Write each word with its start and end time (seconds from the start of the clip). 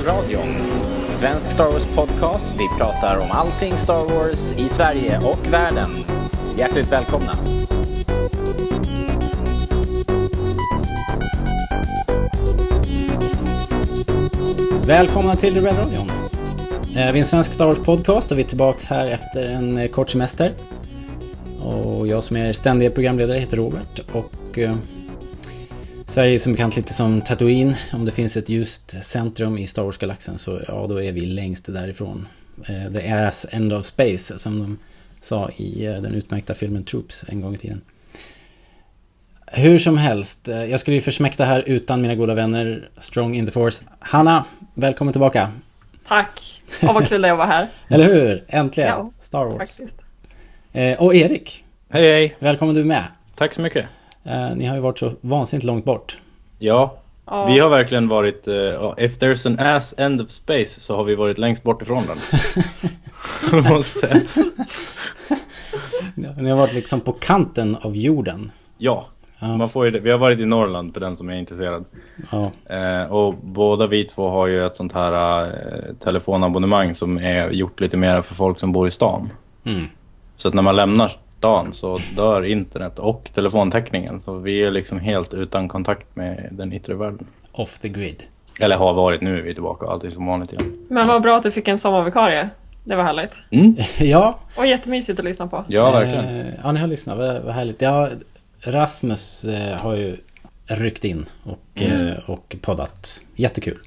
Rebellradion. 0.00 0.54
Svensk 1.18 1.50
Star 1.50 1.72
Wars 1.72 1.94
podcast. 1.96 2.54
Vi 2.58 2.68
pratar 2.78 3.18
om 3.18 3.30
allting 3.30 3.72
Star 3.76 4.04
Wars 4.04 4.52
i 4.58 4.68
Sverige 4.68 5.18
och 5.18 5.52
världen. 5.52 5.90
Hjärtligt 6.58 6.92
välkomna. 6.92 7.32
Välkomna 14.86 15.36
till 15.36 15.54
Rebellradion. 15.54 16.08
Eh, 16.08 16.94
Vi 16.94 17.00
är 17.00 17.16
en 17.16 17.26
svensk 17.26 17.52
Star 17.52 17.66
Wars 17.66 17.78
podcast 17.78 18.32
och 18.32 18.38
vi 18.38 18.42
är 18.42 18.46
tillbaks 18.46 18.86
här 18.86 19.06
efter 19.06 19.44
en 19.44 19.78
eh, 19.78 19.88
kort 19.88 20.10
semester. 20.10 20.52
Och 21.62 22.06
jag 22.06 22.24
som 22.24 22.36
är 22.36 22.52
ständiga 22.52 22.90
programledare 22.90 23.38
heter 23.38 23.56
Robert 23.56 24.00
och 24.12 24.58
eh, 24.58 24.76
Sverige 26.10 26.34
är 26.34 26.38
som 26.38 26.52
bekant 26.52 26.76
lite 26.76 26.94
som 26.94 27.20
Tatooine. 27.20 27.76
Om 27.92 28.04
det 28.04 28.10
finns 28.10 28.36
ett 28.36 28.48
ljust 28.48 29.04
centrum 29.04 29.58
i 29.58 29.66
Star 29.66 29.82
Wars-galaxen 29.82 30.38
så 30.38 30.60
ja, 30.68 30.86
då 30.88 31.02
är 31.02 31.12
vi 31.12 31.20
längst 31.20 31.66
därifrån. 31.66 32.26
Eh, 32.68 32.92
the 32.92 33.10
ass 33.10 33.46
end 33.50 33.72
of 33.72 33.84
space 33.84 34.38
som 34.38 34.58
de 34.58 34.78
sa 35.20 35.50
i 35.56 35.86
eh, 35.86 35.92
den 35.92 36.14
utmärkta 36.14 36.54
filmen 36.54 36.84
Troops 36.84 37.24
en 37.28 37.40
gång 37.40 37.54
i 37.54 37.58
tiden. 37.58 37.80
Hur 39.46 39.78
som 39.78 39.98
helst, 39.98 40.48
eh, 40.48 40.64
jag 40.64 40.80
skulle 40.80 40.94
ju 40.94 41.00
försmäkta 41.00 41.44
här 41.44 41.62
utan 41.66 42.02
mina 42.02 42.14
goda 42.14 42.34
vänner 42.34 42.88
Strong 42.98 43.34
in 43.34 43.46
the 43.46 43.52
Force. 43.52 43.84
Hanna, 43.98 44.44
välkommen 44.74 45.12
tillbaka. 45.12 45.52
Tack! 46.08 46.62
Och 46.82 46.94
vad 46.94 47.08
kul 47.08 47.22
det 47.22 47.28
är 47.28 47.32
att 47.32 47.38
vara 47.38 47.48
här. 47.48 47.70
Eller 47.88 48.06
hur? 48.06 48.44
Äntligen! 48.48 48.90
Ja, 48.90 49.10
Star 49.20 49.44
Wars. 49.44 49.58
Faktiskt. 49.58 49.96
Eh, 50.72 51.02
och 51.02 51.14
Erik, 51.14 51.64
Hej 51.88 52.12
hej! 52.12 52.36
välkommen 52.38 52.74
du 52.74 52.84
med. 52.84 53.04
Tack 53.34 53.54
så 53.54 53.60
mycket. 53.60 53.86
Eh, 54.24 54.56
ni 54.56 54.66
har 54.66 54.74
ju 54.74 54.80
varit 54.80 54.98
så 54.98 55.12
vansinnigt 55.20 55.64
långt 55.66 55.84
bort. 55.84 56.18
Ja, 56.58 56.94
vi 57.46 57.58
har 57.58 57.68
verkligen 57.70 58.08
varit... 58.08 58.48
Uh, 58.48 58.54
if 58.98 59.18
there's 59.18 59.46
an 59.46 59.58
ass 59.58 59.94
end 59.98 60.20
of 60.20 60.28
space 60.30 60.80
så 60.80 60.96
har 60.96 61.04
vi 61.04 61.14
varit 61.14 61.38
längst 61.38 61.62
bort 61.62 61.82
ifrån 61.82 62.04
den. 62.06 62.18
Måste 63.72 63.98
säga. 63.98 64.20
Ni 66.36 66.50
har 66.50 66.56
varit 66.56 66.74
liksom 66.74 67.00
på 67.00 67.12
kanten 67.12 67.76
av 67.82 67.96
jorden. 67.96 68.50
ja, 68.78 69.06
Ja. 69.42 69.56
man 69.56 69.68
får 69.68 69.84
ju, 69.84 69.90
det. 69.90 70.00
vi 70.00 70.10
har 70.10 70.18
varit 70.18 70.38
i 70.40 70.44
Norrland 70.46 70.92
för 70.94 71.00
den 71.00 71.16
som 71.16 71.28
är 71.28 71.34
intresserad. 71.34 71.84
Ja, 72.32 72.50
Eh, 72.76 73.12
och 73.12 73.34
båda 73.34 73.86
vi 73.86 74.04
två 74.04 74.28
har 74.28 74.46
ju 74.46 74.66
ett 74.66 74.76
sånt 74.76 74.92
här 74.92 75.44
eh, 75.46 75.94
telefonabonnemang 75.94 76.94
som 76.94 77.18
är 77.18 77.50
gjort 77.50 77.80
lite 77.80 77.96
mer 77.96 78.22
för 78.22 78.34
folk 78.34 78.60
som 78.60 78.72
bor 78.72 78.88
i 78.88 78.90
stan. 78.90 79.30
mm. 79.64 79.86
Så 80.36 80.48
att 80.48 80.54
när 80.54 80.62
man 80.62 80.76
lämnar 80.76 81.10
stan 81.40 81.72
så 81.72 81.98
dör 82.16 82.44
internet 82.44 82.98
och 82.98 83.30
telefontäckningen. 83.34 84.20
Så 84.20 84.34
vi 84.38 84.62
är 84.64 84.70
liksom 84.70 84.98
helt 85.00 85.34
utan 85.34 85.68
kontakt 85.68 86.16
med 86.16 86.48
den 86.52 86.72
yttre 86.72 86.94
världen. 86.94 87.26
Off 87.52 87.78
the 87.78 87.88
grid. 87.88 88.22
Eller 88.60 88.76
har 88.76 88.94
varit, 88.94 89.20
nu 89.20 89.38
är 89.38 89.42
vi 89.42 89.54
tillbaka 89.54 89.86
och 89.86 89.92
allt 89.92 90.04
är 90.04 90.10
som 90.10 90.26
vanligt 90.26 90.52
igen. 90.52 90.72
Men 90.88 91.06
vad 91.06 91.22
bra 91.22 91.36
att 91.36 91.42
du 91.42 91.50
fick 91.50 91.68
en 91.68 91.78
sommarvikarie. 91.78 92.48
Det 92.84 92.96
var 92.96 93.04
härligt. 93.04 93.32
Mm. 93.50 93.76
Ja, 94.00 94.38
Och 94.56 94.66
jättemysigt 94.66 95.18
att 95.18 95.24
lyssna 95.24 95.46
på. 95.46 95.64
Ja, 95.68 95.90
verkligen. 95.90 96.24
Eh, 96.24 96.46
ja, 96.62 96.72
ni 96.72 96.80
har 96.80 96.86
lyssnat. 96.86 97.18
Vad, 97.18 97.42
vad 97.42 97.54
härligt. 97.54 97.80
Ja, 97.82 98.08
Rasmus 98.60 99.44
eh, 99.44 99.76
har 99.76 99.94
ju 99.94 100.16
ryckt 100.66 101.04
in 101.04 101.26
och, 101.44 101.60
Mm. 101.82 102.06
eh, 102.08 102.30
och 102.30 102.56
poddat. 102.60 103.20
Jättekul. 103.36 103.78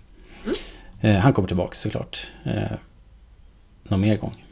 Eh, 1.02 1.14
han 1.16 1.34
kommer 1.34 1.48
tillbaka 1.48 1.76
såklart. 1.76 2.28
Eh, 2.46 2.54
någon 3.84 4.02
mer 4.02 4.18
gång. 4.18 4.43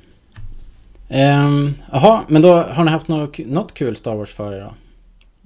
Ehm, 1.11 1.73
Jaha, 1.91 2.21
men 2.27 2.41
då 2.41 2.53
har 2.53 2.83
ni 2.83 2.91
haft 2.91 3.07
något, 3.07 3.37
något 3.37 3.73
kul 3.73 3.95
Star 3.95 4.15
Wars 4.15 4.33
för 4.33 4.53
er 4.53 4.59
då? 4.61 4.73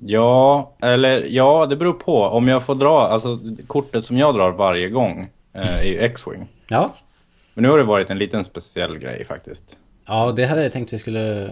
Ja, 0.05 0.73
eller 0.81 1.25
ja, 1.29 1.65
det 1.65 1.75
beror 1.75 1.93
på. 1.93 2.23
Om 2.23 2.47
jag 2.47 2.63
får 2.63 2.75
dra, 2.75 3.07
alltså 3.07 3.39
kortet 3.67 4.05
som 4.05 4.17
jag 4.17 4.35
drar 4.35 4.51
varje 4.51 4.89
gång 4.89 5.29
eh, 5.53 5.77
är 5.79 5.83
ju 5.83 5.99
X-Wing. 5.99 6.47
Ja, 6.67 6.93
Men 7.53 7.63
nu 7.63 7.69
har 7.69 7.77
det 7.77 7.83
varit 7.83 8.09
en 8.09 8.17
liten 8.17 8.43
speciell 8.43 8.97
grej 8.97 9.25
faktiskt. 9.25 9.77
Ja, 10.07 10.31
det 10.35 10.45
hade 10.45 10.63
jag 10.63 10.71
tänkt 10.71 10.93
vi 10.93 10.97
skulle 10.97 11.43
eh, 11.43 11.49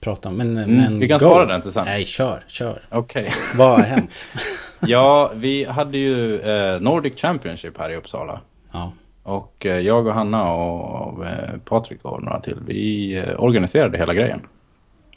prata 0.00 0.28
om. 0.28 0.36
Men, 0.36 0.56
Mm, 0.58 0.76
men 0.76 0.98
vi 0.98 1.08
kan 1.08 1.18
go. 1.18 1.26
spara 1.26 1.46
den 1.46 1.62
till 1.62 1.72
sen. 1.72 1.84
Nej, 1.84 2.04
kör, 2.04 2.44
kör. 2.46 2.82
Okej. 2.90 3.32
Vad 3.58 3.68
har 3.70 3.80
hänt? 3.82 4.10
Ja, 4.86 5.30
vi 5.34 5.64
hade 5.64 5.98
ju 5.98 6.40
eh, 6.40 6.80
Nordic 6.80 7.20
Championship 7.20 7.78
här 7.78 7.90
i 7.90 7.96
Uppsala. 7.96 8.40
Ja, 8.72 8.92
Och 9.24 9.66
eh, 9.66 9.78
jag 9.78 10.06
och 10.06 10.14
Hanna 10.14 10.52
och 10.52 11.26
eh, 11.26 11.58
Patrik 11.64 12.04
och 12.04 12.22
några 12.22 12.40
till, 12.40 12.56
vi 12.66 13.14
eh, 13.18 13.40
organiserade 13.44 13.98
hela 13.98 14.14
grejen. 14.14 14.46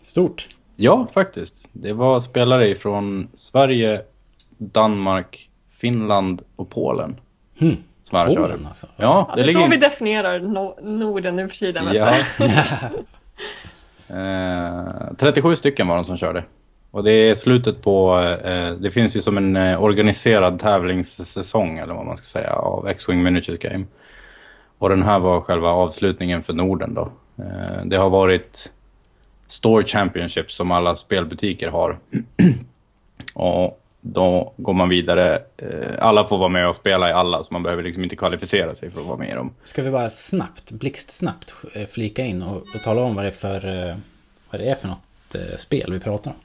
stort. 0.03 0.47
Ja, 0.75 1.07
faktiskt. 1.13 1.69
Det 1.71 1.93
var 1.93 2.19
spelare 2.19 2.69
ifrån 2.69 3.27
Sverige, 3.33 4.01
Danmark, 4.57 5.49
Finland 5.71 6.41
och 6.55 6.69
Polen. 6.69 7.19
Hmm. 7.59 7.77
Som 8.03 8.17
här 8.17 8.27
Polen, 8.27 8.41
körde. 8.51 8.67
alltså. 8.67 8.87
Ja, 8.95 9.25
Ja, 9.29 9.35
det 9.35 9.41
är 9.41 9.47
så 9.47 9.59
ligger- 9.59 9.71
vi 9.71 9.77
definierar 9.77 10.39
no 10.39 10.75
Norden 10.81 11.35
nu 11.35 11.49
för 11.49 11.57
tiden. 11.57 11.95
Ja. 11.95 12.13
eh, 14.07 15.13
37 15.17 15.55
stycken 15.55 15.87
var 15.87 15.95
de 15.95 16.05
som 16.05 16.17
körde. 16.17 16.43
Och 16.97 17.03
det 17.03 17.11
är 17.11 17.35
slutet 17.35 17.81
på, 17.81 18.19
eh, 18.43 18.71
det 18.71 18.91
finns 18.91 19.15
ju 19.15 19.21
som 19.21 19.37
en 19.37 19.55
eh, 19.55 19.83
organiserad 19.83 20.59
tävlingssäsong 20.59 21.77
eller 21.77 21.93
vad 21.93 22.05
man 22.05 22.17
ska 22.17 22.25
säga 22.25 22.53
av 22.53 22.87
X-Wing 22.87 23.23
Miniatures 23.23 23.59
Game. 23.59 23.85
Och 24.77 24.89
den 24.89 25.03
här 25.03 25.19
var 25.19 25.41
själva 25.41 25.69
avslutningen 25.69 26.43
för 26.43 26.53
Norden 26.53 26.93
då. 26.93 27.11
Eh, 27.37 27.85
det 27.85 27.97
har 27.97 28.09
varit 28.09 28.71
Store 29.47 29.83
Championship 29.83 30.51
som 30.51 30.71
alla 30.71 30.95
spelbutiker 30.95 31.69
har. 31.69 31.97
och 33.33 33.81
då 34.01 34.53
går 34.57 34.73
man 34.73 34.89
vidare. 34.89 35.41
Eh, 35.57 35.95
alla 35.99 36.27
får 36.27 36.37
vara 36.37 36.49
med 36.49 36.69
och 36.69 36.75
spela 36.75 37.09
i 37.09 37.13
alla 37.13 37.43
så 37.43 37.53
man 37.53 37.63
behöver 37.63 37.83
liksom 37.83 38.03
inte 38.03 38.15
kvalificera 38.15 38.75
sig 38.75 38.91
för 38.91 39.01
att 39.01 39.07
vara 39.07 39.17
med 39.17 39.29
i 39.29 39.33
dem. 39.33 39.53
Ska 39.63 39.83
vi 39.83 39.91
bara 39.91 40.09
snabbt, 40.09 40.71
blixtsnabbt 40.71 41.53
eh, 41.73 41.87
flika 41.87 42.25
in 42.25 42.41
och, 42.41 42.57
och 42.57 42.83
tala 42.83 43.01
om 43.01 43.15
vad 43.15 43.25
det 43.25 43.29
är 43.29 43.31
för, 43.31 43.89
eh, 43.89 43.95
vad 44.51 44.61
det 44.61 44.69
är 44.69 44.75
för 44.75 44.87
något 44.87 45.59
spel 45.59 45.93
vi 45.93 45.99
pratar 45.99 46.31
om? 46.31 46.37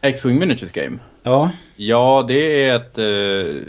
X-Wing 0.00 0.38
Miniatures 0.38 0.72
Game. 0.72 0.98
Ja, 1.22 1.50
Ja, 1.76 2.24
det 2.28 2.64
är 2.64 2.76
ett 2.76 2.98
eh, 2.98 3.60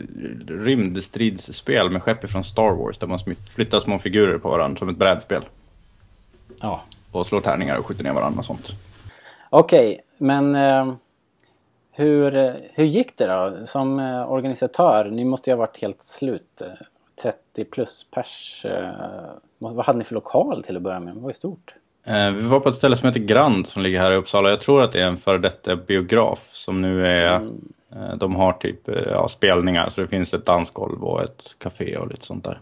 rymdstridsspel 0.47 1.89
med 1.89 2.03
skepp 2.03 2.29
från 2.29 2.43
Star 2.43 2.71
Wars 2.71 2.97
där 2.97 3.07
man 3.07 3.19
flyttar 3.51 3.79
små 3.79 3.99
figurer 3.99 4.37
på 4.37 4.49
varandra 4.49 4.79
som 4.79 4.89
ett 4.89 4.97
brädspel. 4.97 5.41
ja. 6.61 6.81
Och 7.11 7.25
slår 7.25 7.41
tärningar 7.41 7.77
och 7.77 7.85
skjuter 7.85 8.03
ner 8.03 8.13
varandra 8.13 8.39
och 8.39 8.45
sånt. 8.45 8.71
Okej, 9.49 10.01
men 10.17 10.55
eh, 10.55 10.93
hur, 11.91 12.35
eh, 12.35 12.53
hur 12.73 12.85
gick 12.85 13.17
det 13.17 13.27
då? 13.27 13.65
Som 13.65 13.99
eh, 13.99 14.31
organisatör, 14.31 15.09
ni 15.09 15.25
måste 15.25 15.49
ju 15.49 15.55
ha 15.55 15.59
varit 15.59 15.77
helt 15.77 16.01
slut. 16.01 16.61
Eh, 16.61 16.67
30 17.21 17.65
plus 17.65 18.05
pers. 18.11 18.65
Eh, 18.65 18.91
vad 19.57 19.85
hade 19.85 19.99
ni 19.99 20.03
för 20.03 20.15
lokal 20.15 20.63
till 20.63 20.75
att 20.77 20.81
börja 20.81 20.99
med? 20.99 21.15
Det 21.15 21.19
var 21.19 21.29
ju 21.29 21.33
stort. 21.33 21.73
Eh, 22.05 22.31
vi 22.31 22.41
var 22.41 22.59
på 22.59 22.69
ett 22.69 22.75
ställe 22.75 22.95
som 22.95 23.07
heter 23.07 23.19
Grand 23.19 23.67
som 23.67 23.81
ligger 23.81 23.99
här 23.99 24.11
i 24.11 24.15
Uppsala. 24.15 24.49
Jag 24.49 24.61
tror 24.61 24.81
att 24.81 24.91
det 24.91 25.01
är 25.01 25.05
en 25.05 25.17
före 25.17 25.37
detta 25.37 25.75
biograf 25.75 26.49
som 26.51 26.81
nu 26.81 27.05
är... 27.05 27.33
Eh, 27.95 28.15
de 28.17 28.35
har 28.35 28.53
typ 28.53 28.87
eh, 28.87 28.95
ja, 28.95 29.27
spelningar 29.27 29.89
så 29.89 30.01
det 30.01 30.07
finns 30.07 30.33
ett 30.33 30.45
dansgolv 30.45 31.03
och 31.03 31.23
ett 31.23 31.55
café 31.57 31.97
och 31.97 32.07
lite 32.07 32.25
sånt 32.25 32.43
där. 32.43 32.59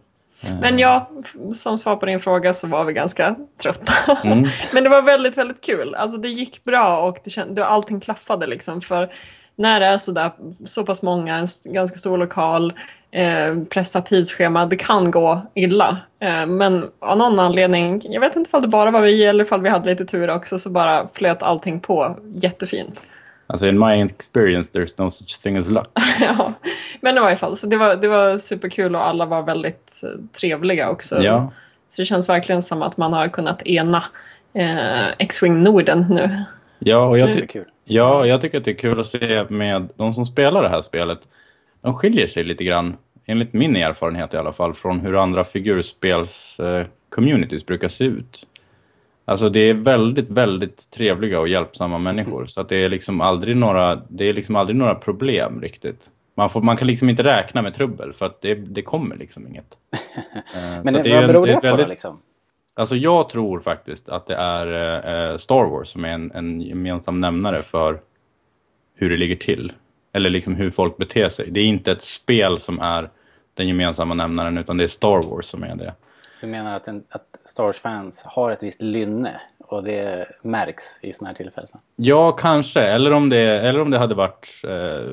Men 0.61 0.79
ja, 0.79 1.09
som 1.53 1.77
svar 1.77 1.95
på 1.95 2.05
din 2.05 2.19
fråga 2.19 2.53
så 2.53 2.67
var 2.67 2.83
vi 2.83 2.93
ganska 2.93 3.35
trötta. 3.63 4.17
Mm. 4.23 4.45
Men 4.73 4.83
det 4.83 4.89
var 4.89 5.01
väldigt, 5.01 5.37
väldigt 5.37 5.61
kul. 5.61 5.95
Alltså 5.95 6.17
det 6.17 6.27
gick 6.27 6.63
bra 6.63 7.01
och 7.01 7.17
det 7.23 7.29
känd, 7.29 7.59
allting 7.59 7.99
klaffade 7.99 8.47
liksom. 8.47 8.81
För 8.81 9.13
när 9.55 9.79
det 9.79 9.85
är 9.85 9.97
så, 9.97 10.11
där, 10.11 10.31
så 10.65 10.83
pass 10.83 11.01
många, 11.01 11.35
en 11.35 11.47
ganska 11.65 11.97
stor 11.97 12.17
lokal, 12.17 12.73
eh, 13.17 13.63
pressat 13.69 14.05
tidsschema, 14.05 14.65
det 14.65 14.75
kan 14.75 15.11
gå 15.11 15.41
illa. 15.53 15.97
Eh, 16.19 16.45
men 16.45 16.85
av 16.99 17.17
någon 17.17 17.39
anledning, 17.39 18.01
jag 18.03 18.21
vet 18.21 18.35
inte 18.35 18.49
om 18.53 18.61
det 18.61 18.67
bara 18.67 18.91
var 18.91 19.01
vi 19.01 19.25
eller 19.25 19.53
om 19.53 19.63
vi 19.63 19.69
hade 19.69 19.89
lite 19.89 20.05
tur 20.05 20.29
också, 20.29 20.59
så 20.59 20.69
bara 20.69 21.07
flöt 21.07 21.43
allting 21.43 21.79
på 21.79 22.17
jättefint. 22.33 23.05
Alltså 23.47 23.67
in 23.67 23.79
my 23.79 24.01
experience 24.01 24.73
there's 24.73 24.93
no 24.97 25.11
such 25.11 25.41
thing 25.41 25.57
as 25.57 25.69
luck. 25.69 25.89
ja. 26.19 26.53
Men 27.01 27.17
i 27.17 27.19
varje 27.19 27.37
fall, 27.37 27.57
så 27.57 27.67
det 27.67 27.77
var, 27.77 27.95
det 27.95 28.07
var 28.07 28.37
superkul 28.37 28.95
och 28.95 29.07
alla 29.07 29.25
var 29.25 29.43
väldigt 29.43 30.01
eh, 30.03 30.09
trevliga 30.39 30.89
också. 30.89 31.23
Ja. 31.23 31.51
Så 31.89 32.01
det 32.01 32.05
känns 32.05 32.29
verkligen 32.29 32.63
som 32.63 32.81
att 32.81 32.97
man 32.97 33.13
har 33.13 33.27
kunnat 33.27 33.61
ena 33.67 34.03
eh, 34.53 35.07
X-Wing 35.17 35.63
Norden 35.63 36.05
nu. 36.09 36.29
Ja, 36.79 37.09
och 37.09 37.17
jag, 37.17 37.27
ty- 37.27 37.33
Superkul. 37.33 37.65
Ja, 37.85 38.25
jag 38.25 38.41
tycker 38.41 38.57
att 38.57 38.63
det 38.63 38.71
är 38.71 38.75
kul 38.75 38.99
att 38.99 39.07
se 39.07 39.45
med 39.49 39.89
de 39.95 40.13
som 40.13 40.25
spelar 40.25 40.63
det 40.63 40.69
här 40.69 40.81
spelet. 40.81 41.19
De 41.81 41.93
skiljer 41.93 42.27
sig 42.27 42.43
lite 42.43 42.63
grann, 42.63 42.97
enligt 43.27 43.53
min 43.53 43.75
erfarenhet 43.75 44.33
i 44.33 44.37
alla 44.37 44.51
fall, 44.51 44.73
från 44.73 44.99
hur 44.99 45.21
andra 45.23 45.43
figurspels-communities 45.43 47.65
brukar 47.65 47.87
se 47.87 48.03
ut. 48.03 48.47
Alltså 49.25 49.49
det 49.49 49.59
är 49.59 49.73
väldigt, 49.73 50.29
väldigt 50.29 50.91
trevliga 50.91 51.39
och 51.39 51.47
hjälpsamma 51.47 51.97
människor. 51.97 52.45
Så 52.45 52.61
att 52.61 52.69
det 52.69 52.83
är 52.83 52.89
liksom 52.89 53.21
aldrig 53.21 53.55
några, 53.55 54.01
det 54.09 54.29
är 54.29 54.33
liksom 54.33 54.55
aldrig 54.55 54.75
några 54.75 54.95
problem 54.95 55.61
riktigt. 55.61 56.07
Man, 56.35 56.49
får, 56.49 56.61
man 56.61 56.77
kan 56.77 56.87
liksom 56.87 57.09
inte 57.09 57.23
räkna 57.23 57.61
med 57.61 57.73
trubbel 57.73 58.13
för 58.13 58.25
att 58.25 58.41
det, 58.41 58.55
det 58.55 58.81
kommer 58.81 59.15
liksom 59.15 59.47
inget. 59.47 59.77
Eh, 60.55 60.81
Men 60.83 60.93
det, 60.93 60.99
är 61.11 61.15
vad 61.15 61.23
en- 61.23 61.27
beror 61.27 61.45
det 61.45 61.51
är 61.51 61.55
det 61.55 61.61
på 61.61 61.67
då 61.67 61.71
väldigt- 61.71 61.89
liksom? 61.89 62.11
Alltså 62.73 62.95
jag 62.95 63.29
tror 63.29 63.59
faktiskt 63.59 64.09
att 64.09 64.27
det 64.27 64.35
är 64.35 64.67
eh, 65.31 65.37
Star 65.37 65.65
Wars 65.69 65.87
som 65.87 66.05
är 66.05 66.09
en, 66.09 66.31
en 66.31 66.61
gemensam 66.61 67.21
nämnare 67.21 67.63
för 67.63 67.99
hur 68.95 69.09
det 69.09 69.17
ligger 69.17 69.35
till. 69.35 69.73
Eller 70.13 70.29
liksom 70.29 70.55
hur 70.55 70.69
folk 70.69 70.97
beter 70.97 71.29
sig. 71.29 71.51
Det 71.51 71.59
är 71.59 71.63
inte 71.63 71.91
ett 71.91 72.01
spel 72.01 72.59
som 72.59 72.79
är 72.79 73.09
den 73.57 73.67
gemensamma 73.67 74.13
nämnaren 74.13 74.57
utan 74.57 74.77
det 74.77 74.83
är 74.83 74.87
Star 74.87 75.29
Wars 75.29 75.45
som 75.45 75.63
är 75.63 75.75
det. 75.75 75.93
Du 76.41 76.47
menar 76.47 76.75
att, 76.75 76.87
en, 76.87 77.03
att 77.09 77.25
Star 77.45 77.63
Wars-fans 77.63 78.23
har 78.25 78.51
ett 78.51 78.63
visst 78.63 78.81
lynne 78.81 79.41
och 79.59 79.83
det 79.83 80.27
märks 80.41 80.83
i 81.01 81.13
sådana 81.13 81.29
här 81.29 81.35
tillfällen? 81.35 81.69
Ja, 81.95 82.31
kanske. 82.31 82.81
Eller 82.81 83.11
om 83.11 83.29
det, 83.29 83.41
eller 83.41 83.79
om 83.79 83.89
det 83.89 83.97
hade 83.97 84.15
varit... 84.15 84.61
Eh, 84.63 85.09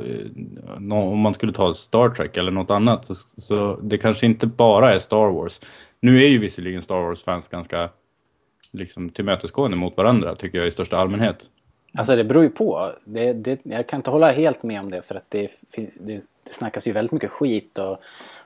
nå- 0.79 1.13
om 1.13 1.19
man 1.19 1.35
skulle 1.35 1.53
ta 1.53 1.75
Star 1.75 2.09
Trek 2.09 2.37
eller 2.37 2.51
något 2.51 2.71
annat. 2.71 3.07
Så, 3.07 3.15
så 3.15 3.79
det 3.83 3.99
kanske 3.99 4.27
inte 4.27 4.47
bara 4.47 4.95
är 4.95 4.99
Star 4.99 5.31
Wars. 5.31 5.61
Nu 6.01 6.25
är 6.25 6.29
ju 6.29 6.39
visserligen 6.39 6.83
Star 6.83 7.01
Wars-fans 7.01 7.49
ganska 7.49 7.89
liksom, 8.73 9.11
tillmötesgående 9.11 9.77
mot 9.77 9.97
varandra, 9.97 10.35
tycker 10.35 10.59
jag 10.59 10.67
i 10.67 10.71
största 10.71 10.97
allmänhet. 10.97 11.51
Alltså 11.99 12.17
det 12.17 12.25
beror 12.25 12.43
ju 12.43 12.51
på. 12.51 12.93
Det, 13.05 13.33
det, 13.33 13.61
jag 13.63 13.87
kan 13.87 13.99
inte 13.99 14.11
hålla 14.11 14.33
helt 14.33 14.63
med 14.63 14.81
om 14.81 14.91
det 14.91 15.03
för 15.03 15.15
att 15.15 15.27
det, 15.29 15.51
det, 15.77 15.91
det 16.45 16.53
snackas 16.53 16.87
ju 16.87 16.93
väldigt 16.93 17.13
mycket 17.13 17.31
skit 17.31 17.79
och, 17.79 17.99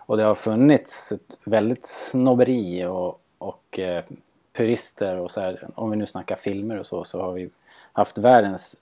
och 0.08 0.16
det 0.16 0.22
har 0.24 0.34
funnits 0.34 1.12
ett 1.12 1.38
väldigt 1.44 1.86
snobberi 1.86 2.84
och, 2.84 3.20
och 3.38 3.78
eh, 3.78 4.04
purister 4.52 5.16
och 5.16 5.30
så 5.30 5.40
här. 5.40 5.68
Om 5.74 5.90
vi 5.90 5.96
nu 5.96 6.06
snackar 6.06 6.36
filmer 6.36 6.78
och 6.78 6.86
så 6.86 7.04
så 7.04 7.20
har 7.22 7.32
vi 7.32 7.50
haft 7.92 8.18
världens 8.18 8.76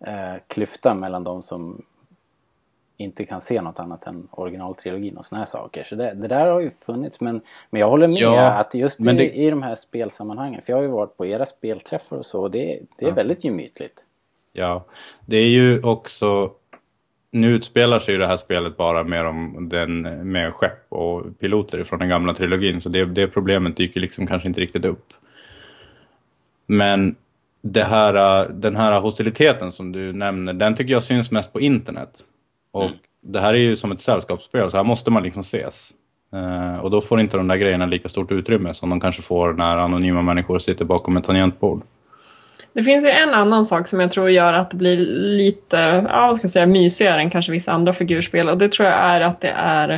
eh, 0.00 0.34
klyfta 0.46 0.94
mellan 0.94 1.24
de 1.24 1.42
som 1.42 1.82
inte 2.96 3.24
kan 3.24 3.40
se 3.40 3.60
något 3.60 3.78
annat 3.78 4.06
än 4.06 4.28
originaltrilogin 4.30 5.16
och 5.16 5.24
såna 5.24 5.38
här 5.38 5.46
saker. 5.46 5.82
Så 5.82 5.94
det, 5.94 6.14
det 6.14 6.28
där 6.28 6.46
har 6.46 6.60
ju 6.60 6.70
funnits 6.70 7.20
men, 7.20 7.40
men 7.70 7.80
jag 7.80 7.88
håller 7.88 8.08
med 8.08 8.16
Ja, 8.16 8.50
att 8.50 8.74
just 8.74 9.00
i, 9.00 9.02
det- 9.02 9.30
i 9.36 9.50
de 9.50 9.62
här 9.62 9.74
spelsammanhangen, 9.74 10.62
för 10.62 10.72
jag 10.72 10.76
har 10.78 10.82
ju 10.82 10.88
varit 10.88 11.16
på 11.16 11.26
era 11.26 11.46
spelträffar 11.46 12.16
och 12.16 12.26
så 12.26 12.42
och 12.42 12.50
det, 12.50 12.80
det 12.96 13.06
är 13.06 13.12
väldigt 13.12 13.44
gemytligt. 13.44 14.04
Ja, 14.52 14.84
det 15.26 15.36
är 15.36 15.48
ju 15.48 15.82
också... 15.82 16.50
Nu 17.30 17.54
utspelar 17.54 17.98
sig 17.98 18.14
ju 18.14 18.18
det 18.20 18.26
här 18.26 18.36
spelet 18.36 18.76
bara 18.76 19.04
med, 19.04 19.24
de, 19.24 19.68
den, 19.68 20.02
med 20.32 20.54
skepp 20.54 20.92
och 20.92 21.38
piloter 21.38 21.84
från 21.84 21.98
den 21.98 22.08
gamla 22.08 22.34
trilogin. 22.34 22.80
Så 22.80 22.88
det, 22.88 23.04
det 23.04 23.28
problemet 23.28 23.76
dyker 23.76 24.00
liksom 24.00 24.26
kanske 24.26 24.48
inte 24.48 24.60
riktigt 24.60 24.84
upp. 24.84 25.06
Men 26.66 27.16
här, 27.74 28.48
den 28.48 28.76
här 28.76 29.00
hostiliteten 29.00 29.72
som 29.72 29.92
du 29.92 30.12
nämner, 30.12 30.52
den 30.52 30.74
tycker 30.74 30.92
jag 30.92 31.02
syns 31.02 31.30
mest 31.30 31.52
på 31.52 31.60
internet. 31.60 32.10
Och 32.72 32.90
det 33.20 33.40
här 33.40 33.54
är 33.54 33.58
ju 33.58 33.76
som 33.76 33.92
ett 33.92 34.00
sällskapsspel, 34.00 34.70
så 34.70 34.76
här 34.76 34.84
måste 34.84 35.10
man 35.10 35.22
liksom 35.22 35.40
ses. 35.40 35.94
Eh, 36.32 36.78
och 36.78 36.90
då 36.90 37.00
får 37.00 37.20
inte 37.20 37.36
de 37.36 37.48
där 37.48 37.56
grejerna 37.56 37.86
lika 37.86 38.08
stort 38.08 38.32
utrymme 38.32 38.74
som 38.74 38.90
de 38.90 39.00
kanske 39.00 39.22
får 39.22 39.52
när 39.52 39.76
anonyma 39.76 40.22
människor 40.22 40.58
sitter 40.58 40.84
bakom 40.84 41.16
ett 41.16 41.24
tangentbord. 41.24 41.82
Det 42.78 42.84
finns 42.84 43.04
ju 43.04 43.08
en 43.08 43.34
annan 43.34 43.64
sak 43.64 43.88
som 43.88 44.00
jag 44.00 44.10
tror 44.10 44.30
gör 44.30 44.52
att 44.52 44.70
det 44.70 44.76
blir 44.76 44.96
lite, 45.36 45.76
ja 46.08 46.26
vad 46.26 46.36
ska 46.36 46.44
jag 46.44 46.50
säga, 46.50 46.66
mysigare 46.66 47.20
än 47.20 47.30
kanske 47.30 47.52
vissa 47.52 47.72
andra 47.72 47.94
figurspel. 47.94 48.48
Och 48.48 48.58
det 48.58 48.72
tror 48.72 48.88
jag 48.88 48.98
är 48.98 49.20
att 49.20 49.40
det 49.40 49.54
är 49.56 49.90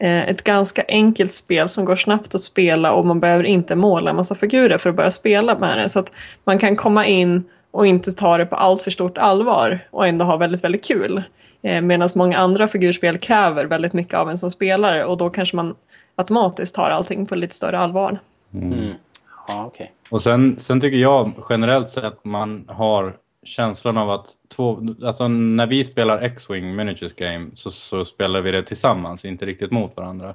eh, 0.00 0.28
ett 0.28 0.44
ganska 0.44 0.84
enkelt 0.88 1.32
spel 1.32 1.68
som 1.68 1.84
går 1.84 1.96
snabbt 1.96 2.34
att 2.34 2.40
spela 2.40 2.92
och 2.92 3.06
man 3.06 3.20
behöver 3.20 3.44
inte 3.44 3.76
måla 3.76 4.10
en 4.10 4.16
massa 4.16 4.34
figurer 4.34 4.78
för 4.78 4.90
att 4.90 4.96
börja 4.96 5.10
spela 5.10 5.58
med 5.58 5.78
det. 5.78 5.88
Så 5.88 5.98
att 5.98 6.12
man 6.44 6.58
kan 6.58 6.76
komma 6.76 7.06
in 7.06 7.44
och 7.70 7.86
inte 7.86 8.12
ta 8.12 8.38
det 8.38 8.46
på 8.46 8.56
allt 8.56 8.82
för 8.82 8.90
stort 8.90 9.18
allvar 9.18 9.80
och 9.90 10.06
ändå 10.06 10.24
ha 10.24 10.36
väldigt, 10.36 10.64
väldigt 10.64 10.84
kul. 10.84 11.22
Eh, 11.62 11.80
Medan 11.80 12.08
många 12.16 12.38
andra 12.38 12.68
figurspel 12.68 13.18
kräver 13.18 13.64
väldigt 13.64 13.92
mycket 13.92 14.14
av 14.14 14.30
en 14.30 14.38
som 14.38 14.50
spelare 14.50 15.04
och 15.04 15.16
då 15.16 15.30
kanske 15.30 15.56
man 15.56 15.74
automatiskt 16.16 16.74
tar 16.74 16.90
allting 16.90 17.26
på 17.26 17.34
lite 17.34 17.54
större 17.54 17.78
allvar. 17.78 18.18
Mm. 18.54 18.90
Okej. 19.48 19.92
Och 20.10 20.20
sen, 20.20 20.58
sen 20.58 20.80
tycker 20.80 20.98
jag 20.98 21.32
generellt 21.50 21.90
sett 21.90 22.04
att 22.04 22.24
man 22.24 22.64
har 22.68 23.16
känslan 23.42 23.98
av 23.98 24.10
att 24.10 24.26
två, 24.48 24.80
alltså 25.04 25.28
när 25.28 25.66
vi 25.66 25.84
spelar 25.84 26.22
X-Wing 26.22 26.76
Miniatures 26.76 27.14
Game 27.14 27.50
så, 27.54 27.70
så 27.70 28.04
spelar 28.04 28.40
vi 28.40 28.50
det 28.50 28.62
tillsammans, 28.62 29.24
inte 29.24 29.46
riktigt 29.46 29.70
mot 29.70 29.96
varandra. 29.96 30.34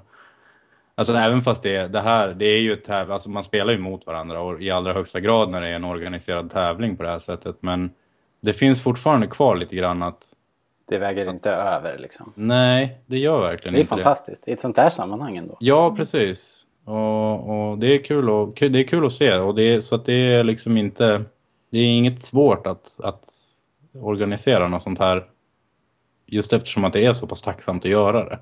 Alltså 0.95 1.13
även 1.13 1.41
fast 1.41 1.63
det, 1.63 1.87
det 1.87 2.01
här, 2.01 2.27
det 2.27 2.45
är 2.45 2.59
ju 2.59 2.73
ett 2.73 2.83
täv, 2.83 3.11
alltså 3.11 3.29
man 3.29 3.43
spelar 3.43 3.73
ju 3.73 3.79
mot 3.79 4.05
varandra 4.05 4.41
och 4.41 4.61
i 4.61 4.71
allra 4.71 4.93
högsta 4.93 5.19
grad 5.19 5.49
när 5.49 5.61
det 5.61 5.67
är 5.67 5.73
en 5.73 5.83
organiserad 5.83 6.49
tävling 6.49 6.97
på 6.97 7.03
det 7.03 7.09
här 7.09 7.19
sättet. 7.19 7.55
Men 7.59 7.91
det 8.41 8.53
finns 8.53 8.81
fortfarande 8.83 9.27
kvar 9.27 9.55
lite 9.55 9.75
grann 9.75 10.03
att 10.03 10.23
Det 10.85 10.97
väger 10.97 11.29
inte 11.29 11.51
över 11.51 11.97
liksom. 11.97 12.33
nej, 12.35 12.97
det 13.05 13.17
gör 13.17 13.41
verkligen 13.41 13.73
Det 13.73 13.79
är 13.79 13.81
inte 13.81 13.95
fantastiskt. 13.95 14.47
I 14.47 14.51
ett 14.51 14.59
sånt 14.59 14.77
här 14.77 14.89
sammanhang 14.89 15.37
ändå. 15.37 15.57
Ja, 15.59 15.95
precis. 15.95 16.62
Och, 16.85 17.69
och 17.71 17.77
det, 17.77 17.87
är 17.87 18.03
kul 18.03 18.29
och, 18.29 18.53
det 18.59 18.79
är 18.79 18.83
kul 18.87 19.05
att 19.05 19.13
se. 19.13 19.33
Och 19.33 19.55
det 19.55 19.63
är, 19.63 19.79
så 19.79 19.95
att 19.95 20.05
det 20.05 20.13
är 20.13 20.43
liksom 20.43 20.77
inte... 20.77 21.23
Det 21.69 21.77
är 21.79 21.85
inget 21.97 22.21
svårt 22.21 22.67
att, 22.67 22.95
att 22.99 23.23
organisera 24.01 24.67
något 24.67 24.83
sånt 24.83 24.99
här. 24.99 25.25
Just 26.25 26.53
eftersom 26.53 26.83
att 26.85 26.93
det 26.93 27.05
är 27.05 27.13
så 27.13 27.27
pass 27.27 27.41
tacksamt 27.41 27.85
att 27.85 27.91
göra 27.91 28.25
det. 28.25 28.39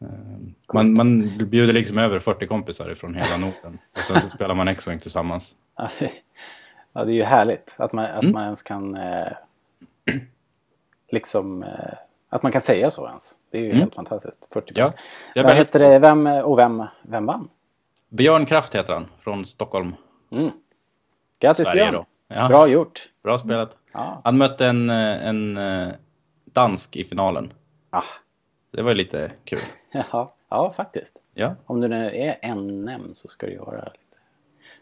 Eh, 0.00 0.74
Man, 0.74 0.92
man 0.94 1.30
bjuder 1.48 1.72
liksom 1.72 1.98
över 1.98 2.18
40 2.18 2.46
kompisar 2.46 2.90
ifrån 2.90 3.14
hela 3.14 3.36
Norden. 3.36 3.78
Och 3.92 3.98
sen 3.98 4.20
så 4.20 4.28
spelar 4.36 4.54
man 4.54 4.68
X-Wing 4.68 4.98
tillsammans. 5.00 5.56
Ja, 6.92 7.04
det 7.04 7.12
är 7.12 7.14
ju 7.14 7.22
härligt 7.22 7.74
att 7.76 7.92
man, 7.92 8.04
att 8.04 8.22
Mm. 8.22 8.32
man 8.32 8.44
ens 8.44 8.62
kan 8.62 8.96
eh, 8.96 9.32
liksom 11.12 11.62
eh, 11.62 11.94
att 12.30 12.42
man 12.42 12.52
kan 12.52 12.60
säga 12.60 12.90
så 12.90 13.06
ens. 13.06 13.34
Det 13.50 13.58
är 13.58 13.62
ju 13.62 13.72
helt 13.72 13.94
fantastiskt. 13.94 14.48
40 14.52 14.80
Mm. 14.80 14.92
Ja, 15.34 15.42
Vad 15.42 15.54
heter 15.54 15.78
det? 15.78 15.98
Vem 15.98 16.26
och 16.26 16.58
vem, 16.58 16.84
vem 17.02 17.26
vann? 17.26 17.48
Björn 18.08 18.46
Kraft 18.46 18.74
heter 18.74 18.92
han, 18.92 19.06
från 19.20 19.44
Stockholm. 19.44 19.94
Mm. 20.30 20.50
Grattis 21.38 21.64
Sverige 21.66 21.90
Björn! 21.90 22.04
Ja. 22.28 22.48
Bra 22.48 22.68
gjort! 22.68 23.08
Bra 23.22 23.38
spelat. 23.38 23.76
Ja. 23.92 24.20
Han 24.24 24.38
mötte 24.38 24.66
en, 24.66 24.90
en 24.90 25.56
eh, 25.56 25.88
dansk 26.44 26.96
i 26.96 27.04
finalen. 27.04 27.52
Ah. 27.90 28.02
Det 28.70 28.82
var 28.82 28.90
ju 28.90 28.94
lite 28.96 29.32
kul. 29.44 29.60
Ja, 30.12 30.34
ja, 30.48 30.72
faktiskt. 30.72 31.16
Ja. 31.34 31.54
Om 31.66 31.80
du 31.80 31.88
nu 31.88 32.10
är 32.16 32.54
NM 32.54 33.14
så 33.14 33.28
ska 33.28 33.46
det 33.46 33.52
ju 33.52 33.58
vara 33.58 33.84
lite... 33.84 34.18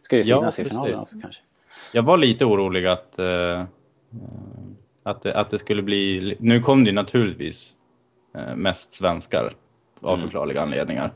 Ska 0.02 0.16
det 0.16 0.22
ju 0.22 0.30
Ja, 0.30 0.38
synas 0.38 0.58
i 0.58 0.64
finalen 0.64 0.98
också 0.98 1.16
kanske. 1.22 1.42
Jag 1.92 2.02
var 2.02 2.16
lite 2.16 2.44
orolig 2.44 2.86
att, 2.86 3.18
eh, 3.18 3.64
att, 5.10 5.22
det, 5.22 5.34
att 5.34 5.50
det 5.50 5.58
skulle 5.58 5.82
bli... 5.82 6.36
Nu 6.40 6.60
kom 6.60 6.84
det 6.84 6.90
ju 6.90 6.94
naturligtvis 6.94 7.72
eh, 8.34 8.56
mest 8.56 8.94
svenskar 8.94 9.52
av 10.00 10.08
Mm. 10.14 10.20
förklarliga 10.20 10.62
anledningar. 10.62 11.10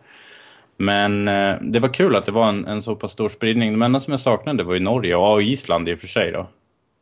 Men 0.76 1.28
eh, 1.28 1.56
det 1.60 1.80
var 1.80 1.88
kul 1.94 2.16
att 2.16 2.26
det 2.26 2.32
var 2.32 2.48
en, 2.48 2.66
en 2.66 2.82
så 2.82 2.96
pass 2.96 3.12
stor 3.12 3.28
spridning. 3.28 3.72
De 3.72 3.82
enda 3.82 4.00
som 4.00 4.10
jag 4.10 4.20
saknade 4.20 4.62
var 4.64 4.74
ju 4.74 4.80
Norge 4.80 5.16
och 5.16 5.42
Island 5.42 5.88
i 5.88 5.94
och 5.94 5.98
för 5.98 6.06
sig 6.06 6.32
då. 6.32 6.46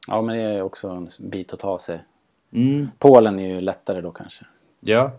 Ja, 0.09 0.23
men 0.23 0.37
det 0.37 0.43
är 0.43 0.63
också 0.63 0.89
en 0.89 1.09
bit 1.31 1.53
att 1.53 1.61
ta 1.61 1.79
sig. 1.79 2.01
Mm. 2.53 2.89
Polen 2.99 3.39
är 3.39 3.49
ju 3.55 3.61
lättare 3.61 4.01
då 4.01 4.11
kanske. 4.11 4.45
Ja, 4.81 5.13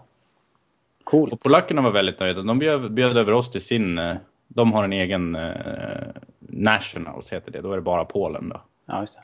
Coolt. 1.03 1.33
och 1.33 1.39
polackerna 1.43 1.81
var 1.81 1.91
väldigt 1.91 2.19
nöjda. 2.19 2.41
De 2.41 2.59
bjöd, 2.59 2.91
bjöd 2.93 3.17
över 3.17 3.31
oss 3.31 3.51
till 3.51 3.61
sin... 3.61 3.97
Eh, 3.97 4.15
de 4.47 4.73
har 4.73 4.83
en 4.83 4.93
egen 4.93 5.35
eh, 5.35 5.51
Nationals 6.39 7.33
heter 7.33 7.51
det. 7.51 7.61
Då 7.61 7.71
är 7.71 7.75
det 7.75 7.81
bara 7.81 8.05
Polen 8.05 8.49
då. 8.49 8.61
Ja, 8.85 8.99
just 8.99 9.15
det. 9.15 9.23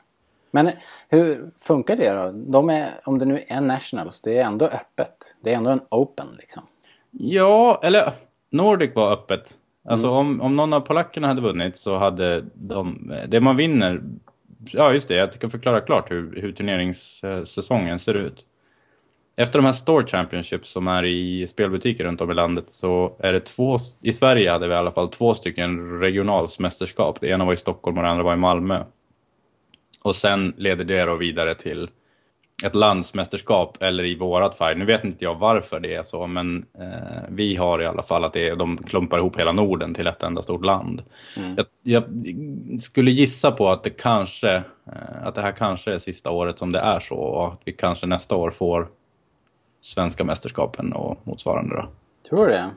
Men 0.50 0.70
hur 1.08 1.50
funkar 1.60 1.96
det 1.96 2.10
då? 2.10 2.32
De 2.32 2.70
är, 2.70 3.00
om 3.04 3.18
det 3.18 3.24
nu 3.24 3.44
är 3.48 3.60
nationals, 3.60 4.20
det 4.20 4.38
är 4.38 4.44
ändå 4.44 4.66
öppet. 4.66 5.34
Det 5.40 5.52
är 5.52 5.56
ändå 5.56 5.70
en 5.70 5.80
open 5.90 6.26
liksom. 6.38 6.62
Ja, 7.10 7.80
eller 7.82 8.12
Nordic 8.50 8.94
var 8.94 9.12
öppet. 9.12 9.54
Alltså 9.84 10.10
om, 10.10 10.40
om 10.40 10.56
någon 10.56 10.72
av 10.72 10.80
polackerna 10.80 11.28
hade 11.28 11.40
vunnit 11.40 11.78
så 11.78 11.96
hade 11.96 12.44
de, 12.54 13.12
det 13.28 13.40
man 13.40 13.56
vinner, 13.56 14.02
ja 14.66 14.92
just 14.92 15.08
det, 15.08 15.14
jag 15.14 15.34
ska 15.34 15.50
förklara 15.50 15.80
klart 15.80 16.10
hur, 16.10 16.40
hur 16.40 16.52
turneringssäsongen 16.52 17.98
ser 17.98 18.14
ut. 18.14 18.46
Efter 19.36 19.58
de 19.58 19.64
här 19.64 19.72
Store 19.72 20.06
Championships 20.06 20.70
som 20.70 20.88
är 20.88 21.04
i 21.04 21.46
spelbutiker 21.46 22.04
runt 22.04 22.20
om 22.20 22.30
i 22.30 22.34
landet 22.34 22.64
så 22.68 23.16
är 23.18 23.32
det 23.32 23.40
två, 23.40 23.78
i 24.00 24.12
Sverige 24.12 24.50
hade 24.50 24.68
vi 24.68 24.74
i 24.74 24.76
alla 24.76 24.90
fall 24.90 25.08
två 25.08 25.34
stycken 25.34 26.00
regionalsmästerskap. 26.00 27.20
Det 27.20 27.28
ena 27.28 27.44
var 27.44 27.52
i 27.52 27.56
Stockholm 27.56 27.98
och 27.98 28.04
det 28.04 28.10
andra 28.10 28.24
var 28.24 28.32
i 28.32 28.36
Malmö. 28.36 28.84
Och 30.02 30.16
sen 30.16 30.54
leder 30.56 30.84
det 30.84 31.04
då 31.04 31.16
vidare 31.16 31.54
till 31.54 31.90
ett 32.64 32.74
landsmästerskap 32.74 33.82
eller 33.82 34.04
i 34.04 34.18
vårat 34.18 34.54
fall. 34.54 34.76
Nu 34.76 34.84
vet 34.84 35.04
inte 35.04 35.24
jag 35.24 35.34
varför 35.34 35.80
det 35.80 35.94
är 35.94 36.02
så 36.02 36.26
men 36.26 36.66
eh, 36.78 37.22
vi 37.28 37.56
har 37.56 37.82
i 37.82 37.86
alla 37.86 38.02
fall 38.02 38.24
att 38.24 38.32
det 38.32 38.48
är, 38.48 38.56
de 38.56 38.76
klumpar 38.76 39.18
ihop 39.18 39.38
hela 39.38 39.52
Norden 39.52 39.94
till 39.94 40.06
ett 40.06 40.22
enda 40.22 40.42
stort 40.42 40.64
land. 40.64 41.02
Jag, 41.54 41.66
jag 41.82 42.04
skulle 42.80 43.10
gissa 43.10 43.50
på 43.52 43.70
att 43.70 43.82
det 43.82 43.90
kanske 43.90 44.54
eh, 44.86 45.26
att 45.26 45.34
det 45.34 45.42
här 45.42 45.52
kanske 45.52 45.94
är 45.94 45.98
sista 45.98 46.30
året 46.30 46.58
som 46.58 46.72
det 46.72 46.78
är 46.78 47.00
så 47.00 47.16
och 47.16 47.52
att 47.52 47.60
vi 47.64 47.72
kanske 47.72 48.06
nästa 48.06 48.36
år 48.36 48.50
får 48.50 48.88
svenska 49.80 50.24
mästerskapen 50.24 50.92
och 50.92 51.20
motsvarande 51.24 51.76
då. 51.76 51.88
Tror 52.28 52.46
du 52.46 52.52
det? 52.52 52.70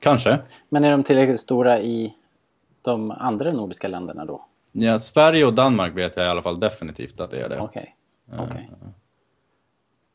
Kanske. 0.00 0.38
Men 0.68 0.84
är 0.84 0.90
de 0.90 1.02
tillräckligt 1.02 1.40
stora 1.40 1.80
i 1.80 2.14
de 2.82 3.10
andra 3.10 3.52
nordiska 3.52 3.88
länderna 3.88 4.24
då? 4.24 4.46
Ja, 4.76 4.98
Sverige 4.98 5.44
och 5.44 5.52
Danmark 5.54 5.96
vet 5.96 6.16
jag 6.16 6.26
i 6.26 6.28
alla 6.28 6.42
fall 6.42 6.60
definitivt 6.60 7.20
att 7.20 7.30
det 7.30 7.40
är 7.40 7.48
det. 7.48 7.58
Okej. 7.58 7.96
Okej. 8.38 8.70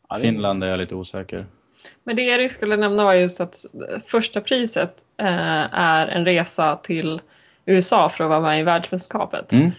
Ja, 0.09 0.15
det- 0.15 0.21
Finland 0.21 0.63
är 0.63 0.67
jag 0.67 0.77
lite 0.79 0.95
osäker. 0.95 1.45
Men 2.03 2.15
det 2.15 2.21
Erik 2.21 2.51
skulle 2.51 2.77
nämna 2.77 3.03
var 3.03 3.13
just 3.13 3.41
att 3.41 3.65
första 4.05 4.41
priset 4.41 4.93
eh, 5.17 5.27
är 5.79 6.07
en 6.07 6.25
resa 6.25 6.75
till 6.75 7.21
USA 7.65 8.09
för 8.09 8.23
att 8.23 8.29
vara 8.29 8.39
med 8.41 8.59
i 8.59 8.63
världsmästerskapet. 8.63 9.53
Mm. 9.53 9.71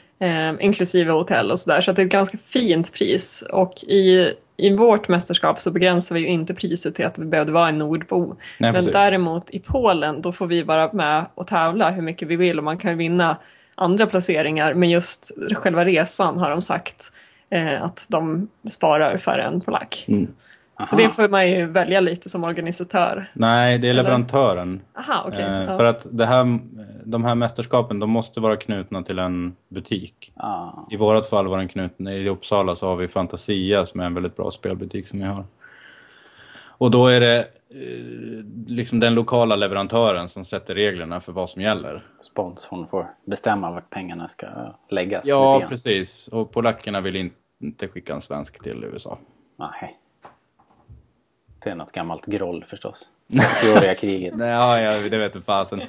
Eh, 0.59 0.65
inklusive 0.65 1.13
hotell 1.13 1.51
och 1.51 1.59
sådär. 1.59 1.81
Så 1.81 1.91
att 1.91 1.97
det 1.97 2.03
är 2.03 2.07
ett 2.07 2.13
ganska 2.13 2.39
fint 2.39 2.93
pris. 2.95 3.45
Och 3.53 3.75
i, 3.87 4.33
i 4.57 4.77
vårt 4.77 5.09
mästerskap 5.09 5.61
så 5.61 5.71
begränsar 5.71 6.15
vi 6.15 6.21
ju 6.21 6.27
inte 6.27 6.55
priset 6.55 6.95
till 6.95 7.07
att 7.07 7.19
vi 7.19 7.25
behövde 7.25 7.53
vara 7.53 7.69
en 7.69 7.79
nordbo. 7.79 8.27
Nej, 8.27 8.37
Men 8.59 8.75
precis. 8.75 8.93
däremot 8.93 9.51
i 9.51 9.59
Polen 9.59 10.23
då 10.23 10.33
får 10.33 10.47
vi 10.47 10.63
vara 10.63 10.93
med 10.93 11.27
och 11.35 11.47
tävla 11.47 11.91
hur 11.91 12.03
mycket 12.03 12.29
vi 12.29 12.37
vill 12.37 12.59
och 12.59 12.65
man 12.65 12.79
kan 12.79 12.97
vinna 12.99 13.37
andra 13.81 14.07
placeringar. 14.07 14.75
Men 14.75 14.91
just 14.91 15.31
själva 15.55 15.85
resan 15.85 16.39
har 16.39 16.51
de 16.51 16.63
sagt 16.63 17.13
eh, 17.51 17.83
att 17.83 18.07
de 18.09 18.49
sparar 18.71 19.17
för 19.17 19.39
en 19.39 19.61
polack. 19.61 20.05
Mm. 20.09 20.29
Så 20.89 20.97
det 20.97 21.11
får 21.11 21.29
man 21.29 21.51
ju 21.51 21.67
välja 21.67 22.01
lite 22.01 22.29
som 22.29 22.45
organisatör. 22.45 23.31
Nej, 23.33 23.79
det 23.79 23.87
är 23.87 23.91
Eller? 23.91 24.03
leverantören. 24.03 24.81
Aha, 24.99 25.25
okej. 25.29 25.45
Eh, 25.45 25.63
ja. 25.63 25.77
För 25.77 25.85
att 25.85 26.07
det 26.11 26.27
här, 26.27 26.59
de 27.05 27.25
här 27.25 27.35
mästerskapen 27.35 27.99
de 27.99 28.11
måste 28.11 28.41
vara 28.41 28.57
knutna 28.57 29.03
till 29.03 29.19
en 29.19 29.57
butik. 29.69 30.33
Ah. 30.37 30.71
I 30.91 30.97
vårat 30.97 31.27
fall 31.27 31.49
var 31.49 31.59
den 31.59 31.69
knuten, 31.69 32.09
i 32.09 32.29
Uppsala 32.29 32.77
så 32.77 32.87
har 32.87 32.97
vi 32.97 33.09
Fantasia 33.09 33.87
som 33.87 34.01
är 34.01 34.05
en 34.05 34.15
väldigt 34.15 34.37
bra 34.37 34.51
spelbutik 34.51 35.09
som 35.09 35.19
vi 35.19 35.25
har. 35.25 35.45
Och 36.81 36.91
då 36.91 37.07
är 37.07 37.21
det 37.21 37.39
eh, 37.39 38.45
liksom 38.67 39.01
den 39.01 39.15
lokala 39.15 39.57
leverantören 39.57 40.29
som 40.29 40.45
sätter 40.45 40.75
reglerna 40.75 41.21
för 41.21 41.33
vad 41.33 41.51
som 41.51 41.63
gäller. 41.63 42.07
Sponsorn 42.21 42.87
får 42.87 43.07
bestämma 43.27 43.71
vart 43.71 43.91
pengarna 43.91 44.29
ska 44.29 44.47
läggas. 44.89 45.27
Ja, 45.27 45.67
precis. 45.69 46.29
Och 46.29 46.51
polackerna 46.53 47.01
vill 47.01 47.31
inte 47.61 47.89
skicka 47.89 48.15
en 48.15 48.21
svensk 48.23 48.63
till 48.63 48.85
USA. 48.85 49.19
Nej. 49.57 49.97
Det 51.65 51.71
är 51.71 51.75
något 51.75 51.93
gammalt 51.93 52.27
groll 52.27 52.65
förstås. 52.65 53.09
80-åriga 53.29 53.95
kriget. 54.01 54.35
Nej, 54.37 54.49
ja, 54.51 54.81
ja, 54.81 55.09
det 55.09 55.19
vet 55.19 55.35
jag 55.35 55.45
fasen. 55.45 55.83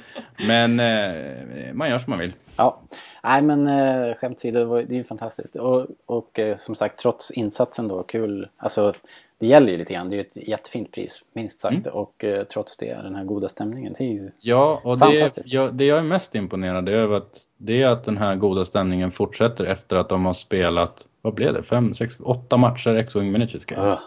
Men 0.46 0.80
eh, 0.80 1.72
man 1.74 1.88
gör 1.90 1.98
som 1.98 2.10
man 2.10 2.18
vill. 2.18 2.32
Ja, 2.56 2.80
nej 3.22 3.42
men 3.42 3.66
eh, 3.66 4.14
skämt 4.14 4.36
åsido, 4.36 4.58
det, 4.58 4.64
var- 4.64 4.82
det 4.82 4.94
är 4.94 4.98
ju 4.98 5.04
fantastiskt. 5.04 5.56
Och, 5.56 5.86
och 6.06 6.38
eh, 6.38 6.56
som 6.56 6.74
sagt, 6.74 6.98
trots 6.98 7.30
insatsen 7.30 7.88
då, 7.88 8.02
kul. 8.02 8.48
Alltså, 8.56 8.94
det 9.42 9.48
gäller 9.48 9.72
ju 9.72 9.78
lite 9.78 9.94
grann. 9.94 10.08
Det 10.10 10.14
är 10.14 10.16
ju 10.16 10.20
ett 10.20 10.48
jättefint 10.48 10.92
pris, 10.92 11.22
minst 11.34 11.60
sagt. 11.60 11.76
Mm. 11.86 11.92
Och 11.92 12.24
eh, 12.24 12.44
trots 12.44 12.76
det, 12.76 12.94
den 12.94 13.14
här 13.14 13.24
goda 13.24 13.48
stämningen. 13.48 13.94
Det 13.98 14.04
är 14.04 14.08
ju... 14.12 14.30
Ja, 14.40 14.80
och 14.84 14.98
det, 14.98 15.06
Fantastiskt. 15.06 15.52
jag, 15.52 15.74
det 15.74 15.84
jag 15.84 15.98
är 15.98 16.02
mest 16.02 16.34
imponerad 16.34 16.88
över 16.88 17.16
att 17.16 17.40
det 17.56 17.82
är 17.82 17.86
att 17.86 18.04
den 18.04 18.18
här 18.18 18.34
goda 18.34 18.64
stämningen 18.64 19.10
fortsätter 19.10 19.64
efter 19.64 19.96
att 19.96 20.08
de 20.08 20.26
har 20.26 20.32
spelat, 20.32 21.06
vad 21.22 21.34
blev 21.34 21.54
det, 21.54 21.62
fem, 21.62 21.94
sex, 21.94 22.14
åtta 22.20 22.56
matcher 22.56 22.94
X-Wing 22.94 23.32
Miniatures 23.32 23.64
Game. 23.64 23.88
Uh. 23.88 23.98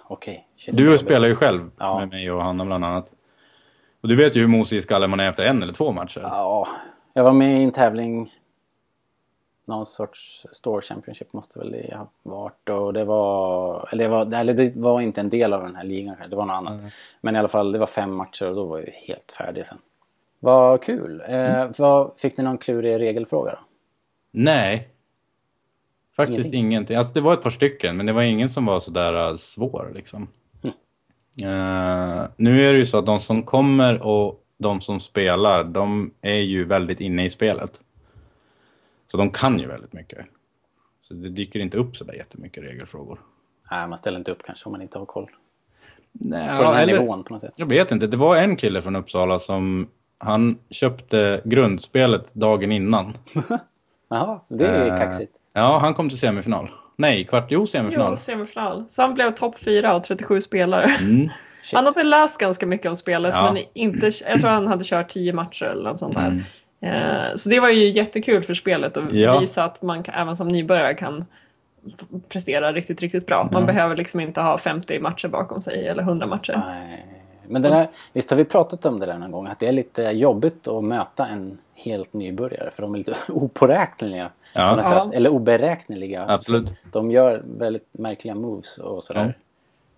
Shit, 0.57 0.77
Du 0.77 0.97
spelar 0.97 1.27
ju 1.27 1.35
själv 1.35 1.69
Ja. 1.77 1.99
med 1.99 2.09
mig 2.09 2.31
och 2.31 2.43
Hanna 2.43 2.65
bland 2.65 2.85
annat. 2.85 3.13
Och 4.01 4.07
du 4.07 4.15
vet 4.15 4.35
ju 4.35 4.39
hur 4.41 4.47
mosig 4.47 4.77
i 4.77 4.81
skallen 4.81 5.09
man 5.09 5.19
är 5.19 5.29
efter 5.29 5.43
en 5.43 5.63
eller 5.63 5.73
två 5.73 5.91
matcher. 5.91 6.21
Ja, 6.23 6.67
jag 7.13 7.23
var 7.23 7.33
med 7.33 7.59
i 7.59 7.63
en 7.63 7.71
tävling. 7.71 8.33
Någon 9.65 9.86
sorts 9.86 10.45
Store 10.51 10.81
Championship 10.81 11.34
måste 11.34 11.60
väl 11.60 11.72
det 11.72 11.95
ha 11.95 12.10
varit. 12.24 12.69
Och 12.69 12.93
det 12.93 13.03
var, 13.03 13.89
eller 13.91 14.03
det 14.03 14.10
var, 14.10 14.39
eller 14.39 14.53
det 14.53 14.75
var 14.75 15.01
inte 15.01 15.22
en 15.22 15.29
del 15.29 15.53
av 15.53 15.63
den 15.63 15.75
här 15.75 15.84
ligan. 15.84 16.15
Det 16.29 16.36
var 16.36 16.45
något 16.45 16.53
annat. 16.53 16.81
Men 17.22 17.36
i 17.36 17.39
alla 17.39 17.48
fall, 17.48 17.72
det 17.72 17.79
var 17.79 17.88
fem 17.88 18.15
matcher 18.15 18.50
och 18.50 18.55
då 18.55 18.65
var 18.65 18.77
jag 18.77 18.88
ju 18.88 18.93
helt 18.93 19.31
färdig 19.31 19.65
sen. 19.65 19.77
Vad 20.39 20.84
kul. 20.84 21.24
Eh, 21.27 21.67
vad, 21.77 22.12
fick 22.17 22.38
ni 22.38 22.43
någon 22.43 22.57
klurig 22.57 23.00
regelfråga 23.00 23.51
då? 23.51 23.60
Nej. 24.31 24.89
Faktiskt 26.15 26.39
Ingenting. 26.39 26.65
ingenting. 26.65 26.98
Alltså 26.98 27.13
det 27.13 27.22
var 27.22 27.34
ett 27.34 27.43
par 27.43 27.50
stycken, 27.50 27.98
men 27.98 28.05
det 28.05 28.13
var 28.13 28.22
ingen 28.22 28.50
som 28.50 28.65
var 28.65 28.79
sådär 28.79 29.29
uh, 29.29 29.36
svår 29.36 29.91
liksom. 29.95 30.27
Hm. 30.63 30.72
Eh, 31.43 32.24
nu 32.38 32.67
är 32.67 32.74
det 32.74 32.79
ju 32.79 32.86
så 32.86 32.98
att 32.98 33.05
de 33.05 33.19
som 33.19 33.43
kommer 33.43 34.07
och 34.07 34.43
de 34.57 34.81
som 34.81 35.00
spelar, 35.00 35.63
de 35.63 36.13
är 36.22 36.39
ju 36.39 36.65
väldigt 36.65 37.01
inne 37.01 37.25
i 37.25 37.29
spelet. 37.29 37.81
Så 39.07 39.17
de 39.17 39.29
kan 39.31 39.57
ju 39.59 39.67
väldigt 39.67 39.93
mycket. 39.93 40.25
Så 41.01 41.13
det 41.13 41.29
dyker 41.29 41.59
inte 41.59 41.77
upp 41.77 41.97
sådär 41.97 42.13
jättemycket 42.13 42.63
regelfrågor. 42.63 43.19
Nej, 43.71 43.88
man 43.88 43.97
ställer 43.97 44.17
inte 44.17 44.31
upp 44.31 44.43
kanske 44.43 44.65
om 44.65 44.71
man 44.71 44.81
inte 44.81 44.97
har 45.00 45.05
koll. 45.05 45.29
Nej, 46.12 46.57
På 46.57 46.63
den 46.63 46.74
här 46.74 46.83
eller- 46.83 47.00
nivån 47.00 47.24
på 47.24 47.33
något 47.33 47.41
sätt. 47.41 47.53
Jag 47.57 47.69
vet 47.69 47.91
inte. 47.91 48.07
Det 48.07 48.17
var 48.17 48.35
en 48.38 48.55
kille 48.55 48.81
från 48.81 48.95
Uppsala 48.95 49.39
som 49.39 49.88
han 50.17 50.57
köpte 50.69 51.41
grundspelet 51.45 52.33
dagen 52.33 52.71
innan. 52.71 53.17
Jaha, 54.09 54.39
det 54.47 54.67
är 54.67 54.91
Eh, 54.91 54.97
kaxigt. 54.97 55.31
Ja, 55.53 55.77
han 55.81 55.93
kom 55.93 56.09
till 56.09 56.19
semifinal. 56.19 56.69
Nej, 56.97 57.25
kvart, 57.25 57.45
jo 57.50 57.67
semifinal. 57.67 58.07
Jo, 58.12 58.17
semifinal. 58.17 58.85
Så 58.89 59.01
han 59.01 59.13
blev 59.13 59.31
topp 59.31 59.59
fyra 59.59 59.95
och 59.95 60.03
37 60.03 60.41
spelare. 60.41 60.83
Mm. 61.01 61.29
Han 61.74 61.85
hade 61.85 62.03
läst 62.03 62.39
ganska 62.39 62.65
mycket 62.65 62.88
om 62.89 62.95
spelet 62.95 63.31
Ja. 63.35 63.53
men 63.53 63.63
inte, 63.74 64.12
jag 64.29 64.39
tror 64.39 64.50
han 64.50 64.67
hade 64.67 64.83
kört 64.83 65.09
10 65.09 65.33
matcher 65.33 65.65
eller 65.65 65.83
något 65.89 66.00
sånt 66.00 66.15
där. 66.15 66.27
Mm. 66.27 66.41
Eh, 66.85 67.35
Så 67.35 67.49
det 67.49 67.59
var 67.59 67.69
ju 67.69 67.89
jättekul 67.89 68.43
för 68.43 68.53
spelet 68.53 68.97
att 68.97 69.13
Ja. 69.13 69.39
visa 69.39 69.63
att 69.63 69.81
man 69.81 70.03
kan, 70.03 70.15
även 70.15 70.35
som 70.35 70.47
nybörjare 70.47 70.93
kan 70.93 71.25
prestera 72.29 72.73
riktigt, 72.73 73.01
riktigt 73.01 73.25
bra. 73.25 73.49
Man 73.51 73.61
Ja. 73.61 73.67
behöver 73.67 73.95
liksom 73.95 74.19
inte 74.19 74.41
ha 74.41 74.57
50 74.57 74.99
matcher 74.99 75.27
bakom 75.27 75.61
sig 75.61 75.87
eller 75.87 76.03
100 76.03 76.27
matcher. 76.27 76.61
Nej. 76.67 77.05
Men 77.47 77.61
det 77.61 77.69
där, 77.69 77.87
visst 78.13 78.29
har 78.29 78.37
vi 78.37 78.45
pratat 78.45 78.85
om 78.85 78.99
det 78.99 79.05
där 79.05 79.17
någon 79.17 79.31
gång? 79.31 79.47
Att 79.47 79.59
det 79.59 79.67
är 79.67 79.71
lite 79.71 80.01
jobbigt 80.03 80.67
att 80.67 80.83
möta 80.83 81.27
en 81.27 81.57
helt 81.75 82.13
nybörjare. 82.13 82.71
För 82.71 82.81
de 82.81 82.93
är 82.93 82.97
lite 82.97 83.13
opåräkneliga. 83.31 84.29
Ja. 84.53 84.79
Ja. 84.83 85.11
Eller 85.13 85.29
oberäkneliga. 85.29 86.25
Absolut. 86.27 86.75
De 86.91 87.11
gör 87.11 87.41
väldigt 87.45 87.87
märkliga 87.91 88.35
moves 88.35 88.77
och 88.77 89.03
sådär. 89.03 89.37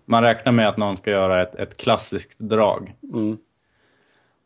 Man 0.04 0.22
räknar 0.22 0.52
med 0.52 0.68
att 0.68 0.76
någon 0.76 0.96
ska 0.96 1.10
göra 1.10 1.42
ett, 1.42 1.54
ett 1.54 1.76
klassiskt 1.76 2.38
drag. 2.38 2.94
Mm. 3.12 3.38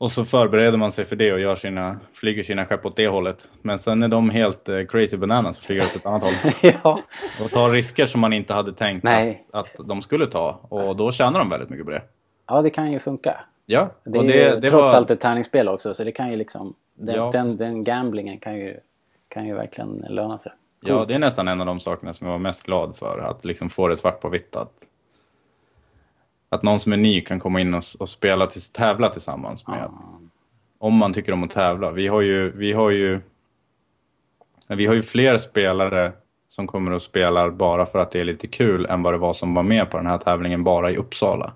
Och 0.02 0.10
så 0.10 0.24
förbereder 0.24 0.78
man 0.78 0.92
sig 0.92 1.04
för 1.04 1.16
det 1.16 1.32
och 1.32 1.40
gör 1.40 1.56
sina, 1.56 1.96
flyger 2.14 2.42
sina 2.42 2.66
skepp 2.66 2.86
åt 2.86 2.96
det 2.96 3.08
hållet. 3.08 3.48
Men 3.62 3.78
sen 3.78 4.02
är 4.02 4.08
de 4.08 4.30
helt 4.30 4.68
eh, 4.68 4.84
crazy 4.88 5.16
bananas 5.16 5.58
och 5.58 5.64
flyger 5.64 5.82
åt 5.82 5.96
ett 5.96 6.06
annat 6.06 6.22
håll. 6.22 6.52
ja. 6.84 7.02
Och 7.44 7.50
tar 7.50 7.70
risker 7.70 8.06
som 8.06 8.20
man 8.20 8.32
inte 8.32 8.54
hade 8.54 8.72
tänkt 8.72 9.06
att, 9.06 9.54
att 9.54 9.88
de 9.88 10.02
skulle 10.02 10.26
ta. 10.26 10.60
Och 10.68 10.96
då 10.96 11.12
tjänar 11.12 11.38
de 11.38 11.50
väldigt 11.50 11.70
mycket 11.70 11.84
på 11.84 11.90
det. 11.90 12.02
ja, 12.48 12.62
det 12.62 12.70
kan 12.70 12.92
ju 12.92 12.98
funka. 12.98 13.40
Ja, 13.66 13.90
Det 14.04 14.18
och 14.18 14.24
är 14.24 14.28
det, 14.28 14.54
ju 14.54 14.60
det 14.60 14.70
trots 14.70 14.90
var... 14.90 14.98
allt 14.98 15.10
ett 15.10 15.20
tärningsspel 15.20 15.68
också. 15.68 15.94
Så 15.94 16.04
det 16.04 16.12
kan 16.12 16.30
ju 16.30 16.36
liksom... 16.36 16.74
Den, 16.94 17.14
Ja, 17.14 17.30
den, 17.32 17.56
den 17.56 17.82
gamblingen 17.82 18.38
kan 18.38 18.56
ju, 18.56 18.76
kan 19.28 19.46
ju 19.46 19.54
verkligen 19.54 20.04
löna 20.08 20.38
sig. 20.38 20.52
Ja, 20.80 20.96
Coolt. 20.96 21.08
det 21.08 21.14
är 21.14 21.18
nästan 21.18 21.48
en 21.48 21.60
av 21.60 21.66
de 21.66 21.80
sakerna 21.80 22.14
som 22.14 22.26
jag 22.26 22.32
var 22.32 22.38
mest 22.38 22.62
glad 22.62 22.96
för. 22.96 23.18
Att 23.18 23.44
liksom 23.44 23.68
få 23.68 23.88
det 23.88 23.96
svart 23.96 24.20
på 24.20 24.28
vitt. 24.28 24.56
Att, 24.56 24.72
att 26.52 26.62
någon 26.62 26.80
som 26.80 26.92
är 26.92 26.96
ny 26.96 27.20
kan 27.20 27.40
komma 27.40 27.60
in 27.60 27.74
och, 27.74 27.82
och 27.98 28.08
spela 28.08 28.46
till, 28.46 28.62
tävla 28.62 29.08
tillsammans 29.08 29.66
med. 29.66 29.90
Om 30.78 30.94
man 30.94 31.12
tycker 31.12 31.32
om 31.32 31.44
att 31.44 31.50
tävla. 31.50 31.90
Vi 31.90 32.06
har 32.08 32.20
ju, 32.20 32.52
vi 32.56 32.72
har 32.72 32.90
ju, 32.90 33.20
vi 34.68 34.86
har 34.86 34.94
ju 34.94 35.02
fler 35.02 35.38
spelare 35.38 36.12
som 36.48 36.66
kommer 36.66 36.90
och 36.92 37.02
spelar 37.02 37.50
bara 37.50 37.86
för 37.86 37.98
att 37.98 38.10
det 38.10 38.20
är 38.20 38.24
lite 38.24 38.46
kul 38.46 38.86
än 38.86 39.02
vad 39.02 39.14
det 39.14 39.18
var 39.18 39.32
som 39.32 39.54
var 39.54 39.62
med 39.62 39.90
på 39.90 39.96
den 39.96 40.06
här 40.06 40.18
tävlingen 40.18 40.64
bara 40.64 40.90
i 40.90 40.96
Uppsala. 40.96 41.52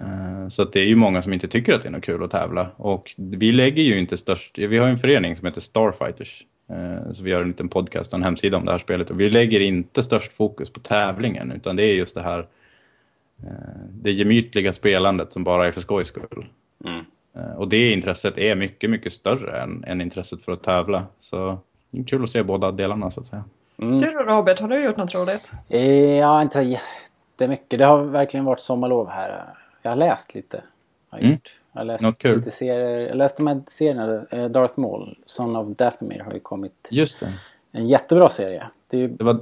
Eh, 0.00 0.48
Så 0.48 0.64
det 0.64 0.80
är 0.80 0.84
ju 0.84 0.96
många 0.96 1.22
som 1.22 1.32
inte 1.32 1.48
tycker 1.48 1.74
att 1.74 1.82
det 1.82 1.88
är 1.88 1.92
något 1.92 2.04
kul 2.04 2.24
att 2.24 2.30
tävla. 2.30 2.70
Och 2.76 3.14
vi 3.16 3.52
lägger 3.52 3.82
ju 3.82 3.98
inte 3.98 4.16
störst... 4.16 4.58
Vi 4.58 4.78
har 4.78 4.86
ju 4.86 4.92
en 4.92 4.98
förening 4.98 5.36
som 5.36 5.46
heter 5.46 5.60
Starfighters. 5.60 6.44
eh, 6.70 7.12
Så 7.12 7.22
vi 7.22 7.30
gör 7.30 7.42
en 7.42 7.48
liten 7.48 7.68
podcast 7.68 8.12
och 8.12 8.18
en 8.18 8.22
hemsida 8.24 8.56
om 8.56 8.64
det 8.64 8.70
här 8.70 8.78
spelet. 8.78 9.10
Och 9.10 9.20
vi 9.20 9.30
lägger 9.30 9.60
inte 9.60 10.02
störst 10.02 10.32
fokus 10.32 10.70
på 10.70 10.80
tävlingen. 10.80 11.52
Utan 11.52 11.76
det 11.76 11.82
är 11.84 11.94
just 11.94 12.14
det 12.14 12.22
här... 12.22 12.46
eh, 13.46 13.50
Det 13.92 14.12
gemytliga 14.12 14.72
spelandet 14.72 15.32
som 15.32 15.44
bara 15.44 15.66
är 15.68 15.72
för 15.72 15.80
skojs 15.80 16.08
skull. 16.08 16.46
Mm. 16.84 17.04
Eh, 17.34 17.56
Och 17.56 17.68
det 17.68 17.92
intresset 17.92 18.38
är 18.38 18.54
mycket, 18.54 18.90
mycket 18.90 19.12
större 19.12 19.60
än, 19.62 19.84
än 19.86 20.00
intresset 20.00 20.42
för 20.44 20.52
att 20.52 20.62
tävla. 20.62 21.06
Så 21.20 21.58
det 21.90 22.00
är 22.00 22.04
kul 22.04 22.24
att 22.24 22.30
se 22.30 22.42
båda 22.42 22.72
delarna 22.72 23.10
så 23.10 23.20
att 23.20 23.26
säga. 23.26 23.44
Mm. 23.82 23.98
Du 23.98 24.10
då 24.10 24.18
Robert, 24.22 24.60
har 24.60 24.68
du 24.68 24.84
gjort 24.84 24.96
något 24.96 25.14
roligt? 25.14 25.52
Eh, 25.68 26.18
Ja, 26.18 26.42
inte 26.42 26.60
jättemycket. 26.62 27.78
Det 27.78 27.84
har 27.84 28.02
verkligen 28.02 28.44
varit 28.44 28.60
sommarlov 28.60 29.08
här. 29.08 29.44
Jag 29.82 29.90
har 29.90 29.96
läst 29.96 30.34
lite. 30.34 30.62
Har 31.10 31.18
jag 31.18 31.24
Mm. 31.24 31.32
gjort. 31.32 31.60
Jag 31.72 31.80
har 31.80 31.84
läst 31.84 32.02
Något 32.02 32.18
kul. 32.18 32.36
lite 32.38 32.50
serier. 32.50 32.98
Jag 33.08 33.16
läste 33.16 33.42
de 33.42 33.46
här 33.46 33.60
serierna. 33.66 34.48
Darth 34.48 34.78
Maul, 34.80 35.16
Son 35.24 35.56
of 35.56 35.76
Dathomir 35.76 36.18
har 36.20 36.32
ju 36.32 36.40
kommit. 36.40 36.88
Just 36.90 37.20
det. 37.20 37.32
En 37.72 37.88
jättebra 37.88 38.28
serie. 38.28 38.66
Det 38.88 38.96
är 38.96 39.00
ju 39.00 39.08
det 39.08 39.24
var, 39.24 39.40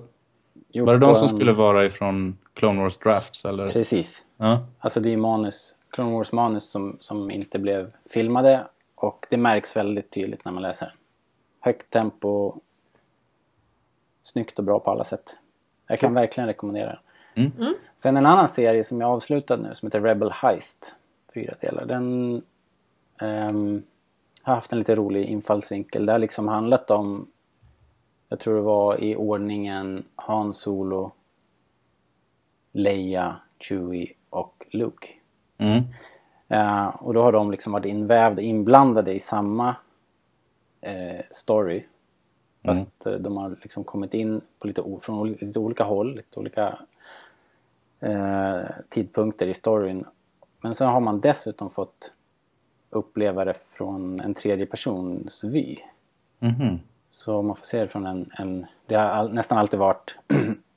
var 0.84 0.92
det 0.92 0.98
de 1.06 1.14
som 1.14 1.28
en- 1.28 1.36
skulle 1.36 1.52
vara 1.52 1.84
ifrån 1.84 2.38
Clone 2.54 2.82
Wars 2.82 2.96
Drafts 2.96 3.44
eller? 3.44 3.66
Precis. 3.66 4.24
Ja. 4.36 4.66
Alltså 4.78 5.00
det 5.00 5.08
är 5.08 5.10
ju 5.10 5.16
manus, 5.16 5.74
Clone 5.90 6.12
Wars 6.12 6.32
manus 6.32 6.70
som, 6.70 6.96
som 7.00 7.30
inte 7.30 7.58
blev 7.58 7.92
filmade. 8.10 8.66
Och 8.94 9.26
det 9.30 9.36
märks 9.36 9.76
väldigt 9.76 10.10
tydligt 10.10 10.44
när 10.44 10.52
man 10.52 10.62
läser. 10.62 10.94
Högt 11.60 11.90
tempo. 11.90 12.54
Snyggt 14.22 14.58
och 14.58 14.64
bra 14.64 14.78
på 14.80 14.90
alla 14.90 15.04
sätt. 15.04 15.36
Jag 15.86 15.98
kan 16.00 16.14
verkligen 16.14 16.46
rekommendera 16.48 16.98
den. 17.34 17.52
Mm. 17.58 17.74
Sen 17.96 18.16
en 18.16 18.26
annan 18.26 18.48
serie 18.48 18.84
som 18.84 19.00
jag 19.00 19.10
avslutade 19.10 19.62
nu 19.62 19.74
som 19.74 19.86
heter 19.86 20.00
Rebel 20.00 20.30
Heist. 20.30 20.94
Fyra 21.34 21.54
delar. 21.60 21.84
Den 21.86 22.42
ehm, 23.20 23.82
har 24.42 24.54
haft 24.54 24.72
en 24.72 24.78
lite 24.78 24.94
rolig 24.94 25.24
infallsvinkel. 25.26 26.06
Det 26.06 26.12
har 26.12 26.18
liksom 26.18 26.48
handlat 26.48 26.90
om 26.90 27.26
jag 28.28 28.38
tror 28.38 28.54
det 28.54 28.62
var 28.62 29.04
i 29.04 29.16
ordningen 29.16 30.04
Han 30.16 30.54
Solo, 30.54 31.12
Leia, 32.72 33.36
Chewie 33.58 34.12
och 34.30 34.66
Luke. 34.70 35.08
Mm. 35.58 35.82
Eh, 36.48 36.86
och 36.86 37.14
då 37.14 37.22
har 37.22 37.32
de 37.32 37.50
liksom 37.50 37.72
varit 37.72 37.86
invävda, 37.86 38.42
inblandade 38.42 39.14
i 39.14 39.20
samma 39.20 39.76
eh, 40.80 41.24
story. 41.30 41.84
Fast 42.64 43.06
eh, 43.06 43.12
de 43.12 43.36
har 43.36 43.56
liksom 43.62 43.84
kommit 43.84 44.14
in 44.14 44.40
på 44.58 44.66
lite, 44.66 44.84
från 45.00 45.32
lite 45.32 45.58
olika 45.58 45.84
håll, 45.84 46.16
lite 46.16 46.40
olika 46.40 46.78
tidpunkter 48.88 49.46
i 49.46 49.54
storyn. 49.54 50.04
Men 50.60 50.74
så 50.74 50.84
har 50.84 51.00
man 51.00 51.20
dessutom 51.20 51.70
fått 51.70 52.12
uppleva 52.90 53.44
det 53.44 53.54
från 53.54 54.20
en 54.20 54.34
tredje 54.34 54.66
persons 54.66 55.44
vy. 55.44 55.78
Mhm. 56.38 56.78
Så 57.08 57.42
man 57.42 57.56
får 57.56 57.64
se 57.64 57.80
det 57.80 57.88
från 57.88 58.06
en... 58.06 58.30
en 58.38 58.66
det 58.86 58.94
har 58.94 59.04
all, 59.04 59.32
nästan 59.32 59.58
alltid 59.58 59.80
varit 59.80 60.16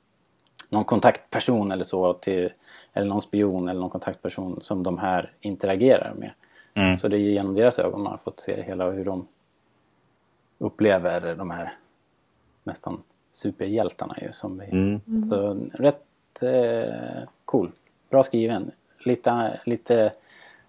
någon 0.68 0.84
kontaktperson 0.84 1.72
eller 1.72 1.84
så 1.84 2.12
till, 2.14 2.52
eller 2.92 3.06
någon 3.06 3.22
spion 3.22 3.68
eller 3.68 3.80
någon 3.80 3.90
kontaktperson 3.90 4.58
som 4.62 4.82
de 4.82 4.98
här 4.98 5.32
interagerar 5.40 6.14
med. 6.14 6.30
Mm. 6.74 6.98
Så 6.98 7.08
det 7.08 7.16
är 7.16 7.18
genom 7.18 7.54
deras 7.54 7.78
ögon 7.78 8.02
man 8.02 8.12
har 8.12 8.18
fått 8.18 8.40
se 8.40 8.56
det 8.56 8.62
hela 8.62 8.86
och 8.86 8.92
hur 8.92 9.04
de 9.04 9.26
upplever 10.58 11.34
de 11.34 11.50
här 11.50 11.76
nästan 12.64 13.02
superhjältarna 13.32 14.16
ju 14.20 14.32
som 14.32 14.58
vi. 14.58 14.66
Mm. 14.66 15.24
Så 15.30 15.60
rätt 15.72 16.42
eh, 16.42 17.28
cool. 17.44 17.70
Bra 18.10 18.22
skriven. 18.22 18.70
Lite, 18.98 19.60
lite 19.64 20.12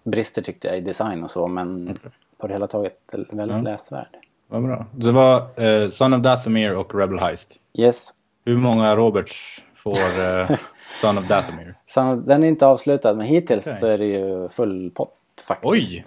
brister 0.02 0.42
tyckte 0.42 0.68
jag 0.68 0.78
i 0.78 0.80
design 0.80 1.22
och 1.22 1.30
så 1.30 1.48
men 1.48 1.98
på 2.36 2.46
det 2.46 2.52
hela 2.52 2.66
taget 2.66 2.98
väldigt 3.30 3.64
läsvärd. 3.64 4.16
Vad 4.52 4.62
bra. 4.62 4.86
Det 4.92 5.10
var 5.10 5.36
eh, 5.56 5.88
Son 5.88 6.12
of 6.12 6.22
Dathomir 6.22 6.74
och 6.76 6.94
Rebel 6.94 7.18
Heist. 7.18 7.58
Yes. 7.74 8.10
Hur 8.44 8.56
många 8.56 8.96
Roberts 8.96 9.62
får 9.74 10.20
eh, 10.20 10.50
Son 10.94 11.18
of 11.18 11.28
Dathomir? 11.28 11.74
Så 11.86 12.14
den 12.14 12.44
är 12.44 12.48
inte 12.48 12.66
avslutad 12.66 13.14
men 13.14 13.26
hittills 13.26 13.66
Okej. 13.66 13.78
så 13.78 13.86
är 13.86 13.98
det 13.98 14.04
ju 14.06 14.48
full 14.48 14.90
pott 14.94 15.14
faktiskt. 15.46 15.72
Oj! 15.72 16.04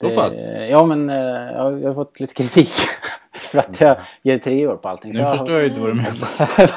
Så 0.00 0.10
pass? 0.10 0.50
Ja 0.70 0.84
men 0.86 1.10
eh, 1.10 1.16
jag 1.16 1.82
jag 1.82 1.88
har 1.88 1.94
fått 1.94 2.20
lite 2.20 2.34
kritik 2.34 2.72
för 3.32 3.58
att 3.58 3.80
jag 3.80 3.96
ger 4.22 4.38
tre 4.38 4.66
år 4.66 4.76
på 4.76 4.88
allting. 4.88 5.14
Så 5.14 5.22
Nu 5.22 5.28
jag, 5.28 5.38
förstår 5.38 5.56
jag 5.56 5.66
inte 5.66 5.80
vad 5.80 5.90
du 5.90 5.94
menar. 5.94 6.70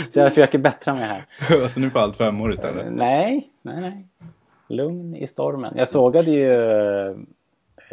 så 0.10 0.18
jag 0.20 0.28
försöker 0.28 0.58
bättra 0.58 0.94
mig 0.94 1.04
här. 1.04 1.24
alltså 1.62 1.80
nu 1.80 1.90
får 1.90 2.00
allt 2.00 2.16
fem 2.16 2.40
år 2.40 2.52
istället. 2.52 2.86
Nej, 2.92 3.48
nej, 3.62 3.80
nej. 3.80 4.06
Lugn 4.68 5.16
i 5.16 5.26
stormen. 5.26 5.74
Jag 5.76 5.88
sågade 5.88 6.30
ju 6.30 6.52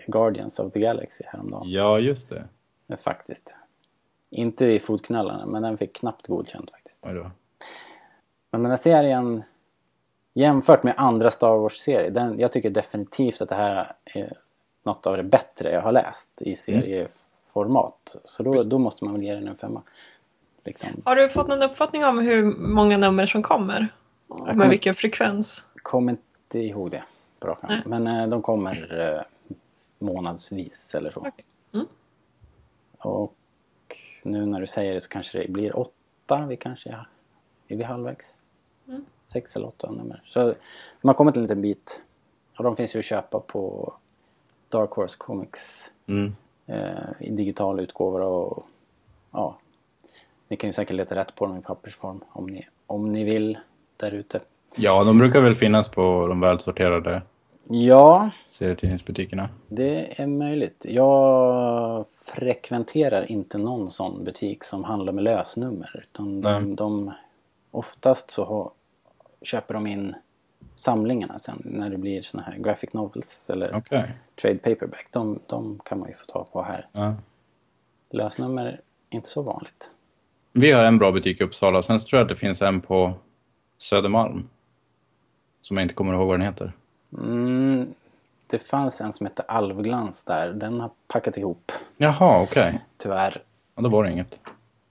Guardians 0.07 0.59
of 0.59 0.73
the 0.73 0.79
Galaxy 0.79 1.23
häromdagen. 1.27 1.63
Ja, 1.65 1.99
just 1.99 2.29
det. 2.29 2.43
Faktiskt. 3.03 3.55
Inte 4.29 4.65
i 4.65 4.79
fotknallarna 4.79 5.45
men 5.45 5.61
den 5.61 5.77
fick 5.77 5.95
knappt 5.95 6.27
godkänt 6.27 6.71
faktiskt. 6.71 6.99
Oj 7.01 7.13
då. 7.13 7.31
Men 8.51 8.61
den 8.63 8.69
här 8.69 8.77
serien 8.77 9.43
jämfört 10.33 10.83
med 10.83 10.93
andra 10.97 11.31
Star 11.31 11.57
Wars-serier. 11.57 12.09
Den, 12.11 12.39
jag 12.39 12.51
tycker 12.51 12.69
definitivt 12.69 13.41
att 13.41 13.49
det 13.49 13.55
här 13.55 13.91
är 14.05 14.33
något 14.83 15.07
av 15.07 15.17
det 15.17 15.23
bättre 15.23 15.71
jag 15.71 15.81
har 15.81 15.91
läst 15.91 16.41
i 16.41 16.55
serieformat. 16.55 18.15
Så 18.23 18.43
då, 18.43 18.63
då 18.63 18.77
måste 18.77 19.05
man 19.05 19.13
väl 19.13 19.23
ge 19.23 19.33
den 19.35 19.47
en 19.47 19.55
femma. 19.57 19.81
Liksom. 20.65 20.89
Har 21.05 21.15
du 21.15 21.29
fått 21.29 21.47
någon 21.47 21.63
uppfattning 21.63 22.05
om 22.05 22.19
hur 22.19 22.43
många 22.57 22.97
nummer 22.97 23.25
som 23.25 23.43
kommer? 23.43 23.87
Och 24.27 24.39
Med 24.39 24.49
kommer- 24.51 24.69
vilken 24.69 24.95
frekvens? 24.95 25.65
Kom 25.75 26.09
inte 26.09 26.59
ihåg 26.59 26.91
det. 26.91 27.03
Nej. 27.61 27.81
Men 27.85 28.07
eh, 28.07 28.27
de 28.27 28.41
kommer 28.41 28.99
eh, 29.15 29.21
månadsvis 29.99 30.95
eller 30.95 31.11
så. 31.11 31.19
Okej. 31.19 31.45
Mm. 31.73 31.85
Och 32.97 33.35
nu 34.23 34.45
när 34.45 34.59
du 34.59 34.67
säger 34.67 34.93
det 34.93 35.01
så 35.01 35.09
kanske 35.09 35.39
det 35.39 35.47
blir 35.51 35.79
åtta. 35.79 36.45
Vi 36.45 36.57
kanske 36.57 36.89
är, 36.89 37.07
är 37.67 37.75
vi 37.75 37.83
halvvägs. 37.83 38.25
Mm. 38.87 39.05
Sex 39.33 39.55
eller 39.55 39.67
åtta 39.67 39.91
nummer. 39.91 40.21
Så 40.25 40.39
de 41.01 41.07
har 41.07 41.13
kommit 41.13 41.35
en 41.35 41.41
liten 41.41 41.61
bit. 41.61 42.01
Och 42.57 42.63
de 42.63 42.75
finns 42.75 42.95
ju 42.95 42.99
att 42.99 43.05
köpa 43.05 43.39
på 43.39 43.93
Dark 44.69 44.91
Horse 44.91 45.15
Comics 45.17 45.91
Mm. 46.07 46.35
eh, 46.65 47.09
i 47.19 47.31
digital 47.31 47.79
utgåva 47.79 48.25
och 48.25 48.65
ja. 49.31 49.57
Ni 50.47 50.57
kan 50.57 50.67
ju 50.67 50.73
säkert 50.73 50.95
leta 50.95 51.15
rätt 51.15 51.35
på 51.35 51.45
dem 51.45 51.57
i 51.57 51.61
pappersform 51.61 52.23
om 52.29 52.45
ni, 52.45 52.67
om 52.87 53.11
ni 53.11 53.23
vill 53.23 53.57
där 53.97 54.11
ute. 54.11 54.39
Ja, 54.75 55.03
de 55.03 55.17
brukar 55.17 55.41
väl 55.41 55.55
finnas 55.55 55.87
på 55.89 56.27
de 56.27 56.39
välsorterade 56.39 57.21
Ja, 57.71 58.29
serietidningsbutikerna. 58.45 59.49
Det 59.67 60.21
är 60.21 60.27
möjligt. 60.27 60.85
Jag 60.89 62.05
frekventerar 62.21 63.31
inte 63.31 63.57
någon 63.57 63.91
sån 63.91 64.23
butik 64.23 64.63
som 64.63 64.83
handlar 64.83 65.13
med 65.13 65.23
lösnummer. 65.23 66.01
Utan 66.03 66.41
de, 66.41 66.75
de, 66.75 67.11
oftast 67.71 68.31
så 68.31 68.45
har, 68.45 68.71
köper 69.41 69.73
de 69.73 69.87
in 69.87 70.15
samlingarna 70.75 71.39
sen 71.39 71.61
när 71.65 71.89
det 71.89 71.97
blir 71.97 72.21
såna 72.21 72.43
här 72.43 72.57
graphic 72.57 72.93
novels 72.93 73.49
eller 73.49 73.75
Okej. 73.75 74.11
trade 74.41 74.57
paperback. 74.57 75.07
De, 75.11 75.39
de 75.47 75.79
kan 75.85 75.99
man 75.99 76.09
ju 76.09 76.15
få 76.15 76.25
tag 76.25 76.51
på 76.51 76.61
här. 76.61 76.87
Ja. 76.91 77.15
Lösnummer 78.09 78.65
är 78.65 78.81
inte 79.09 79.29
så 79.29 79.41
vanligt. 79.41 79.89
Vi 80.53 80.71
har 80.71 80.83
en 80.83 80.97
bra 80.97 81.11
butik 81.11 81.41
i 81.41 81.43
Uppsala. 81.43 81.81
Sen 81.81 81.99
tror 81.99 82.17
jag 82.17 82.23
att 82.23 82.29
det 82.29 82.35
finns 82.35 82.61
en 82.61 82.81
på 82.81 83.13
Södermalm. 83.77 84.49
Som 85.61 85.77
jag 85.77 85.83
inte 85.83 85.93
kommer 85.93 86.13
ihåg 86.13 86.27
vad 86.27 86.39
den 86.39 86.45
heter. 86.45 86.73
Mm, 87.17 87.93
det 88.47 88.59
fanns 88.59 89.01
en 89.01 89.13
som 89.13 89.25
hette 89.25 89.41
Alvglans 89.41 90.23
där. 90.23 90.49
Den 90.49 90.79
har 90.79 90.89
packat 91.07 91.37
ihop 91.37 91.71
Jaha, 91.97 92.41
okej. 92.43 92.79
tyvärr. 92.97 93.43
Ja, 93.75 93.81
då 93.81 93.89
var 93.89 94.03
det 94.03 94.11
inget. 94.11 94.39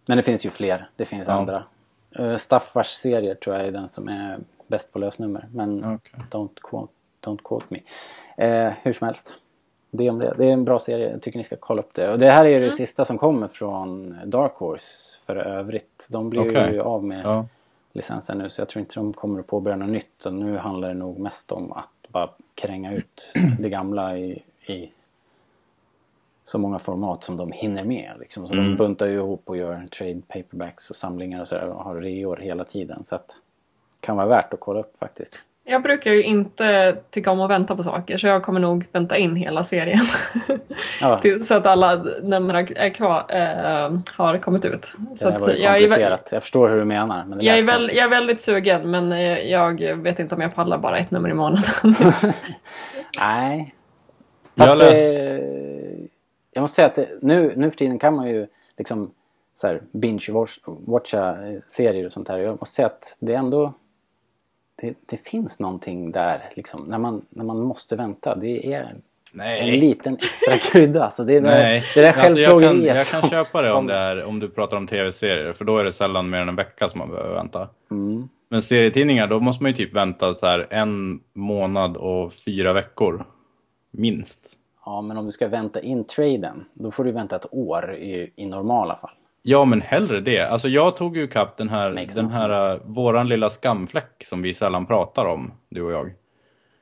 Men 0.07 0.17
det 0.17 0.23
finns 0.23 0.47
ju 0.47 0.51
fler. 0.51 0.89
Det 0.97 1.05
finns 1.05 1.29
Ja. 1.29 1.35
andra. 1.35 1.65
Uh, 2.21 2.37
Staffars 2.37 2.87
serier 2.87 3.35
tror 3.35 3.57
jag 3.57 3.67
är 3.67 3.73
den 3.73 3.89
som 3.89 4.09
är 4.09 4.39
bäst 4.67 4.93
på 4.93 4.99
lösnummer. 4.99 5.47
Men 5.53 5.85
Okej. 5.95 6.21
don't, 6.31 6.61
quote, 6.63 6.93
don't 7.25 7.39
quote 7.45 7.67
me. 7.69 7.79
Eh, 8.37 8.73
hur 8.83 8.93
som 8.93 9.05
helst. 9.05 9.35
Det 9.91 10.07
är, 10.07 10.11
om 10.11 10.19
det. 10.19 10.35
det 10.39 10.47
är 10.47 10.53
en 10.53 10.65
bra 10.65 10.79
serie. 10.79 11.11
Jag 11.11 11.23
tycker 11.23 11.39
ni 11.39 11.45
ska 11.45 11.57
kolla 11.57 11.83
upp 11.83 11.95
det. 11.95 12.11
Och 12.13 12.19
det 12.19 12.31
här 12.31 12.45
är 12.45 12.49
ju 12.49 12.61
det 12.61 12.71
sista 12.71 13.05
som 13.05 13.19
kommer 13.19 13.49
från 13.49 14.17
Dark 14.25 14.55
Horse 14.55 15.19
för 15.27 15.37
övrigt. 15.37 16.07
De 16.11 16.31
blir 16.31 16.49
Okej. 16.51 16.73
ju 16.75 16.81
av 16.81 17.05
med 17.05 17.25
Ja. 17.25 17.47
licensen 17.93 18.39
nu 18.39 18.49
så 18.49 18.61
jag 18.61 18.69
tror 18.69 18.81
inte 18.81 18.95
de 18.95 19.13
kommer 19.13 19.41
att 19.41 19.47
påbörja 19.47 19.77
något 19.77 19.89
nytt. 19.89 20.27
Och 20.27 20.35
nu 20.35 20.57
handlar 20.57 20.89
det 20.89 20.95
nog 20.95 21.19
mest 21.19 21.53
om 21.53 21.73
att 21.73 21.89
bara 22.09 22.31
kränga 22.55 22.93
ut 22.95 23.33
det 23.59 23.69
gamla 23.69 24.19
i, 24.19 24.43
i 24.67 24.93
så 26.43 26.59
många 26.59 26.79
format 26.79 27.25
som 27.25 27.37
de 27.37 27.53
hinner 27.53 27.85
med. 27.85 28.17
Liksom. 28.21 28.49
Så 28.49 28.55
de 28.55 28.61
Mm. 28.61 28.77
buntar 28.77 29.07
ju 29.07 29.13
ihop 29.15 29.43
och 29.45 29.57
gör 29.57 29.87
trade 29.99 30.21
paperbacks 30.29 30.91
och 30.91 30.97
samlingar 30.97 31.41
och 31.41 31.49
sådär 31.49 31.69
och 31.69 31.85
har 31.85 32.01
reor 32.01 32.37
hela 32.37 32.65
tiden. 32.65 33.05
Så 33.05 33.15
att 33.15 33.37
kan 34.01 34.17
vara 34.17 34.27
värt 34.27 34.53
att 34.55 34.61
kolla 34.61 34.81
upp 34.81 34.99
faktiskt. 34.99 35.41
Jag 35.71 35.83
brukar 35.83 36.13
ju 36.13 36.23
inte 36.23 36.97
tycka 37.11 37.31
om 37.31 37.41
att 37.41 37.51
vänta 37.51 37.77
på 37.77 37.83
saker 37.83 38.19
så 38.19 38.27
jag 38.27 38.43
kommer 38.43 38.61
nog 38.61 38.87
vänta 38.93 39.17
in 39.17 39.37
hela 39.37 39.65
serien. 39.65 40.07
Ja, 41.01 41.21
så 41.43 41.55
att 41.55 41.67
alla 41.67 42.05
nummer 42.23 42.55
är 42.55 42.91
kvar, 42.91 43.25
äh, 43.29 43.99
har 44.17 44.39
kommit 44.39 44.65
ut. 44.65 44.95
Så 45.17 45.31
det 45.31 45.39
var 45.39 45.49
ju 45.51 45.59
jag, 45.59 45.83
är. 45.83 46.19
Jag 46.31 46.43
förstår 46.43 46.69
hur 46.69 46.79
du 46.79 46.85
menar. 46.85 47.25
Men 47.25 47.39
det 47.39 47.45
jag, 47.45 47.59
är 47.59 47.63
väl, 47.63 47.91
jag 47.95 48.05
är 48.05 48.09
väldigt 48.09 48.41
sugen 48.41 48.91
men 48.91 49.13
eh, 49.13 49.39
jag 49.39 49.97
vet 49.97 50.19
inte 50.19 50.35
om 50.35 50.41
jag 50.41 50.55
pallar 50.55 50.79
bara 50.79 50.99
ett 50.99 51.11
nummer 51.11 51.29
i 51.29 51.35
månaden. 51.35 51.65
Nej. 53.19 53.75
Jag 54.55 54.69
Fast 54.69 54.81
det, 54.81 55.41
jag 56.53 56.61
måste 56.61 56.75
säga 56.75 56.87
att 56.87 56.95
det, 56.95 57.09
nu, 57.23 57.53
nu 57.57 57.71
för 57.71 57.79
tiden 57.79 57.99
kan 57.99 58.17
man 58.17 58.29
ju 58.29 58.47
liksom 58.79 59.11
så 59.55 59.67
här, 59.67 59.83
binge-watcha 59.93 61.53
eh, 61.53 61.61
serier 61.67 62.07
och 62.07 62.13
sånt 62.13 62.29
här. 62.29 62.39
Jag 62.39 62.61
måste 62.61 62.75
säga 62.75 62.87
att 62.87 63.17
det 63.21 63.35
är 63.35 63.39
ändå 63.39 63.75
det, 64.81 64.95
det 65.07 65.17
finns 65.29 65.59
någonting 65.59 66.13
där 66.13 66.43
liksom 66.57 66.85
när 66.85 66.99
man, 66.99 67.23
när 67.29 67.45
man 67.45 67.61
måste 67.61 67.97
vänta. 67.97 68.35
Det 68.35 68.73
är 68.75 68.81
en 68.83 69.03
Nej. 69.33 69.81
liten 69.81 70.15
extra 70.15 70.57
krydda. 70.73 71.05
Alltså 71.05 71.25
det 71.25 71.33
är 71.37 71.41
det, 71.41 71.51
Nej, 71.51 71.83
det 71.95 72.01
där 72.01 72.19
alltså 72.23 72.39
jag, 72.41 72.63
kan, 72.63 72.85
jag 72.85 73.07
kan 73.07 73.21
som- 73.21 73.31
köpa 73.31 73.63
det 73.63 73.73
om, 73.73 73.79
som- 73.79 73.87
det 73.87 73.95
är, 73.95 74.25
om 74.25 74.41
du 74.41 74.49
pratar 74.49 74.77
om 74.77 74.87
tv-serier. 74.87 75.53
För 75.53 75.65
då 75.65 75.79
är 75.79 75.85
det 75.85 75.93
sällan 75.93 76.31
mer 76.31 76.39
än 76.39 76.49
en 76.49 76.57
vecka 76.57 76.89
som 76.89 76.99
man 76.99 77.11
behöver 77.11 77.35
vänta. 77.35 77.69
Mm. 77.91 78.29
Men 78.51 78.63
serietidningar, 78.63 79.27
då 79.27 79.41
måste 79.41 79.63
man 79.63 79.71
ju 79.73 79.77
typ 79.77 79.97
vänta 79.97 80.35
så 80.35 80.47
här 80.47 80.67
en 80.71 81.21
månad 81.35 81.97
och 81.97 82.33
fyra 82.33 82.73
veckor. 82.73 83.25
Minst. 83.91 84.41
Ja, 84.85 85.01
men 85.03 85.17
om 85.17 85.27
du 85.27 85.33
ska 85.33 85.49
vänta 85.49 85.81
in 85.81 86.05
traden, 86.05 86.65
då 86.75 86.91
får 86.91 87.05
du 87.05 87.13
vänta 87.13 87.37
ett 87.37 87.47
år 87.51 87.95
i, 87.95 88.33
i 88.37 88.47
normala 88.47 88.97
fall. 88.97 89.11
Ja, 89.51 89.65
men 89.65 89.81
hellre 89.83 90.21
det. 90.21 90.41
Alltså 90.41 90.69
jag 90.69 90.97
tog 90.97 91.17
ju 91.17 91.27
kapp 91.27 91.57
den 91.57 91.69
här, 91.69 91.93
Makes 91.93 92.15
den 92.15 92.25
no 92.25 92.31
här 92.31 92.75
uh, 92.75 92.81
våran 92.85 93.29
lilla 93.29 93.51
skamfläck 93.51 94.25
som 94.25 94.43
vi 94.43 94.55
sällan 94.55 94.87
pratar 94.87 95.25
om, 95.25 95.53
du 95.69 95.83
och 95.83 95.93
jag. 95.93 96.13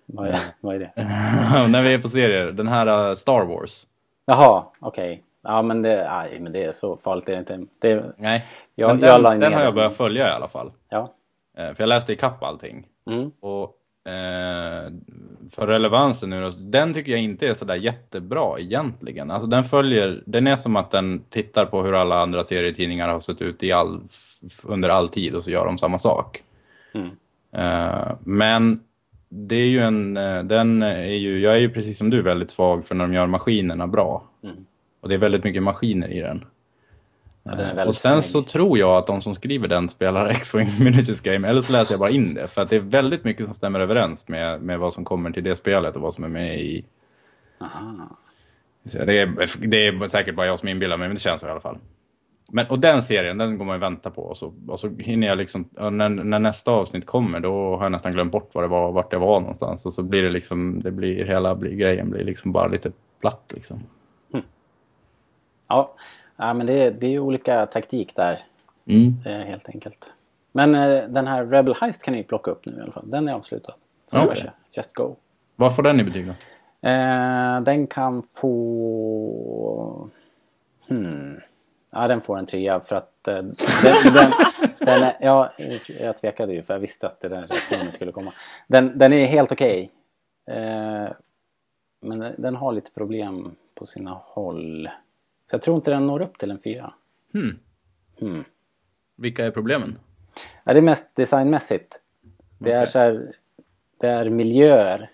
Vad 0.06 0.28
är, 0.28 0.38
vad 0.60 0.74
är 0.74 0.78
det? 0.78 0.92
När 1.68 1.82
vi 1.82 1.94
är 1.94 1.98
på 1.98 2.08
serier. 2.08 2.52
Den 2.52 2.68
här 2.68 3.08
uh, 3.08 3.14
Star 3.14 3.44
Wars. 3.44 3.82
Jaha, 4.26 4.64
okej. 4.80 5.22
Ja, 5.42 5.62
men 5.62 5.82
det, 5.82 6.10
aj, 6.10 6.40
men 6.40 6.52
det 6.52 6.64
är 6.64 6.72
så 6.72 6.96
farligt. 6.96 7.26
Det 7.26 7.34
är 7.34 7.38
inte, 7.38 7.66
det 7.78 8.14
Nej, 8.18 8.44
Jag- 8.74 8.88
men 8.96 9.08
jag 9.08 9.22
den, 9.22 9.40
den 9.40 9.52
har 9.52 9.60
jag 9.60 9.68
den. 9.68 9.74
börjat 9.74 9.96
följa 9.96 10.28
i 10.28 10.32
alla 10.32 10.48
fall. 10.48 10.72
ja. 10.88 11.12
Eh, 11.58 11.64
För 11.74 11.76
jag 11.82 11.88
läste 11.88 12.12
i 12.12 12.16
kapp 12.16 12.42
allting. 12.42 12.86
Mm. 13.10 13.30
Och 13.40 13.72
eh, 14.06 14.92
för 15.50 15.66
relevansen 15.66 16.30
nu 16.30 16.40
då, 16.40 16.50
den 16.58 16.94
tycker 16.94 17.12
jag 17.12 17.20
inte 17.20 17.48
är 17.48 17.54
sådär 17.54 17.74
jättebra 17.74 18.58
egentligen. 18.58 19.30
Alltså 19.30 19.46
den 19.46 19.64
följer, 19.64 20.22
den 20.26 20.46
är 20.46 20.56
som 20.56 20.76
att 20.76 20.90
den 20.90 21.24
tittar 21.30 21.66
på 21.66 21.82
hur 21.82 21.94
alla 21.94 22.22
andra 22.22 22.44
serietidningar 22.44 23.08
har 23.08 23.20
sett 23.20 23.42
ut 23.42 23.62
i 23.62 23.72
all, 23.72 24.00
under 24.64 24.88
all 24.88 25.08
tid 25.08 25.34
och 25.34 25.44
så 25.44 25.50
gör 25.50 25.66
de 25.66 25.78
samma 25.78 25.98
sak. 25.98 26.42
Mm. 26.94 27.10
Eh, 27.52 28.12
men 28.20 28.80
det 29.28 29.56
är 29.56 29.66
ju 29.66 29.80
en, 29.80 30.16
eh, 30.16 30.42
den 30.42 30.82
är 30.82 31.14
ju, 31.14 31.40
jag 31.40 31.54
är 31.54 31.58
ju 31.58 31.70
precis 31.70 31.98
som 31.98 32.10
du 32.10 32.22
väldigt 32.22 32.50
svag 32.50 32.86
för 32.86 32.94
när 32.94 33.06
de 33.06 33.14
gör 33.14 33.26
maskinerna 33.26 33.86
bra. 33.86 34.24
Mm. 34.44 34.66
Och 35.00 35.08
det 35.08 35.14
är 35.14 35.18
väldigt 35.18 35.44
mycket 35.44 35.62
maskiner 35.62 36.08
i 36.08 36.20
den. 36.20 36.44
Ja, 37.46 37.52
Eh, 37.52 37.86
och 37.86 37.94
sen 37.94 38.22
snygg. 38.22 38.32
så 38.32 38.42
tror 38.42 38.78
jag 38.78 38.90
att 38.90 39.06
de 39.06 39.20
som 39.20 39.34
skriver 39.34 39.68
den 39.68 39.88
spelar 39.88 40.26
X-Wing 40.30 40.68
Miniatures 40.80 41.20
Game, 41.20 41.48
eller 41.48 41.60
så 41.60 41.72
läser 41.72 41.92
jag 41.92 42.00
bara 42.00 42.10
in 42.10 42.34
det. 42.34 42.48
För 42.48 42.62
att 42.62 42.70
det 42.70 42.76
är 42.76 42.80
väldigt 42.80 43.24
mycket 43.24 43.46
som 43.46 43.54
stämmer 43.54 43.80
överens 43.80 44.28
med, 44.28 44.62
med 44.62 44.78
vad 44.78 44.92
som 44.92 45.04
kommer 45.04 45.30
till 45.30 45.44
det 45.44 45.56
spelet 45.56 45.96
och 45.96 46.02
vad 46.02 46.14
som 46.14 46.24
är 46.24 46.28
med 46.28 46.60
i... 46.60 46.84
Aha. 47.60 48.08
Så 48.84 49.04
Det 49.04 49.20
är, 49.20 49.66
det 49.66 49.86
är 49.86 50.08
säkert 50.08 50.34
bara 50.34 50.46
jag 50.46 50.58
som 50.58 50.68
inbillar 50.68 50.96
mig, 50.96 51.08
men 51.08 51.14
det 51.14 51.20
känns 51.20 51.40
så 51.40 51.46
i 51.46 51.50
alla 51.50 51.60
fall. 51.60 51.78
Men, 52.48 52.66
och 52.66 52.78
den 52.78 53.02
serien, 53.02 53.38
den 53.38 53.58
går 53.58 53.64
man 53.64 53.76
ju 53.76 53.80
vänta 53.80 54.10
på. 54.10 54.22
Och 54.22 54.36
så, 54.36 54.54
och 54.68 54.80
så 54.80 54.88
hinner 54.98 55.26
jag 55.26 55.38
liksom, 55.38 55.68
när, 55.72 56.08
när 56.08 56.38
nästa 56.38 56.70
avsnitt 56.70 57.06
kommer, 57.06 57.40
då 57.40 57.76
har 57.76 57.84
jag 57.84 57.92
nästan 57.92 58.12
glömt 58.12 58.32
bort 58.32 58.50
vad 58.52 58.64
det 58.64 58.68
var, 58.68 58.92
vart 58.92 59.12
jag 59.12 59.20
var 59.20 59.40
någonstans. 59.40 59.86
Och 59.86 59.94
så 59.94 60.02
blir 60.02 60.22
det 60.22 60.30
liksom, 60.30 60.80
det 60.80 60.90
blir, 60.90 61.24
hela 61.24 61.54
blir, 61.54 61.70
grejen 61.76 62.10
blir 62.10 62.24
liksom 62.24 62.52
bara 62.52 62.66
lite 62.68 62.92
platt 63.20 63.52
liksom. 63.54 63.82
Ja, 65.68 65.94
ja 66.36 66.54
men 66.54 66.66
det, 66.66 66.72
är- 66.72 66.90
det 66.90 67.06
är 67.06 67.10
ju 67.10 67.20
olika 67.20 67.66
taktik 67.66 68.16
där 68.16 68.40
Mm. 68.88 69.14
eh, 69.26 69.46
helt 69.46 69.68
enkelt. 69.68 70.12
Men 70.52 70.74
eh, 70.74 71.04
den 71.08 71.26
här 71.26 71.46
Rebel 71.46 71.74
Heist 71.80 72.02
kan 72.02 72.14
ni 72.14 72.22
plocka 72.22 72.50
upp 72.50 72.66
nu 72.66 72.76
i 72.78 72.80
alla 72.80 72.92
fall. 72.92 73.10
Den 73.10 73.28
är 73.28 73.32
avslutad. 73.32 73.74
Så 74.06 74.18
var 74.26 74.34
så. 74.34 74.46
Just 74.72 74.94
go. 74.94 75.14
Vad 75.56 75.76
får 75.76 75.82
den 75.82 76.00
i 76.00 76.04
betyg 76.04 76.26
då? 76.26 76.32
Eh, 76.88 77.60
den 77.60 77.86
kan 77.86 78.22
få... 78.32 80.08
Hmm. 80.88 81.40
Ja, 81.90 82.08
den 82.08 82.20
får 82.20 82.38
en 82.38 82.46
trea 82.46 82.80
för 82.80 82.96
att 82.96 83.28
eh, 83.28 83.34
den, 83.34 83.52
den, 84.14 84.30
den 84.78 85.12
ja, 85.20 85.52
jag 86.00 86.16
tvekade 86.16 86.52
ju 86.52 86.62
för 86.62 86.74
jag 86.74 86.80
visste 86.80 87.06
att 87.06 87.20
det 87.20 87.28
där 87.28 87.46
reaktionen 87.46 87.92
skulle 87.92 88.12
komma. 88.12 88.32
Den, 88.66 88.98
den 88.98 89.12
är 89.12 89.26
helt 89.26 89.52
okej. 89.52 89.90
Eh, 90.50 91.08
men 92.02 92.18
den, 92.18 92.34
den 92.38 92.56
har 92.56 92.72
lite 92.72 92.90
problem 92.90 93.56
på 93.74 93.86
sina 93.86 94.10
håll. 94.24 94.88
Så 95.46 95.54
jag 95.54 95.62
tror 95.62 95.76
inte 95.76 95.90
den 95.90 96.06
når 96.06 96.22
upp 96.22 96.38
till 96.38 96.50
en 96.50 96.58
fyra. 96.58 96.94
Hmm. 97.32 97.58
Hmm. 98.18 98.44
Vilka 99.16 99.46
är 99.46 99.50
problemen? 99.50 99.98
Ja, 100.64 100.72
det 100.72 100.78
är 100.80 100.82
mest 100.82 101.14
designmässigt. 101.14 102.00
Det 102.58 102.72
är 102.72 102.78
Okej. 102.78 102.92
så 102.92 102.98
här, 102.98 103.32
det 103.98 104.08
är 104.08 104.30
miljöer 104.30 105.10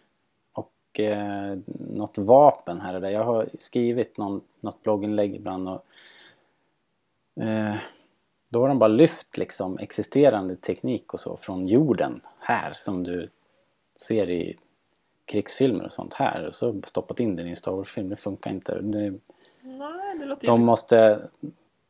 och 0.53 1.01
eh, 1.01 1.59
något 1.91 2.19
vapen 2.19 2.81
här 2.81 2.95
och 2.95 3.01
där. 3.01 3.11
Jag 3.11 3.25
har 3.25 3.49
skrivit 3.59 4.19
någon, 4.19 4.41
något 4.61 4.83
blogginlägg 4.83 5.35
ibland 5.35 5.69
och 5.69 5.85
eh, 7.43 7.75
då 8.49 8.61
har 8.61 8.69
de 8.69 8.79
bara 8.79 8.89
lyft 8.89 9.39
liksom 9.39 9.79
existerande 9.79 10.57
teknik 10.57 11.15
och 11.15 11.21
så 11.21 11.37
från 11.37 11.69
jorden 11.69 12.21
här 12.39 12.73
som 12.77 13.03
du 13.03 13.29
ser 13.97 14.31
i 14.31 14.57
krigsfilmer 15.25 15.85
och 15.85 15.93
sånt 15.93 16.15
här 16.15 16.47
och 16.47 16.55
så 16.55 16.83
stoppat 16.85 17.21
in 17.21 17.37
den 17.37 17.47
i 17.47 17.51
en 17.51 17.57
Star 17.57 17.73
Wars-film. 17.73 18.09
Det 18.09 18.17
funkar 18.17 18.51
inte. 18.51 18.81
Det, 18.81 19.15
Nej, 19.79 20.19
det 20.19 20.25
låter 20.25 20.47
de 20.47 20.65
måste 20.65 21.29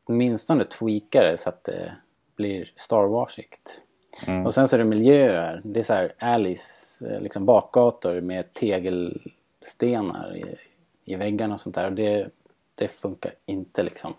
åtminstone 0.05 0.65
tweaka 0.65 1.23
det 1.23 1.37
så 1.37 1.49
att 1.49 1.65
det 1.65 1.97
blir 2.37 2.73
Star 2.77 3.07
Warsigt. 3.07 3.81
Mm. 4.27 4.47
Och 4.47 4.55
sen 4.55 4.69
så 4.69 4.77
är 4.77 4.79
det 4.79 4.85
miljöer. 4.85 5.61
Det 5.65 5.81
är 5.81 5.85
så 5.85 5.93
här 5.93 6.15
Alice, 6.19 7.07
eh, 7.09 7.21
liksom 7.21 7.47
bakgator 7.47 8.21
med 8.21 8.53
tegelstenar 8.55 10.37
i, 10.37 10.57
i 11.05 11.17
väggarna 11.17 11.55
och 11.55 11.61
sånt 11.61 11.75
där. 11.75 11.87
Och 11.87 11.93
det, 11.93 12.31
det 12.75 12.89
funkar 12.89 13.35
inte 13.47 13.83
liksom. 13.83 14.15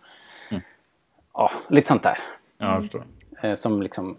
Ja, 1.34 1.52
lite 1.70 1.88
sånt 1.88 2.04
där. 2.04 2.18
Ja, 2.58 2.74
jag 2.74 2.82
förstår. 2.82 3.06
Eh, 3.42 3.54
som 3.54 3.82
liksom 3.82 4.18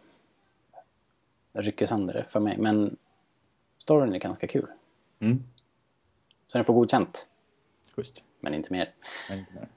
rycker 1.53 1.87
sönder 1.87 2.15
det 2.15 2.25
för 2.25 2.41
mig. 2.41 2.59
Men 2.59 2.97
storyn 3.79 4.15
är 4.15 4.19
ganska 4.19 4.47
kul. 4.47 4.67
Mm. 5.21 5.45
Så 6.47 6.59
den 6.59 6.65
får 6.65 6.75
godkänt. 6.75 7.27
Schysst. 7.97 8.25
Men 8.45 8.55
inte 8.55 8.73
mer. 8.73 8.91
Nej, 9.29 9.39
inte 9.39 9.55
mer. 9.55 9.69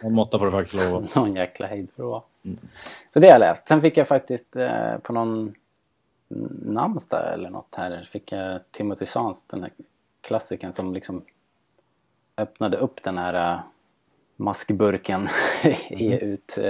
En 0.00 0.14
måtta 0.14 0.38
får 0.38 0.46
du 0.46 0.52
faktiskt 0.52 0.74
lov 0.74 1.04
att... 1.04 1.14
Någon 1.14 1.32
jäkla 1.32 1.66
hejd 1.66 1.88
för 1.96 2.02
att 2.02 2.08
vara. 2.08 2.22
Så 3.14 3.20
det 3.20 3.26
har 3.26 3.32
jag 3.32 3.40
läst. 3.40 3.68
Sen 3.68 3.82
fick 3.82 3.96
jag 3.96 4.08
faktiskt 4.08 4.56
eh, 4.56 4.98
på 4.98 5.12
någon 5.12 5.54
namnsdag 6.62 7.34
eller 7.34 7.50
något 7.50 7.74
här 7.74 8.08
fick 8.10 8.32
jag 8.32 8.60
Timothy 8.70 9.06
Zahns, 9.06 9.42
den 9.46 9.62
här 9.62 9.72
klassikern 10.20 10.72
som 10.72 10.94
liksom 10.94 11.24
öppnade 12.36 12.76
upp 12.76 13.02
den 13.02 13.18
här 13.18 13.54
uh, 13.54 13.60
maskburken 14.36 15.28
i 15.90 16.20
ut 16.20 16.58
uh, 16.58 16.64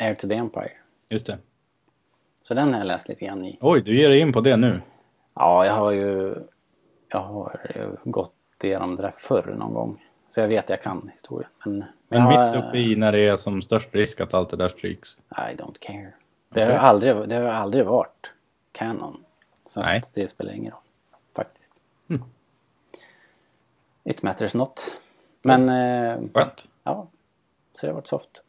Air 0.00 0.14
to 0.14 0.28
the 0.28 0.34
Empire. 0.34 0.72
Just 1.08 1.26
det. 1.26 1.38
Så 2.42 2.54
den 2.54 2.72
har 2.72 2.80
jag 2.80 2.86
läst 2.86 3.08
lite 3.08 3.24
grann 3.24 3.44
i. 3.44 3.58
Oj, 3.60 3.82
du 3.82 3.96
ger 3.96 4.08
dig 4.08 4.20
in 4.20 4.32
på 4.32 4.40
det 4.40 4.56
nu. 4.56 4.80
Ja, 5.34 5.66
jag 5.66 5.72
har 5.72 5.90
ju 5.90 6.34
jag 7.08 7.20
har 7.20 7.60
ju 7.74 7.96
gått 8.60 8.64
igenom 8.64 8.96
det 8.96 9.02
där 9.02 9.12
förr 9.16 9.54
någon 9.58 9.74
gång. 9.74 10.02
Så 10.30 10.40
jag 10.40 10.48
vet 10.48 10.68
jag 10.68 10.82
kan 10.82 11.10
historien. 11.12 11.50
Men, 11.64 11.84
Men 12.08 12.18
jag 12.18 12.26
har- 12.26 12.56
mitt 12.56 12.64
uppe 12.64 12.78
i 12.78 12.96
när 12.96 13.12
det 13.12 13.28
är 13.28 13.36
som 13.36 13.62
störst 13.62 13.94
risk 13.94 14.20
att 14.20 14.34
allt 14.34 14.50
det 14.50 14.56
där 14.56 14.68
stryks. 14.68 15.18
I 15.30 15.56
don't 15.56 15.76
care. 15.80 16.12
Det, 16.48 16.60
har 16.60 16.66
Okej. 16.70 16.78
aldrig, 16.78 17.28
det 17.28 17.36
har 17.36 17.44
aldrig 17.48 17.86
varit 17.86 18.26
Canon. 18.72 19.24
Så 19.66 19.80
Nej. 19.80 19.98
att 19.98 20.14
det 20.14 20.28
spelar 20.28 20.52
ingen 20.52 20.72
roll. 20.72 20.80
Faktiskt. 21.36 21.72
Mm. 22.10 22.22
It 24.04 24.22
matters 24.22 24.54
not. 24.54 24.96
Men 25.42 25.68
eh, 25.68 26.18
Skönt. 26.34 26.68
ja, 26.84 27.06
så 27.72 27.86
det 27.86 27.86
har 27.86 27.94
varit 27.94 28.06
soft. 28.06 28.42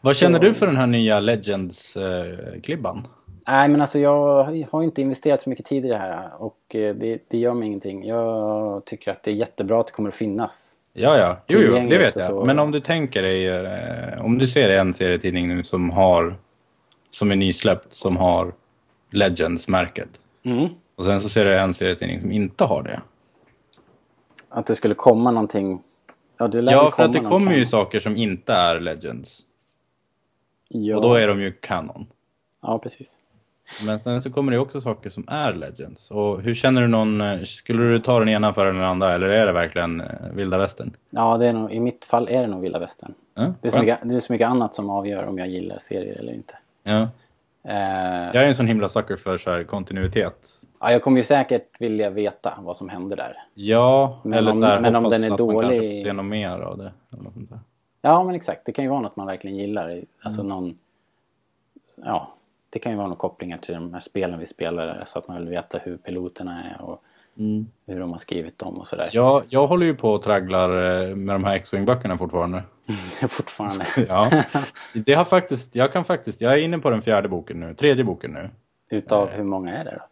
Vad 0.00 0.16
känner 0.16 0.38
du 0.38 0.54
för 0.54 0.66
den 0.66 0.76
här 0.76 0.86
nya 0.86 1.20
Legends-klibban? 1.20 3.06
Nej 3.50 3.68
men 3.68 3.80
alltså 3.80 3.98
jag 3.98 4.44
har 4.70 4.82
inte 4.82 5.02
investerat 5.02 5.42
så 5.42 5.50
mycket 5.50 5.66
tid 5.66 5.84
i 5.84 5.88
det 5.88 5.98
här 5.98 6.42
och 6.42 6.74
eh, 6.74 6.94
det, 6.94 7.22
det 7.28 7.38
gör 7.38 7.54
mig 7.54 7.66
ingenting. 7.66 8.06
Jag 8.06 8.84
tycker 8.84 9.10
att 9.10 9.22
det 9.22 9.30
är 9.30 9.34
jättebra 9.34 9.80
att 9.80 9.86
det 9.86 9.92
kommer 9.92 10.08
att 10.08 10.14
finnas. 10.14 10.72
Ja, 10.92 11.18
ja. 11.18 11.36
Jo, 11.46 11.60
jo, 11.62 11.88
det 11.88 11.98
vet 11.98 12.16
jag. 12.16 12.46
Men 12.46 12.58
om 12.58 12.70
du 12.70 12.80
tänker 12.80 13.22
dig, 13.22 13.48
eh, 13.48 14.24
om 14.24 14.38
du 14.38 14.46
ser 14.46 14.68
en 14.68 14.94
serietidning 14.94 15.48
nu 15.48 15.64
som 15.64 15.90
har, 15.90 16.34
som 17.10 17.30
är 17.30 17.36
nysläppt, 17.36 17.94
som 17.94 18.16
har 18.16 18.52
Legends-märket. 19.10 20.20
Mm. 20.42 20.68
Och 20.96 21.04
sen 21.04 21.20
så 21.20 21.28
ser 21.28 21.44
du 21.44 21.58
en 21.58 21.74
serietidning 21.74 22.20
som 22.20 22.32
inte 22.32 22.64
har 22.64 22.82
det. 22.82 23.00
Att 24.48 24.66
det 24.66 24.76
skulle 24.76 24.94
komma 24.94 25.30
någonting. 25.30 25.82
Ja, 26.38 26.48
det 26.48 26.60
Ja, 26.60 26.90
för 26.90 27.02
att 27.02 27.12
det 27.12 27.20
kommer 27.20 27.52
ju 27.52 27.66
saker 27.66 28.00
som 28.00 28.16
inte 28.16 28.52
är 28.52 28.80
Legends. 28.80 29.40
Ja. 30.68 30.96
Och 30.96 31.02
då 31.02 31.14
är 31.14 31.28
de 31.28 31.40
ju 31.40 31.52
Canon. 31.52 32.06
ja, 32.62 32.78
precis. 32.78 33.18
Men 33.86 34.00
sen 34.00 34.22
så 34.22 34.30
kommer 34.30 34.52
det 34.52 34.58
också 34.58 34.80
saker 34.80 35.10
som 35.10 35.24
är 35.28 35.52
Legends. 35.52 36.10
Och 36.10 36.40
hur 36.42 36.54
känner 36.54 36.80
du 36.82 36.88
någon, 36.88 37.20
eh, 37.20 37.42
skulle 37.42 37.82
du 37.82 37.98
ta 38.00 38.18
den 38.18 38.28
ena 38.28 38.52
före 38.54 38.72
den 38.72 38.82
andra 38.84 39.14
eller 39.14 39.28
är 39.28 39.46
det 39.46 39.52
verkligen 39.52 40.00
eh, 40.00 40.06
vilda 40.32 40.58
västern? 40.58 40.92
Ja, 41.10 41.36
det 41.38 41.46
är 41.48 41.52
nog, 41.52 41.72
i 41.72 41.80
mitt 41.80 42.04
fall 42.04 42.28
är 42.28 42.40
det 42.40 42.46
nog 42.46 42.60
vilda 42.60 42.78
västern. 42.78 43.14
Ja, 43.34 43.54
Det 43.62 43.68
är, 43.68 43.72
så 43.72 43.78
mycket, 43.80 43.98
det 44.02 44.14
är 44.14 44.20
så 44.20 44.32
mycket 44.32 44.48
annat 44.48 44.74
som 44.74 44.90
avgör 44.90 45.26
om 45.26 45.38
jag 45.38 45.48
gillar 45.48 45.78
serier 45.78 46.18
eller 46.18 46.32
inte. 46.32 46.58
ja. 46.82 47.08
Eh, 47.64 47.74
Jag 48.34 48.36
är 48.36 48.46
en 48.46 48.54
sån 48.54 48.66
himla 48.66 48.88
sucker 48.88 49.16
för 49.16 49.36
så 49.38 49.50
här 49.50 49.64
kontinuitet. 49.64 50.48
ja, 50.80 50.92
jag 50.92 51.02
kommer 51.02 51.16
ju 51.16 51.22
säkert 51.22 51.80
vilja 51.80 52.10
veta 52.10 52.54
vad 52.58 52.76
som 52.76 52.88
händer 52.88 53.16
där. 53.16 53.36
Ja, 53.54 54.20
Men 54.24 54.32
eller 54.38 54.50
om- 54.50 54.56
så 54.58 54.64
här, 54.66 54.80
men 54.80 54.96
om 54.96 55.02
den 55.10 55.24
är 55.24 55.30
att 55.32 55.38
man 55.40 55.48
kanske 55.48 55.66
dålig- 55.78 55.98
får 55.98 56.04
se 56.08 56.12
något 56.12 56.24
mer 56.26 56.50
av 56.50 56.78
det. 56.78 56.92
Eller 57.12 57.22
något 57.22 57.32
sånt 57.34 57.50
där. 57.50 57.58
Ja, 58.02 58.24
men 58.24 58.34
exakt. 58.34 58.66
Det 58.66 58.72
kan 58.72 58.84
ju 58.84 58.90
vara 58.90 59.00
något 59.00 59.16
man 59.16 59.26
verkligen 59.26 59.56
gillar. 59.56 60.02
Alltså 60.22 60.42
någon... 60.42 60.78
Ja, 62.04 62.34
det 62.70 62.78
kan 62.78 62.92
ju 62.92 62.96
vara 62.98 63.06
några 63.06 63.18
kopplingar 63.18 63.58
till 63.58 63.74
de 63.74 63.92
här 63.92 64.00
spelen 64.00 64.38
vi 64.38 64.46
spelar 64.46 65.02
så 65.06 65.18
att 65.18 65.28
man 65.28 65.38
vill 65.38 65.48
veta 65.48 65.78
hur 65.78 65.96
piloterna 65.96 66.64
är 66.64 66.82
och 66.82 67.02
hur 67.86 68.00
de 68.00 68.10
har 68.10 68.18
skrivit 68.18 68.58
dem 68.58 68.78
och 68.78 68.86
sådär. 68.86 69.10
Ja, 69.12 69.42
jag 69.48 69.66
håller 69.66 69.86
ju 69.86 69.94
på 69.94 70.10
och 70.12 70.22
tragglar 70.22 70.70
eh, 70.70 71.16
med 71.16 71.34
de 71.34 71.44
här 71.44 71.54
X-Wing-böckerna 71.54 72.18
fortfarande. 72.18 72.62
Fortfarande. 73.28 73.86
Ja, 74.08 74.30
det 74.92 75.14
har 75.14 75.24
faktiskt, 75.24 75.76
jag 75.76 75.92
kan 75.92 76.04
faktiskt, 76.04 76.40
jag 76.40 76.52
är 76.52 76.58
inne 76.58 76.78
på 76.78 76.90
den 76.90 77.02
fjärde 77.02 77.28
boken 77.28 77.60
nu, 77.60 77.74
tredje 77.74 78.04
boken 78.04 78.30
nu. 78.30 78.50
Utav 78.90 79.28
hur 79.30 79.44
många 79.44 79.76
är 79.76 79.84
det 79.84 79.90
då? 79.90 80.02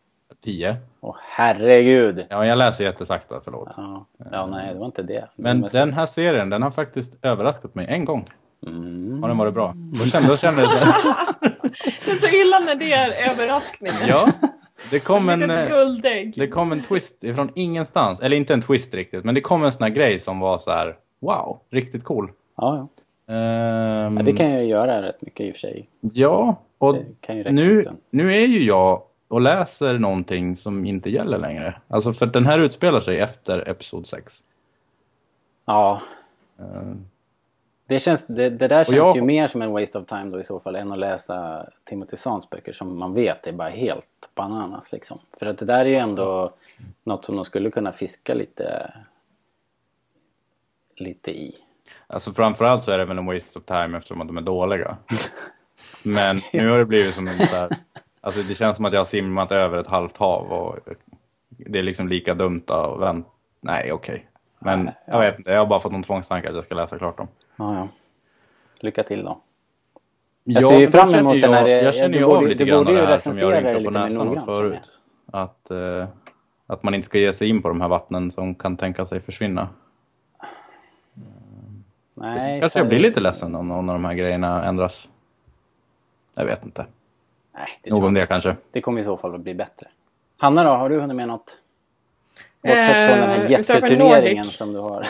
Tio. 0.44 0.76
Åh 1.00 1.16
herregud! 1.22 2.26
Ja, 2.30 2.46
jag 2.46 2.58
läser 2.58 2.84
jättesakta, 2.84 3.40
förlåt. 3.44 3.68
Ja, 3.76 4.06
ja 4.30 4.46
nej 4.46 4.72
det 4.72 4.78
var 4.78 4.86
inte 4.86 5.02
det. 5.02 5.28
Men 5.36 5.60
mest- 5.60 5.72
den 5.72 5.92
här 5.92 6.06
serien, 6.06 6.50
den 6.50 6.62
har 6.62 6.70
faktiskt 6.70 7.24
överraskat 7.24 7.74
mig 7.74 7.86
en 7.88 8.04
gång. 8.04 8.30
Mm. 8.66 9.22
Har 9.22 9.28
den 9.28 9.38
varit 9.38 9.54
bra? 9.54 9.74
Då 9.76 10.04
kände, 10.04 10.28
då 10.28 10.36
kände 10.36 10.62
jag 10.62 10.70
Det 12.06 12.12
är 12.12 12.16
så 12.16 12.36
illa 12.36 12.58
när 12.58 12.74
det 12.74 12.92
är 12.92 13.30
överraskningen. 13.30 14.08
Ja, 14.08 14.32
det 14.90 14.98
kom 15.00 15.28
en... 15.28 15.50
Eh. 15.50 15.68
Det 16.36 16.48
kom 16.48 16.72
en 16.72 16.82
twist 16.82 17.24
ifrån 17.24 17.50
ingenstans. 17.54 18.20
Eller 18.20 18.36
inte 18.36 18.54
en 18.54 18.62
twist 18.62 18.94
riktigt, 18.94 19.24
men 19.24 19.34
det 19.34 19.40
kom 19.40 19.64
en 19.64 19.72
sån 19.72 19.82
här 19.82 19.90
grej 19.90 20.18
som 20.18 20.40
var 20.40 20.58
så 20.58 20.70
här: 20.70 20.96
wow, 21.20 21.60
riktigt 21.70 22.04
cool. 22.04 22.30
Ja, 22.56 22.76
ja. 22.76 22.88
Ehm, 23.34 24.16
ja, 24.16 24.22
det 24.22 24.32
kan 24.32 24.50
jag 24.50 24.62
ju 24.62 24.68
göra 24.68 25.02
rätt 25.02 25.22
mycket 25.22 25.46
i 25.46 25.50
och 25.50 25.54
för 25.54 25.60
sig. 25.60 25.88
Ja, 26.00 26.60
och 26.78 26.96
nu, 27.30 27.84
nu 28.10 28.34
är 28.36 28.46
ju 28.46 28.64
jag 28.64 29.02
och 29.28 29.40
läser 29.40 29.98
någonting 29.98 30.56
som 30.56 30.84
inte 30.84 31.10
gäller 31.10 31.38
längre. 31.38 31.74
Alltså 31.88 32.12
för 32.12 32.26
att 32.26 32.32
den 32.32 32.46
här 32.46 32.58
utspelar 32.58 33.00
sig 33.00 33.20
efter 33.20 33.68
Episod 33.68 34.06
6. 34.06 34.42
Ja. 35.66 36.00
Ehm, 36.58 37.04
Det, 37.88 38.00
känns, 38.00 38.26
det, 38.26 38.50
det 38.50 38.68
där 38.68 38.84
känns 38.84 38.96
jag- 38.96 39.16
ju 39.16 39.22
mer 39.22 39.46
som 39.46 39.62
en 39.62 39.72
waste 39.72 39.98
of 39.98 40.06
time 40.06 40.24
då 40.24 40.40
i 40.40 40.44
så 40.44 40.60
fall 40.60 40.76
än 40.76 40.92
att 40.92 40.98
läsa 40.98 41.66
Timothy 41.84 42.16
Zahns 42.16 42.50
böcker 42.50 42.72
som 42.72 42.98
man 42.98 43.14
vet 43.14 43.46
är 43.46 43.52
bara 43.52 43.68
helt 43.68 44.08
bananas 44.34 44.92
liksom. 44.92 45.18
För 45.38 45.46
att 45.46 45.58
det 45.58 45.64
där 45.64 45.78
är 45.78 45.84
ju 45.84 45.94
ändå 45.94 46.52
något 47.04 47.24
som 47.24 47.36
de 47.36 47.44
skulle 47.44 47.70
kunna 47.70 47.92
fiska 47.92 48.34
lite 48.34 48.92
lite 50.96 51.30
i. 51.30 51.56
Alltså 52.06 52.32
framförallt 52.32 52.84
så 52.84 52.92
är 52.92 52.98
det 52.98 53.04
väl 53.04 53.18
en 53.18 53.26
waste 53.26 53.58
of 53.58 53.64
time 53.64 53.98
eftersom 53.98 54.26
de 54.26 54.36
är 54.36 54.42
dåliga. 54.42 54.96
Men 56.02 56.40
nu 56.52 56.68
har 56.68 56.78
det 56.78 56.84
blivit 56.84 57.14
som 57.14 57.28
en 57.28 57.38
där, 57.38 57.76
alltså 58.20 58.42
det 58.42 58.54
känns 58.54 58.76
som 58.76 58.84
att 58.84 58.92
jag 58.92 59.00
har 59.00 59.04
simmat 59.04 59.52
över 59.52 59.78
ett 59.78 59.86
halvt 59.86 60.16
hav 60.16 60.52
och 60.52 60.78
det 61.48 61.78
är 61.78 61.82
liksom 61.82 62.08
lika 62.08 62.34
dumt 62.34 62.64
att 62.66 63.00
vänta. 63.00 63.30
Nej, 63.60 63.92
okej. 63.92 64.14
Okay. 64.14 64.26
Men 64.58 64.90
jag 65.06 65.20
vet 65.20 65.38
inte, 65.38 65.50
jag 65.50 65.58
har 65.58 65.66
bara 65.66 65.80
fått 65.80 65.92
någon 65.92 66.02
tvångstanke 66.02 66.48
att 66.48 66.54
jag 66.54 66.64
ska 66.64 66.74
läsa 66.74 66.98
klart 66.98 67.16
dem. 67.16 67.28
Ja, 67.56 67.74
ja. 67.74 67.88
Lycka 68.80 69.02
till 69.02 69.24
då. 69.24 69.40
Jag 70.44 70.68
ser 70.68 70.78
ju 70.78 70.88
fram 70.88 71.14
emot 71.14 71.40
den 71.40 71.52
här... 71.52 71.66
Jag, 71.66 71.82
jag 71.82 71.94
känner 71.94 72.18
ju 72.18 72.24
av 72.24 72.46
lite 72.46 72.64
grann 72.64 72.86
av 72.86 72.94
det 72.94 73.06
här 73.06 73.18
som 73.18 73.38
jag 73.38 73.54
rynkar 73.54 73.84
på 73.84 73.90
näsan 73.90 74.28
åt 74.28 74.44
förut. 74.44 75.02
Att, 75.32 75.70
eh, 75.70 76.06
att 76.66 76.82
man 76.82 76.94
inte 76.94 77.06
ska 77.06 77.18
ge 77.18 77.32
sig 77.32 77.48
in 77.48 77.62
på 77.62 77.68
de 77.68 77.80
här 77.80 77.88
vattnen 77.88 78.30
som 78.30 78.54
kan 78.54 78.76
tänka 78.76 79.06
sig 79.06 79.20
försvinna. 79.20 79.68
Nej, 82.14 82.60
kanske 82.60 82.78
jag 82.78 82.88
blir 82.88 82.98
lite 82.98 83.20
ledsen 83.20 83.54
om 83.54 83.68
någon 83.68 83.88
av 83.88 83.94
de 83.94 84.04
här 84.04 84.14
grejerna 84.14 84.64
ändras. 84.64 85.08
Jag 86.36 86.44
vet 86.44 86.64
inte. 86.64 86.86
Nej, 87.54 87.80
det 87.82 87.90
Nog 87.90 88.04
om 88.04 88.14
det 88.14 88.26
kanske. 88.26 88.56
Det 88.70 88.80
kommer 88.80 89.00
i 89.00 89.04
så 89.04 89.16
fall 89.16 89.34
att 89.34 89.40
bli 89.40 89.54
bättre. 89.54 89.86
Hanna 90.36 90.64
då, 90.64 90.70
har 90.70 90.88
du 90.88 91.00
hunnit 91.00 91.16
med 91.16 91.28
något? 91.28 91.58
Bortsett 92.66 93.08
från 93.08 93.18
den 93.18 93.28
här 93.28 93.44
eh, 93.44 93.50
jätteturneringen 93.50 94.44
som 94.44 94.72
du 94.72 94.78
har. 94.78 95.06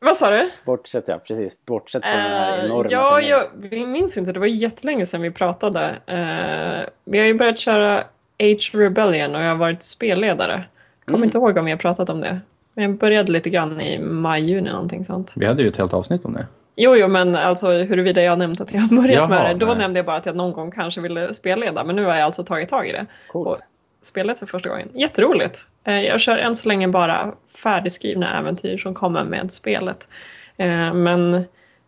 Vad 0.00 0.16
sa 0.16 0.30
du? 0.30 0.50
Bortsett, 0.64 1.08
ja 1.08 1.18
precis. 1.18 1.56
Bortsett 1.66 2.04
från 2.04 2.14
uh, 2.14 2.22
den 2.22 2.32
här 2.32 2.58
eh, 2.58 2.64
enorma 2.64 2.88
Ja, 2.90 3.20
jag, 3.20 3.46
vi 3.56 3.86
minns 3.86 4.16
inte. 4.16 4.32
Det 4.32 4.40
var 4.40 4.46
jättelänge 4.46 5.06
sedan 5.06 5.22
vi 5.22 5.30
pratade. 5.30 5.90
Uh, 6.10 6.88
vi 7.04 7.18
har 7.18 7.26
ju 7.26 7.34
börjat 7.34 7.58
köra 7.58 8.04
Age 8.38 8.70
Rebellion 8.74 9.34
och 9.34 9.42
jag 9.42 9.48
har 9.48 9.56
varit 9.56 9.82
spelledare. 9.82 10.64
Kommer 11.04 11.18
mm. 11.18 11.24
inte 11.24 11.38
ihåg 11.38 11.58
om 11.58 11.64
vi 11.64 11.70
har 11.70 11.78
pratat 11.78 12.10
om 12.10 12.20
det. 12.20 12.40
Men 12.74 12.84
jag 12.84 12.98
började 12.98 13.32
lite 13.32 13.50
grann 13.50 13.80
i 13.80 13.98
maj, 13.98 14.50
juni 14.50 14.70
någonting 14.70 15.04
sånt. 15.04 15.32
Vi 15.36 15.46
hade 15.46 15.62
ju 15.62 15.68
ett 15.68 15.76
helt 15.76 15.94
avsnitt 15.94 16.24
om 16.24 16.32
det. 16.32 16.46
Jo, 16.76 16.96
jo, 16.96 17.08
men 17.08 17.36
alltså 17.36 17.68
huruvida 17.68 18.22
jag 18.22 18.38
nämnt 18.38 18.60
att 18.60 18.72
jag 18.72 18.80
har 18.80 19.02
börjat 19.02 19.16
Jaha, 19.16 19.28
med 19.28 19.56
det. 19.56 19.66
Då 19.66 19.66
nej. 19.66 19.78
nämnde 19.78 19.98
jag 19.98 20.06
bara 20.06 20.16
att 20.16 20.26
jag 20.26 20.36
någon 20.36 20.52
gång 20.52 20.70
kanske 20.70 21.00
ville 21.00 21.34
spelleda. 21.34 21.84
Men 21.84 21.96
nu 21.96 22.04
har 22.04 22.14
jag 22.14 22.24
alltså 22.24 22.44
tagit 22.44 22.68
tag 22.68 22.88
i 22.88 22.92
det. 22.92 23.06
Cool. 23.28 23.46
Och 23.46 23.58
spelet 24.06 24.38
för 24.38 24.46
första 24.46 24.68
gången. 24.68 24.88
Jätteroligt! 24.94 25.66
Eh, 25.84 26.00
jag 26.00 26.20
kör 26.20 26.36
än 26.36 26.56
så 26.56 26.68
länge 26.68 26.88
bara 26.88 27.34
färdigskrivna 27.62 28.38
äventyr 28.38 28.78
som 28.78 28.94
kommer 28.94 29.24
med 29.24 29.52
spelet. 29.52 30.08
Eh, 30.56 30.94
men 30.94 31.44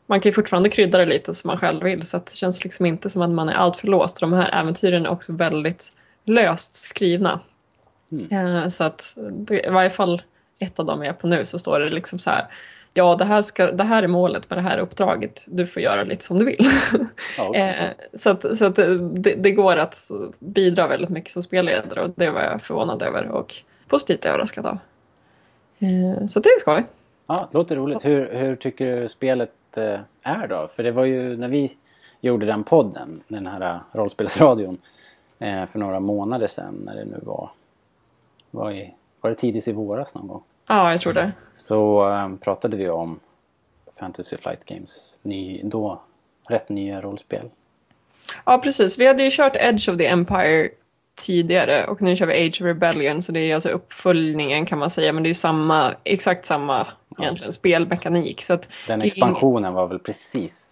man 0.07 0.21
kan 0.21 0.31
ju 0.31 0.35
fortfarande 0.35 0.69
krydda 0.69 0.99
det 0.99 1.07
lite 1.07 1.35
som 1.35 1.49
man 1.49 1.59
själv 1.59 1.83
vill 1.83 2.07
så 2.07 2.17
det 2.17 2.35
känns 2.35 2.65
liksom 2.65 2.87
inte 2.87 3.11
som 3.11 3.23
att 3.23 3.31
man 3.31 3.49
är 3.49 3.55
alltför 3.55 3.89
låst. 3.89 4.21
De 4.21 4.33
här 4.33 4.61
äventyren 4.61 5.07
är 5.07 5.11
också 5.11 5.33
väldigt 5.33 5.93
löst 6.25 6.75
skrivna. 6.75 7.41
Mm. 8.13 8.57
Eh, 8.57 8.69
så 8.69 8.85
att 8.85 9.19
det, 9.33 9.67
i 9.67 9.71
varje 9.71 9.91
fall 9.91 10.23
ett 10.59 10.79
av 10.79 10.87
dem 10.87 11.03
jag 11.03 11.09
är 11.09 11.19
på 11.19 11.27
nu 11.27 11.45
så 11.45 11.59
står 11.59 11.81
det 11.81 11.89
liksom 11.89 12.19
så 12.19 12.31
här 12.31 12.47
ja 12.99 13.15
det 13.15 13.25
här, 13.25 13.43
ska, 13.43 13.73
det 13.73 13.85
här 13.85 14.03
är 14.03 14.09
målet 14.09 14.51
med 14.51 14.59
det 14.59 14.63
här 14.63 14.79
uppdraget, 14.79 15.45
du 15.47 15.67
får 15.67 15.83
göra 15.83 16.03
lite 16.03 16.25
som 16.25 16.39
du 16.39 16.45
vill. 16.45 16.67
Ja, 17.39 17.49
okay. 17.49 17.61
eh, 17.61 17.91
så 18.15 18.31
att, 18.31 18.59
så 18.59 18.65
att 18.65 18.77
det, 18.77 19.35
det, 19.35 19.51
går 19.51 19.77
att 19.77 20.11
bidra 20.39 20.87
väldigt 20.87 21.11
mycket 21.11 21.33
som 21.33 21.43
spelledare 21.43 22.03
och 22.03 22.11
det 22.17 22.31
var 22.31 22.43
jag 22.43 22.63
förvånad 22.63 23.03
över 23.03 23.29
och 23.29 23.55
positivt 23.89 24.25
överraskad 24.25 24.67
av. 24.67 24.79
Eh, 25.79 26.27
så 26.27 26.41
det 26.41 26.49
är 26.49 26.61
skoj. 26.61 26.85
Ja, 27.29 27.49
det 27.51 27.59
låter 27.59 27.77
roligt. 27.77 28.05
Hur, 28.05 28.33
hur 28.33 28.57
tycker 28.57 29.01
du 29.01 29.09
spelet 29.09 29.77
eh, 29.77 30.01
är 30.23 30.49
då? 30.49 30.69
För 30.69 30.83
det 30.83 30.93
var 30.93 31.05
ju 31.05 31.37
när 31.37 31.49
vi 31.49 31.73
gjorde 32.21 32.47
den 32.47 32.65
podden, 32.65 33.23
den 33.29 33.47
här 33.47 33.81
rollspelsradion, 33.93 34.79
eh, 35.39 35.67
för 35.67 35.79
några 35.79 36.01
månader 36.01 36.49
sedan 36.49 36.83
när 36.85 36.95
det 36.95 37.05
nu 37.05 37.21
var. 37.23 37.51
Var, 38.51 38.71
i, 38.71 38.95
var 39.21 39.31
det 39.31 39.37
tidigt 39.37 39.69
i 39.69 39.73
våras 39.73 40.15
någon 40.15 40.29
gång? 40.29 40.43
Ja, 40.69 40.91
jag 40.91 41.01
tror 41.01 41.13
det. 41.13 41.33
Så 41.55 42.09
um, 42.09 42.39
pratade 42.39 42.77
vi 42.77 42.89
om 42.89 43.21
Fantasy 43.99 44.37
Flight 44.37 44.65
Games 44.65 45.19
ny, 45.23 45.61
då 45.65 46.01
rätt 46.49 46.69
nya 46.69 47.01
rollspel. 47.01 47.51
Ja, 48.45 48.59
precis. 48.59 48.99
Vi 48.99 49.07
hade 49.07 49.23
ju 49.23 49.31
kört 49.31 49.57
Edge 49.57 49.89
of 49.89 49.99
the 49.99 50.07
Empire 50.07 50.69
tidigare 51.19 51.85
och 51.87 52.03
nu 52.03 52.17
kör 52.17 52.27
vi 52.27 52.47
Age 52.47 52.61
of 52.61 52.67
Rebellion 52.67 53.23
så 53.23 53.33
det 53.33 53.41
är 53.41 53.55
alltså 53.55 53.69
uppföljningen 53.69 54.67
kan 54.67 54.79
man 54.79 54.91
säga 54.91 55.13
men 55.13 55.23
det 55.23 55.27
är 55.27 55.31
ju 55.31 55.35
samma, 55.35 55.91
exakt 56.05 56.45
samma 56.45 56.87
ja. 57.09 57.25
egentligen 57.25 57.53
spelmekanik. 57.53 58.43
Så 58.43 58.53
att 58.53 58.69
Den 58.87 59.03
expansionen 59.03 59.75
var 59.75 59.87
väl 59.87 59.99
precis 59.99 60.65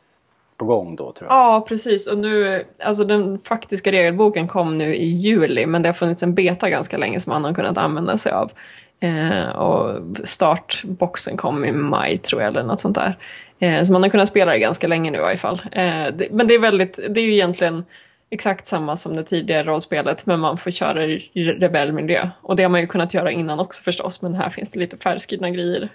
på 0.56 0.64
gång 0.64 0.96
då 0.96 1.12
tror 1.12 1.30
jag? 1.30 1.36
Ja 1.36 1.64
precis 1.68 2.06
och 2.06 2.18
nu, 2.18 2.64
alltså 2.84 3.04
den 3.04 3.38
faktiska 3.38 3.92
regelboken 3.92 4.48
kom 4.48 4.78
nu 4.78 4.94
i 4.94 5.06
juli 5.06 5.66
men 5.66 5.82
det 5.82 5.88
har 5.88 5.94
funnits 5.94 6.22
en 6.22 6.34
beta 6.34 6.70
ganska 6.70 6.98
länge 6.98 7.20
som 7.20 7.30
man 7.30 7.44
har 7.44 7.54
kunnat 7.54 7.78
använda 7.78 8.18
sig 8.18 8.32
av. 8.32 8.52
Eh, 9.00 9.48
och 9.48 10.00
startboxen 10.24 11.36
kom 11.36 11.64
i 11.64 11.72
maj 11.72 12.18
tror 12.18 12.42
jag 12.42 12.48
eller 12.48 12.62
något 12.62 12.80
sånt 12.80 12.94
där. 12.94 13.16
Eh, 13.58 13.82
så 13.82 13.92
man 13.92 14.02
har 14.02 14.10
kunnat 14.10 14.28
spela 14.28 14.52
det 14.52 14.58
ganska 14.58 14.86
länge 14.86 15.10
nu 15.10 15.18
i 15.18 15.20
varje 15.20 15.36
fall. 15.36 15.62
Eh, 15.72 16.06
det, 16.14 16.28
men 16.30 16.46
det 16.46 16.54
är 16.54 16.58
väldigt, 16.58 16.98
det 17.10 17.20
är 17.20 17.24
ju 17.24 17.32
egentligen 17.32 17.84
exakt 18.30 18.66
samma 18.66 18.96
som 18.96 19.16
det 19.16 19.22
tidigare 19.22 19.62
rollspelet 19.62 20.26
men 20.26 20.40
man 20.40 20.58
får 20.58 20.70
köra 20.70 21.04
i 21.04 21.18
rebellmiljö. 21.60 22.28
Och 22.42 22.56
det 22.56 22.62
har 22.62 22.70
man 22.70 22.80
ju 22.80 22.86
kunnat 22.86 23.14
göra 23.14 23.30
innan 23.30 23.60
också 23.60 23.82
förstås 23.82 24.22
men 24.22 24.34
här 24.34 24.50
finns 24.50 24.70
det 24.70 24.78
lite 24.78 24.96
färdigskrivna 24.96 25.50
grejer 25.50 25.88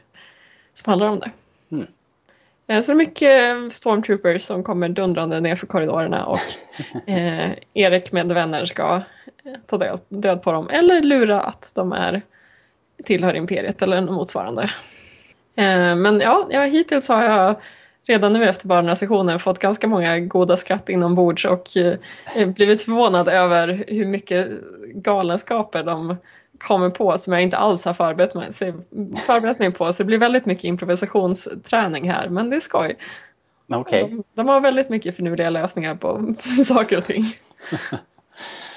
som 0.74 0.90
handlar 0.90 1.08
om 1.08 1.20
det. 1.20 1.32
Mm. 1.72 1.88
Eh, 2.68 2.82
så 2.82 2.92
det 2.92 2.94
är 2.94 2.98
mycket 2.98 3.74
stormtroopers 3.74 4.44
som 4.44 4.64
kommer 4.64 4.90
dundrande 4.90 5.40
ner 5.40 5.56
för 5.56 5.68
korridorerna 5.68 6.26
och 6.26 6.40
eh, 7.10 7.52
Erik 7.74 8.12
med 8.12 8.32
vänner 8.32 8.66
ska 8.66 8.96
eh, 9.44 9.54
ta 9.66 9.78
död, 9.78 10.00
död 10.10 10.44
på 10.44 10.52
dem 10.52 10.70
eller 10.70 11.02
lura 11.02 11.42
att 11.42 11.72
de 11.76 11.92
är 11.92 12.22
tillhör 13.06 13.36
imperiet 13.36 13.82
eller 13.82 14.02
motsvarande. 14.02 14.62
Eh, 15.56 15.96
men 15.96 16.20
ja, 16.20 16.48
ja, 16.50 16.62
hittills 16.62 17.10
har 17.10 17.24
jag 17.24 17.56
redan 18.08 18.34
nu 18.34 18.50
efter 18.50 18.68
bara 18.68 18.82
några 18.82 18.96
sessioner 18.96 19.38
fått 19.38 19.60
ganska 19.60 19.88
många 19.88 20.20
goda 20.20 20.58
skratt 20.58 20.90
inombords 20.90 21.46
och 21.46 21.78
eh, 21.78 22.50
blivit 22.50 22.82
förvånad 22.82 23.28
över 23.28 23.84
hur 23.88 24.06
mycket 24.06 24.50
galenskaper 24.94 25.84
de 25.84 26.16
kommer 26.58 26.90
på 26.90 27.18
som 27.18 27.34
jag 27.34 27.42
inte 27.42 27.58
alls 27.58 27.86
har 27.86 27.94
förberett 27.94 28.34
mig, 28.34 28.52
förberett 29.26 29.60
mig 29.60 29.72
på. 29.72 29.94
Så 29.94 30.04
det 30.04 30.08
blir 30.08 30.18
väldigt 30.18 30.46
mycket 30.46 30.64
improvisationsträning 30.64 32.12
här, 32.12 32.30
men 32.30 32.50
det 32.50 32.56
är 32.56 32.60
skoj. 32.60 32.98
Okay. 33.68 34.02
De, 34.02 34.24
de 34.34 34.48
har 34.48 34.62
väldigt 34.62 34.90
mycket 34.90 35.16
finurliga 35.16 35.50
lösningar 35.50 35.96
på 35.96 36.34
saker 36.66 36.98
och 36.98 37.06
ting. 37.06 37.26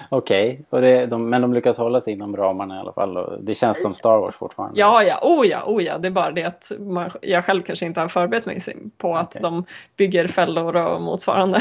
Okej, 0.08 0.64
okay. 0.70 1.06
de, 1.06 1.30
men 1.30 1.42
de 1.42 1.54
lyckas 1.54 1.78
hålla 1.78 2.00
sig 2.00 2.12
inom 2.12 2.36
ramarna 2.36 2.76
i 2.76 2.78
alla 2.78 2.92
fall. 2.92 3.16
Och 3.16 3.44
det 3.44 3.54
känns 3.54 3.82
som 3.82 3.94
Star 3.94 4.18
Wars 4.18 4.34
fortfarande. 4.34 4.80
Ja, 4.80 5.02
ja, 5.02 5.18
oh 5.22 5.46
ja, 5.46 5.64
oh 5.66 5.82
ja. 5.82 5.98
Det 5.98 6.08
är 6.08 6.12
bara 6.12 6.30
det 6.30 6.44
att 6.44 6.72
man, 6.78 7.10
jag 7.22 7.44
själv 7.44 7.62
kanske 7.62 7.86
inte 7.86 8.00
har 8.00 8.08
förberett 8.08 8.46
mig 8.46 8.60
på 8.98 9.16
att 9.16 9.36
okay. 9.36 9.42
de 9.42 9.64
bygger 9.96 10.28
fällor 10.28 10.76
och 10.76 11.02
motsvarande. 11.02 11.58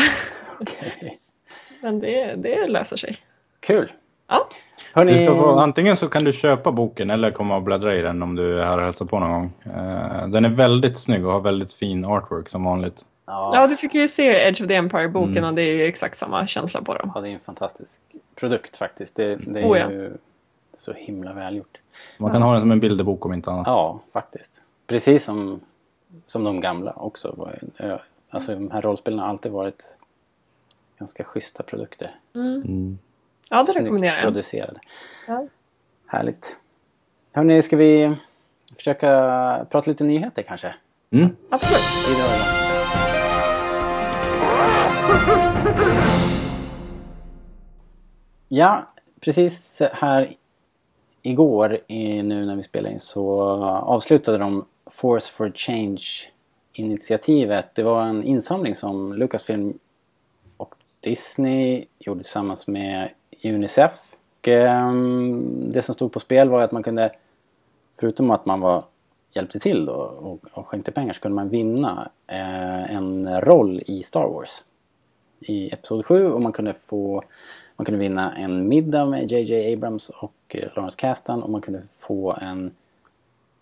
Okay. 0.60 1.10
men 1.82 2.00
det, 2.00 2.36
det 2.36 2.68
löser 2.68 2.98
sig. 2.98 3.16
Kul! 3.60 3.92
Ja. 4.28 4.48
Hörrni... 4.94 5.28
Få, 5.28 5.60
antingen 5.60 5.98
så 5.98 6.08
kan 6.08 6.24
du 6.24 6.34
köpa 6.34 6.72
boken 6.72 7.10
eller 7.10 7.32
komma 7.32 7.56
och 7.56 7.62
bläddra 7.62 7.96
i 7.96 8.02
den 8.02 8.24
om 8.24 8.36
du 8.36 8.60
är 8.60 8.66
här 8.66 8.78
och 8.78 8.84
hälsar 8.84 9.06
på 9.06 9.20
någon 9.20 9.32
gång. 9.32 9.54
Uh, 9.66 10.28
den 10.28 10.46
är 10.46 10.50
väldigt 10.50 11.00
snygg 11.00 11.26
och 11.26 11.34
har 11.34 11.40
väldigt 11.40 11.74
fin 11.74 12.06
artwork 12.06 12.50
som 12.50 12.64
vanligt. 12.64 13.06
Ja. 13.26 13.52
ja, 13.54 13.68
du 13.68 13.78
fick 13.78 13.94
ju 13.94 14.08
se 14.08 14.48
Edge 14.48 14.62
of 14.62 14.68
the 14.68 14.76
Empire-boken 14.76 15.38
mm. 15.38 15.50
och 15.50 15.54
det 15.54 15.62
är 15.62 15.76
ju 15.76 15.86
exakt 15.86 16.18
samma 16.18 16.48
känsla 16.48 16.82
på 16.82 16.94
dem. 16.94 17.12
Ja, 17.16 17.22
det 17.22 17.30
är 17.30 17.34
en 17.34 17.40
fantastisk 17.40 18.02
produkt 18.36 18.76
faktiskt. 18.76 19.16
Det, 19.16 19.36
det 19.36 19.60
är 19.60 19.72
oh, 19.72 19.78
ja. 19.78 19.92
ju 19.92 20.14
så 20.78 20.94
himla 20.94 21.34
välgjort. 21.34 21.78
Man 22.18 22.32
kan 22.32 22.42
ja. 22.42 22.48
ha 22.48 22.54
den 22.54 22.62
som 22.62 22.72
en 22.72 22.80
bilderbok 22.80 23.26
om 23.26 23.34
inte 23.34 23.52
annat. 23.52 23.68
Ja, 23.68 24.00
faktiskt. 24.14 24.62
Precis 24.88 25.24
som, 25.24 25.60
som 26.26 26.44
de 26.44 26.62
gamla 26.62 26.92
också. 26.92 27.50
Alltså 28.30 28.56
de 28.56 28.72
här 28.72 28.82
rollspelen 28.82 29.20
har 29.20 29.28
alltid 29.28 29.52
varit 29.52 29.84
ganska 31.00 31.24
schyssta 31.24 31.64
produkter. 31.64 32.16
Mm. 32.36 32.56
Mm. 32.56 33.00
Ja, 33.50 33.64
det 33.64 33.72
rekommenderar 33.72 34.16
jag. 34.16 34.24
producerade. 34.24 34.80
Ja. 35.28 35.48
Härligt. 36.08 36.58
Hörni, 37.32 37.62
ska 37.62 37.78
vi 37.78 38.16
försöka 38.76 39.08
prata 39.70 39.92
lite 39.92 40.04
nyheter 40.04 40.44
kanske? 40.44 40.76
Mm. 41.12 41.36
Absolut. 41.50 42.63
Ja, 48.48 48.88
precis 49.20 49.82
här 49.94 50.34
igår 51.22 51.80
nu 52.24 52.46
när 52.46 52.56
vi 52.56 52.64
spelar 52.64 52.90
in 52.90 53.00
så 53.00 53.42
avslutade 53.66 54.38
de 54.38 54.66
Force 54.86 55.32
for 55.32 55.52
Change-initiativet. 55.56 57.76
Det 57.76 57.84
var 57.84 58.04
en 58.04 58.24
insamling 58.24 58.76
som 58.76 59.14
Lucasfilm 59.14 59.80
och 60.58 60.76
Disney 61.00 61.86
gjorde 62.00 62.24
tillsammans 62.24 62.68
med 62.68 63.10
Unicef. 63.44 64.16
Och, 64.40 64.48
um, 64.48 65.72
det 65.72 65.82
som 65.82 65.96
stod 65.96 66.12
på 66.12 66.20
spel 66.20 66.50
var 66.50 66.62
att 66.62 66.72
man 66.72 66.84
kunde, 66.84 67.12
förutom 68.00 68.32
att 68.32 68.46
man 68.46 68.60
var 68.60 68.84
hjälpte 69.34 69.60
till 69.60 69.86
då 69.86 69.94
och, 69.94 70.40
och 70.52 70.68
skänkte 70.68 70.92
pengar 70.92 71.14
så 71.14 71.22
kunde 71.22 71.36
man 71.36 71.50
vinna 71.50 72.12
eh, 72.28 72.96
en 72.96 73.42
roll 73.42 73.82
i 73.86 74.04
Star 74.04 74.28
Wars. 74.28 74.64
I 75.48 75.70
Episod 75.74 76.06
7 76.06 76.28
och 76.28 76.42
man 76.42 76.52
kunde 76.52 76.74
få 76.74 77.24
man 77.76 77.86
kunde 77.86 78.00
vinna 78.00 78.36
en 78.36 78.68
middag 78.68 79.06
med 79.06 79.32
JJ 79.32 79.74
Abrams 79.74 80.10
och 80.10 80.34
eh, 80.48 80.70
Lawrence 80.76 80.98
Kasdan 81.00 81.44
och 81.44 81.50
man 81.50 81.62
kunde 81.62 81.82
få 82.00 82.38
en 82.42 82.72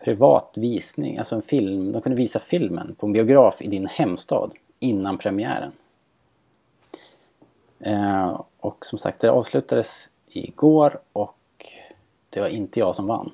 privat 0.03 0.53
visning, 0.57 1.17
alltså 1.17 1.35
en 1.35 1.41
film. 1.41 1.91
De 1.91 2.01
kunde 2.01 2.15
visa 2.15 2.39
filmen 2.39 2.95
på 2.99 3.05
en 3.05 3.13
biograf 3.13 3.61
i 3.61 3.67
din 3.67 3.87
hemstad 3.87 4.51
innan 4.79 5.17
premiären. 5.17 5.71
Eh, 7.79 8.41
och 8.59 8.85
som 8.85 8.99
sagt, 8.99 9.19
det 9.21 9.31
avslutades 9.31 10.09
igår 10.27 10.99
och 11.13 11.35
det 12.29 12.39
var 12.41 12.47
inte 12.47 12.79
jag 12.79 12.95
som 12.95 13.07
vann. 13.07 13.31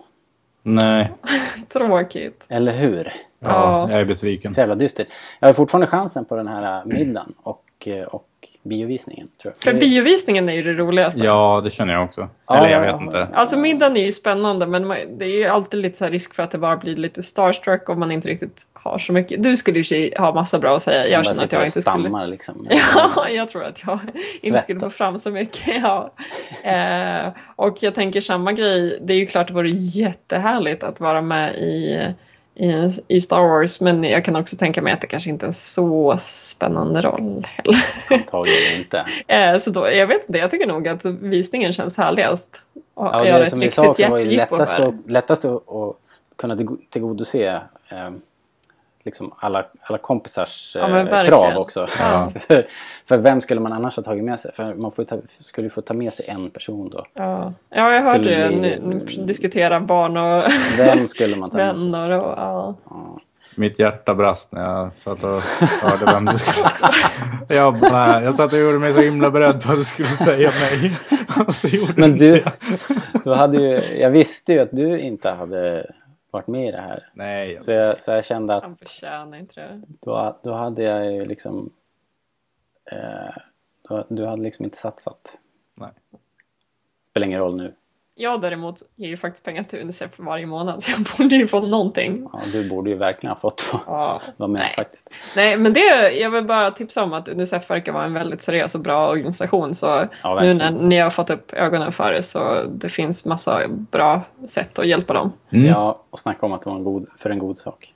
Nej, 0.63 1.11
Tråkigt. 1.69 2.45
Eller 2.49 2.71
hur? 2.73 3.13
ja, 3.39 3.49
Ja. 3.49 3.91
jag 3.91 4.01
är 4.01 4.05
besviken. 4.05 4.53
Så 4.53 4.59
jävla 4.59 4.75
dystert. 4.75 5.07
Jag 5.39 5.47
har 5.47 5.53
fortfarande 5.53 5.87
chansen 5.87 6.25
på 6.25 6.35
den 6.35 6.47
här 6.47 6.85
middagen 6.85 7.33
och, 7.43 7.63
eh, 7.85 8.03
och 8.03 8.27
biovisningen. 8.63 9.27
Tror 9.41 9.53
jag. 9.63 9.73
För 9.73 9.79
biovisningen 9.79 10.49
är 10.49 10.53
ju 10.53 10.63
det 10.63 10.73
roligaste. 10.73 11.19
Ja, 11.19 11.61
det 11.63 11.69
känner 11.69 11.93
jag 11.93 12.03
också. 12.03 12.29
Ja, 12.47 12.57
Eller 12.57 12.69
jag 12.69 12.77
ja, 12.77 12.85
vet 12.91 12.95
ja. 12.99 13.03
inte. 13.05 13.27
Alltså 13.33 13.57
middagen 13.57 13.97
är 13.97 14.05
ju 14.05 14.11
spännande 14.11 14.67
men 14.67 14.87
man- 14.87 15.17
det 15.17 15.25
är 15.25 15.37
ju 15.37 15.45
alltid 15.45 15.79
lite 15.79 15.97
så 15.97 16.03
här 16.05 16.11
risk 16.11 16.35
för 16.35 16.43
att 16.43 16.51
det 16.51 16.57
bara 16.57 16.77
blir 16.77 16.95
lite 16.95 17.23
starstruck 17.23 17.89
om 17.89 17.99
man 17.99 18.11
inte 18.11 18.29
riktigt 18.29 18.61
har 18.73 18.99
så 18.99 19.13
mycket. 19.13 19.43
Du 19.43 19.57
skulle 19.57 19.79
ju 19.79 20.09
och 20.11 20.23
ha 20.23 20.33
massa 20.33 20.59
bra 20.59 20.75
att 20.75 20.83
säga. 20.83 21.07
Jag 21.07 21.25
känner 21.25 21.43
att 21.43 21.51
jag 21.51 21.59
och 21.59 21.65
inte 21.65 21.81
skulle... 21.81 21.99
stammar 22.03 22.27
liksom. 22.27 22.67
Ja, 23.15 23.29
jag 23.29 23.49
tror 23.49 23.63
att 23.63 23.81
jag 23.85 23.99
inte 24.41 24.59
skulle 24.61 24.79
få 24.79 24.85
Svettas. 24.85 24.97
fram 24.97 25.19
så 25.19 25.31
mycket. 25.31 25.75
Ja. 25.83 26.11
Eh, 26.63 27.29
och 27.55 27.77
jag 27.79 27.95
tänker 27.95 28.21
samma 28.21 28.51
grej. 28.53 28.99
Det 29.01 29.13
är 29.13 29.17
ju 29.17 29.25
klart 29.25 29.47
det 29.47 29.53
vore 29.53 29.69
jättehärligt 29.69 30.83
att 30.83 30.99
vara 30.99 31.21
med 31.21 31.55
i, 31.55 31.99
i, 33.07 33.21
Star 33.21 33.41
Wars. 33.41 33.81
Men 33.81 34.03
jag 34.03 34.25
kan 34.25 34.35
också 34.35 34.55
tänka 34.55 34.81
mig 34.81 34.93
att 34.93 35.01
det 35.01 35.07
kanske 35.07 35.29
inte 35.29 35.45
är 35.45 35.47
en 35.47 35.53
så 35.53 36.15
spännande 36.19 37.01
roll 37.01 37.47
heller. 37.49 37.85
Antagligen 38.09 38.77
inte. 38.79 39.05
Eh, 39.27 39.57
så 39.57 39.69
då, 39.71 39.91
jag 39.91 40.07
vet 40.07 40.27
inte, 40.27 40.39
jag 40.39 40.51
tycker 40.51 40.67
nog 40.67 40.87
att 40.87 41.05
visningen 41.05 41.73
känns 41.73 41.97
härligast. 41.97 42.61
Ja, 42.95 43.23
det 43.23 43.29
ett 43.43 43.49
som 43.49 43.59
vi 43.59 43.71
sa 43.71 43.87
också 43.89 44.07
var 44.07 44.17
ju 44.17 44.25
lättast, 44.25 44.73
lättast 45.07 45.45
att, 45.45 45.63
kunna 46.35 46.55
tillgo- 46.55 46.77
tillgodose 46.89 47.61
eh, 47.89 48.09
liksom 49.07 49.33
alla, 49.39 49.65
alla 49.81 49.97
kompisars 49.97 50.75
Ja, 50.79 50.99
eh, 50.99 51.27
krav 51.27 51.57
också. 51.57 51.87
Ja. 51.99 52.31
för, 52.47 52.67
för 53.05 53.17
vem 53.17 53.41
skulle 53.41 53.61
man 53.61 53.73
annars 53.73 53.95
ha 53.95 54.03
tagit 54.03 54.23
med 54.23 54.39
sig? 54.39 54.51
För 54.53 54.73
man 54.73 54.91
får 54.91 55.03
ju 55.03 55.07
ta, 55.07 55.17
skulle 55.39 55.65
ju 55.65 55.69
få 55.69 55.81
ta 55.81 55.93
med 55.93 56.13
sig 56.13 56.25
en 56.29 56.49
person 56.49 56.89
då. 56.89 57.05
Ja, 57.13 57.53
ja 57.69 57.93
jag 57.93 58.03
hörde 58.03 58.23
Skulle 58.23 58.69
det. 58.69 58.79
Ni, 58.79 59.05
ni 59.05 59.25
diskutera 59.25 59.79
barn 59.79 60.17
och 60.17 60.43
Vem 60.77 61.07
skulle 61.07 61.35
man 61.35 61.49
ta 61.49 61.57
med 61.57 61.75
sig? 61.75 61.83
vänner 61.85 62.11
och 62.11 62.33
ja. 62.37 62.75
Mitt 63.55 63.79
hjärta 63.79 64.15
brast 64.15 64.51
när 64.51 64.61
jag 64.61 64.89
satt 64.97 65.23
och 65.23 65.41
hörde 65.81 66.05
vem 66.13 66.25
du 66.25 66.37
skulle... 66.37 66.67
Jag, 67.59 67.79
bara, 67.79 68.23
jag 68.23 68.35
satt 68.35 68.53
och 68.53 68.59
gjorde 68.59 68.79
mig 68.79 68.93
så 68.93 69.01
himla 69.01 69.31
beredd 69.31 69.63
på 69.63 69.71
att 69.71 69.77
du 69.77 69.83
skulle 69.83 70.07
säga 70.07 70.51
nej. 70.61 70.93
Och 71.47 71.55
så 71.55 71.67
gjorde 71.67 71.93
Men 71.95 72.15
du 72.15 72.43
du 73.23 73.33
hade 73.33 73.57
ju, 73.57 73.99
jag 73.99 74.09
visste 74.09 74.53
ju 74.53 74.59
att 74.59 74.71
du 74.71 74.99
inte 74.99 75.29
hade 75.29 75.91
varit 76.37 76.47
med 76.47 76.67
i 76.67 76.71
det 76.71 76.81
här. 76.81 77.09
Nej. 77.13 77.59
Så 77.59 77.71
jag, 77.71 78.01
så 78.01 78.11
jag 78.11 78.25
kände 78.25 78.55
att 78.55 78.63
Han 78.63 78.77
förtjänar 78.77 79.37
inte 79.37 79.61
det. 79.61 79.81
då, 79.87 80.39
då 80.43 80.53
hade 80.53 80.83
jag 80.83 81.13
ju 81.13 81.25
liksom... 81.25 81.73
Eh, 82.91 83.35
då, 83.89 84.05
du 84.09 84.25
hade 84.25 84.41
liksom 84.41 84.65
inte 84.65 84.77
satsat. 84.77 85.37
Nej. 85.75 85.89
Spelar 87.09 87.27
ingen 87.27 87.39
roll 87.39 87.55
nu. 87.57 87.73
Jag 88.19 88.41
däremot 88.41 88.75
ger 88.95 89.07
ju 89.07 89.17
faktiskt 89.17 89.45
pengar 89.45 89.63
till 89.63 89.79
Unicef 89.81 90.11
varje 90.17 90.45
månad 90.45 90.83
så 90.83 90.91
jag 90.91 90.99
borde 91.17 91.35
ju 91.35 91.47
få 91.47 91.59
någonting. 91.59 92.29
Ja, 92.33 92.41
du 92.51 92.69
borde 92.69 92.89
ju 92.89 92.95
verkligen 92.95 93.31
ha 93.33 93.39
fått 93.39 93.65
vara- 93.73 93.83
Ja. 93.87 94.21
vara 94.37 94.47
med 94.49 94.59
Nej. 94.61 94.73
faktiskt. 94.75 95.09
Nej, 95.35 95.57
men 95.57 95.73
det, 95.73 96.11
jag 96.11 96.29
vill 96.29 96.43
bara 96.45 96.71
tipsa 96.71 97.03
om 97.03 97.13
att 97.13 97.27
Unicef 97.27 97.69
verkar 97.69 97.91
vara 97.91 98.03
en 98.05 98.13
väldigt 98.13 98.41
seriös 98.41 98.75
och 98.75 98.81
bra 98.81 99.09
organisation. 99.09 99.75
Så 99.75 100.07
Ja, 100.23 100.41
nu 100.41 100.53
när 100.53 100.71
ni 100.71 100.97
har 100.99 101.09
fått 101.09 101.29
upp 101.29 101.53
ögonen 101.53 101.91
för 101.91 102.11
det 102.13 102.23
så 102.23 102.63
det 102.63 102.89
finns 102.89 103.25
massa 103.25 103.61
bra 103.67 104.21
sätt 104.47 104.79
att 104.79 104.87
hjälpa 104.87 105.13
dem. 105.13 105.31
Mm. 105.49 105.65
Ja, 105.67 106.01
och 106.09 106.19
snacka 106.19 106.45
om 106.45 106.53
att 106.53 106.61
det 106.61 106.69
var 106.69 106.77
en 106.77 106.83
god, 106.83 107.07
för 107.17 107.29
en 107.29 107.39
god 107.39 107.57
sak. 107.57 107.93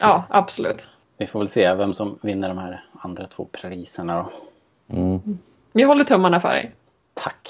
Ja, 0.00 0.24
absolut. 0.28 0.88
Vi 1.18 1.26
får 1.26 1.38
väl 1.38 1.48
se 1.48 1.74
vem 1.74 1.94
som 1.94 2.18
vinner 2.22 2.48
de 2.48 2.58
här 2.58 2.84
andra 3.00 3.26
två 3.26 3.44
priserna 3.52 4.16
då. 4.88 4.96
Mm. 4.96 5.38
Vi 5.72 5.82
håller 5.82 6.04
tummarna 6.04 6.40
för 6.40 6.48
dig. 6.48 6.72
Tack! 7.14 7.48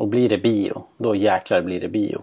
Och 0.00 0.08
blir 0.08 0.28
det 0.28 0.38
bio, 0.38 0.84
då 0.96 1.14
jäklar 1.14 1.62
blir 1.62 1.80
det 1.80 1.88
bio. 1.88 2.22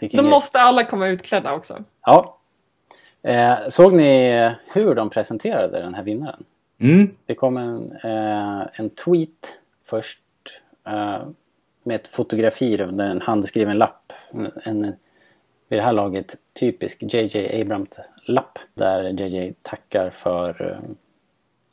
Då 0.12 0.22
måste 0.22 0.60
alla 0.60 0.84
komma 0.84 1.08
utklädda 1.08 1.52
också. 1.52 1.84
Ja. 2.04 2.38
Eh, 3.22 3.54
såg 3.68 3.92
ni 3.92 4.50
hur 4.72 4.94
de 4.94 5.10
presenterade 5.10 5.80
den 5.80 5.94
här 5.94 6.02
vinnaren? 6.02 6.44
Mm. 6.78 7.10
Det 7.26 7.34
kom 7.34 7.56
en, 7.56 7.92
eh, 8.04 8.66
en 8.72 8.90
tweet 8.90 9.54
först 9.84 10.20
eh, 10.86 11.22
med 11.82 11.96
ett 11.96 12.08
fotografi 12.08 12.82
av 12.82 13.00
en 13.00 13.20
handskriven 13.20 13.78
lapp. 13.78 14.12
En, 14.30 14.50
en, 14.64 14.82
vid 15.68 15.78
det 15.78 15.82
här 15.82 15.92
laget 15.92 16.36
typisk 16.60 17.02
JJ 17.02 17.62
Abrams-lapp. 17.62 18.58
Där 18.74 19.04
JJ 19.04 19.52
tackar 19.62 20.10
för 20.10 20.80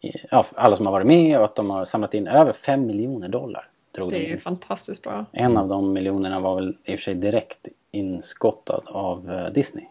eh, 0.01 0.11
ja, 0.31 0.45
alla 0.55 0.75
som 0.75 0.85
har 0.85 0.93
varit 0.93 1.07
med 1.07 1.37
och 1.37 1.45
att 1.45 1.55
de 1.55 1.69
har 1.69 1.85
samlat 1.85 2.13
in 2.13 2.27
över 2.27 2.53
5 2.53 2.85
miljoner 2.85 3.27
dollar. 3.27 3.69
Drog 3.93 4.09
Det 4.11 4.19
de 4.19 4.25
är 4.25 4.29
ju 4.29 4.37
fantastiskt 4.37 5.03
bra. 5.03 5.25
En 5.31 5.57
av 5.57 5.67
de 5.67 5.93
miljonerna 5.93 6.39
var 6.39 6.55
väl 6.55 6.77
i 6.83 6.95
och 6.95 6.99
för 6.99 7.03
sig 7.03 7.15
direkt 7.15 7.67
inskottad 7.91 8.83
av 8.85 9.31
eh, 9.31 9.53
Disney. 9.53 9.85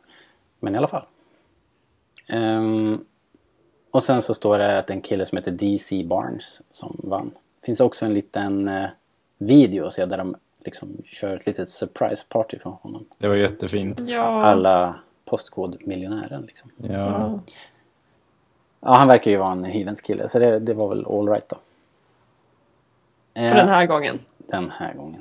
Men 0.60 0.74
i 0.74 0.78
alla 0.78 0.88
fall. 0.88 1.04
Ehm, 2.28 3.04
och 3.90 4.02
sen 4.02 4.22
så 4.22 4.34
står 4.34 4.58
det 4.58 4.78
att 4.78 4.90
en 4.90 5.00
kille 5.00 5.26
som 5.26 5.38
heter 5.38 5.50
DC 5.50 6.04
Barnes 6.04 6.62
som 6.70 7.00
vann. 7.04 7.30
Det 7.60 7.66
finns 7.66 7.80
också 7.80 8.06
en 8.06 8.14
liten 8.14 8.68
eh, 8.68 8.88
video 9.38 9.86
att 9.86 9.92
se 9.92 10.06
där 10.06 10.18
de 10.18 10.36
liksom 10.64 10.96
kör 11.04 11.36
ett 11.36 11.46
litet 11.46 11.70
surprise 11.70 12.24
party 12.28 12.58
för 12.58 12.70
honom. 12.70 13.04
Det 13.18 13.28
var 13.28 13.34
jättefint. 13.34 14.00
Ja, 14.06 14.44
Alla 14.44 14.94
postkodmiljonären 15.24 16.42
liksom. 16.42 16.70
Ja. 16.76 17.40
Ja, 18.80 18.94
han 18.94 19.08
verkar 19.08 19.30
ju 19.30 19.36
vara 19.36 19.52
en 19.52 19.64
hyvens 19.64 20.00
kille 20.00 20.28
så 20.28 20.38
det, 20.38 20.58
det 20.58 20.74
var 20.74 20.88
väl 20.88 21.06
all 21.06 21.28
right 21.28 21.48
då. 21.48 21.56
För 23.35 23.40
Eh, 23.42 23.55
den 23.55 23.68
här 23.68 23.87
gången. 23.87 24.18
den 24.38 24.71
här 24.71 24.95
gången. 24.95 25.21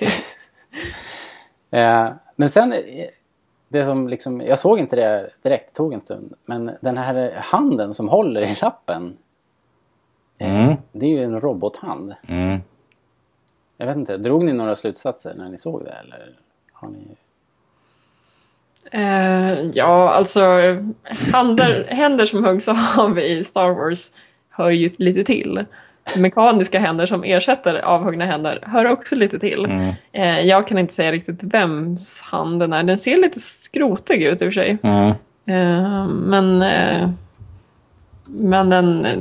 eh, 1.70 2.08
men 2.36 2.50
sen, 2.50 2.72
eh, 2.72 3.06
det 3.68 3.84
som 3.84 4.08
liksom, 4.08 4.40
jag 4.40 4.58
såg 4.58 4.78
inte 4.78 4.96
det 4.96 5.30
direkt, 5.42 5.66
det 5.72 5.76
tog 5.76 5.92
en 5.92 6.00
stund. 6.00 6.34
Men 6.46 6.70
den 6.80 6.96
här 6.98 7.32
handen 7.36 7.94
som 7.94 8.08
håller 8.08 8.42
i 8.42 8.56
lappen. 8.62 9.16
eh, 10.38 10.60
Mm. 10.60 10.76
Det 10.92 11.06
är 11.06 11.10
ju 11.10 11.24
en 11.24 11.40
robothand. 11.40 12.14
Mm. 12.28 12.60
Jag 13.76 13.86
vet 13.86 13.96
inte, 13.96 14.16
drog 14.16 14.44
ni 14.44 14.52
några 14.52 14.76
slutsatser 14.76 15.34
när 15.34 15.48
ni 15.48 15.58
såg 15.58 15.84
det 15.84 15.90
eller? 15.92 16.32
Har 16.72 16.88
ni... 16.88 17.16
Eh, 18.92 19.70
ja, 19.74 20.10
alltså 20.10 20.40
händer, 21.04 21.84
händer 21.88 22.26
som 22.26 22.44
huggs 22.44 22.68
av 22.98 23.18
i 23.18 23.44
Star 23.44 23.70
Wars 23.74 24.10
hör 24.50 24.70
ju 24.70 24.90
lite 24.98 25.24
till. 25.24 25.64
Mekaniska 26.16 26.78
händer 26.78 27.06
som 27.06 27.24
ersätter 27.24 27.74
avhuggna 27.74 28.24
händer 28.26 28.58
hör 28.66 28.86
också 28.86 29.14
lite 29.14 29.38
till. 29.38 29.64
Mm. 29.64 29.94
Eh, 30.12 30.40
jag 30.40 30.66
kan 30.66 30.78
inte 30.78 30.94
säga 30.94 31.12
riktigt 31.12 31.42
vems 31.42 32.20
hand 32.20 32.60
den 32.60 32.72
är. 32.72 32.82
Den 32.82 32.98
ser 32.98 33.16
lite 33.16 33.40
skrotig 33.40 34.22
ut 34.22 34.42
i 34.42 34.44
och 34.44 34.46
för 34.46 34.60
sig. 34.60 34.78
Mm. 34.82 35.08
Eh, 35.46 36.06
men, 36.08 36.62
eh, 36.62 37.10
men 38.24 38.70
den 38.70 39.04
eh, 39.04 39.18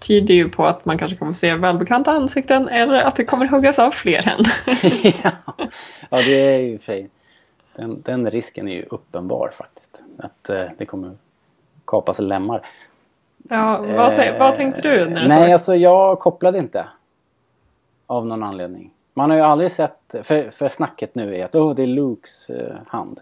tyder 0.00 0.34
ju 0.34 0.48
på 0.48 0.66
att 0.66 0.84
man 0.84 0.98
kanske 0.98 1.18
kommer 1.18 1.32
se 1.32 1.54
välbekanta 1.54 2.12
ansikten 2.12 2.68
eller 2.68 2.94
att 2.94 3.16
det 3.16 3.24
kommer 3.24 3.46
huggas 3.46 3.78
av 3.78 3.90
fler 3.90 4.22
händer. 4.22 4.52
ja. 5.24 5.30
ja, 6.10 6.16
det 6.16 6.54
är 6.54 6.58
ju 6.58 6.78
för 6.78 6.84
sig. 6.84 7.08
Den, 7.76 8.02
den 8.02 8.30
risken 8.30 8.68
är 8.68 8.72
ju 8.72 8.82
uppenbar 8.90 9.50
faktiskt. 9.58 10.02
Att 10.18 10.50
eh, 10.50 10.64
det 10.78 10.86
kommer 10.86 11.16
kapas 11.84 12.18
lemmar. 12.18 12.66
Ja, 13.50 13.84
vad, 13.96 14.12
tän- 14.12 14.38
vad 14.38 14.54
tänkte 14.54 14.82
du 14.82 15.10
när 15.10 15.22
du 15.22 15.28
såg 15.28 15.38
Nej, 15.38 15.48
det? 15.48 15.52
alltså 15.52 15.74
jag 15.74 16.18
kopplade 16.18 16.58
inte. 16.58 16.86
Av 18.06 18.26
någon 18.26 18.42
anledning. 18.42 18.90
Man 19.14 19.30
har 19.30 19.36
ju 19.36 19.42
aldrig 19.42 19.72
sett, 19.72 20.14
för, 20.22 20.50
för 20.50 20.68
snacket 20.68 21.14
nu 21.14 21.36
är 21.36 21.44
att 21.44 21.54
oh, 21.54 21.74
det 21.74 21.82
är 21.82 21.86
Lukes 21.86 22.50
eh, 22.50 22.76
hand. 22.86 23.20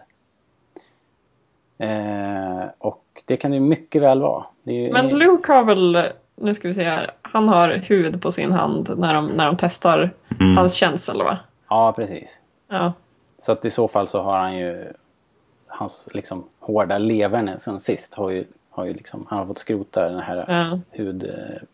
Eh, 1.77 2.63
och 2.77 3.03
det 3.25 3.37
kan 3.37 3.51
det 3.51 3.55
ju 3.55 3.61
mycket 3.61 4.01
väl 4.01 4.21
vara. 4.21 4.45
Det 4.63 4.71
är 4.71 4.75
ju 4.75 4.91
Men 4.91 5.09
Luke 5.09 5.53
har 5.53 5.63
väl, 5.63 6.07
nu 6.35 6.55
ska 6.55 6.67
vi 6.67 6.73
se 6.73 6.83
här, 6.83 7.11
han 7.21 7.49
har 7.49 7.69
hud 7.69 8.21
på 8.21 8.31
sin 8.31 8.51
hand 8.51 8.93
när 8.97 9.13
de, 9.13 9.27
när 9.27 9.45
de 9.45 9.57
testar 9.57 10.11
hans 10.57 10.73
känsel 10.73 11.23
va? 11.23 11.37
Ja, 11.69 11.93
precis. 11.95 12.39
Ja. 12.67 12.93
Så 13.41 13.51
att 13.51 13.65
i 13.65 13.69
så 13.69 13.87
fall 13.87 14.07
så 14.07 14.21
har 14.21 14.37
han 14.37 14.57
ju 14.57 14.93
hans 15.67 16.09
liksom 16.13 16.43
hårda 16.59 16.97
leverne 16.97 17.59
sen 17.59 17.79
sist 17.79 18.15
har 18.15 18.29
ju, 18.29 18.45
har 18.69 18.85
ju 18.85 18.93
liksom, 18.93 19.25
han 19.29 19.39
har 19.39 19.45
fått 19.45 19.57
skrota 19.57 20.09
det 20.09 20.21
här 20.21 20.45
Ja. 20.47 20.79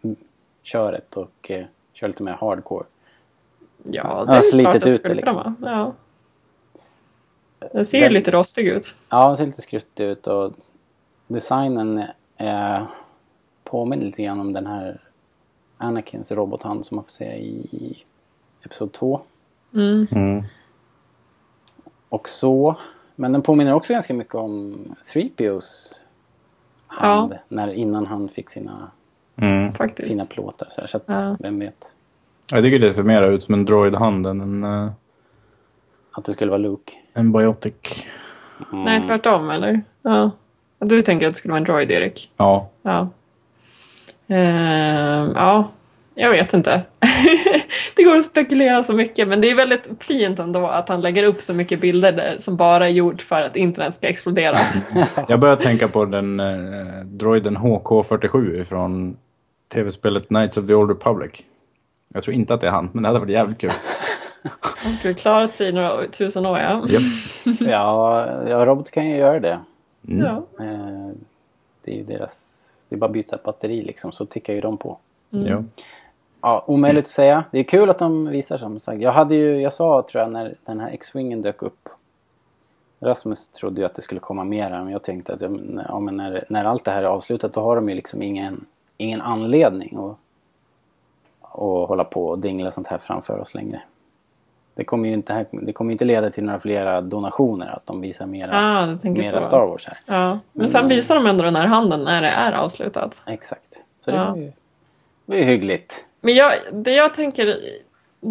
hudköret 0.03 1.17
och 1.17 1.51
eh, 1.51 1.65
köra 1.93 2.07
lite 2.07 2.23
mer 2.23 2.33
hardcore. 2.33 2.85
Ja, 3.83 4.03
har 4.07 4.25
det 4.25 4.33
är 4.33 4.41
slitit 4.41 4.63
klart 4.63 4.75
att 4.75 4.81
det 4.83 4.89
ut 4.89 4.95
skulle 4.95 5.13
det, 5.13 5.21
kunna 5.21 5.43
liksom. 5.43 5.55
vara. 5.59 5.73
Ja. 5.73 5.93
Den 7.73 7.85
ser 7.85 7.97
ju 7.97 8.03
Den- 8.03 8.13
lite 8.13 8.31
rostig 8.31 8.67
ut. 8.67 8.95
Ja, 9.09 9.27
den 9.27 9.37
ser 9.37 9.45
lite 9.45 9.61
skruttig 9.61 10.03
ut 10.05 10.27
och 10.27 10.53
designen 11.27 12.03
eh, 12.37 12.83
påminner 13.63 14.05
lite 14.05 14.23
grann 14.23 14.39
om 14.39 14.53
den 14.53 14.67
här 14.67 15.01
Anakins 15.77 16.31
robothand 16.31 16.85
som 16.85 16.95
man 16.95 17.03
får 17.03 17.09
se 17.11 17.35
i 17.35 18.03
Episod 18.63 18.91
2. 18.91 19.21
Mm. 19.73 20.07
Mm. 20.11 20.43
Och 22.09 22.29
så. 22.29 22.75
Men 23.15 23.31
den 23.31 23.41
påminner 23.41 23.73
också 23.73 23.93
ganska 23.93 24.13
mycket 24.13 24.35
om 24.35 24.75
3PO's 25.13 25.95
hand. 26.95 27.33
När, 27.47 27.73
innan 27.73 28.05
han 28.05 28.29
fick 28.29 28.49
sina 28.49 28.91
Mm. 29.41 29.73
Fina 29.97 30.25
plåtar. 30.25 30.67
Så, 30.69 30.81
här, 30.81 30.87
så 30.87 30.97
att, 30.97 31.03
Ja. 31.07 31.37
vem 31.39 31.59
vet. 31.59 31.75
Jag 32.51 32.63
tycker 32.63 32.79
det 32.79 32.93
ser 32.93 33.03
mer 33.03 33.21
ut 33.23 33.43
som 33.43 33.53
en 33.53 33.65
droid-hand 33.65 34.25
än 34.27 34.41
en, 34.41 34.63
eh, 34.63 34.91
Att 36.11 36.25
det 36.25 36.31
skulle 36.31 36.51
vara 36.51 36.57
Luke. 36.61 36.91
en 37.13 37.31
biotic. 37.31 38.05
Nej, 38.71 39.01
tvärtom 39.03 39.49
eller? 39.49 39.81
Ja. 40.01 40.31
Du 40.79 41.01
tänker 41.01 41.27
att 41.27 41.33
det 41.33 41.37
skulle 41.37 41.51
vara 41.51 41.57
en 41.57 41.63
droid, 41.63 41.91
Erik? 41.91 42.31
Ja. 42.37 42.69
Ja. 42.81 43.09
Ehm, 44.27 45.31
ja, 45.35 45.69
jag 46.15 46.31
vet 46.31 46.53
inte. 46.53 46.81
det 47.95 48.03
går 48.03 48.15
att 48.15 48.25
spekulera 48.25 48.83
så 48.83 48.93
mycket, 48.93 49.27
men 49.27 49.41
det 49.41 49.51
är 49.51 49.55
väldigt 49.55 49.89
fint 49.99 50.39
ändå 50.39 50.67
att 50.67 50.89
han 50.89 51.01
lägger 51.01 51.23
upp 51.23 51.41
så 51.41 51.53
mycket 51.53 51.81
bilder 51.81 52.11
där 52.11 52.35
som 52.37 52.57
bara 52.57 52.85
är 52.85 52.91
gjort 52.91 53.21
för 53.21 53.41
att 53.41 53.55
internet 53.55 53.93
ska 53.93 54.07
explodera. 54.07 54.57
Jag 55.27 55.39
börjar 55.39 55.55
tänka 55.55 55.87
på 55.87 56.05
den 56.05 56.39
eh, 56.39 57.05
droiden 57.05 57.57
HK47 57.57 58.63
från 58.63 59.17
tv-spelet 59.73 60.27
Knights 60.27 60.57
of 60.57 60.67
the 60.67 60.73
Old 60.73 60.89
Republic. 60.89 61.31
Jag 62.13 62.23
tror 62.23 62.33
inte 62.33 62.53
att 62.53 62.61
det 62.61 62.67
är 62.67 62.71
han, 62.71 62.89
men 62.93 63.03
det 63.03 63.09
hade 63.09 63.19
varit 63.19 63.31
jävligt 63.31 63.57
kul. 63.57 63.71
Han 64.61 64.93
skulle 64.93 65.13
klarat 65.13 65.55
sig 65.55 65.69
i 65.69 65.71
några 65.71 66.07
tusen 66.07 66.45
år, 66.45 66.59
ja. 66.59 66.87
Ja, 67.59 68.27
ja, 68.47 68.65
robot 68.65 68.91
kan 68.91 69.09
ju 69.09 69.17
göra 69.17 69.39
det. 69.39 69.59
Mm. 70.07 70.25
ja. 70.25 70.63
Eh, 70.65 71.11
det 71.83 71.91
är 71.91 71.95
ju 71.95 72.03
deras... 72.03 72.51
Det 72.89 72.95
är 72.95 72.99
bara 72.99 73.05
att 73.05 73.11
byta 73.11 73.35
ett 73.35 73.43
batteri 73.43 73.81
liksom, 73.81 74.11
så 74.11 74.25
tickar 74.25 74.53
ju 74.53 74.61
de 74.61 74.77
på. 74.77 74.97
Ja. 75.29 75.63
Ja, 76.45 76.63
omöjligt 76.67 77.05
att 77.05 77.11
säga. 77.11 77.43
Det 77.51 77.59
är 77.59 77.63
kul 77.63 77.89
att 77.89 77.99
de 77.99 78.27
visar 78.27 78.57
som 78.57 78.79
sagt. 78.79 79.01
Jag 79.01 79.11
hade 79.11 79.35
ju, 79.35 79.61
jag 79.61 79.73
sa 79.73 80.05
tror 80.11 80.23
jag 80.23 80.31
när 80.31 80.55
den 80.65 80.79
här 80.79 80.89
X-Wingen 80.89 81.41
dök 81.41 81.61
upp. 81.63 81.89
Rasmus 82.99 83.49
trodde 83.49 83.81
ju 83.81 83.85
att 83.85 83.95
det 83.95 84.01
skulle 84.01 84.19
komma 84.19 84.43
mera 84.43 84.83
men 84.83 84.93
jag 84.93 85.03
tänkte 85.03 85.33
att 85.33 85.41
ja, 85.41 85.49
men, 85.49 85.81
men 86.05 86.17
när, 86.17 86.45
när 86.49 86.65
allt 86.65 86.85
det 86.85 86.91
här 86.91 87.03
är 87.03 87.07
avslutat 87.07 87.53
då 87.53 87.61
har 87.61 87.75
de 87.75 87.89
ju 87.89 87.95
liksom 87.95 88.21
ingen, 88.21 88.65
ingen 88.97 89.21
anledning 89.21 89.97
att, 89.97 90.17
att 91.41 91.87
hålla 91.87 92.03
på 92.03 92.27
och 92.27 92.39
dingla 92.39 92.71
sånt 92.71 92.87
här 92.87 92.97
framför 92.97 93.39
oss 93.39 93.53
längre. 93.53 93.81
Det 94.75 94.83
kommer 94.83 95.07
ju 95.07 95.13
inte, 95.13 95.45
det 95.51 95.73
kommer 95.73 95.91
inte 95.91 96.05
leda 96.05 96.29
till 96.29 96.43
några 96.43 96.59
flera 96.59 97.01
donationer 97.01 97.67
att 97.75 97.85
de 97.85 98.01
visar 98.01 98.25
mera, 98.25 98.51
Ah, 98.53 98.85
mera. 99.03 99.41
Star 99.41 99.67
Wars 99.67 99.87
här. 99.87 99.99
Ja. 100.05 100.39
Men 100.51 100.69
sen 100.69 100.87
visar 100.87 101.15
de 101.15 101.25
ändå 101.25 101.43
den 101.43 101.55
här 101.55 101.67
handen 101.67 102.03
när 102.03 102.21
det 102.21 102.29
är 102.29 102.51
avslutat. 102.51 103.21
Exakt. 103.25 103.79
Så 103.99 104.11
det 104.11 104.17
Ja. 104.17 104.29
var 104.29 104.37
ju, 104.37 104.51
var 105.25 105.35
ju 105.35 105.43
hyggligt. 105.43 106.05
Men 106.26 106.36
jag, 106.36 106.53
det 106.73 106.91
jag 106.91 107.13
tänker, 107.13 107.59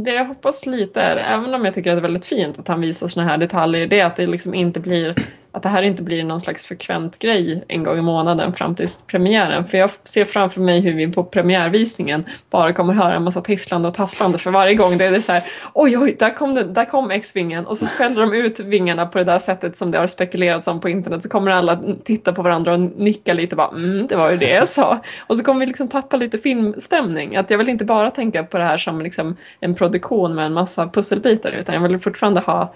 det 0.05 0.11
jag 0.11 0.25
hoppas 0.25 0.67
lite 0.67 1.01
är, 1.01 1.17
även 1.17 1.55
om 1.55 1.65
jag 1.65 1.75
tycker 1.75 1.91
att 1.91 1.97
det 1.97 2.01
är 2.01 2.03
väldigt 2.03 2.27
fint 2.27 2.59
att 2.59 2.69
han 2.69 2.81
visar 2.81 3.09
såna 3.09 3.27
här 3.27 3.39
detaljer, 3.39 3.87
det 3.87 4.01
är 4.01 4.07
att 4.07 4.17
det 4.17 4.27
liksom 4.27 4.55
inte 4.55 4.81
blir, 4.81 5.15
att 5.55 5.63
det 5.63 5.69
här 5.69 5.83
inte 5.83 6.03
blir 6.03 6.25
någon 6.25 6.41
slags 6.41 6.67
frekvent 6.67 7.19
grej 7.19 7.65
en 7.69 7.83
gång 7.85 7.99
i 7.99 8.03
månaden 8.03 8.53
fram 8.53 8.75
till 8.75 8.89
premiären. 9.07 9.65
För 9.65 9.79
jag 9.79 9.91
ser 10.05 10.25
framför 10.25 10.61
mig 10.61 10.81
hur 10.81 10.95
vi 10.95 11.13
på 11.13 11.25
premiärvisningen 11.25 12.25
bara 12.51 12.73
kommer 12.73 12.95
höra 12.95 13.15
en 13.15 13.23
massa 13.23 13.41
tisslande 13.41 13.89
och 13.89 13.95
tasslande 13.95 14.39
för 14.39 14.51
varje 14.51 14.75
gång. 14.75 14.99
Det 14.99 15.05
är 15.05 15.11
det 15.11 15.23
så 15.23 15.33
här, 15.33 15.43
oj 15.73 15.99
oj, 15.99 16.17
där 16.19 16.35
kom, 16.35 16.55
det, 16.55 16.65
där 16.65 16.85
kom 16.85 17.11
X-vingen 17.11 17.67
och 17.67 17.79
så 17.79 17.87
skäller 17.87 18.21
de 18.21 18.33
ut 18.33 18.61
vingarna 18.61 19.07
på 19.07 19.19
det 19.19 19.25
där 19.25 19.39
sättet 19.39 19.77
som 19.77 19.91
det 19.91 19.99
har 19.99 20.07
spekulerats 20.07 20.69
om 20.69 20.81
på 20.81 20.89
internet. 20.89 21.23
Så 21.23 21.29
kommer 21.29 21.51
alla 21.51 21.81
titta 22.05 22.33
på 22.33 22.43
varandra 22.43 22.73
och 22.73 22.81
nicka 22.81 23.35
lite 23.35 23.57
bara, 23.57 23.69
mm, 23.69 24.07
det 24.07 24.17
var 24.17 24.31
ju 24.31 24.37
det 24.37 24.51
jag 24.51 24.69
sa. 24.69 25.01
Och 25.21 25.37
så 25.37 25.45
kommer 25.45 25.61
vi 25.61 25.67
liksom 25.67 25.89
tappa 25.89 26.17
lite 26.17 26.39
filmstämning. 26.39 27.37
Att 27.37 27.51
jag 27.51 27.59
vill 27.59 27.69
inte 27.69 27.85
bara 27.85 28.11
tänka 28.11 28.45
på 28.45 28.59
det 28.59 28.65
här 28.65 28.79
som 28.79 29.01
liksom 29.01 29.37
en 29.61 29.75
produktion 29.75 30.35
med 30.35 30.47
en 30.47 30.53
massa 30.53 30.89
pusselbitar 30.89 31.53
utan 31.53 31.75
jag 31.75 31.89
vill 31.89 31.99
fortfarande 31.99 32.41
ha 32.41 32.75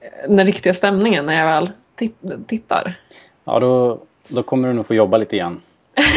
eh, 0.00 0.30
den 0.30 0.46
riktiga 0.46 0.74
stämningen 0.74 1.26
när 1.26 1.34
jag 1.34 1.46
väl 1.46 1.70
tittar. 2.46 3.00
Ja, 3.44 3.60
då, 3.60 3.98
då 4.28 4.42
kommer 4.42 4.68
du 4.68 4.74
nog 4.74 4.86
få 4.86 4.94
jobba 4.94 5.16
lite 5.16 5.36
grann. 5.36 5.62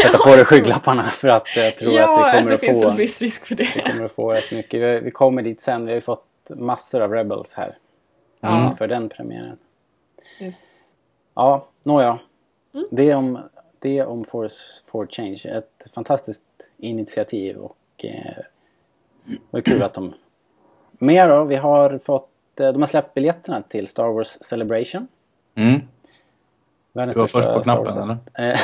Sätta 0.02 0.18
på 0.18 0.36
dig 0.36 0.46
skygglapparna 0.46 1.04
för 1.04 1.28
att 1.28 1.56
jag 1.58 1.78
tror 1.78 1.94
ja, 1.94 2.04
att 2.28 2.34
vi 2.34 2.38
kommer 2.38 2.50
det 2.50 2.56
att 2.56 2.62
finns 2.62 2.84
få, 2.84 2.90
en 2.90 2.96
viss 2.96 3.22
risk 3.22 3.46
för 3.46 3.56
vi 3.56 3.64
det. 3.64 3.92
kommer 3.92 4.06
att 4.06 4.12
få 4.12 4.32
rätt 4.34 4.52
mycket. 4.52 4.82
Vi, 4.82 5.00
vi 5.00 5.12
kommer 5.12 5.42
dit 5.42 5.62
sen. 5.62 5.86
Vi 5.86 5.92
har 5.92 5.96
ju 5.96 6.02
fått 6.02 6.26
massor 6.50 7.02
av 7.02 7.12
Rebels 7.14 7.54
här 7.54 7.78
Ja. 8.40 8.74
för 8.78 8.88
den 8.88 9.10
premiären. 9.10 9.58
Just. 10.40 10.60
Ja, 11.36 11.66
nåja. 11.84 12.20
Mm. 12.74 12.88
Det 12.92 13.14
om, 13.16 13.40
det 13.80 14.04
om 14.04 14.26
Force 14.26 14.84
for 14.88 15.08
Change. 15.08 15.42
Ett 15.46 15.88
fantastiskt 15.94 16.42
initiativ 16.78 17.58
och 17.58 17.78
eh, 17.98 18.12
det 19.26 19.38
var 19.52 19.62
kul 19.62 19.84
att 19.84 19.94
de... 19.94 20.14
Mer 20.92 21.30
då? 21.30 21.44
Vi 21.44 21.56
har 21.56 22.00
fått... 22.00 22.30
eh, 22.60 22.72
De 22.72 22.82
har 22.82 22.88
släppt 22.88 23.14
biljetterna 23.14 23.62
till 23.62 23.88
Star 23.88 24.08
Wars 24.12 24.38
Celebration. 24.42 25.08
Mm. 25.58 25.82
Världens 26.94 27.16
Du 27.16 27.20
var 27.20 27.28
först 27.28 27.54
på 27.54 27.64
knappen, 27.64 27.98
eller? 27.98 28.18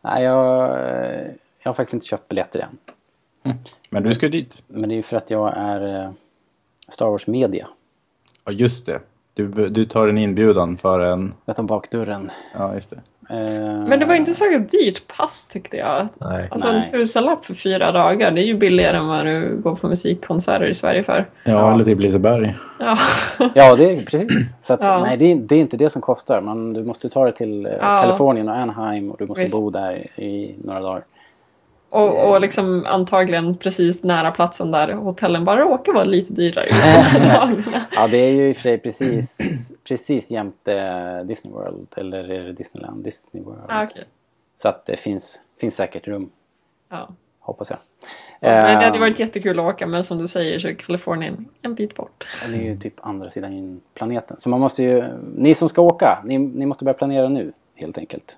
Nej, 0.00 0.22
jag, 0.22 0.70
jag 1.62 1.70
har 1.70 1.72
faktiskt 1.72 1.94
inte 1.94 2.06
köpt 2.06 2.28
biljetter 2.28 2.60
än. 2.60 2.78
Men 3.90 4.02
du 4.02 4.14
ska 4.14 4.26
ju 4.26 4.32
dit. 4.32 4.62
Men 4.66 4.88
det 4.88 4.94
är 4.94 4.96
ju 4.96 5.02
för 5.02 5.16
att 5.16 5.30
jag 5.30 5.52
är 5.56 6.04
eh, 6.04 6.10
Star 6.88 7.06
Wars 7.06 7.26
Media. 7.26 7.68
Ja, 8.44 8.52
just 8.52 8.86
det. 8.86 9.00
Du, 9.34 9.68
du 9.68 9.84
tar 9.84 10.08
en 10.08 10.18
inbjudan 10.18 10.76
för 10.78 11.00
en... 11.00 11.34
Jag 11.44 11.56
tar 11.56 11.62
bakdörren. 11.62 12.30
Ja, 12.54 12.74
just 12.74 12.90
det. 12.90 13.00
Eh, 13.32 13.38
Men 13.88 14.00
det 14.00 14.06
var 14.06 14.14
inte 14.14 14.34
så 14.34 14.44
dyrt 14.44 15.16
pass 15.16 15.46
tyckte 15.46 15.76
jag. 15.76 16.08
Nej. 16.18 16.48
Alltså 16.50 16.72
Nej. 16.72 16.82
en 16.82 16.88
tusenlapp 16.88 17.44
för 17.44 17.54
fyra 17.54 17.92
dagar, 17.92 18.30
det 18.30 18.40
är 18.40 18.44
ju 18.44 18.54
billigare 18.54 18.96
än 18.96 19.06
vad 19.08 19.24
du 19.26 19.56
går 19.62 19.74
på 19.74 19.88
musikkonserter 19.88 20.66
i 20.66 20.74
Sverige 20.74 21.04
för. 21.04 21.26
Ja, 21.44 21.52
Ja. 21.52 21.72
eller 21.74 21.84
till 21.84 21.98
Liseberg. 21.98 22.54
Ja, 22.78 22.96
Ja, 23.54 23.76
det 23.76 23.90
är 23.92 23.96
precis. 23.96 24.54
Så 24.60 24.74
att, 24.74 24.80
Ja. 24.80 25.00
nej, 25.06 25.16
det 25.16 25.32
är, 25.32 25.36
det 25.36 25.54
är 25.54 25.60
inte 25.60 25.76
det 25.76 25.90
som 25.90 26.02
kostar. 26.02 26.40
Men 26.40 26.72
du 26.72 26.84
måste 26.84 27.08
ta 27.08 27.24
det 27.24 27.32
till 27.32 27.66
eh, 27.66 27.72
Ja. 27.80 27.98
Kalifornien 28.02 28.48
och 28.48 28.56
Anaheim 28.56 29.10
och 29.10 29.16
du 29.18 29.26
måste 29.26 29.42
Visst. 29.44 29.54
bo 29.56 29.70
där 29.70 30.20
i 30.20 30.54
några 30.64 30.80
dagar. 30.80 31.02
Och, 31.92 32.30
och 32.30 32.40
liksom 32.40 32.86
antagligen 32.86 33.56
precis 33.56 34.04
nära 34.04 34.30
platsen 34.30 34.70
där 34.70 34.92
hotellen 34.92 35.44
bara 35.44 35.60
råkar 35.60 35.92
vara 35.92 36.04
lite 36.04 36.32
dyrare. 36.32 36.66
Ja, 37.94 38.08
det 38.10 38.16
är 38.18 38.30
ju 38.32 38.48
i 38.48 38.52
och 38.52 38.56
för 38.56 38.62
sig 38.62 38.78
precis, 38.78 39.38
precis 39.88 40.30
jämte 40.30 41.22
Disney 41.22 41.54
World. 41.54 41.86
Eller 41.96 42.30
är 42.30 42.42
det 42.44 42.52
Disneyland? 42.52 43.04
Disney 43.04 43.44
World. 43.44 43.62
Ja, 43.68 43.84
okej. 43.90 44.04
Så 44.56 44.68
att 44.68 44.86
det 44.86 44.96
finns, 44.96 45.40
finns 45.60 45.74
säkert 45.74 46.08
rum, 46.08 46.30
Ja. 46.90 47.08
hoppas 47.40 47.70
jag. 47.70 47.78
Men 48.40 48.78
det 48.78 48.84
hade 48.84 48.96
Eh, 48.96 49.00
varit 49.00 49.18
jättekul 49.20 49.60
att 49.60 49.74
åka, 49.74 49.86
men 49.86 50.04
som 50.04 50.18
du 50.18 50.28
säger 50.28 50.58
så 50.58 50.68
är 50.68 50.72
Kalifornien 50.74 51.48
en 51.62 51.74
bit 51.74 51.94
bort. 51.94 52.26
Det 52.48 52.56
är 52.56 52.62
ju 52.62 52.76
typ 52.78 52.94
andra 53.00 53.30
sidan 53.30 53.80
planeten. 53.94 54.36
Så 54.40 54.48
man 54.48 54.60
måste 54.60 54.82
ju, 54.82 55.04
ni 55.36 55.54
som 55.54 55.68
ska 55.68 55.82
åka, 55.82 56.22
ni, 56.24 56.38
ni 56.38 56.66
måste 56.66 56.84
börja 56.84 56.94
planera 56.94 57.28
nu 57.28 57.52
helt 57.74 57.98
enkelt. 57.98 58.36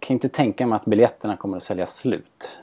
Kan 0.00 0.14
inte 0.14 0.28
tänka 0.28 0.66
mig 0.66 0.76
att 0.76 0.84
biljetterna 0.84 1.36
kommer 1.36 1.56
att 1.56 1.62
sälja 1.62 1.86
slut. 1.86 2.60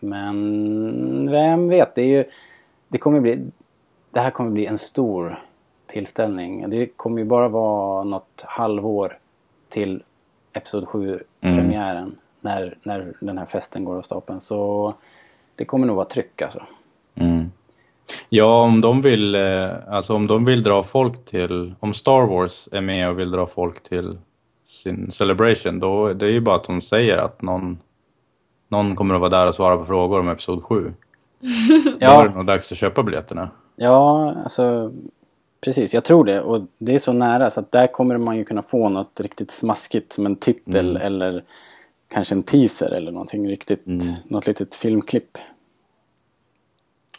Men 0.00 1.30
vem 1.30 1.68
vet, 1.68 1.94
det 1.94 2.02
är 2.02 2.06
ju, 2.06 2.24
det 2.88 2.98
kommer 2.98 3.20
bli, 3.20 3.50
det 4.10 4.20
här 4.20 4.30
kommer 4.30 4.50
bli 4.50 4.66
en 4.66 4.78
stor 4.78 5.42
tillställning. 5.86 6.70
Det 6.70 6.86
kommer 6.86 7.18
ju 7.18 7.24
bara 7.24 7.48
vara 7.48 8.04
något 8.04 8.44
halvår 8.46 9.18
till 9.68 10.02
Episod 10.52 10.84
7-premiären. 10.84 12.16
När, 12.40 12.76
när 12.82 13.12
den 13.20 13.38
här 13.38 13.46
festen 13.46 13.84
går 13.84 13.96
av 13.96 14.02
stapeln. 14.02 14.40
Så 14.40 14.94
det 15.54 15.64
kommer 15.64 15.86
nog 15.86 15.96
vara 15.96 16.06
tryck 16.06 16.42
alltså. 16.42 16.62
Mm. 17.14 17.50
Ja, 18.28 18.62
om 18.62 18.80
de 18.80 19.02
vill, 19.02 19.34
eh, 19.34 19.70
alltså 19.88 20.14
om 20.14 20.26
de 20.26 20.44
vill 20.44 20.62
dra 20.62 20.82
folk 20.82 21.24
till, 21.24 21.74
om 21.80 21.94
Star 21.94 22.26
Wars 22.26 22.68
är 22.72 22.80
med 22.80 23.08
och 23.08 23.18
vill 23.18 23.30
dra 23.30 23.46
folk 23.46 23.82
till 23.82 24.18
sin 24.68 25.12
celebration, 25.12 25.80
då 25.80 26.12
det 26.12 26.26
är 26.26 26.30
ju 26.30 26.40
bara 26.40 26.56
att 26.56 26.64
de 26.64 26.80
säger 26.80 27.16
att 27.16 27.42
någon, 27.42 27.78
någon 28.68 28.96
kommer 28.96 29.14
att 29.14 29.20
vara 29.20 29.30
där 29.30 29.46
och 29.48 29.54
svara 29.54 29.76
på 29.76 29.84
frågor 29.84 30.20
om 30.20 30.28
Episod 30.28 30.62
7. 30.64 30.92
Då 32.00 32.06
är 32.06 32.28
det 32.28 32.34
nog 32.34 32.46
dags 32.46 32.72
att 32.72 32.78
köpa 32.78 33.02
biljetterna. 33.02 33.50
Ja, 33.76 34.34
alltså 34.42 34.92
precis. 35.60 35.94
Jag 35.94 36.04
tror 36.04 36.24
det. 36.24 36.40
Och 36.40 36.62
det 36.78 36.94
är 36.94 36.98
så 36.98 37.12
nära 37.12 37.50
så 37.50 37.60
att 37.60 37.72
där 37.72 37.86
kommer 37.86 38.18
man 38.18 38.36
ju 38.36 38.44
kunna 38.44 38.62
få 38.62 38.88
något 38.88 39.20
riktigt 39.20 39.50
smaskigt 39.50 40.12
som 40.12 40.26
en 40.26 40.36
titel 40.36 40.96
eller 40.96 41.44
kanske 42.08 42.34
en 42.34 42.42
teaser 42.42 42.90
eller 42.90 43.12
någonting 43.12 43.48
riktigt. 43.48 43.82
Något 44.24 44.46
litet 44.46 44.74
filmklipp. 44.74 45.38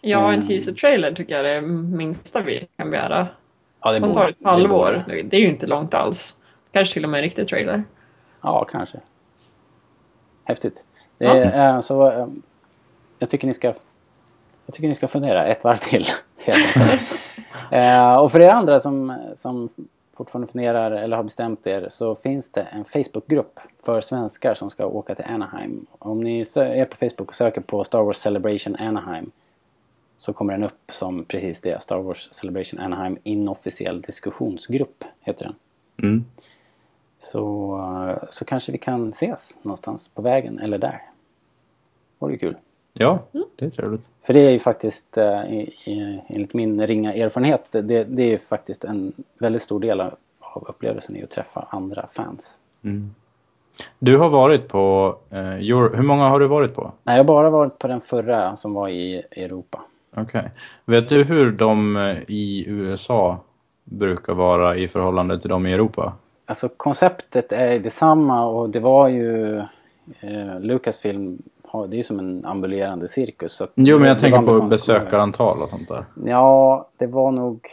Ja, 0.01 0.27
en 0.27 0.33
Mm. 0.35 0.47
teaser-trailer 0.47 1.11
tycker 1.13 1.35
jag 1.35 1.45
är 1.45 1.61
det 1.61 1.67
minsta 1.67 2.41
vi 2.41 2.67
kan 2.77 2.89
begära. 2.91 3.27
Ja, 3.81 3.91
det 3.91 3.99
Man 3.99 4.13
tar 4.13 4.29
ett 4.29 4.39
det 4.39 4.49
halvår. 4.49 5.03
borde- 5.07 5.23
Det 5.23 5.37
är 5.37 5.41
ju 5.41 5.49
inte 5.49 5.67
långt 5.67 5.93
alls. 5.93 6.35
Kanske 6.71 6.93
till 6.93 7.03
och 7.03 7.09
med 7.09 7.17
en 7.17 7.23
riktig 7.23 7.47
trailer. 7.47 7.83
Ja, 8.41 8.63
kanske. 8.71 8.99
Häftigt. 10.43 10.83
Det 11.17 11.25
Ja. 11.25 11.35
är, 11.35 11.75
eh, 11.75 11.79
så, 11.81 12.11
eh, 12.11 12.27
jag 13.19 13.29
tycker 13.29 13.47
ni 13.47 13.53
ska 13.53 13.73
jag 14.65 14.73
tycker 14.73 14.87
ni 14.87 14.95
ska 14.95 15.07
fundera 15.07 15.45
ett 15.47 15.63
varv 15.63 15.75
till. 15.77 16.05
eh, 17.71 18.15
och 18.15 18.31
för 18.31 18.39
er 18.39 18.49
andra 18.49 18.79
som, 18.79 19.17
som 19.35 19.69
fortfarande 20.17 20.47
funderar 20.51 20.91
eller 20.91 21.17
har 21.17 21.23
bestämt 21.23 21.67
er 21.67 21.87
så 21.89 22.15
finns 22.15 22.51
det 22.51 22.61
en 22.61 22.85
Facebookgrupp 22.85 23.59
för 23.83 24.01
svenskar 24.01 24.53
som 24.53 24.69
ska 24.69 24.85
åka 24.85 25.15
till 25.15 25.25
Anaheim. 25.25 25.85
Om 25.99 26.23
ni 26.23 26.39
är 26.55 26.85
på 26.85 26.97
Facebook 26.97 27.29
och 27.29 27.35
söker 27.35 27.61
på 27.61 27.83
Star 27.83 28.03
Wars 28.03 28.17
Celebration 28.17 28.75
Anaheim 28.75 29.31
så 30.17 30.33
kommer 30.33 30.53
den 30.53 30.63
upp 30.63 30.91
som 30.91 31.25
precis 31.25 31.61
det. 31.61 31.81
Star 31.81 31.97
Wars 31.97 32.33
Celebration 32.33 32.79
Anaheim 32.79 33.17
inofficiell 33.23 34.01
diskussionsgrupp 34.01 35.03
heter 35.21 35.45
den. 35.45 35.55
Mm. 36.09 36.25
Så, 37.19 38.19
så 38.29 38.45
kanske 38.45 38.71
vi 38.71 38.77
kan 38.77 39.09
ses 39.09 39.59
någonstans 39.61 40.07
på 40.07 40.21
vägen 40.21 40.59
eller 40.59 40.77
där. 40.77 41.01
Vore 42.19 42.37
kul. 42.37 42.57
Ja, 42.93 43.19
det 43.55 43.65
är 43.65 43.69
trevligt. 43.69 44.09
För 44.23 44.33
det 44.33 44.39
är 44.39 44.51
ju 44.51 44.59
faktiskt, 44.59 45.17
eh, 45.17 45.41
enligt 46.27 46.53
min 46.53 46.87
ringa 46.87 47.13
erfarenhet, 47.13 47.69
det, 47.71 48.03
det 48.03 48.23
är 48.23 48.29
ju 48.29 48.37
faktiskt 48.37 48.83
en 48.83 49.13
väldigt 49.39 49.61
stor 49.61 49.79
del 49.79 50.01
av 50.01 50.13
upplevelsen 50.67 51.15
är 51.15 51.23
att 51.23 51.29
träffa 51.29 51.67
andra 51.69 52.07
fans. 52.11 52.57
Du 53.99 54.17
har 54.17 54.29
varit 54.29 54.67
på... 54.67 55.15
Eh, 55.29 55.37
Euro- 55.39 55.95
hur 55.95 56.03
många 56.03 56.29
har 56.29 56.39
du 56.39 56.47
varit 56.47 56.75
på? 56.75 56.91
Nej, 57.03 57.15
jag 57.15 57.23
har 57.23 57.27
bara 57.27 57.49
varit 57.49 57.79
på 57.79 57.87
den 57.87 58.01
förra 58.01 58.55
som 58.55 58.73
var 58.73 58.89
i 58.89 59.23
Europa. 59.31 59.81
Okej. 60.15 60.51
Vet 60.85 61.09
du 61.09 61.23
hur 61.23 61.51
de 61.51 61.97
eh, 61.97 62.17
i 62.27 62.65
USA 62.67 63.37
brukar 63.83 64.33
vara 64.33 64.75
i 64.75 64.87
förhållande 64.87 65.39
till 65.39 65.49
de 65.49 65.67
i 65.67 65.73
Europa? 65.73 66.13
Alltså 66.49 66.69
konceptet 66.69 67.51
är 67.51 67.79
detsamma 67.79 68.45
och 68.45 68.69
det 68.69 68.79
var 68.79 69.07
ju 69.07 69.57
eh, 70.19 70.59
Lucasfilm 70.59 71.41
det 71.89 71.97
är 71.97 72.01
som 72.01 72.19
en 72.19 72.45
ambulerande 72.45 73.07
cirkus. 73.07 73.53
Så 73.53 73.67
Jo, 73.75 73.99
men 73.99 74.07
jag 74.07 74.19
tänker 74.19 74.41
på 74.41 74.61
besökarantal 74.61 75.61
och 75.61 75.69
sånt 75.69 75.87
där. 75.87 76.05
Ja, 76.25 76.89
det 76.97 77.07
var 77.07 77.31
nog... 77.31 77.67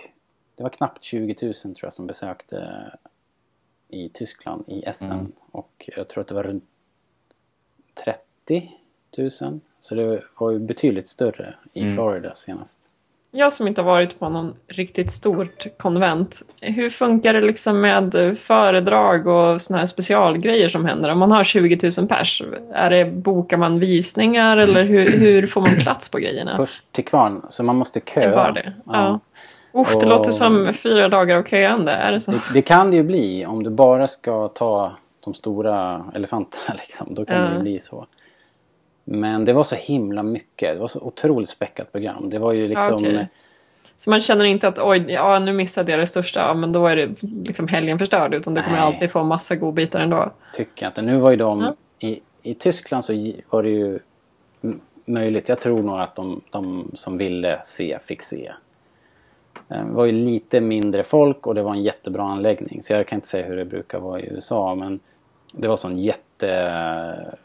Det 0.54 0.62
var 0.62 0.70
knappt 0.70 1.02
20 1.02 1.36
000 1.42 1.54
tror 1.54 1.74
jag 1.80 1.94
som 1.94 2.06
besökte 2.06 2.90
i 3.88 4.08
Tyskland 4.08 4.64
i 4.66 4.84
SM. 4.92 5.04
Mm. 5.04 5.32
Och 5.50 5.90
jag 5.96 6.08
tror 6.08 6.20
att 6.20 6.28
det 6.28 6.34
var 6.34 6.42
runt 6.42 6.64
30 8.04 8.72
000. 9.18 9.60
Så 9.80 9.94
det 9.94 10.22
var 10.38 10.50
ju 10.50 10.58
betydligt 10.58 11.08
större 11.08 11.54
i 11.72 11.82
Mm. 11.82 11.94
Florida 11.94 12.34
senast. 12.34 12.78
Jag 13.38 13.52
som 13.52 13.68
inte 13.68 13.80
har 13.80 13.86
varit 13.86 14.18
på 14.18 14.28
någon 14.28 14.54
riktigt 14.68 15.10
stort 15.10 15.66
konvent. 15.78 16.42
Hur 16.60 16.90
funkar 16.90 17.32
det 17.34 17.40
liksom 17.40 17.80
med 17.80 18.36
föredrag 18.38 19.26
och 19.26 19.62
såna 19.62 19.78
här 19.78 19.86
specialgrejer 19.86 20.68
som 20.68 20.84
händer? 20.84 21.10
Om 21.12 21.18
man 21.18 21.30
har 21.32 21.44
20 21.44 21.90
000 21.98 22.08
pers, 22.08 22.42
är 22.72 22.90
det, 22.90 23.04
bokar 23.04 23.56
man 23.56 23.78
visningar 23.78 24.56
eller 24.56 24.82
hur, 24.84 25.08
hur 25.18 25.46
får 25.46 25.60
man 25.60 25.70
plats 25.76 26.08
på 26.10 26.18
grejerna? 26.18 26.56
Först 26.56 26.92
till 26.92 27.04
kvarn, 27.04 27.42
så 27.50 27.62
man 27.62 27.76
måste 27.76 28.00
Det 28.04 28.10
köa. 28.12 28.34
var 28.36 28.52
det. 28.52 28.72
Ja. 28.86 29.20
Usch, 29.74 29.88
det 29.90 29.96
Och- 29.96 30.06
låter 30.08 30.30
som 30.30 30.72
fyra 30.74 31.08
dagar 31.08 31.36
av 31.36 31.42
köande. 31.42 31.92
Är 31.92 32.12
det 32.12 32.20
så? 32.20 32.30
Det, 32.30 32.38
det 32.52 32.62
kan 32.62 32.90
det 32.90 32.96
ju 32.96 33.02
bli 33.02 33.46
om 33.46 33.62
du 33.62 33.70
bara 33.70 34.06
ska 34.06 34.48
ta 34.48 34.92
de 35.24 35.34
stora 35.34 36.04
elefanterna 36.14 36.74
liksom. 36.86 37.14
Då 37.14 37.24
kan 37.24 37.40
det 37.40 37.48
Ja. 37.48 37.54
ju 37.56 37.60
bli 37.62 37.78
så. 37.78 38.06
Men 39.08 39.44
det 39.44 39.52
var 39.52 39.64
så 39.64 39.74
himla 39.74 40.22
mycket. 40.22 40.74
Det 40.74 40.80
var 40.80 40.88
så 40.88 41.00
otroligt 41.00 41.48
späckat 41.48 41.92
program. 41.92 42.30
Det 42.30 42.38
var 42.38 42.52
ju 42.52 42.68
liksom... 42.68 42.94
okej. 42.94 43.28
Så 43.96 44.10
man 44.10 44.20
känner 44.20 44.44
inte 44.44 44.68
att 44.68 44.78
oj, 44.78 45.04
ja, 45.08 45.38
nu 45.38 45.52
missade 45.52 45.92
jag 45.92 46.00
det 46.00 46.06
största, 46.06 46.40
ja, 46.40 46.54
men 46.54 46.72
då 46.72 46.86
är 46.86 46.96
det 46.96 47.22
liksom 47.22 47.68
helgen 47.68 47.98
förstörd. 47.98 48.34
Utan 48.34 48.54
du 48.54 48.62
kommer 48.62 48.78
alltid 48.78 49.10
få 49.10 49.24
massa 49.24 49.56
godbitar 49.56 50.00
ändå. 50.00 50.30
Tycker 50.54 50.86
jag 50.86 50.90
inte. 50.90 51.02
Nu 51.02 51.18
var 51.18 51.30
ju 51.30 51.36
de... 51.36 51.60
Ja. 51.60 51.74
I, 52.08 52.20
I 52.42 52.54
Tyskland 52.54 53.04
så 53.04 53.12
var 53.50 53.62
det 53.62 53.68
ju 53.68 53.98
möjligt. 55.04 55.48
Jag 55.48 55.60
tror 55.60 55.82
nog 55.82 56.00
att 56.00 56.14
de, 56.14 56.40
de 56.50 56.90
som 56.94 57.18
ville 57.18 57.60
se 57.64 57.98
fick 58.04 58.22
se. 58.22 58.52
Eh, 59.68 59.86
Det 59.86 59.92
var 59.92 60.04
ju 60.04 60.12
lite 60.12 60.60
mindre 60.60 61.02
folk 61.02 61.46
och 61.46 61.54
det 61.54 61.62
var 61.62 61.72
en 61.72 61.82
jättebra 61.82 62.22
anläggning. 62.22 62.82
Så 62.82 62.92
jag 62.92 63.06
kan 63.06 63.16
inte 63.16 63.28
säga 63.28 63.46
hur 63.46 63.56
det 63.56 63.64
brukar 63.64 63.98
vara 63.98 64.20
i 64.20 64.26
USA 64.26 64.74
men 64.74 65.00
det 65.54 65.68
var 65.68 65.76
sån 65.76 65.98
jätte 65.98 67.36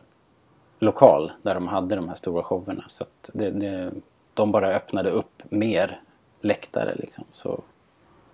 lokal 0.82 1.32
där 1.42 1.54
de 1.54 1.68
hade 1.68 1.96
de 1.96 2.08
här 2.08 2.16
stora 2.16 2.44
showerna. 2.44 2.84
Så 2.88 3.04
att 3.04 3.30
det, 3.34 3.50
det, 3.50 3.92
de 4.34 4.52
bara 4.52 4.68
öppnade 4.76 5.10
upp 5.10 5.42
mer 5.50 6.02
läktare 6.42 6.96
liksom. 6.96 7.24
Så, 7.32 7.60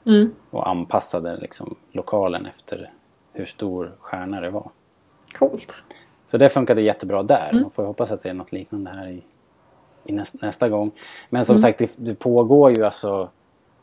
Mm. 0.06 0.32
och 0.52 0.70
anpassade 0.70 1.38
liksom 1.38 1.76
lokalen 1.92 2.46
efter 2.46 2.92
hur 3.34 3.46
stor 3.46 3.92
stjärna 4.00 4.42
det 4.42 4.50
var. 4.50 4.70
Coolt. 5.34 5.84
Så 6.26 6.38
det 6.38 6.50
funkade 6.50 6.82
jättebra 6.82 7.24
där. 7.24 7.50
Mm. 7.52 7.62
Man 7.62 7.72
får 7.72 7.84
hoppas 7.86 8.12
att 8.12 8.24
det 8.24 8.30
är 8.30 8.34
något 8.34 8.52
liknande 8.52 8.92
här 8.92 9.08
i, 9.08 9.24
i 10.06 10.12
näst, 10.14 10.42
nästa 10.42 10.70
gång. 10.70 10.92
Men 11.30 11.38
Mm. 11.40 11.46
som 11.46 11.58
sagt, 11.60 11.80
det, 11.80 11.92
det 11.96 12.16
pågår 12.16 12.72
ju 12.72 12.86
alltså... 12.86 13.30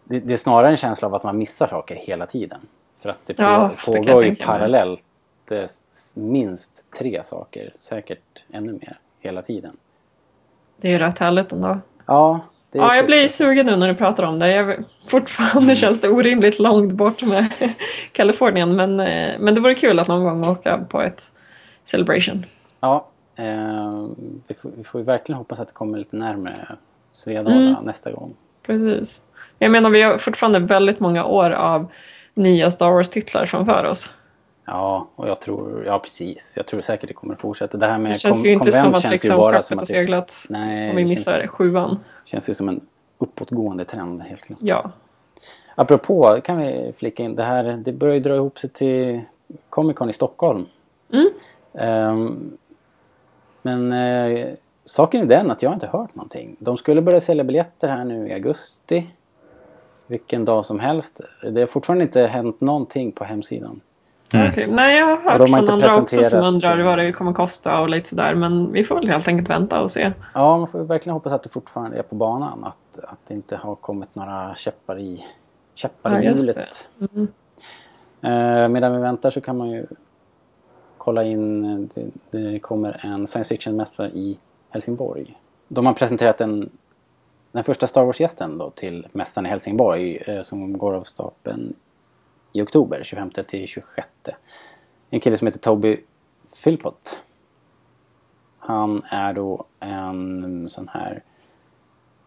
Det, 0.05 0.21
det 0.21 0.33
är 0.33 0.37
snarare 0.37 0.71
en 0.71 0.77
känsla 0.77 1.09
av 1.09 1.15
att 1.15 1.23
man 1.23 1.39
missar 1.39 1.67
saker 1.67 1.95
hela 1.95 2.27
tiden. 2.27 2.61
För 2.99 3.09
att 3.09 3.19
det, 3.27 3.39
Ja, 3.39 3.71
pågår 3.87 4.25
ju 4.25 4.37
parallellt 4.37 5.05
s- 5.53 6.13
minst 6.15 6.85
tre 6.99 7.23
saker. 7.25 7.73
Säkert 7.81 8.45
ännu 8.53 8.73
mer 8.73 8.99
hela 9.21 9.43
tiden. 9.43 9.77
Det 10.81 10.89
är 10.89 10.93
ju 10.93 10.99
rätt 10.99 11.19
härligt 11.19 11.53
ändå. 11.53 11.79
Ja, 12.07 12.41
Ja, 12.77 12.97
jag 12.97 13.07
blir 13.07 13.29
sugen 13.29 13.67
nu 13.67 13.77
när 13.77 13.89
du 13.89 13.95
pratar 13.95 14.23
om 14.23 14.39
det. 14.39 14.51
Jag, 14.53 14.85
fortfarande 15.09 15.59
Mm. 15.63 15.77
känns 15.77 16.01
det 16.01 16.09
orimligt 16.09 16.59
långt 16.59 16.93
bort 16.93 17.23
med 17.23 17.53
Kalifornien. 18.13 18.77
Men, 18.77 19.01
eh, 19.01 19.33
men 19.39 19.55
det 19.55 19.61
vore 19.61 19.75
kul 19.75 19.99
att 19.99 20.09
någon 20.09 20.25
gång 20.25 20.45
åka 20.49 20.79
på 20.89 21.01
ett 21.03 21.33
Celebration. 21.85 22.47
Ja, 22.81 23.07
eh, 23.37 24.07
vi, 24.47 24.55
får, 24.55 24.71
vi 24.77 24.85
får 24.85 25.01
ju 25.01 25.05
verkligen 25.05 25.37
hoppas 25.39 25.61
att 25.61 25.69
det 25.69 25.75
kommer 25.75 25.99
lite 25.99 26.17
närmare 26.17 26.77
Svedala 27.13 27.55
Mm. 27.57 27.85
nästa 27.85 28.13
gång. 28.13 28.35
Precis. 28.67 29.23
Jag 29.59 29.71
menar, 29.71 29.91
vi 29.91 30.03
har 30.03 30.19
fortfarande 30.19 30.59
väldigt 30.59 31.01
många 31.01 31.25
år 31.25 31.51
av 31.51 31.87
nya 32.35 32.71
Star 32.71 32.91
Wars-titlar 32.91 33.47
framför 33.47 33.85
oss. 33.85 34.15
Ja, 34.65 35.09
och 35.17 35.29
jag 35.29 35.41
tror, 35.41 35.85
ja 35.87 35.99
precis. 35.99 36.53
Jag 36.57 36.67
tror 36.67 36.81
säkert 36.81 37.09
det 37.09 37.15
kommer 37.15 37.35
fortsätta. 37.35 37.79
Det 37.79 37.87
här 37.87 37.99
med 37.99 38.13
Det 38.13 38.19
känns 38.19 38.45
ju 38.45 38.53
inte 38.53 38.73
som 38.73 38.95
att 38.95 39.11
liksom 39.11 39.11
skeppet 39.13 39.31
har 39.31 39.53
att 39.53 39.89
seglat 39.89 40.47
Nej, 40.49 40.91
om 40.91 40.97
vi 40.97 41.05
missar 41.05 41.39
känns, 41.41 41.51
sjuan. 41.51 41.99
känns 42.25 42.49
ju 42.49 42.55
som 42.55 42.69
en 42.69 42.81
uppåtgående 43.19 43.85
trend 43.85 44.23
helt 44.23 44.43
klart. 44.43 44.59
Ja. 44.63 44.91
Apropå, 45.75 46.41
kan 46.45 46.59
vi 46.59 46.93
flika 46.97 47.23
in 47.23 47.35
det 47.35 47.43
här, 47.43 47.65
det 47.65 47.93
börjar 47.93 48.15
ju 48.15 48.21
dra 48.21 48.35
ihop 48.35 48.59
sig 48.59 48.71
till 48.71 49.21
Comic 49.69 49.97
Con 49.97 50.11
i 50.11 50.13
Stockholm. 50.13 50.67
Mm. 51.13 51.29
Ehm, 51.75 52.57
men 53.63 53.93
eh, 53.93 54.49
saken 54.85 55.21
är 55.21 55.27
den 55.27 55.51
att 55.51 55.63
jag 55.63 55.73
inte 55.73 55.87
hört 55.87 56.15
någonting. 56.15 56.57
De 56.59 56.77
skulle 56.77 57.03
börja 57.03 57.21
sälja 57.21 57.45
biljetter 57.45 57.89
här 57.89 58.05
nu 58.05 58.29
i 58.29 58.33
augusti. 58.33 59.07
Vilken 60.07 60.45
dag 60.45 60.65
som 60.65 60.81
helst. 60.81 61.21
Det 61.51 61.61
har 61.61 61.67
fortfarande 61.67 62.05
inte 62.05 62.27
hänt 62.27 62.61
någonting 62.61 63.13
på 63.13 63.25
hemsidan. 63.25 63.81
Mm. 64.33 64.71
Nej, 64.71 64.99
jag 64.99 65.07
har 65.07 65.17
hört 65.17 65.41
har 65.41 65.47
från 65.47 65.71
andra 65.71 65.97
också 65.97 66.25
som 66.25 66.45
undrar 66.45 66.79
eh, 66.79 66.85
vad 66.85 66.99
det 66.99 67.13
kommer 67.13 67.33
kosta 67.33 67.81
och 67.81 67.89
lite 67.89 68.09
sådär. 68.09 68.35
Men 68.35 68.73
vi 68.73 68.85
får 68.85 68.95
väl 68.95 69.09
helt 69.09 69.29
enkelt 69.29 69.51
vänta 69.51 69.83
och 69.83 69.93
se. 69.93 70.13
Ja, 70.35 70.59
man 70.59 70.69
får 70.69 70.79
verkligen 70.85 71.15
hoppas 71.15 71.33
att 71.33 71.43
det 71.43 71.49
fortfarande 71.49 71.99
är 71.99 72.03
på 72.03 72.15
banan. 72.15 72.65
Att, 72.65 73.05
att 73.05 73.19
det 73.27 73.35
inte 73.35 73.57
har 73.57 73.75
kommit 73.75 74.15
några 74.15 74.55
käppar 74.55 74.99
i, 74.99 75.25
käppar 75.75 76.11
Ja, 76.13 76.21
i 76.23 76.25
hjulet. 76.25 76.89
Mm. 77.15 77.29
Eh, 78.23 78.69
medan 78.69 78.93
vi 78.93 78.99
väntar 78.99 79.31
så 79.31 79.41
kan 79.41 79.59
man 79.59 79.71
ju 79.71 79.87
kolla 80.99 81.25
in. 81.25 81.65
eh, 81.65 81.79
Det, 82.31 82.39
det 82.39 82.59
kommer 82.59 83.01
en 83.07 83.27
science 83.27 83.49
fiction-mässa 83.49 84.09
i 84.09 84.39
Helsingborg. 84.71 85.39
De 85.69 85.87
har 85.87 85.93
presenterat 85.93 86.41
en, 86.41 86.71
den 87.53 87.65
första 87.65 87.87
Star 87.87 88.05
Wars-gästen 88.05 88.59
då 88.59 88.71
till 88.71 89.07
mässan 89.13 89.47
i 89.47 89.49
Helsingborg 89.49 90.17
eh, 90.17 90.43
som 90.43 90.79
går 90.79 90.95
av 90.95 91.03
stapeln 91.03 91.75
i 92.55 92.63
oktober, 92.63 93.03
25 93.03 93.31
till 93.31 93.69
26. 93.69 94.09
En 95.11 95.21
kille 95.21 95.37
som 95.37 95.47
heter 95.47 95.59
Toby 95.59 96.01
Philpott. 96.65 97.19
Han 98.59 99.03
är 99.11 99.33
då 99.33 99.65
en 99.81 100.69
sån 100.71 100.89
här 100.89 101.23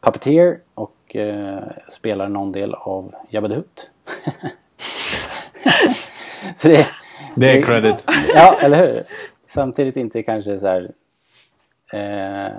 puppeteer 0.02 0.60
och 0.74 1.16
eh, 1.16 1.64
spelar 1.90 2.30
någon 2.30 2.52
del 2.52 2.74
av 2.74 3.16
Jabba 3.30 3.48
the 3.48 3.56
Hutt. 3.56 3.90
Så 6.56 6.68
det, 6.68 6.88
Det 7.36 7.58
är 7.58 7.62
credit. 7.62 8.06
Ja, 8.36 8.58
eller 8.62 8.88
hur? 8.88 9.04
Samtidigt 9.46 9.98
inte 9.98 10.24
kanske 10.24 10.58
så 10.58 10.68
här 10.68 10.92
eh, 11.94 12.52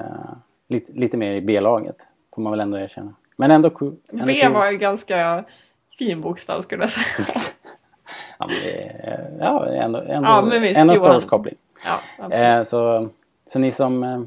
lite, 0.68 0.92
lite 0.92 1.16
mer 1.16 1.32
i 1.32 1.40
B-laget. 1.40 1.96
Får 2.34 2.42
man 2.42 2.50
väl 2.50 2.60
ändå 2.60 2.78
erkänna. 2.78 3.14
Men 3.36 3.50
ändå 3.50 3.70
ändå 3.70 4.26
B 4.26 4.48
var 4.48 4.66
en 4.66 4.78
ganska 4.78 5.44
fin 5.98 6.20
bokstav 6.20 6.62
skulle 6.62 6.82
jag 6.82 6.90
säga. 6.90 7.42
Det 8.46 8.82
är, 8.82 9.36
ja, 9.40 9.66
ändå, 9.66 9.98
ändå, 9.98 10.28
Ja, 10.28 10.42
men 10.42 10.62
visst, 10.62 10.78
ändå. 10.78 10.94
Wars-koppling. 10.94 11.56
Ja. 11.84 12.30
Eh, 12.30 12.62
så, 12.62 13.08
så 13.46 13.58
ni 13.58 13.72
som 13.72 14.02
eh, 14.02 14.20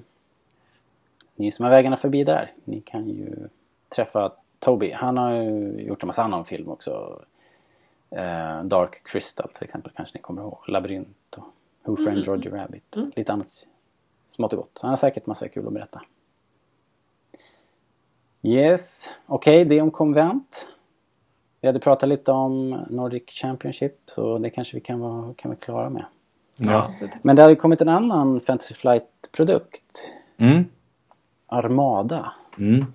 ni 1.36 1.52
som 1.52 1.64
har 1.64 1.70
vägarna 1.70 1.98
förbi 1.98 2.24
där, 2.24 2.52
ni 2.64 2.82
kan 2.82 3.10
ju 3.10 3.50
träffa 3.90 4.32
Toby. 4.60 4.92
Han 4.92 5.18
har 5.18 5.32
ju 5.32 5.82
gjort 5.82 6.04
en 6.04 6.08
massa 6.08 6.24
annan 6.24 6.46
film 6.46 6.70
också. 6.70 7.22
Eh, 8.10 8.64
Dark 8.64 9.04
Crystal 9.04 9.50
till 9.52 9.64
exempel 9.64 9.92
kanske 9.96 10.18
ni 10.18 10.22
kommer 10.22 10.42
ihåg. 10.42 10.58
Labyrint 10.68 11.38
och 11.38 11.46
Who 11.84 11.96
Framed 12.04 12.26
Roger 12.26 12.52
Rabbit. 12.52 12.96
Och 12.96 13.18
Lite 13.18 13.34
annat 13.34 13.48
smått 14.30 14.54
och 14.54 14.60
gott. 14.60 14.72
Så 14.74 14.88
han 14.88 14.92
har 14.92 14.98
säkert 14.98 15.26
massa 15.26 15.48
kul 15.48 15.68
att 15.68 15.74
berätta. 15.74 16.02
Yes, 18.42 19.10
okej 19.26 19.66
det 19.66 19.82
om 19.82 19.92
konvent. 19.92 20.68
Vi 21.62 21.68
hade 21.68 21.80
pratat 21.80 22.10
lite 22.10 22.32
om 22.32 22.86
Nordic 22.90 23.24
Championship 23.28 23.96
så 24.06 24.38
det 24.38 24.50
kanske 24.50 24.78
vi 24.78 24.82
kan 24.82 25.00
vara, 25.00 25.34
kan 25.34 25.50
vara 25.52 25.60
klara 25.60 25.90
med. 25.90 26.06
ja, 26.58 26.92
Men 27.22 27.36
det 27.36 27.42
har 27.42 27.50
ju 27.50 27.56
kommit 27.56 27.82
en 27.82 27.90
annan 27.90 28.40
Fantasy 28.40 28.74
Flight 28.74 29.04
produkt. 29.32 30.14
Mm. 30.38 30.66
Armada. 31.48 32.32
Mm. 32.58 32.86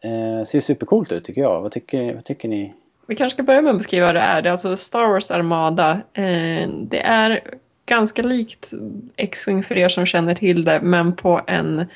Eh, 0.00 0.46
ser 0.46 0.60
supercoolt 0.60 1.12
ut 1.12 1.24
tycker 1.24 1.40
jag. 1.40 1.60
Vad 1.60 1.72
tycker, 1.72 2.14
vad 2.14 2.24
tycker 2.24 2.48
ni? 2.48 2.74
Vi 3.06 3.16
kanske 3.16 3.36
ska 3.36 3.42
börja 3.42 3.62
med 3.62 3.70
att 3.70 3.78
beskriva 3.78 4.06
vad 4.06 4.14
det 4.14 4.20
är. 4.20 4.42
Det 4.42 4.48
är 4.48 4.52
alltså 4.52 4.76
Star 4.76 5.08
Wars 5.08 5.30
Armada. 5.30 5.92
Eh, 6.12 6.68
det 6.68 7.00
är 7.00 7.40
ganska 7.86 8.22
likt 8.22 8.72
X-Wing 9.16 9.62
för 9.62 9.78
er 9.78 9.88
som 9.88 10.06
känner 10.06 10.34
till 10.34 10.64
det, 10.64 10.80
men 10.82 11.12
på 11.12 11.40
en... 11.46 11.86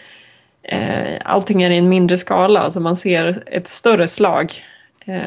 Eh, 0.62 1.20
allting 1.24 1.62
är 1.62 1.70
i 1.70 1.78
en 1.78 1.88
mindre 1.88 2.18
skala, 2.18 2.60
alltså 2.60 2.80
man 2.80 2.96
ser 2.96 3.42
ett 3.46 3.68
större 3.68 4.08
slag 4.08 4.52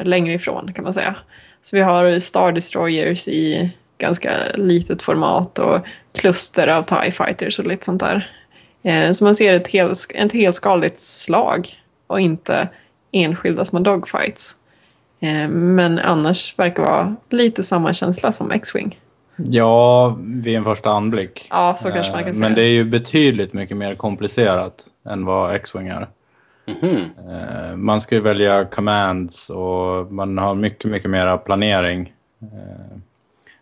längre 0.02 0.34
ifrån 0.34 0.72
kan 0.72 0.84
man 0.84 0.94
säga. 0.94 1.14
Så 1.62 1.76
vi 1.76 1.82
har 1.82 2.20
Star 2.20 2.52
Destroyers 2.52 3.28
i 3.28 3.70
ganska 3.98 4.30
litet 4.54 5.02
format 5.02 5.58
och 5.58 5.80
kluster 6.14 6.68
av 6.68 6.82
TIE 6.82 7.10
Fighters 7.12 7.58
och 7.58 7.66
lite 7.66 7.84
sånt 7.84 8.00
där. 8.00 8.30
Eh, 8.82 9.12
så 9.12 9.24
man 9.24 9.34
ser 9.34 9.54
ett, 9.54 9.68
hel, 9.68 9.92
ett 10.14 10.32
helskaligt 10.32 11.00
slag 11.00 11.68
och 12.06 12.20
inte 12.20 12.68
enskilda 13.12 13.64
små 13.64 13.78
dogfights. 13.78 14.54
Eh, 15.20 15.48
men 15.48 15.98
annars 15.98 16.58
verkar 16.58 16.82
vara 16.82 17.16
lite 17.30 17.62
samma 17.62 17.94
känsla 17.94 18.32
som 18.32 18.50
X-Wing. 18.50 19.00
Ja, 19.36 20.16
vid 20.20 20.56
en 20.56 20.64
första 20.64 20.90
anblick. 20.90 21.46
Ja, 21.50 21.76
så 21.78 21.90
kanske 21.90 22.12
man 22.12 22.20
Eh, 22.20 22.26
kan 22.26 22.34
säga. 22.34 22.48
Men 22.48 22.54
det 22.54 22.62
är 22.62 22.70
ju 22.70 22.84
betydligt 22.84 23.52
mycket 23.52 23.76
mer 23.76 23.94
komplicerat 23.94 24.86
än 25.08 25.24
vad 25.24 25.54
X-Wing 25.54 25.88
är. 25.88 26.08
Mm-hmm. 26.68 27.76
Man 27.76 28.00
ska 28.00 28.14
ju 28.14 28.20
välja 28.20 28.64
commands 28.64 29.50
och 29.50 30.12
man 30.12 30.38
har 30.38 30.54
mycket, 30.54 30.90
mycket 30.90 31.10
mera 31.10 31.38
planering. 31.38 32.12
Eh, 32.42 32.98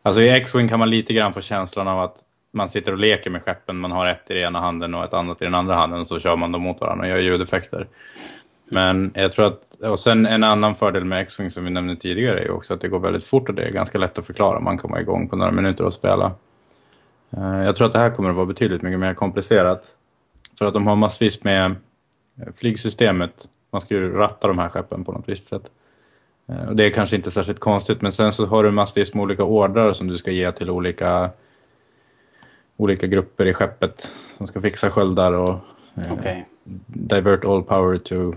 alltså 0.03 0.23
i 0.23 0.29
X-Wing 0.29 0.69
kan 0.69 0.79
man 0.79 0.91
lite 0.91 1.13
grann 1.13 1.33
få 1.33 1.41
känslan 1.41 1.89
av 1.89 2.01
att 2.01 2.17
man 2.53 2.69
sitter 2.69 2.93
och 2.93 2.99
leker 2.99 3.31
med 3.31 3.43
skeppen. 3.43 3.77
Man 3.77 3.93
har 3.93 4.07
ett 4.07 4.31
i 4.31 4.41
ena 4.41 4.61
handen 4.61 4.95
och 4.95 5.05
ett 5.05 5.13
annat 5.13 5.43
i 5.43 5.45
den 5.45 5.55
andra 5.55 5.75
handen 5.75 6.01
och 6.01 6.07
så 6.07 6.21
kör 6.21 6.37
man 6.37 6.53
dem 6.53 6.63
mot 6.63 6.81
varandra 6.81 7.05
och 7.05 7.11
gör 7.11 7.19
ljudeffekter. 7.19 7.87
Men 8.69 9.11
jag 9.15 9.33
tror 9.33 9.47
att, 9.47 9.81
och 9.81 9.99
sen 9.99 10.27
en 10.27 10.45
annan 10.45 10.75
fördel 10.75 11.05
med 11.05 11.21
X-Wing 11.21 11.51
som 11.51 11.65
vi 11.65 11.71
nämnde 11.71 11.97
tidigare 11.97 12.41
är 12.41 12.45
ju 12.45 12.51
också 12.51 12.75
att 12.75 12.81
det 12.81 12.89
går 12.89 13.01
väldigt 13.01 13.25
fort 13.25 13.49
och 13.49 13.55
det 13.55 13.63
är 13.63 13.71
ganska 13.71 13.99
lätt 13.99 14.19
att 14.19 14.27
förklara. 14.27 14.61
Man 14.61 14.79
kommer 14.79 15.01
igång 15.01 15.29
på 15.29 15.37
några 15.37 15.53
minuter 15.53 15.85
och 15.85 15.93
spela. 15.93 16.33
Eh, 17.37 17.65
jag 17.65 17.77
tror 17.77 17.87
att 17.87 17.93
det 17.93 17.99
här 17.99 18.11
kommer 18.11 18.31
att 18.31 18.37
vara 18.37 18.47
betydligt 18.47 18.83
mycket 18.83 19.01
mer 19.01 19.15
komplicerat. 19.15 19.85
För 20.59 20.67
att 20.67 20.75
de 20.75 20.87
har 20.87 20.97
massvis 20.97 21.45
med 21.45 21.75
flygsystemet. 22.57 23.45
Man 23.71 23.81
ska 23.81 23.95
ju 23.95 24.13
ratta 24.13 24.49
de 24.49 24.59
här 24.59 24.69
skeppen 24.69 25.05
på 25.05 25.13
något 25.13 25.29
visst 25.29 25.49
sätt. 25.49 25.71
Eh, 26.49 26.69
Och 26.69 26.77
det 26.77 26.85
är 26.87 26.91
kanske 26.91 27.17
inte 27.17 27.31
särskilt 27.31 27.59
konstigt 27.61 28.03
men 28.03 28.13
sen 28.13 28.33
så 28.33 28.47
har 28.47 28.65
du 28.65 28.71
massvis 28.71 29.15
med 29.15 29.23
olika 29.23 29.45
ordrar 29.45 29.93
som 29.93 30.07
du 30.07 30.17
ska 30.19 30.31
ge 30.31 30.53
till 30.53 30.71
olika, 30.71 31.31
olika 32.77 33.07
grupper 33.07 33.47
i 33.47 33.55
skeppet 33.55 34.13
som 34.37 34.47
ska 34.47 34.61
fixa 34.61 34.91
sköldar 34.91 35.33
och 35.33 35.51
eh, 35.97 36.13
Okej. 36.13 36.47
divert 36.87 37.45
all 37.45 37.63
power 37.63 37.99
to 37.99 38.33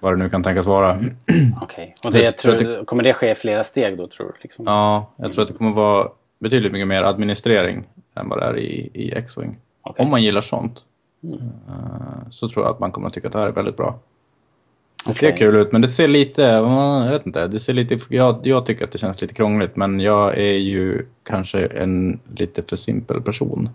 vad 0.00 0.12
det 0.12 0.16
nu 0.16 0.28
kan 0.30 0.42
tänkas 0.42 0.66
vara. 0.66 1.00
Okej. 1.62 1.94
Och 2.04 2.12
det, 2.12 2.22
Jag 2.22 2.38
tror, 2.38 2.84
kommer 2.84 3.02
det 3.02 3.12
ske 3.14 3.30
i 3.30 3.34
flera 3.34 3.64
steg 3.64 3.96
då 3.96 4.06
tror 4.06 4.26
du? 4.26 4.32
Liksom? 4.42 4.64
Ja, 4.68 5.10
jag 5.16 5.32
tror 5.32 5.42
att 5.42 5.48
det 5.48 5.54
kommer 5.54 5.72
vara 5.72 6.08
betydligt 6.38 6.72
mycket 6.72 6.88
mer 6.88 7.02
administrering 7.02 7.84
än 8.14 8.28
vad 8.28 8.38
det 8.38 8.44
är 8.46 8.56
i, 8.58 8.90
i 8.94 9.12
X-Wing. 9.14 9.56
Okej. 9.82 10.04
Om 10.04 10.10
man 10.10 10.22
gillar 10.22 10.40
sånt 10.40 10.84
eh, 11.22 12.30
så 12.30 12.48
tror 12.48 12.64
jag 12.64 12.72
att 12.74 12.80
man 12.80 12.92
kommer 12.92 13.08
att 13.08 13.14
tycka 13.14 13.26
att 13.26 13.32
det 13.32 13.38
här 13.38 13.46
är 13.46 13.52
väldigt 13.52 13.76
bra. 13.76 13.98
Det 15.06 15.12
ser 15.12 15.36
kul 15.36 15.56
ut, 15.56 15.72
men 15.72 15.80
det 15.80 15.88
ser 15.88 16.08
lite, 16.08 16.42
jag 16.42 17.10
vet 17.10 17.26
inte, 17.26 17.46
det 17.46 17.58
ser 17.58 17.72
lite, 17.72 17.98
jag, 18.08 18.40
jag 18.42 18.66
tycker 18.66 18.84
att 18.84 18.92
det 18.92 18.98
känns 18.98 19.20
lite 19.20 19.34
krångligt, 19.34 19.76
men 19.76 20.00
jag 20.00 20.38
är 20.38 20.56
ju 20.58 21.06
kanske 21.22 21.66
en 21.66 22.20
lite 22.34 22.62
för 22.62 22.76
simpel 22.76 23.22
person. 23.22 23.68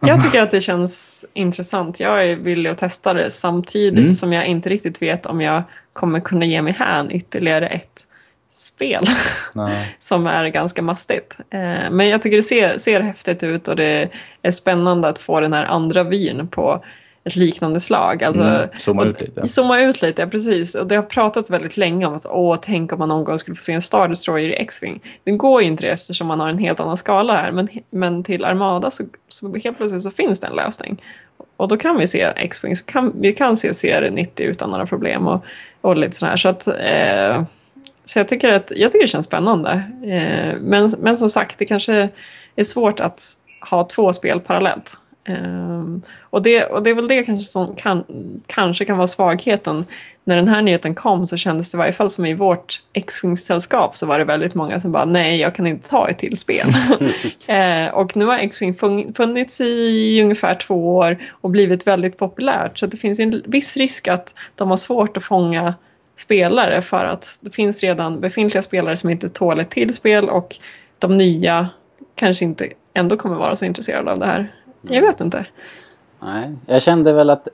Jag 0.00 0.22
tycker 0.24 0.42
att 0.42 0.50
det 0.50 0.60
känns 0.60 1.26
intressant. 1.32 2.00
Jag 2.00 2.26
är 2.26 2.36
villig 2.36 2.70
att 2.70 2.78
testa 2.78 3.14
det 3.14 3.30
samtidigt 3.30 3.98
Mm. 3.98 4.12
som 4.12 4.32
jag 4.32 4.46
inte 4.46 4.68
riktigt 4.68 5.02
vet 5.02 5.26
om 5.26 5.40
jag 5.40 5.62
kommer 5.92 6.20
kunna 6.20 6.44
ge 6.44 6.62
mig 6.62 6.72
hän 6.72 7.10
ytterligare 7.10 7.66
ett 7.66 8.06
spel 8.54 9.06
som 9.98 10.26
är 10.26 10.48
ganska 10.48 10.82
mastigt. 10.82 11.36
Eh, 11.50 11.90
Men 11.90 12.08
jag 12.08 12.22
tycker 12.22 12.36
det 12.36 12.42
ser, 12.42 12.78
ser 12.78 13.00
häftigt 13.00 13.42
ut 13.42 13.68
och 13.68 13.76
det 13.76 14.08
är 14.42 14.50
spännande 14.50 15.08
att 15.08 15.18
få 15.18 15.40
den 15.40 15.52
här 15.52 15.64
andra 15.64 16.02
vyn 16.04 16.48
på 16.48 16.84
ett 17.26 17.36
liknande 17.36 17.80
slag. 17.80 18.24
Alltså, 18.24 18.42
Mm, 18.42 18.68
zooma 18.78 19.02
och- 19.02 19.08
ut 19.08 19.20
lite. 19.20 19.48
Zooma 19.48 19.80
ut 19.80 20.02
lite, 20.02 20.22
ja, 20.22 20.28
precis. 20.28 20.74
Och 20.74 20.86
det 20.86 20.96
har 20.96 21.02
pratats 21.02 21.50
väldigt 21.50 21.76
länge 21.76 22.06
om 22.06 22.14
att 22.14 22.26
åh, 22.30 22.58
tänk 22.62 22.92
om 22.92 22.98
man 22.98 23.08
någon 23.08 23.24
gång 23.24 23.38
skulle 23.38 23.54
få 23.56 23.62
se 23.62 23.72
en 23.72 23.82
Star 23.82 24.08
Destroyer 24.08 24.48
i 24.48 24.54
X-Wing. 24.56 25.00
Det 25.24 25.30
går 25.32 25.62
ju 25.62 25.68
inte 25.68 25.82
det 25.84 25.90
eftersom 25.90 26.26
man 26.26 26.40
har 26.40 26.48
en 26.48 26.58
helt 26.58 26.80
annan 26.80 26.96
skala 26.96 27.36
här. 27.36 27.52
Men, 27.52 27.68
men 27.90 28.22
till 28.24 28.44
Armada 28.44 28.90
så, 28.90 29.04
så 29.28 29.56
helt 29.64 29.76
plötsligt 29.76 30.02
så 30.02 30.10
finns 30.10 30.40
det 30.40 30.46
en 30.46 30.56
lösning. 30.56 31.02
Och 31.56 31.68
då 31.68 31.76
kan 31.76 31.98
vi 31.98 32.06
se 32.06 32.20
X-Wing, 32.36 32.74
vi 33.20 33.32
kan 33.32 33.56
se 33.56 33.68
CR90 33.72 34.40
utan 34.42 34.70
några 34.70 34.86
problem 34.86 35.26
och, 35.28 35.44
och 35.80 35.96
lite 35.96 36.16
sådär. 36.16 36.36
Så 36.36 36.48
att 36.48 36.66
eh, 36.66 37.42
så 38.04 38.18
jag 38.18 38.28
tycker, 38.28 38.52
att, 38.52 38.72
jag 38.76 38.92
tycker 38.92 39.04
det 39.04 39.10
känns 39.10 39.26
spännande. 39.26 39.70
Eh, 40.02 40.60
men, 40.60 40.94
men 40.98 41.18
som 41.18 41.30
sagt, 41.30 41.58
det 41.58 41.64
kanske 41.64 42.08
är 42.56 42.64
svårt 42.64 43.00
att 43.00 43.22
ha 43.70 43.84
två 43.84 44.12
spel 44.12 44.40
parallellt. 44.40 44.98
Ehm, 45.28 46.02
och, 46.20 46.42
det, 46.42 46.64
och 46.64 46.82
det 46.82 46.90
är 46.90 46.94
väl 46.94 47.08
det 47.08 47.22
kanske 47.22 47.50
som 47.50 47.74
kan, 47.74 48.04
kanske 48.46 48.84
kan 48.84 48.96
vara 48.96 49.06
svagheten. 49.06 49.84
När 50.24 50.36
den 50.36 50.48
här 50.48 50.62
nyheten 50.62 50.94
kom 50.94 51.26
så 51.26 51.36
kändes 51.36 51.70
det 51.70 51.76
i 51.76 51.78
varje 51.78 51.92
fall 51.92 52.10
som 52.10 52.26
i 52.26 52.34
vårt 52.34 52.82
X-Wing-sällskap 52.92 53.96
så 53.96 54.06
var 54.06 54.18
det 54.18 54.24
väldigt 54.24 54.54
många 54.54 54.80
som 54.80 54.92
bara 54.92 55.04
nej, 55.04 55.40
jag 55.40 55.54
kan 55.54 55.66
inte 55.66 55.88
ta 55.88 56.08
ett 56.08 56.18
till 56.18 56.36
spel. 56.36 56.72
eh, 57.46 57.94
och 57.94 58.16
nu 58.16 58.24
har 58.24 58.38
X-Wing 58.38 58.74
fun- 58.74 59.14
funnits 59.16 59.60
i 59.60 60.20
ungefär 60.22 60.54
två 60.54 60.96
år 60.96 61.18
och 61.30 61.50
blivit 61.50 61.86
väldigt 61.86 62.18
populärt. 62.18 62.78
Så 62.78 62.86
det 62.86 62.96
finns 62.96 63.20
ju 63.20 63.22
en 63.22 63.42
viss 63.46 63.76
risk 63.76 64.08
att 64.08 64.34
de 64.54 64.70
har 64.70 64.76
svårt 64.76 65.16
att 65.16 65.24
fånga 65.24 65.74
spelare 66.16 66.82
för 66.82 67.04
att 67.04 67.38
det 67.40 67.50
finns 67.50 67.82
redan 67.82 68.20
befintliga 68.20 68.62
spelare 68.62 68.96
som 68.96 69.10
inte 69.10 69.28
tål 69.28 69.60
ett 69.60 69.70
till 69.70 69.94
spel 69.94 70.28
och 70.28 70.56
de 70.98 71.16
nya 71.16 71.68
kanske 72.14 72.44
inte 72.44 72.68
ändå 72.94 73.16
kommer 73.16 73.36
vara 73.36 73.56
så 73.56 73.64
intresserade 73.64 74.12
av 74.12 74.18
det 74.18 74.26
här. 74.26 74.54
Jag 74.82 75.02
vet 75.02 75.20
inte. 75.20 75.46
Nej, 76.20 76.52
jag 76.66 76.82
kände 76.82 77.12
väl 77.12 77.30
att 77.30 77.48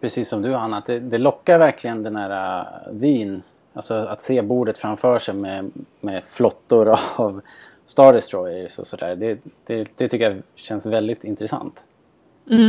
precis 0.00 0.28
som 0.28 0.42
du 0.42 0.54
Hanna, 0.54 0.78
att 0.78 0.86
det, 0.86 1.00
det 1.00 1.18
lockar 1.18 1.58
verkligen 1.58 2.02
den 2.02 2.16
här 2.16 2.60
uh, 2.60 2.92
vyn. 2.92 3.42
Alltså 3.72 3.94
att 3.94 4.22
se 4.22 4.42
bordet 4.42 4.78
framför 4.78 5.18
sig 5.18 5.34
med, 5.34 5.70
med 6.00 6.24
flottor 6.24 6.98
av 7.16 7.40
Star 7.86 8.12
Destroyers 8.12 8.78
och 8.78 8.86
sådär. 8.86 9.16
Det, 9.16 9.38
det, 9.66 9.88
det 9.96 10.08
tycker 10.08 10.30
jag 10.30 10.42
känns 10.54 10.86
väldigt 10.86 11.24
intressant. 11.24 11.82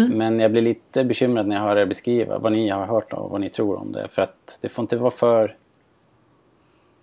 Men 0.10 0.40
jag 0.40 0.52
blir 0.52 0.62
lite 0.62 1.04
bekymrad 1.04 1.48
när 1.48 1.56
jag 1.56 1.64
hör 1.64 1.76
er 1.78 1.86
beskriva 1.86 2.38
vad 2.40 2.52
ni 2.52 2.70
har 2.70 2.86
hört 2.86 3.14
och 3.14 3.30
vad 3.30 3.42
ni 3.42 3.50
tror 3.50 3.80
om 3.80 3.92
det. 3.92 4.08
För 4.12 4.22
att 4.22 4.58
det 4.62 4.70
får 4.70 4.84
inte 4.84 4.98
vara 4.98 5.12
för 5.12 5.56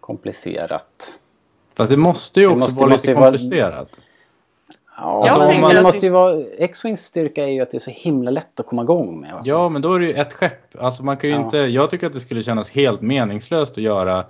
komplicerat. 0.00 1.14
Fast 1.76 1.90
det 1.90 1.96
måste 1.96 2.40
ju 2.40 2.46
Det 2.46 2.52
också 2.52 2.58
måste- 2.60 2.76
vara 2.80 2.88
måste 2.90 3.06
lite 3.06 3.10
ju 3.10 3.14
vara- 3.20 3.24
komplicerat. 3.30 4.00
Ja, 4.96 5.28
alltså, 5.30 5.60
man, 5.60 5.74
det 5.74 5.82
måste 5.82 6.06
ju 6.06 6.12
vara... 6.12 6.42
X-Wings 6.58 7.04
styrka 7.04 7.44
är 7.44 7.48
ju 7.48 7.60
att 7.60 7.70
det 7.70 7.76
är 7.76 7.78
så 7.78 7.90
himla 7.90 8.30
lätt 8.30 8.60
att 8.60 8.66
komma 8.66 8.82
igång 8.82 9.20
med. 9.20 9.32
Va? 9.32 9.42
Ja, 9.44 9.68
men 9.68 9.82
då 9.82 9.94
är 9.94 9.98
det 10.00 10.06
ju 10.06 10.12
ett 10.12 10.32
skepp. 10.32 10.76
Alltså 10.78 11.02
man 11.04 11.16
kan 11.16 11.30
ju 11.30 11.36
Ja. 11.36 11.44
inte... 11.44 11.56
Jag 11.58 11.90
tycker 11.90 12.06
att 12.06 12.12
det 12.12 12.20
skulle 12.20 12.42
kännas 12.42 12.68
helt 12.70 13.00
meningslöst 13.00 13.72
att 13.72 13.78
göra 13.84 14.24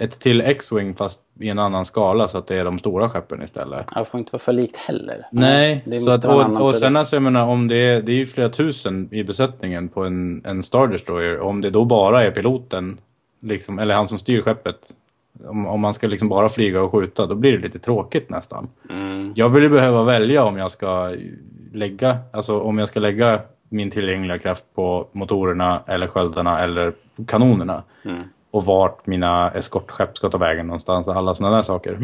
ett 0.00 0.20
till 0.20 0.40
X-Wing 0.40 0.94
fast 0.94 1.20
i 1.40 1.48
en 1.48 1.58
annan 1.58 1.84
skala 1.84 2.28
så 2.28 2.38
att 2.38 2.46
det 2.46 2.56
är 2.56 2.64
de 2.64 2.78
stora 2.78 3.08
skeppen 3.08 3.42
istället. 3.42 3.86
Ja, 3.94 3.98
Det 3.98 4.04
får 4.04 4.20
inte 4.20 4.32
vara 4.32 4.40
för 4.40 4.52
likt 4.52 4.76
heller. 4.76 5.26
Nej, 5.32 5.84
så 6.04 6.10
att, 6.10 6.24
och, 6.24 6.60
och 6.60 6.74
sen 6.74 6.96
alltså 6.96 7.16
jag 7.16 7.22
menar 7.22 7.46
om 7.46 7.68
det 7.68 7.76
är, 7.76 8.02
det 8.02 8.12
är 8.12 8.16
ju 8.16 8.26
flera 8.26 8.48
tusen 8.48 9.08
i 9.10 9.24
besättningen 9.24 9.88
på 9.88 10.04
en, 10.04 10.42
en 10.44 10.62
Star 10.62 10.86
Destroyer. 10.86 11.40
Om 11.40 11.60
det 11.60 11.70
då 11.70 11.84
bara 11.84 12.24
är 12.24 12.30
piloten, 12.30 12.98
liksom, 13.40 13.78
eller 13.78 13.94
han 13.94 14.08
som 14.08 14.18
styr 14.18 14.42
skeppet. 14.42 14.90
Om, 15.46 15.66
om 15.66 15.80
man 15.80 15.94
ska 15.94 16.06
liksom 16.06 16.28
bara 16.28 16.48
flyga 16.48 16.82
och 16.82 16.92
skjuta, 16.92 17.26
då 17.26 17.34
blir 17.34 17.52
det 17.52 17.58
lite 17.58 17.78
tråkigt 17.78 18.30
nästan. 18.30 18.68
Mm. 18.90 19.32
Jag 19.36 19.48
vill 19.48 19.62
ju 19.62 19.68
behöva 19.68 20.04
välja 20.04 20.44
om 20.44 20.56
jag 20.56 20.70
ska 20.70 21.14
lägga, 21.72 22.18
alltså 22.32 22.60
om 22.60 22.78
jag 22.78 22.88
ska 22.88 23.00
lägga 23.00 23.40
min 23.68 23.90
tillgängliga 23.90 24.38
kraft 24.38 24.64
på 24.74 25.06
motorerna 25.12 25.82
eller 25.86 26.06
sköldarna 26.06 26.60
eller 26.60 26.92
kanonerna. 27.26 27.82
Mm. 28.04 28.22
Och 28.50 28.64
vart 28.64 29.06
mina 29.06 29.50
eskortskepp 29.50 30.16
ska 30.16 30.30
ta 30.30 30.38
vägen 30.38 30.66
någonstans, 30.66 31.08
alla 31.08 31.34
sådana 31.34 31.56
där 31.56 31.62
saker. 31.62 31.98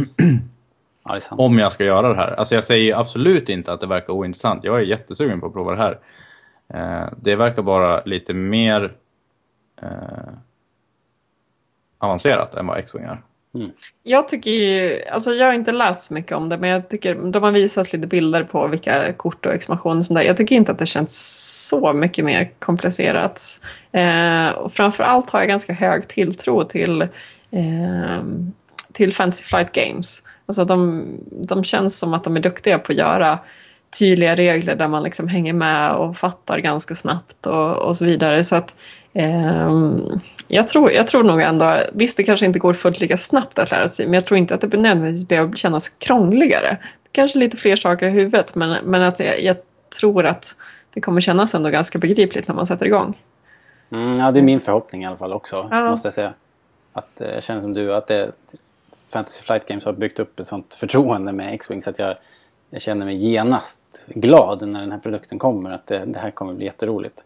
Ja, 1.04 1.12
det 1.12 1.18
är 1.18 1.20
sant. 1.20 1.40
Om 1.40 1.58
jag 1.58 1.72
ska 1.72 1.84
göra 1.84 2.08
det 2.08 2.16
här. 2.16 2.32
Alltså 2.32 2.54
jag 2.54 2.64
säger 2.64 2.96
absolut 2.96 3.48
inte 3.48 3.72
att 3.72 3.80
det 3.80 3.86
verkar 3.86 4.12
ointressant. 4.12 4.64
Jag 4.64 4.76
är 4.76 4.80
jättesugen 4.80 5.40
på 5.40 5.46
att 5.46 5.52
prova 5.52 5.70
det 5.70 5.76
här. 5.76 5.98
Eh, 6.68 7.08
det 7.16 7.36
verkar 7.36 7.62
bara 7.62 8.02
lite 8.04 8.34
mer 8.34 8.92
eh, 9.82 9.88
avancerat 11.98 12.54
än 12.54 12.66
vad 12.66 12.78
X-Wing 12.78 13.04
är. 13.04 13.22
Mm. 13.56 13.70
Jag 14.02 14.28
tycker 14.28 14.50
ju, 14.50 15.02
alltså 15.12 15.30
jag 15.30 15.46
har 15.46 15.52
inte 15.52 15.72
läst 15.72 16.04
så 16.04 16.14
mycket 16.14 16.32
om 16.32 16.48
det 16.48 16.58
men 16.58 16.70
jag 16.70 16.88
tycker 16.88 17.14
de 17.14 17.42
har 17.42 17.52
visat 17.52 17.92
lite 17.92 18.06
bilder 18.06 18.44
på 18.44 18.68
vilka 18.68 19.12
kort 19.12 19.46
och 19.46 19.54
expansioner 19.54 19.98
och 19.98 20.06
sånt 20.06 20.18
där. 20.18 20.26
Jag 20.26 20.36
tycker 20.36 20.56
inte 20.56 20.72
att 20.72 20.78
det 20.78 20.86
känns 20.86 21.68
så 21.68 21.92
mycket 21.92 22.24
mer 22.24 22.50
komplicerat. 22.58 23.60
Eh, 23.92 24.48
och 24.48 24.72
framförallt 24.72 25.30
har 25.30 25.40
jag 25.40 25.48
ganska 25.48 25.72
hög 25.72 26.08
tilltro 26.08 26.64
till, 26.64 27.02
eh, 27.50 28.22
till 28.92 29.14
Fantasy 29.14 29.44
Flight 29.44 29.72
Games. 29.72 30.22
Alltså 30.46 30.64
de, 30.64 31.04
de 31.30 31.64
känns 31.64 31.98
som 31.98 32.14
att 32.14 32.24
de 32.24 32.36
är 32.36 32.40
duktiga 32.40 32.78
på 32.78 32.92
att 32.92 32.98
göra 32.98 33.38
tydliga 33.98 34.34
regler 34.36 34.76
där 34.76 34.88
man 34.88 35.02
liksom 35.02 35.28
hänger 35.28 35.52
med 35.52 35.92
och 35.92 36.16
fattar 36.16 36.58
ganska 36.58 36.94
snabbt 36.94 37.46
och, 37.46 37.76
och 37.76 37.96
så 37.96 38.04
vidare. 38.04 38.44
Så 38.44 38.56
att 38.56 38.76
jag, 40.48 40.68
tror, 40.68 40.92
jag 40.92 41.06
tror 41.06 41.22
nog 41.22 41.40
ändå, 41.42 41.78
visst 41.92 42.16
det 42.16 42.24
kanske 42.24 42.46
inte 42.46 42.58
går 42.58 42.74
fullt 42.74 43.00
lika 43.00 43.16
snabbt 43.16 43.58
att 43.58 43.70
lära 43.70 43.88
sig, 43.88 44.06
men 44.06 44.14
jag 44.14 44.24
tror 44.24 44.38
inte 44.38 44.54
att 44.54 44.60
det 44.60 44.76
nödvändigtvis 44.76 45.28
behöver 45.28 45.56
kännas 45.56 45.88
krångligare. 45.88 46.76
Kanske 47.12 47.38
lite 47.38 47.56
fler 47.56 47.76
saker 47.76 48.06
i 48.06 48.10
huvudet, 48.10 48.54
men, 48.54 48.84
men 48.84 49.02
att 49.02 49.20
jag, 49.20 49.42
jag 49.42 49.56
tror 50.00 50.26
att 50.26 50.56
det 50.94 51.00
kommer 51.00 51.20
kännas 51.20 51.54
ändå 51.54 51.70
ganska 51.70 51.98
begripligt 51.98 52.48
när 52.48 52.54
man 52.54 52.66
sätter 52.66 52.86
igång. 52.86 53.18
Mm, 53.90 54.14
ja, 54.14 54.30
det 54.30 54.40
är 54.40 54.42
min 54.42 54.60
förhoppning 54.60 55.02
i 55.02 55.06
alla 55.06 55.16
fall 55.16 55.32
också, 55.32 55.68
Ja. 55.70 55.90
måste 55.90 56.06
jag 56.06 56.14
säga. 56.14 56.32
Att 56.92 57.20
eh, 57.20 57.28
jag 57.28 57.42
känner 57.42 57.62
som 57.62 57.72
du, 57.72 57.94
att 57.94 58.06
det, 58.06 58.32
Fantasy 59.08 59.42
Flight 59.42 59.66
Games 59.66 59.84
har 59.84 59.92
byggt 59.92 60.18
upp 60.18 60.40
ett 60.40 60.46
sånt 60.46 60.74
förtroende 60.74 61.32
med 61.32 61.54
X-Wing 61.54 61.82
så 61.82 61.90
att 61.90 61.98
jag, 61.98 62.16
jag 62.70 62.80
känner 62.80 63.06
mig 63.06 63.16
genast 63.16 63.80
glad 64.06 64.68
när 64.68 64.80
den 64.80 64.92
här 64.92 64.98
produkten 64.98 65.38
kommer. 65.38 65.70
Att 65.70 65.86
det, 65.86 66.04
det 66.06 66.18
här 66.18 66.30
kommer 66.30 66.54
bli 66.54 66.64
jätteroligt. 66.64 67.22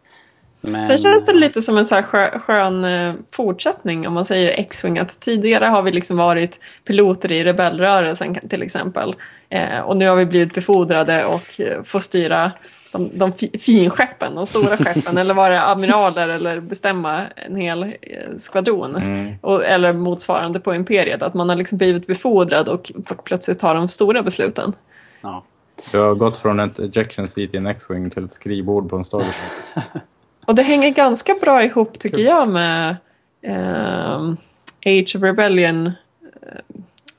Men, 0.60 0.84
Sen 0.84 0.98
känns 0.98 1.26
det 1.26 1.32
lite 1.32 1.62
som 1.62 1.78
en 1.78 1.86
så 1.86 1.94
här 1.94 2.02
skö, 2.02 2.38
skön 2.38 2.84
eh, 2.84 3.14
fortsättning 3.30 4.06
om 4.06 4.14
man 4.14 4.26
säger 4.26 4.58
X-Wing. 4.58 4.98
Att 4.98 5.20
tidigare 5.20 5.64
har 5.64 5.82
vi 5.82 5.92
liksom 5.92 6.16
varit 6.16 6.60
piloter 6.84 7.32
i 7.32 7.44
rebellrörelsen 7.44 8.34
till 8.34 8.62
exempel. 8.62 9.14
Eh, 9.48 9.78
och 9.80 9.96
nu 9.96 10.08
har 10.08 10.16
vi 10.16 10.26
blivit 10.26 10.54
befordrade 10.54 11.24
och 11.24 11.60
eh, 11.60 11.82
får 11.82 12.00
styra 12.00 12.52
de, 12.92 13.10
de 13.14 13.32
fi, 13.32 13.58
finskeppen, 13.58 14.34
de 14.34 14.46
stora 14.46 14.76
skeppen. 14.84 15.18
eller 15.18 15.34
vara 15.34 15.60
amiraler 15.60 16.28
eller 16.28 16.60
bestämma 16.60 17.22
en 17.34 17.56
hel 17.56 17.82
eh, 17.82 17.90
skvadron. 18.38 18.96
Mm. 18.96 19.34
Och, 19.40 19.64
eller 19.64 19.92
motsvarande 19.92 20.60
på 20.60 20.74
Imperiet. 20.74 21.22
Att 21.22 21.34
man 21.34 21.48
har 21.48 21.56
liksom 21.56 21.78
blivit 21.78 22.06
befordrad 22.06 22.68
och 22.68 22.92
fått 23.06 23.24
plötsligt 23.24 23.58
ta 23.58 23.74
de 23.74 23.88
stora 23.88 24.22
besluten. 24.22 24.72
Ja. 25.20 25.44
Du 25.92 25.98
har 25.98 26.14
gått 26.14 26.36
från 26.36 26.60
ett 26.60 26.78
ejection 26.78 27.28
seat 27.28 27.54
i 27.54 27.56
en 27.56 27.66
X-Wing 27.66 28.10
till 28.10 28.24
ett 28.24 28.34
skrivbord 28.34 28.90
på 28.90 28.96
en 28.96 29.04
Starship. 29.04 29.34
Och 30.50 30.56
det 30.56 30.62
hänger 30.62 30.90
ganska 30.90 31.34
bra 31.40 31.64
ihop 31.64 31.98
tycker 31.98 32.20
jag 32.20 32.48
med 32.48 32.96
ehm, 33.42 34.36
Age 34.86 35.16
of 35.16 35.22
Rebellion 35.22 35.86
eh, 35.86 35.92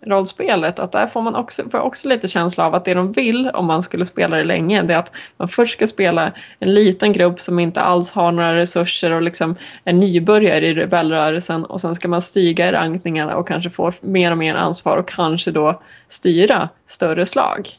rollspelet. 0.06 0.80
Att 0.80 0.92
där 0.92 1.08
får 1.08 1.22
man 1.22 1.36
också, 1.36 1.70
får 1.70 1.80
också 1.80 2.10
lite 2.10 2.28
känsla 2.28 2.66
av 2.66 2.76
att 2.76 2.86
det 2.86 2.94
de 2.94 3.12
vill 3.12 3.50
om 3.50 3.66
man 3.66 3.84
skulle 3.84 4.06
spela 4.06 4.38
det 4.38 4.44
länge 4.44 4.82
det 4.82 4.94
är 4.94 4.98
att 4.98 5.12
man 5.38 5.48
först 5.48 5.74
ska 5.74 5.88
spela 5.88 6.32
en 6.60 6.74
liten 6.74 7.14
grupp 7.14 7.40
som 7.40 7.60
inte 7.60 7.82
alls 7.82 8.12
har 8.12 8.32
några 8.32 8.56
resurser 8.56 9.12
och 9.12 9.22
liksom 9.22 9.56
är 9.84 9.94
nybörjare 9.94 10.68
i 10.68 10.74
rebellrörelsen 10.74 11.66
och 11.66 11.82
sen 11.82 11.96
ska 11.96 12.08
man 12.08 12.22
stiga 12.22 12.70
i 12.70 12.72
rankningarna 12.72 13.36
och 13.36 13.48
kanske 13.48 13.70
få 13.70 13.92
mer 14.02 14.32
och 14.32 14.38
mer 14.38 14.56
ansvar 14.56 14.98
och 14.98 15.08
kanske 15.08 15.52
då 15.52 15.82
styra 16.08 16.70
större 16.88 17.26
slag. 17.26 17.70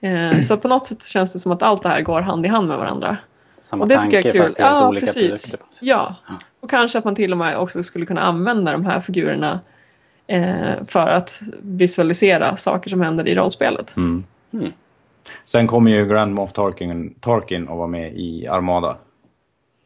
Eh, 0.00 0.38
så 0.38 0.56
på 0.56 0.68
något 0.68 0.86
sätt 0.86 1.02
känns 1.02 1.32
det 1.32 1.38
som 1.38 1.52
att 1.52 1.62
allt 1.62 1.82
det 1.82 1.88
här 1.88 2.00
går 2.00 2.20
hand 2.20 2.46
i 2.46 2.48
hand 2.48 2.68
med 2.68 2.78
varandra. 2.78 3.16
Samma 3.62 3.82
Och 3.84 3.88
det 3.88 4.02
tycker 4.02 4.16
jag 4.16 4.26
är 4.26 4.32
tanke, 4.32 4.38
kul. 4.38 4.46
fast 4.46 4.58
i 4.58 4.62
helt 4.62 4.72
Ja, 4.74 4.88
olika 4.88 5.06
precis. 5.06 5.50
produkter. 5.50 5.76
Ja. 5.80 6.14
Och 6.60 6.70
kanske 6.70 6.98
att 6.98 7.04
man 7.04 7.14
till 7.14 7.32
och 7.32 7.38
med 7.38 7.56
också 7.58 7.82
skulle 7.82 8.06
kunna 8.06 8.20
använda 8.20 8.72
de 8.72 8.84
här 8.86 9.00
figurerna 9.00 9.60
eh, 10.26 10.84
för 10.86 11.06
att 11.08 11.40
visualisera 11.62 12.56
saker 12.56 12.90
som 12.90 13.00
händer 13.00 13.28
i 13.28 13.34
rollspelet. 13.34 13.96
Mm. 13.96 14.24
Mm. 14.52 14.72
Sen 15.44 15.66
kommer 15.66 15.90
ju 15.90 16.06
Grand 16.06 16.34
Moff 16.34 16.52
Tarkin, 16.52 17.14
Tarkin 17.20 17.62
att 17.68 17.76
vara 17.76 17.86
med 17.86 18.12
i 18.16 18.46
Armada. 18.48 18.96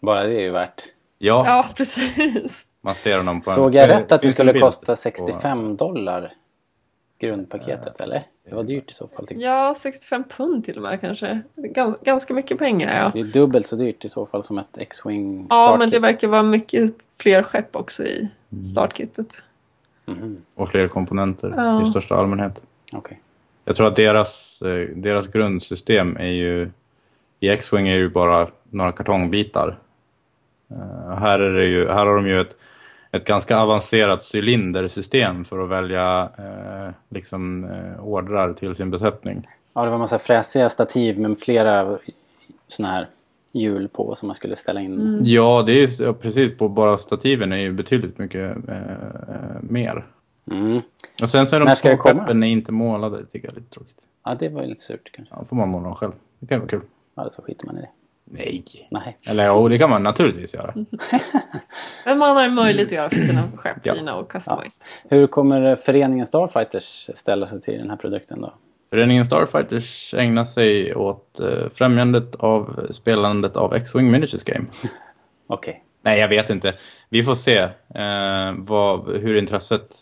Bara 0.02 0.22
det 0.26 0.34
är 0.34 0.40
ju 0.40 0.50
värt. 0.50 0.82
Ja, 1.18 1.44
Ja, 1.46 1.64
precis. 1.76 2.66
man 2.80 2.94
ser 2.94 3.16
honom 3.16 3.40
på 3.40 3.50
Såg 3.50 3.74
en... 3.74 3.80
jag 3.80 3.90
rätt 3.90 4.12
att 4.12 4.22
det 4.22 4.32
skulle 4.32 4.52
bild 4.52 4.64
kosta 4.64 4.86
på- 4.92 4.96
65 4.96 5.76
dollar? 5.76 6.32
Grundpaketet 7.18 8.00
eller? 8.00 8.22
Det 8.48 8.54
var 8.54 8.62
dyrt 8.62 8.90
i 8.90 8.94
så 8.94 9.08
fall. 9.08 9.26
tycker 9.26 9.42
jag. 9.42 9.68
Ja, 9.68 9.74
65 9.74 10.24
pund 10.24 10.64
till 10.64 10.76
och 10.76 10.82
med 10.82 11.00
kanske. 11.00 11.40
Gans, 11.56 11.96
ganska 12.02 12.34
mycket 12.34 12.58
pengar, 12.58 12.96
ja. 13.04 13.10
Det 13.14 13.20
är 13.20 13.24
dubbelt 13.32 13.66
så 13.66 13.76
dyrt 13.76 14.04
i 14.04 14.08
så 14.08 14.26
fall 14.26 14.42
som 14.42 14.58
ett 14.58 14.78
X-Wing 14.78 15.46
Ja, 15.50 15.66
men 15.70 15.78
startkit. 15.78 15.90
det 15.92 15.98
verkar 15.98 16.28
vara 16.28 16.42
mycket 16.42 16.94
fler 17.18 17.42
skepp 17.42 17.76
också 17.76 18.04
i 18.04 18.28
startkittet. 18.74 19.42
Mhm, 20.06 20.42
Och 20.56 20.68
fler 20.68 20.88
komponenter 20.88 21.52
Ja. 21.56 21.82
i 21.82 21.84
största 21.86 22.14
allmänhet. 22.14 22.62
Okej. 22.92 23.20
Jag 23.64 23.76
tror 23.76 23.86
att 23.88 23.96
deras, 23.96 24.62
eh, 24.62 24.88
deras 24.96 25.28
grundsystem 25.28 26.16
är 26.16 26.26
ju... 26.30 26.70
I 27.40 27.48
X-Wing 27.48 27.88
är 27.88 27.94
ju 27.96 28.08
bara 28.08 28.48
några 28.70 28.92
kartongbitar. 28.92 29.78
Eh, 30.70 31.16
här, 31.18 31.38
är 31.40 31.52
det 31.52 31.64
ju, 31.64 31.88
här 31.88 32.06
har 32.06 32.16
de 32.16 32.26
ju 32.28 32.40
ett, 32.40 32.56
ett 33.16 33.24
ganska 33.24 33.58
avancerat 33.58 34.34
cylindersystem 34.34 35.44
för 35.44 35.64
att 35.64 35.68
välja 35.68 36.30
eh, 36.38 36.94
liksom, 37.08 37.64
eh, 37.64 38.04
ordrar 38.04 38.52
till 38.52 38.74
sin 38.74 38.90
besättning. 38.90 39.48
Ja, 39.74 39.84
det 39.84 39.90
var 39.90 39.98
massa 39.98 40.18
fräsiga 40.18 40.68
stativ 40.68 41.18
med 41.18 41.38
flera 41.38 41.98
såna 42.68 42.88
här 42.88 43.08
hjul 43.52 43.88
på 43.88 44.14
som 44.14 44.26
man 44.26 44.34
skulle 44.34 44.56
ställa 44.56 44.80
in. 44.80 45.00
Mm. 45.00 45.20
Ja, 45.24 45.62
det 45.66 45.72
är 45.72 45.88
ju 45.88 46.04
ja, 46.04 46.12
precis 46.12 46.58
på 46.58 46.68
bara 46.68 46.98
stativen 46.98 47.52
är 47.52 47.56
ju 47.56 47.72
betydligt 47.72 48.18
mycket 48.18 48.56
eh, 48.68 49.60
mer. 49.60 50.06
Mm. 50.50 50.80
Och 51.22 51.30
sen 51.30 51.46
så 51.46 51.56
är 51.56 51.60
de 51.60 51.68
små 51.68 51.96
skeppen 51.96 52.42
är 52.42 52.46
inte 52.46 52.72
målade, 52.72 53.18
det 53.18 53.26
tycker 53.26 53.48
jag 53.48 53.56
är 53.56 53.60
lite 53.60 53.74
tråkigt. 53.74 53.96
Ja, 54.24 54.34
det 54.38 54.48
var 54.48 54.62
ju 54.62 54.68
lite 54.68 54.82
surt 54.82 55.12
kanske. 55.12 55.34
Ja, 55.38 55.44
får 55.44 55.56
man 55.56 55.68
måla 55.68 55.84
dem 55.84 55.94
själv. 55.94 56.12
Det 56.38 56.46
kan 56.46 56.56
ju 56.56 56.60
vara 56.60 56.70
kul. 56.70 56.80
Ja, 57.14 57.30
så 57.32 57.42
skiter 57.42 57.66
man 57.66 57.78
i 57.78 57.80
det. 57.80 57.88
Nej. 58.30 58.64
Nej. 58.90 59.16
Eller 59.28 59.46
jo, 59.46 59.68
det 59.68 59.78
kan 59.78 59.90
man 59.90 60.02
naturligtvis 60.02 60.54
göra. 60.54 60.74
Men 62.04 62.18
man 62.18 62.36
har 62.36 62.48
möjlighet 62.48 62.86
att 62.88 62.92
göra 62.92 63.10
för 63.10 63.16
sina 63.20 63.42
skepp 63.56 63.76
Ja. 63.82 63.94
fina 63.94 64.16
och 64.16 64.30
customized. 64.30 64.86
Hur 65.08 65.26
kommer 65.26 65.76
föreningen 65.76 66.26
Starfighters 66.26 67.10
ställa 67.14 67.46
sig 67.46 67.60
till 67.60 67.78
den 67.78 67.90
här 67.90 67.96
produkten 67.96 68.40
då? 68.40 68.52
Föreningen 68.90 69.24
Starfighters 69.24 70.14
ägnar 70.14 70.44
sig 70.44 70.94
åt 70.94 71.40
eh, 71.40 71.68
främjandet 71.74 72.34
av 72.36 72.86
spelandet 72.90 73.56
av 73.56 73.74
X-Wing 73.74 74.10
Miniatures 74.10 74.44
Game. 74.44 74.66
Okej. 75.46 75.82
Nej, 76.02 76.20
jag 76.20 76.28
vet 76.28 76.50
inte. 76.50 76.74
Vi 77.08 77.22
får 77.22 77.34
se 77.34 77.56
eh, 77.94 78.54
vad, 78.56 79.16
hur, 79.16 79.36
intresset, 79.36 79.94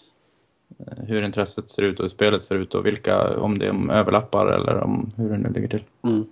eh, 0.78 1.04
hur 1.08 1.22
intresset 1.22 1.70
ser 1.70 1.82
ut 1.82 1.98
och 2.00 2.04
hur 2.04 2.08
spelet 2.10 2.44
ser 2.44 2.54
ut 2.54 2.74
och 2.74 2.86
vilka, 2.86 3.36
om 3.38 3.58
det 3.58 3.66
är 3.66 3.92
överlappar 3.92 4.46
eller 4.46 4.80
om 4.80 5.08
hur 5.16 5.28
det 5.30 5.38
nu 5.38 5.48
ligger 5.48 5.68
till. 5.68 5.82
Mm. 6.04 6.24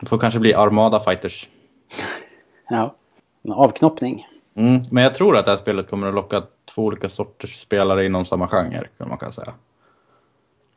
Det 0.00 0.06
får 0.06 0.18
kanske 0.18 0.40
bli 0.40 0.54
Armada 0.54 1.00
Fighters. 1.00 1.48
Ja. 2.70 2.94
En 3.42 3.52
avknoppning. 3.52 4.26
Mm, 4.54 4.82
men 4.90 5.04
jag 5.04 5.14
tror 5.14 5.36
att 5.36 5.44
det 5.44 5.50
här 5.50 5.58
spelet 5.58 5.90
kommer 5.90 6.06
att 6.06 6.14
locka 6.14 6.42
två 6.74 6.82
olika 6.84 7.08
sorters 7.08 7.56
spelare 7.60 8.06
inom 8.06 8.24
samma 8.24 8.48
genre, 8.48 8.86
kan 8.98 9.08
man 9.08 9.18
kan 9.18 9.32
säga. 9.32 9.52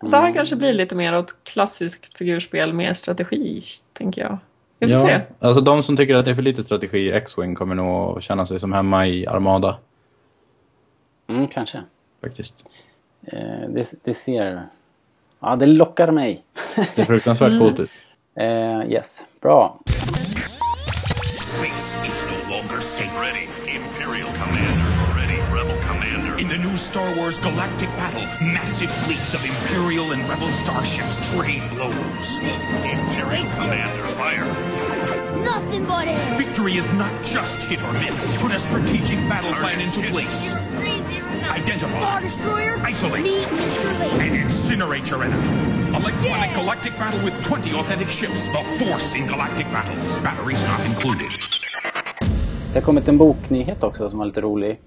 Det 0.01 0.17
här 0.17 0.33
kanske 0.33 0.55
blir 0.55 0.73
lite 0.73 0.95
mer 0.95 1.17
åt 1.17 1.43
klassiskt 1.43 2.17
figurspel, 2.17 2.73
mer 2.73 2.93
strategi, 2.93 3.61
tänker 3.93 4.21
jag. 4.21 4.37
Vi 4.79 4.93
får 4.93 5.07
se. 5.07 5.21
Alltså 5.39 5.61
de 5.63 5.83
som 5.83 5.97
tycker 5.97 6.15
att 6.15 6.25
det 6.25 6.31
är 6.31 6.35
för 6.35 6.41
lite 6.41 6.63
strategi 6.63 6.97
i 6.99 7.11
X-Wing 7.11 7.55
kommer 7.55 7.75
nog 7.75 8.17
att 8.17 8.23
känna 8.23 8.45
sig 8.45 8.59
som 8.59 8.73
hemma 8.73 9.07
i 9.07 9.27
Armada, 9.27 9.77
Mm, 11.27 11.47
kanske. 11.47 11.81
faktiskt. 12.21 12.65
Eh, 13.27 13.69
det, 13.69 13.93
det 14.03 14.13
ser... 14.13 14.67
Ja, 15.39 15.55
det 15.55 15.65
lockar 15.65 16.11
mig. 16.11 16.43
Det 16.75 16.83
ser 16.85 17.03
fruktansvärt 17.03 17.59
coolt 17.59 17.79
ut. 17.79 17.89
Eh, 18.41 18.85
yes. 18.89 19.23
Bra. 19.39 19.77
Space 19.85 21.89
is 22.09 22.17
no 22.25 22.41
longer 22.49 22.81
safe. 22.81 23.13
Ready, 23.13 23.45
Imperial 23.69 24.33
Commander. 24.33 24.89
Ready, 25.13 25.37
Rebel 25.53 25.77
Commander. 25.85 26.39
In 26.39 26.47
the 26.47 26.57
new 26.57 26.75
Star 26.75 27.15
Wars 27.15 27.37
galactic 27.37 27.89
battle, 27.89 28.23
massive 28.43 28.91
fleets 29.05 29.35
of 29.35 29.45
Imperial 29.45 30.11
and 30.11 30.27
Rebel 30.27 30.51
starships 30.53 31.29
trade 31.29 31.69
blows. 31.69 32.37
Imperial 32.41 33.45
Commander, 33.51 34.15
fire. 34.17 34.47
Nothing 35.43 35.85
but 35.85 36.07
air. 36.07 36.37
Victory 36.39 36.77
is 36.77 36.91
not 36.93 37.23
just 37.23 37.61
hit 37.61 37.79
or 37.79 37.93
miss. 37.93 38.37
Put 38.37 38.51
a 38.53 38.59
strategic 38.59 39.19
battle 39.29 39.53
plan 39.53 39.81
into 39.81 40.01
place. 40.09 40.47
Identify. 41.57 41.99
Star 41.99 42.21
Destroyer. 42.21 42.91
Isolate. 42.91 43.23
Meet 43.23 43.47
Mr. 43.47 43.87
And 44.21 44.35
incinerate 44.35 45.09
your 45.09 45.23
enemy. 45.23 45.47
Electronic 45.95 46.55
galactic 46.55 46.97
battle 46.99 47.25
with 47.25 47.41
20 47.41 47.73
authentic 47.73 48.09
ships. 48.09 48.47
The 48.47 48.63
Force 48.77 49.17
in 49.17 49.27
galactic 49.27 49.67
battles. 49.71 50.19
Batteries 50.23 50.63
not 50.63 50.85
included. 50.85 51.31
Det 52.73 52.79
har 52.79 52.85
kommit 52.85 53.07
en 53.07 53.17
boknyhet 53.17 53.83
också 53.83 54.09
som 54.09 54.19
var 54.19 54.25
lite 54.25 54.41
rolig. 54.41 54.79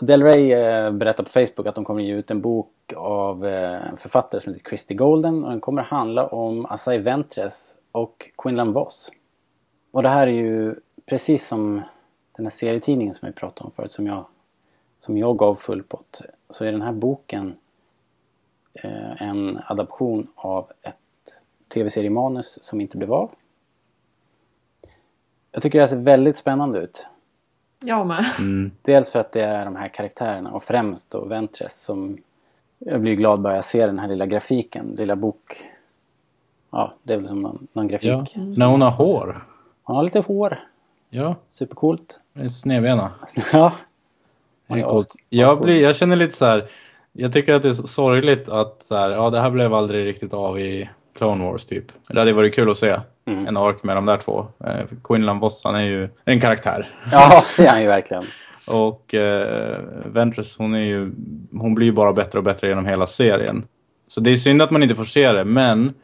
Del 0.00 0.22
Rey 0.22 0.52
eh, 0.52 0.90
berättar 0.90 1.24
på 1.24 1.30
Facebook 1.30 1.66
att 1.66 1.74
de 1.74 1.84
kommer 1.84 2.02
ge 2.02 2.14
ut 2.14 2.30
en 2.30 2.40
bok 2.40 2.92
av 2.96 3.46
eh, 3.46 3.88
en 3.88 3.96
författare 3.96 4.40
som 4.40 4.52
heter 4.52 4.68
Christy 4.68 4.94
Golden 4.94 5.44
och 5.44 5.50
den 5.50 5.60
kommer 5.60 5.82
handla 5.82 6.26
om 6.26 6.66
Asai 6.66 6.98
Ventres 6.98 7.76
och 7.92 8.30
Quinlan 8.42 8.72
Voss. 8.72 9.12
Och 9.92 10.02
det 10.02 10.08
här 10.08 10.26
är 10.26 10.32
ju 10.32 10.74
precis 11.06 11.46
som 11.46 11.82
den 12.36 12.46
här 12.46 12.50
serietidningen 12.50 13.14
som 13.14 13.26
vi 13.26 13.32
pratade 13.32 13.66
om 13.66 13.72
förut 13.76 13.92
som 13.92 14.06
jag, 14.06 14.24
som 15.00 15.18
jag 15.18 15.36
gav 15.36 15.54
full 15.54 15.82
pott. 15.82 16.22
Så 16.50 16.64
är 16.64 16.72
den 16.72 16.82
här 16.82 16.92
boken 16.92 17.56
eh, 18.72 19.22
en 19.22 19.60
adaption 19.66 20.26
av 20.34 20.72
ett 20.82 20.96
tv-seriemanus 21.68 22.58
som 22.62 22.80
inte 22.80 22.96
blev 22.96 23.12
av. 23.12 23.30
Jag 25.52 25.62
tycker 25.62 25.78
det 25.78 25.82
här 25.82 25.88
ser 25.88 25.96
väldigt 25.96 26.36
spännande 26.36 26.78
ut. 26.78 27.06
Jag 27.84 28.06
med. 28.06 28.24
Dels 28.82 29.10
för 29.12 29.18
att 29.18 29.32
det 29.32 29.42
är 29.42 29.64
de 29.64 29.76
här 29.76 29.88
karaktärerna 29.88 30.52
och 30.52 30.62
främst 30.62 31.10
då 31.10 31.24
Ventres 31.24 31.82
som 31.82 32.18
jag 32.78 33.00
blir 33.00 33.14
glad 33.14 33.40
bara 33.40 33.54
jag 33.54 33.64
ser 33.64 33.86
den 33.86 33.98
här 33.98 34.08
lilla 34.08 34.26
grafiken, 34.26 34.94
lilla 34.98 35.16
bok. 35.16 35.68
Ja, 36.70 36.94
det 37.02 37.14
är 37.14 37.18
väl 37.18 37.28
som 37.28 37.42
någon, 37.42 37.66
någon 37.72 37.88
grafik. 37.88 38.08
Ja. 38.08 38.42
När 38.56 38.66
hon 38.66 38.82
har 38.82 38.90
hår. 38.90 39.46
Hon 39.82 39.96
har 39.96 40.02
lite 40.02 40.20
hår. 40.20 40.58
Ja, 41.08 41.36
Supercoolt. 41.50 42.20
det 42.32 42.44
är 42.44 42.48
snedbena. 42.48 43.12
ja. 43.52 43.72
Det 44.70 44.80
är 44.80 44.88
coolt. 44.88 45.14
Jag, 45.28 45.60
blir, 45.60 45.82
jag 45.82 45.96
känner 45.96 46.16
lite 46.16 46.36
så 46.36 46.44
här. 46.44 46.64
Jag 47.12 47.32
tycker 47.32 47.54
att 47.54 47.62
det 47.62 47.68
är 47.68 47.72
så 47.72 47.86
sorgligt 47.86 48.48
att 48.48 48.82
så 48.82 48.96
här, 48.96 49.10
ja, 49.10 49.30
det 49.30 49.40
här 49.40 49.50
blev 49.50 49.74
aldrig 49.74 50.06
riktigt 50.06 50.34
av 50.34 50.60
i 50.60 50.88
Clone 51.18 51.44
Wars 51.44 51.64
typ. 51.64 51.84
Det 52.08 52.18
hade 52.18 52.32
varit 52.32 52.54
kul 52.54 52.70
att 52.70 52.78
se 52.78 52.96
Mm. 53.26 53.46
en 53.46 53.56
ark 53.56 53.82
med 53.82 53.96
de 53.96 54.06
där 54.06 54.16
två. 54.16 54.46
Eh, 54.64 54.86
Quinlan 55.04 55.38
Voss, 55.38 55.60
han 55.64 55.74
är 55.74 55.84
ju 55.84 56.08
en 56.24 56.40
karaktär. 56.40 56.88
ja, 57.12 57.44
det 57.56 57.66
är 57.66 57.70
han 57.70 57.80
ju 57.82 57.86
verkligen. 57.86 58.24
Och 58.66 59.14
eh, 59.14 59.78
Ventress, 60.06 60.58
hon, 60.58 60.74
är 60.74 60.84
ju, 60.84 61.12
hon 61.52 61.74
blir 61.74 61.86
ju 61.86 61.92
bara 61.92 62.12
bättre 62.12 62.38
och 62.38 62.44
bättre 62.44 62.68
genom 62.68 62.86
hela 62.86 63.06
serien. 63.06 63.62
Så 64.06 64.20
det 64.20 64.30
är 64.30 64.36
synd 64.36 64.62
att 64.62 64.70
man 64.70 64.82
inte 64.82 64.94
får 64.94 65.04
se 65.04 65.32
det, 65.32 65.44
men 65.44 65.94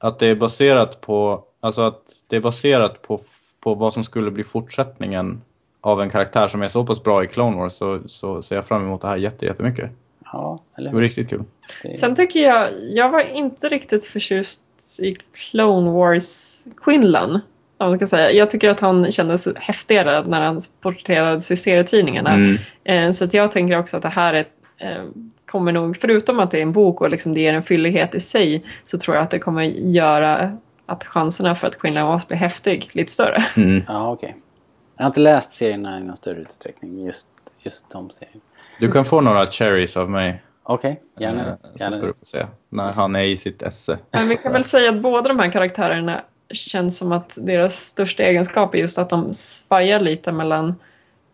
att 0.00 0.18
det 0.18 0.26
är 0.26 0.34
baserat 0.34 1.00
på, 1.00 1.44
alltså 1.60 1.82
att 1.82 2.02
det 2.28 2.36
är 2.36 2.40
baserat 2.40 3.02
på, 3.02 3.20
på 3.60 3.74
vad 3.74 3.92
som 3.92 4.04
skulle 4.04 4.30
bli 4.30 4.44
fortsättningen 4.44 5.42
av 5.86 6.02
en 6.02 6.10
karaktär 6.10 6.48
som 6.48 6.62
är 6.62 6.68
så 6.68 6.86
pass 6.86 7.02
bra 7.02 7.24
i 7.24 7.26
Clone 7.26 7.56
Wars 7.56 7.72
så, 7.72 8.00
så 8.06 8.42
ser 8.42 8.56
jag 8.56 8.66
fram 8.66 8.82
emot 8.84 9.00
det 9.02 9.08
här 9.08 9.16
jätte, 9.16 9.46
jättemycket. 9.46 9.90
Ja, 10.32 10.60
eller 10.78 10.90
Det 10.90 10.94
var 10.94 11.02
riktigt 11.02 11.28
kul. 11.30 11.42
Det 11.82 11.96
Sen 11.96 12.14
tycker 12.14 12.40
jag, 12.40 12.68
jag 12.90 13.10
var 13.10 13.20
inte 13.36 13.68
riktigt 13.68 14.04
förtjust 14.04 14.62
i 15.00 15.16
Clone 15.32 15.90
Wars 15.90 16.64
Quinlan. 16.84 17.40
om 17.78 17.88
man 17.88 17.98
kan 17.98 18.08
säga. 18.08 18.32
Jag 18.32 18.50
tycker 18.50 18.68
att 18.68 18.80
han 18.80 19.12
kändes 19.12 19.48
häftigare 19.56 20.24
när 20.26 20.40
han 20.44 20.60
porträtterades 20.80 21.50
i 21.50 21.56
serietidningarna. 21.56 22.30
Mm. 22.34 22.56
Eh, 22.84 23.10
Så 23.12 23.24
att 23.24 23.34
jag 23.34 23.52
tänker 23.52 23.78
också 23.78 23.96
att 23.96 24.02
det 24.02 24.08
här 24.08 24.34
är, 24.34 24.44
eh, 24.78 25.04
kommer 25.50 25.72
nog, 25.72 25.96
förutom 25.96 26.40
att 26.40 26.50
det 26.50 26.58
är 26.58 26.62
en 26.62 26.72
bok 26.72 27.00
och 27.00 27.10
liksom 27.10 27.34
det 27.34 27.40
ger 27.40 27.54
en 27.54 27.62
fyllighet 27.62 28.14
i 28.14 28.20
sig, 28.20 28.64
så 28.84 28.98
tror 28.98 29.16
jag 29.16 29.22
att 29.22 29.30
det 29.30 29.38
kommer 29.38 29.62
göra 29.64 30.56
att 30.86 31.04
chanserna 31.04 31.54
för 31.54 31.66
att 31.66 31.78
Quinlan 31.78 32.06
Voss 32.06 32.28
blir 32.28 32.38
häftig 32.38 32.88
lite 32.92 33.12
större. 33.12 33.44
Mm. 33.56 33.82
Ja, 33.88 34.10
okej. 34.12 34.36
Jag 34.96 35.04
har 35.04 35.10
inte 35.10 35.20
läst 35.20 35.52
serierna 35.52 36.00
i 36.00 36.02
någon 36.02 36.16
större 36.16 36.40
utsträckning. 36.40 37.04
Just, 37.06 37.26
just 37.58 37.90
de 37.90 38.10
serierna. 38.10 38.40
Du 38.80 38.92
kan 38.92 39.04
få 39.04 39.20
några 39.20 39.46
cherries 39.46 39.96
av 39.96 40.10
mig. 40.10 40.42
Okej, 40.62 41.00
gärna. 41.18 41.48
eh, 41.48 41.54
Så 41.62 41.84
gärna. 41.84 41.96
ska 41.96 42.06
du 42.06 42.14
få 42.14 42.24
se. 42.24 42.46
När 42.68 42.92
han 42.92 43.16
är 43.16 43.24
i 43.24 43.36
sitt 43.36 43.62
esse. 43.62 43.98
Men 44.10 44.28
vi 44.28 44.36
kan 44.36 44.52
väl 44.52 44.64
säga 44.74 44.90
att 44.90 45.00
båda 45.00 45.28
de 45.28 45.38
här 45.38 45.50
karaktärerna 45.50 46.20
känns 46.50 46.98
som 46.98 47.12
att 47.12 47.38
deras 47.42 47.74
största 47.76 48.22
egenskap 48.22 48.74
är 48.74 48.78
just 48.78 48.98
att 48.98 49.10
de 49.10 49.34
svajar 49.34 50.00
lite 50.00 50.32
mellan 50.32 50.74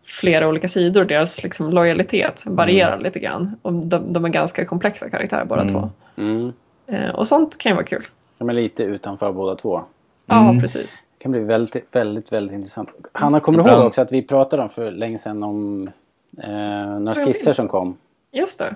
flera 0.05 0.47
olika 0.47 0.67
sidor. 0.67 1.05
Deras 1.05 1.43
liksom, 1.43 1.69
lojalitet 1.71 2.43
varierar 2.47 2.99
lite 2.99 3.19
grann. 3.19 3.55
Och 3.61 3.73
de, 3.73 4.13
de 4.13 4.25
är 4.25 4.29
ganska 4.29 4.65
komplexa 4.65 5.09
karaktärer 5.09 5.45
båda 5.45 5.69
två. 5.69 5.89
Mm. 6.17 6.53
Eh, 6.87 7.09
och 7.09 7.27
sånt 7.27 7.57
kan 7.57 7.69
ju 7.69 7.73
vara 7.75 7.85
kul. 7.85 8.07
De 8.37 8.49
är 8.49 8.53
lite 8.53 8.83
utanför 8.83 9.31
båda 9.31 9.55
två. 9.55 9.83
Ja, 10.25 10.57
precis. 10.61 11.03
Det 11.17 11.23
kan 11.23 11.31
bli 11.31 11.41
väldigt, 11.41 11.87
väldigt, 11.95 12.31
väldigt 12.33 12.53
intressant. 12.55 12.89
Hanna, 13.11 13.39
kommer 13.39 13.63
du 13.63 13.69
ihåg 13.71 13.85
också 13.85 14.01
att 14.01 14.11
vi 14.11 14.21
pratade 14.21 14.63
om 14.63 14.69
för 14.69 14.91
länge 14.91 15.17
sedan 15.17 15.43
om 15.43 15.89
eh, 16.37 16.49
några 16.49 17.05
Så 17.05 17.25
skisser 17.25 17.53
som 17.53 17.67
kom? 17.67 17.97
Just 18.31 18.59
det. 18.59 18.75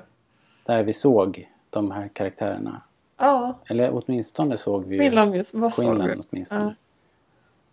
Där 0.66 0.84
vi 0.84 0.94
såg 0.94 1.50
de 1.70 1.92
här 1.92 2.08
karaktärerna. 2.14 2.82
Ja, 3.18 3.60
Eller 3.66 3.92
åtminstone 3.94 4.58
såg 4.58 4.86
vi 4.86 4.98
Quinlan, 4.98 5.44
vad 5.54 5.76
Quinlan 5.76 6.08
du? 6.08 6.22
åtminstone. 6.30 6.64
Ja. 6.64 6.74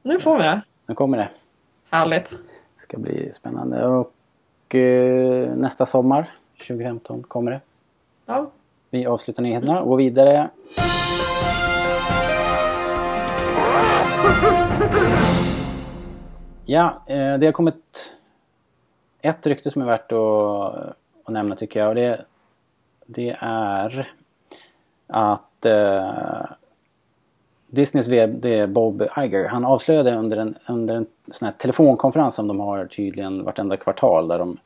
Nu 0.02 0.18
får 0.20 0.36
vi 0.36 0.42
det. 0.42 0.60
Nu 0.86 0.94
kommer 0.94 1.18
det. 1.18 1.28
Härligt. 1.90 2.30
Det 2.76 2.82
ska 2.82 2.98
bli 2.98 3.32
spännande. 3.32 3.86
Och 3.86 4.74
eh, 4.74 5.56
nästa 5.56 5.86
sommar, 5.86 6.30
2015, 6.58 7.22
kommer 7.22 7.50
det. 7.50 7.60
Ja. 8.26 8.50
Vi 8.90 9.06
avslutar 9.06 9.42
nyheterna 9.42 9.82
och 9.82 9.88
går 9.88 9.96
vidare. 9.96 10.48
Ja, 16.66 17.02
eh, 17.06 17.38
det 17.38 17.46
har 17.46 17.52
kommit 17.52 18.14
ett 19.20 19.46
rykte 19.46 19.70
som 19.70 19.82
är 19.82 19.86
värt 19.86 20.12
att, 20.12 20.96
att 21.24 21.32
nämna 21.32 21.56
tycker 21.56 21.80
jag. 21.80 21.88
Och 21.88 21.94
det, 21.94 22.24
det 23.06 23.36
är 23.40 24.12
att 25.06 25.66
eh, 25.66 26.44
Disneys 27.66 28.08
VD 28.08 28.66
Bob 28.66 29.02
Iger, 29.18 29.48
han 29.48 29.64
avslöjade 29.64 30.14
under 30.14 30.36
en, 30.36 30.54
under 30.66 30.94
en 30.94 31.06
sån 31.30 31.46
här 31.46 31.54
telefonkonferens 31.58 32.34
som 32.34 32.48
de 32.48 32.60
har 32.60 32.86
tydligen 32.86 33.44
vartenda 33.44 33.76
kvartal 33.76 34.28
där 34.28 34.38
de 34.38 34.58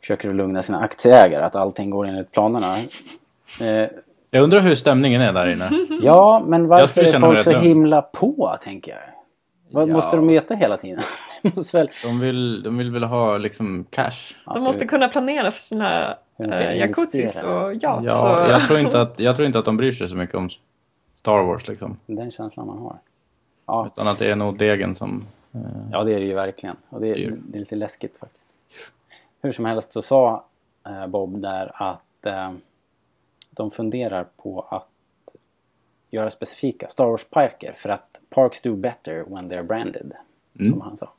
försöker 0.00 0.32
lugna 0.32 0.62
sina 0.62 0.80
aktieägare 0.80 1.44
att 1.44 1.56
allting 1.56 1.90
går 1.90 2.06
enligt 2.06 2.32
planerna. 2.32 2.76
Eh, 3.60 3.88
jag 4.30 4.42
undrar 4.42 4.60
hur 4.60 4.74
stämningen 4.74 5.20
är 5.22 5.32
där 5.32 5.46
inne. 5.52 5.70
ja, 6.02 6.42
men 6.46 6.68
varför 6.68 7.00
är 7.00 7.18
folk 7.20 7.42
så 7.44 7.50
lugn. 7.52 7.62
himla 7.62 8.02
på, 8.02 8.56
tänker 8.62 8.92
jag? 8.92 9.00
Vad 9.72 9.88
Ja. 9.88 9.92
måste 9.92 10.16
de 10.16 10.26
veta 10.26 10.54
hela 10.54 10.76
tiden? 10.76 11.02
Väl... 11.72 11.90
De 12.04 12.20
vill, 12.20 12.62
de 12.62 12.78
vill 12.78 12.90
väl 12.90 13.04
ha 13.04 13.38
liksom 13.38 13.84
cash. 13.90 14.34
De 14.44 14.62
måste 14.62 14.86
kunna 14.86 15.08
planera 15.08 15.50
för 15.50 15.60
sina 15.60 16.16
eh, 16.38 16.76
jacuzzis 16.78 17.42
och 17.42 17.74
yachts. 17.74 18.04
Ja, 18.22 18.44
och... 18.44 18.50
jag 18.50 18.60
tror, 18.66 18.78
inte 18.78 19.00
att, 19.00 19.18
jag 19.20 19.36
tror 19.36 19.46
inte 19.46 19.58
att 19.58 19.64
de 19.64 19.76
bryr 19.76 19.92
sig 19.92 20.08
så 20.08 20.16
mycket 20.16 20.34
om 20.34 20.48
Star 21.14 21.42
Wars 21.42 21.68
liksom. 21.68 21.96
Den 22.06 22.30
känslan 22.30 22.66
man 22.66 22.78
har. 22.78 22.96
Ja, 23.66 23.86
Utan 23.86 24.08
att 24.08 24.18
det 24.18 24.30
är 24.30 24.36
nog 24.36 24.58
degen 24.58 24.94
som... 24.94 25.24
Eh, 25.54 25.60
ja 25.92 26.04
det 26.04 26.14
är 26.14 26.20
det 26.20 26.26
ju 26.26 26.34
verkligen. 26.34 26.76
Och 26.88 27.00
det 27.00 27.08
är, 27.08 27.32
det 27.48 27.58
är 27.58 27.60
lite 27.60 27.76
läskigt 27.76 28.16
faktiskt. 28.16 28.44
Hur 29.42 29.52
som 29.52 29.64
helst 29.64 29.92
så 29.92 30.02
sa 30.02 30.44
eh, 30.86 31.06
Bob 31.06 31.40
där 31.40 31.70
att 31.74 32.26
eh, 32.26 32.50
de 33.50 33.70
funderar 33.70 34.26
på 34.36 34.66
att 34.68 34.88
göra 36.10 36.30
specifika 36.30 36.88
Star 36.88 37.06
Wars-parker 37.06 37.72
för 37.72 37.88
att 37.88 38.20
parks 38.30 38.60
do 38.60 38.76
better 38.76 39.24
when 39.28 39.50
they're 39.50 39.62
branded. 39.62 40.12
Som 40.70 40.80
han 40.80 40.96
sa. 40.96 41.12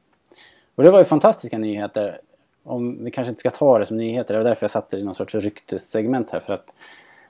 Och 0.76 0.84
det 0.84 0.92
var 0.92 1.00
ju 1.00 1.06
fantastiska 1.06 1.58
nyheter. 1.58 2.22
Om, 2.64 3.04
vi 3.04 3.12
kanske 3.12 3.30
inte 3.30 3.40
ska 3.40 3.50
ta 3.50 3.80
det 3.80 3.86
som 3.86 3.98
nyheter. 3.98 4.34
Det 4.34 4.40
var 4.40 4.50
därför 4.50 4.64
jag 4.64 4.72
satte 4.72 4.96
det 4.96 5.02
i 5.02 5.04
någon 5.04 5.16
sorts 5.16 5.36
ryktessegment 5.36 6.32
här. 6.32 6.40
För 6.40 6.54
att 6.54 6.72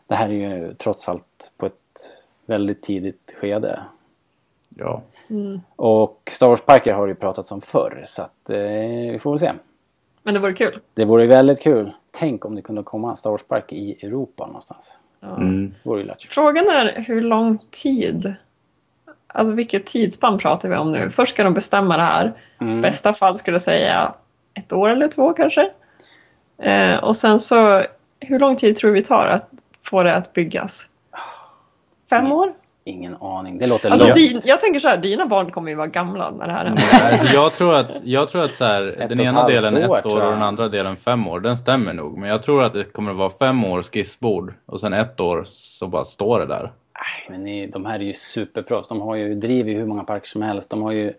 det 0.08 0.16
här 0.16 0.30
är 0.30 0.34
ju 0.34 0.74
trots 0.74 1.10
allt 1.10 1.52
på 1.58 1.66
ett 1.66 2.24
väldigt 2.46 2.82
tidigt 2.82 3.36
skede. 3.38 3.84
ja. 4.70 5.02
Och 5.76 6.30
Star 6.32 6.48
Wars-parker 6.48 6.94
har 6.94 7.08
det 7.08 7.12
ju 7.12 7.16
pratats 7.16 7.52
om 7.52 7.62
förr. 7.62 8.04
Så 8.08 8.22
att 8.22 8.50
eh, 8.50 9.12
vi 9.12 9.20
får 9.22 9.32
väl 9.32 9.40
se. 9.40 9.54
Men 10.24 10.34
det 10.34 10.40
vore 10.40 10.54
kul. 10.54 10.80
Det 10.94 11.06
vore 11.06 11.28
väldigt 11.28 11.62
kul. 11.62 11.92
Tänk 12.12 12.46
om 12.46 12.56
det 12.56 12.62
kunde 12.62 12.84
komma 12.84 13.10
en 13.10 13.18
Star 13.18 13.30
Wars-park 13.30 13.74
i 13.74 14.06
Europa 14.06 14.48
någonstans. 14.48 14.98
Mm. 15.24 15.74
Ju 15.84 16.04
lätt. 16.04 16.24
Frågan 16.24 16.68
är 16.68 17.02
hur 17.02 17.22
lång 17.22 17.60
tid, 17.72 18.36
alltså 19.28 19.54
vilket 19.54 19.86
tidsspann 19.86 20.38
pratar 20.38 20.70
vi 20.70 20.76
om 20.76 20.92
nu? 20.92 21.10
Först 21.10 21.34
ska 21.34 21.44
de 21.44 21.54
bestämma 21.54 21.98
det 21.98 22.04
här. 22.04 22.34
Mm. 22.62 22.82
bästa 22.82 23.14
fall 23.14 23.38
skulle 23.38 23.56
jag 23.56 23.62
säga 23.62 24.14
ett 24.54 24.74
år 24.74 24.90
eller 24.90 25.08
två 25.08 25.34
kanske. 25.34 25.72
Eh, 26.58 27.04
och 27.04 27.16
sen 27.16 27.40
så, 27.40 27.84
hur 28.20 28.40
lång 28.40 28.56
tid 28.56 28.78
tror 28.78 28.92
vi 28.92 29.02
tar 29.02 29.26
att 29.26 29.50
få 29.84 30.04
det 30.04 30.16
att 30.16 30.34
byggas? 30.34 30.88
Fem 32.10 32.32
år? 32.32 32.54
Ingen 32.84 33.16
aning. 33.22 33.60
Det 33.60 33.68
låter 33.68 33.90
Alltså, 33.90 34.06
långt. 34.06 34.16
din, 34.16 34.42
jag 34.44 34.62
tänker 34.62 34.80
så 34.80 34.88
här, 34.88 34.98
dina 34.98 35.26
barn 35.26 35.52
kommer 35.52 35.70
ju 35.70 35.76
vara 35.76 35.88
gamla 35.88 36.32
när 36.32 36.48
det 36.48 36.54
här 36.54 36.66
händer. 36.66 36.84
Alltså, 37.12 37.36
jag 37.36 37.54
tror 37.54 37.74
att, 37.76 38.02
jag 38.06 38.30
tror 38.30 38.44
att 38.44 38.54
så 38.54 38.64
här, 38.66 39.06
den 39.10 39.20
ena 39.20 39.48
delen 39.48 39.90
år, 39.90 39.98
ett 40.00 40.06
år 40.06 40.16
och 40.18 40.24
jag. 40.26 40.32
den 40.34 40.42
andra 40.42 40.68
delen 40.70 40.98
fem 40.98 41.28
år. 41.28 41.40
Den 41.40 41.58
stämmer 41.58 41.94
nog. 41.94 42.18
Men 42.18 42.30
jag 42.30 42.44
tror 42.44 42.64
att 42.64 42.74
det 42.74 42.84
kommer 42.84 43.12
att 43.12 43.18
vara 43.18 43.30
fem 43.30 43.66
år 43.66 43.82
skissbord 43.82 44.54
och 44.66 44.80
sen 44.80 44.94
ett 44.94 45.20
år 45.20 45.46
så 45.50 45.88
bara 45.88 46.06
står 46.06 46.40
det 46.40 46.46
där. 46.46 46.72
Nej, 46.94 47.30
men 47.30 47.44
ni, 47.44 47.68
de 47.68 47.86
här 47.86 47.96
är 48.00 48.04
ju 48.04 48.14
superproffs. 48.14 48.88
De 48.88 49.02
har 49.02 49.16
ju, 49.16 49.36
driver 49.36 49.72
ju 49.72 49.78
hur 49.80 49.86
många 49.88 50.04
parker 50.04 50.28
som 50.28 50.42
helst. 50.42 50.70
De 50.70 50.82
har 50.82 50.92
ju 50.92 51.14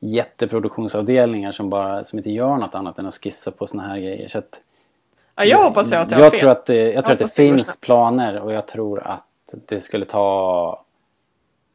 jätteproduktionsavdelningar 0.00 1.50
som 1.52 1.70
bara 1.70 2.04
som 2.04 2.18
inte 2.18 2.30
gör 2.30 2.56
något 2.56 2.74
annat 2.74 2.98
än 2.98 3.06
att 3.06 3.14
skissa 3.14 3.50
på 3.50 3.66
såna 3.66 3.82
här 3.82 3.98
grejer. 3.98 4.28
Så 4.28 4.38
att, 4.38 4.60
Ja, 5.36 5.44
jag 5.44 5.58
hoppas 5.62 5.92
ju 5.92 5.96
att 5.96 6.10
jag 6.10 6.18
har 6.18 6.24
jag 6.24 6.32
fel. 6.32 6.40
tror 6.40 6.50
att 6.50 6.66
det, 6.66 6.92
jag 6.92 7.04
tror 7.04 7.12
att 7.12 7.18
det 7.18 7.34
finns 7.34 7.80
planer 7.80 8.40
och 8.40 8.52
jag 8.52 8.66
tror 8.66 9.02
att 9.06 9.24
det 9.68 9.80
skulle 9.80 10.04
ta... 10.04 10.81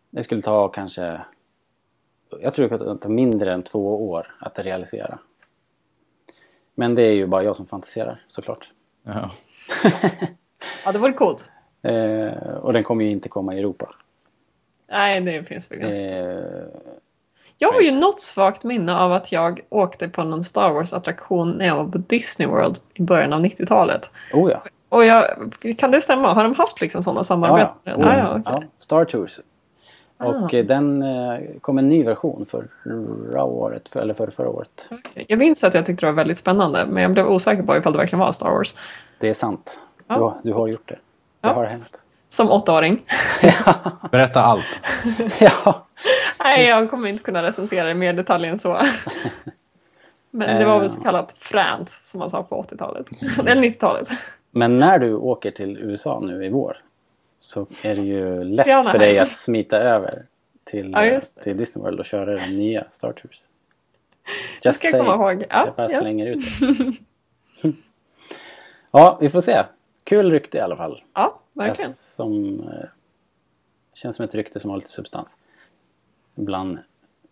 Det 0.09 0.23
skulle 0.23 0.41
ta 0.41 0.67
kanske... 0.67 1.21
Jag 2.41 2.53
tror 2.53 2.73
att 2.73 2.79
det 2.79 2.97
tar 2.97 3.09
mindre 3.09 3.53
än 3.53 3.63
två 3.63 4.09
år 4.09 4.35
att 4.39 4.59
realisera. 4.59 5.19
Men 6.75 6.95
det 6.95 7.01
är 7.01 7.11
ju 7.13 7.27
bara 7.27 7.43
jag 7.43 7.55
som 7.55 7.67
fantiserar 7.67 8.21
såklart. 8.29 8.71
Ja. 9.03 9.31
Ja, 10.85 10.91
det 10.91 10.99
vore 10.99 11.13
coolt. 11.13 11.49
Eh, 11.81 12.53
och 12.61 12.73
den 12.73 12.83
kommer 12.83 13.05
ju 13.05 13.11
inte 13.11 13.29
komma 13.29 13.55
i 13.55 13.59
Europa. 13.59 13.95
Nej, 14.89 15.21
det 15.21 15.43
finns 15.43 15.71
väl 15.71 15.79
ganska 15.79 16.09
Eh. 16.09 16.25
Jag 17.57 17.71
har 17.71 17.81
ju 17.81 17.91
något 17.91 18.19
svagt 18.21 18.63
minne 18.63 18.95
av 18.95 19.11
att 19.13 19.31
jag 19.31 19.61
åkte 19.69 20.09
på 20.09 20.23
någon 20.23 20.43
Star 20.43 20.71
Wars-attraktion 20.71 21.51
när 21.51 21.65
jag 21.65 21.75
var 21.75 21.85
på 21.91 21.97
Disney 21.97 22.47
World 22.47 22.79
i 22.93 23.01
början 23.01 23.33
av 23.33 23.41
90-talet. 23.45 24.11
oh 24.33 24.51
ja. 24.51 24.63
Och 24.89 25.05
jag, 25.05 25.25
kan 25.77 25.91
det 25.91 26.01
stämma? 26.01 26.33
Har 26.33 26.43
de 26.43 26.55
haft 26.55 26.81
liksom 26.81 27.03
sådana 27.03 27.19
Ja, 27.19 27.23
samarbeten? 27.23 27.75
ja. 27.83 27.93
Ah, 27.97 28.17
ja, 28.17 28.29
okej. 28.29 28.41
ja. 28.45 28.63
Star 28.77 29.05
Tours. 29.05 29.39
Och 30.17 30.53
eh, 30.53 30.65
den 30.65 31.01
eh, 31.03 31.39
kom 31.61 31.77
en 31.77 31.89
ny 31.89 32.03
version 32.03 32.45
förra 32.45 33.43
året, 33.43 33.89
för, 33.89 33.99
eller 33.99 34.13
för 34.13 34.27
förra 34.31 34.49
året. 34.49 34.89
Jag 35.27 35.39
minns 35.39 35.63
att 35.63 35.73
jag 35.73 35.85
tyckte 35.85 36.05
det 36.05 36.11
var 36.11 36.15
väldigt 36.17 36.37
spännande, 36.37 36.85
men 36.87 37.03
jag 37.03 37.13
blev 37.13 37.27
osäker 37.27 37.63
på 37.63 37.77
ifall 37.77 37.93
det 37.93 37.99
verkligen 37.99 38.19
var 38.19 38.31
Star 38.31 38.49
Wars. 38.51 38.75
Det 39.19 39.29
är 39.29 39.33
sant. 39.33 39.79
Du, 39.97 40.03
Ja. 40.15 40.19
har- 40.19 40.37
du 40.43 40.53
har 40.53 40.67
gjort 40.67 40.89
det. 40.89 40.95
Det 41.41 41.47
Ja. 41.47 41.53
har 41.53 41.65
hänt. 41.65 42.01
Som 42.29 42.51
åttaåring. 42.51 43.03
Berätta 44.11 44.41
allt. 44.41 44.65
ja. 45.39 45.85
Nej, 46.39 46.65
jag 46.67 46.89
kommer 46.89 47.09
inte 47.09 47.23
kunna 47.23 47.43
recensera 47.43 47.87
det 47.87 47.95
mer 47.95 48.13
detalj 48.13 48.47
än 48.47 48.59
så. 48.59 48.77
Men 50.31 50.59
det 50.59 50.65
var 50.65 50.79
väl 50.79 50.89
så 50.89 51.01
kallat 51.01 51.35
fränt 51.37 51.89
som 51.89 52.19
man 52.19 52.29
sa 52.29 52.43
på 52.43 52.61
80-talet. 52.61 53.05
Eller 53.47 53.61
90-talet. 53.61 54.07
Men 54.51 54.79
när 54.79 54.99
du 54.99 55.13
åker 55.15 55.51
till 55.51 55.77
USA 55.77 56.19
nu 56.19 56.45
i 56.45 56.49
vår 56.49 56.77
så 57.39 57.67
är 57.81 57.95
det 57.95 58.01
ju 58.01 58.43
lätt 58.43 58.67
Gärna 58.67 58.89
för 58.89 58.99
dig 58.99 59.19
att 59.19 59.31
smita 59.31 59.77
över 59.77 60.25
till, 60.63 60.91
Ja, 60.91 61.05
just 61.05 61.41
till 61.41 61.57
Disney 61.57 61.83
World 61.83 61.99
och 61.99 62.05
köra 62.05 62.35
den 62.35 62.57
nya 62.57 62.85
Star 62.91 63.11
Tours. 63.11 63.41
Det 64.61 64.73
ska 64.73 64.87
jag 64.87 65.05
komma 65.05 65.31
ihåg. 65.31 65.45
Ja, 65.49 65.65
jag 65.65 65.75
bara 65.75 65.91
ja. 65.91 65.99
slänger 65.99 66.25
ut 66.25 66.39
det. 66.59 66.93
ja, 68.91 69.17
vi 69.21 69.29
får 69.29 69.41
se. 69.41 69.63
Kul 70.03 70.31
rykte 70.31 70.57
i 70.57 70.61
alla 70.61 70.77
fall. 70.77 71.03
Ja, 71.13 71.39
verkligen. 71.53 71.91
Som, 71.91 72.59
eh, 72.59 72.89
känns 73.93 74.15
som 74.15 74.25
ett 74.25 74.35
rykte 74.35 74.59
som 74.59 74.69
har 74.69 74.77
lite 74.77 74.89
substans. 74.89 75.29
Ibland 76.35 76.79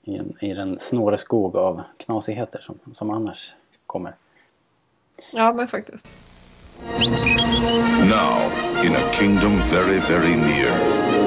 i, 0.03 0.16
en, 0.16 0.38
i 0.41 0.53
den 0.53 0.80
snåreskog 0.80 1.56
av 1.56 1.82
knasigheter 1.97 2.60
som, 2.62 2.80
som 2.93 3.10
annars 3.10 3.53
kommer. 3.86 4.16
Ja, 5.32 5.53
men 5.53 5.68
faktiskt. 5.68 6.08
Now, 6.86 8.49
in 8.82 8.95
a 8.95 9.11
kingdom 9.11 9.57
very, 9.63 9.99
very 9.99 10.36
near. 10.36 10.71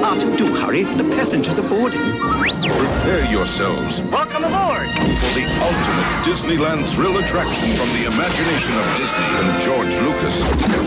Arthur, 0.03 0.35
do 0.35 0.47
hurry. 0.47 0.83
The 0.83 1.03
passengers 1.15 1.57
are 1.59 1.67
boarding. 1.67 2.01
Prepare 2.19 3.25
yourselves 3.31 4.01
Welcome 4.03 4.43
aboard. 4.43 4.87
for 4.89 5.31
the 5.35 5.45
ultimate 5.59 6.09
Disneyland 6.23 6.85
thrill 6.95 7.17
attraction 7.17 7.69
from 7.75 7.89
the 7.95 8.05
imagination 8.11 8.73
of 8.75 8.85
Disney 8.97 9.29
and 9.39 9.61
George 9.61 9.93
Lucas. 10.03 10.35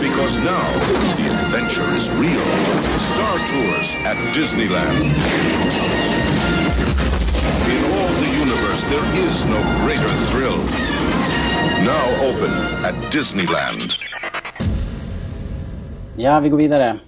Because 0.01 0.37
now, 0.39 0.65
the 1.17 1.27
adventure 1.29 1.89
is 1.93 2.11
real. 2.13 2.45
Star 2.97 3.37
Tours 3.49 3.95
at 4.05 4.17
Disneyland. 4.33 5.09
In 7.69 7.81
all 7.93 8.13
the 8.21 8.31
universe, 8.37 8.83
there 8.85 9.25
is 9.25 9.45
no 9.45 9.61
greater 9.83 10.13
thrill. 10.31 10.63
Now 11.83 12.05
open 12.25 12.51
at 12.85 12.95
Disneyland. 13.11 13.93
Ja, 16.17 16.39
vi 16.39 16.49
går 16.49 16.57
vidare. 16.57 16.99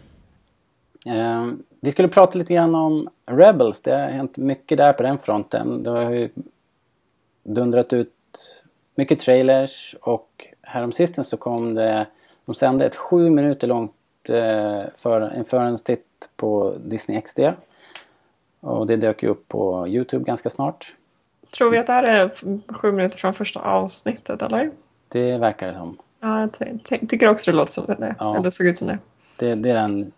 Eh, 1.06 1.48
vi 1.80 1.92
skulle 1.92 2.08
prata 2.08 2.38
lite 2.38 2.54
grann 2.54 2.76
om 2.76 3.10
Rebels. 3.26 3.82
Det 3.82 3.92
har 3.92 4.00
hänt 4.00 4.38
mycket 4.38 4.78
där 4.78 4.94
på 4.94 5.04
den 5.04 5.18
fronten. 5.18 5.84
Det 5.84 5.90
har 5.90 6.12
ju 6.12 6.30
dundrat 7.44 7.94
ut 7.94 8.14
mycket 8.96 9.20
trailers 9.20 9.96
och 10.02 10.48
häromsistens 10.62 11.30
så 11.30 11.38
kom 11.38 11.74
det... 11.74 12.08
De 12.46 12.56
sände 12.56 12.86
ett 12.86 12.96
sju 12.96 13.30
minuter 13.30 13.68
långt 13.68 13.92
eh, 14.30 14.84
för, 14.96 15.22
en 15.22 15.46
förhandstitt 15.46 16.30
på 16.36 16.76
Disney 16.86 17.22
XD. 17.22 17.40
Och 18.60 18.88
det 18.88 18.96
dök 18.96 19.24
ju 19.24 19.30
upp 19.30 19.48
på 19.48 19.88
Youtube 19.88 20.26
ganska 20.26 20.50
snart. 20.50 20.96
Tror 21.58 21.70
vi 21.70 21.78
att 21.78 21.88
det 21.88 21.94
här 21.94 22.04
är 22.04 22.32
sju 22.74 22.92
minuter 22.92 23.18
från 23.18 23.34
första 23.34 23.60
avsnittet, 23.60 24.42
eller? 24.42 24.72
Det 25.08 25.38
verkar 25.38 25.68
det 25.68 25.76
som. 25.76 25.98
Ja, 26.26 26.40
jag 26.40 26.54
ty- 26.54 26.78
ty- 26.84 27.08
tycker 27.08 27.28
också 27.30 27.52
det 27.52 27.58
låter 27.58 27.72
som 27.72 27.86
det. 27.86 28.16
Ja. 28.20 28.38
Eller 28.38 28.50
såg 28.50 28.68
ut 28.68 28.78
som 28.78 28.88
det. 28.88 28.98
Det, 29.40 29.56
det 29.56 29.70
är 29.70 29.74
den... 29.74 30.12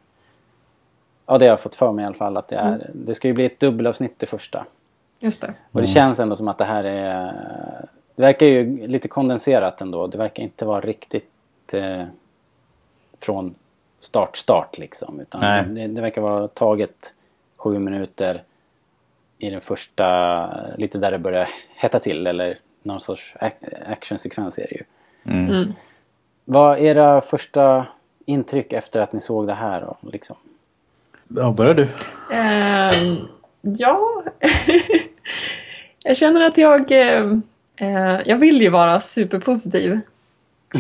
Ja, 1.26 1.38
det 1.38 1.45
har 1.45 1.49
jag 1.49 1.60
fått 1.60 1.76
för 1.76 1.91
mig 1.91 2.03
i 2.03 2.05
alla 2.05 2.16
fall 2.16 2.38
att 2.38 2.47
det 2.47 2.55
är. 2.55 2.89
Det 2.93 3.16
ska 3.16 3.28
ju 3.28 3.34
bli 3.34 3.45
ett 3.45 3.60
dubbelavsnitt 3.60 4.14
det 4.20 4.26
första. 4.26 4.66
Just 5.20 5.41
det. 5.41 5.53
Och 5.72 5.82
det 5.82 5.88
känns 5.88 6.20
ändå 6.20 6.36
som 6.36 6.47
att 6.47 6.58
det 6.58 6.66
här 6.66 6.84
är... 6.84 7.34
Det 8.16 8.22
verkar 8.22 8.45
ju 8.45 8.88
lite 8.88 9.08
kondenserat 9.08 9.82
ändå. 9.82 10.08
Det 10.08 10.18
verkar 10.18 10.43
inte 10.43 10.66
vara 10.66 10.82
riktigt 10.82 11.74
eh, 11.74 12.03
från 13.20 13.55
start, 13.99 14.38
start 14.38 14.78
liksom. 14.78 15.20
Utan 15.20 15.41
det, 15.76 15.88
det 15.88 16.01
verkar 16.01 16.22
vara 16.22 16.47
taget 16.47 17.14
sju 17.58 17.80
minuter 17.80 18.43
i 19.38 19.49
den 19.49 19.62
första, 19.62 20.49
lite 20.78 20.97
där 20.97 21.12
det 21.12 21.20
börjar 21.20 21.49
hetta 21.76 21.99
till. 21.99 22.28
Eller 22.28 22.58
någon 22.84 22.99
sorts 22.99 23.36
ac- 23.39 23.91
actionsekvens 23.91 24.58
är 24.58 24.68
det 24.70 24.76
ju. 24.76 24.84
Mm. 25.34 25.74
Vad 26.49 26.77
är 26.77 26.81
era 26.81 27.21
första 27.21 27.85
intryck 28.25 28.73
efter 28.73 28.99
att 28.99 29.13
ni 29.13 29.21
såg 29.21 29.47
det 29.47 29.53
här? 29.53 29.83
Och 29.83 29.97
liksom? 30.01 30.35
Ja, 31.27 31.51
börjar 31.51 31.73
du. 31.73 31.87
Ehm, 32.31 33.17
ja. 33.61 34.23
jag 36.03 36.17
känner 36.17 36.41
att 36.41 36.57
jag... 36.57 36.91
eh, 36.91 38.21
jag 38.25 38.37
vill 38.37 38.61
ju 38.61 38.69
vara 38.69 38.99
superpositiv. 38.99 39.99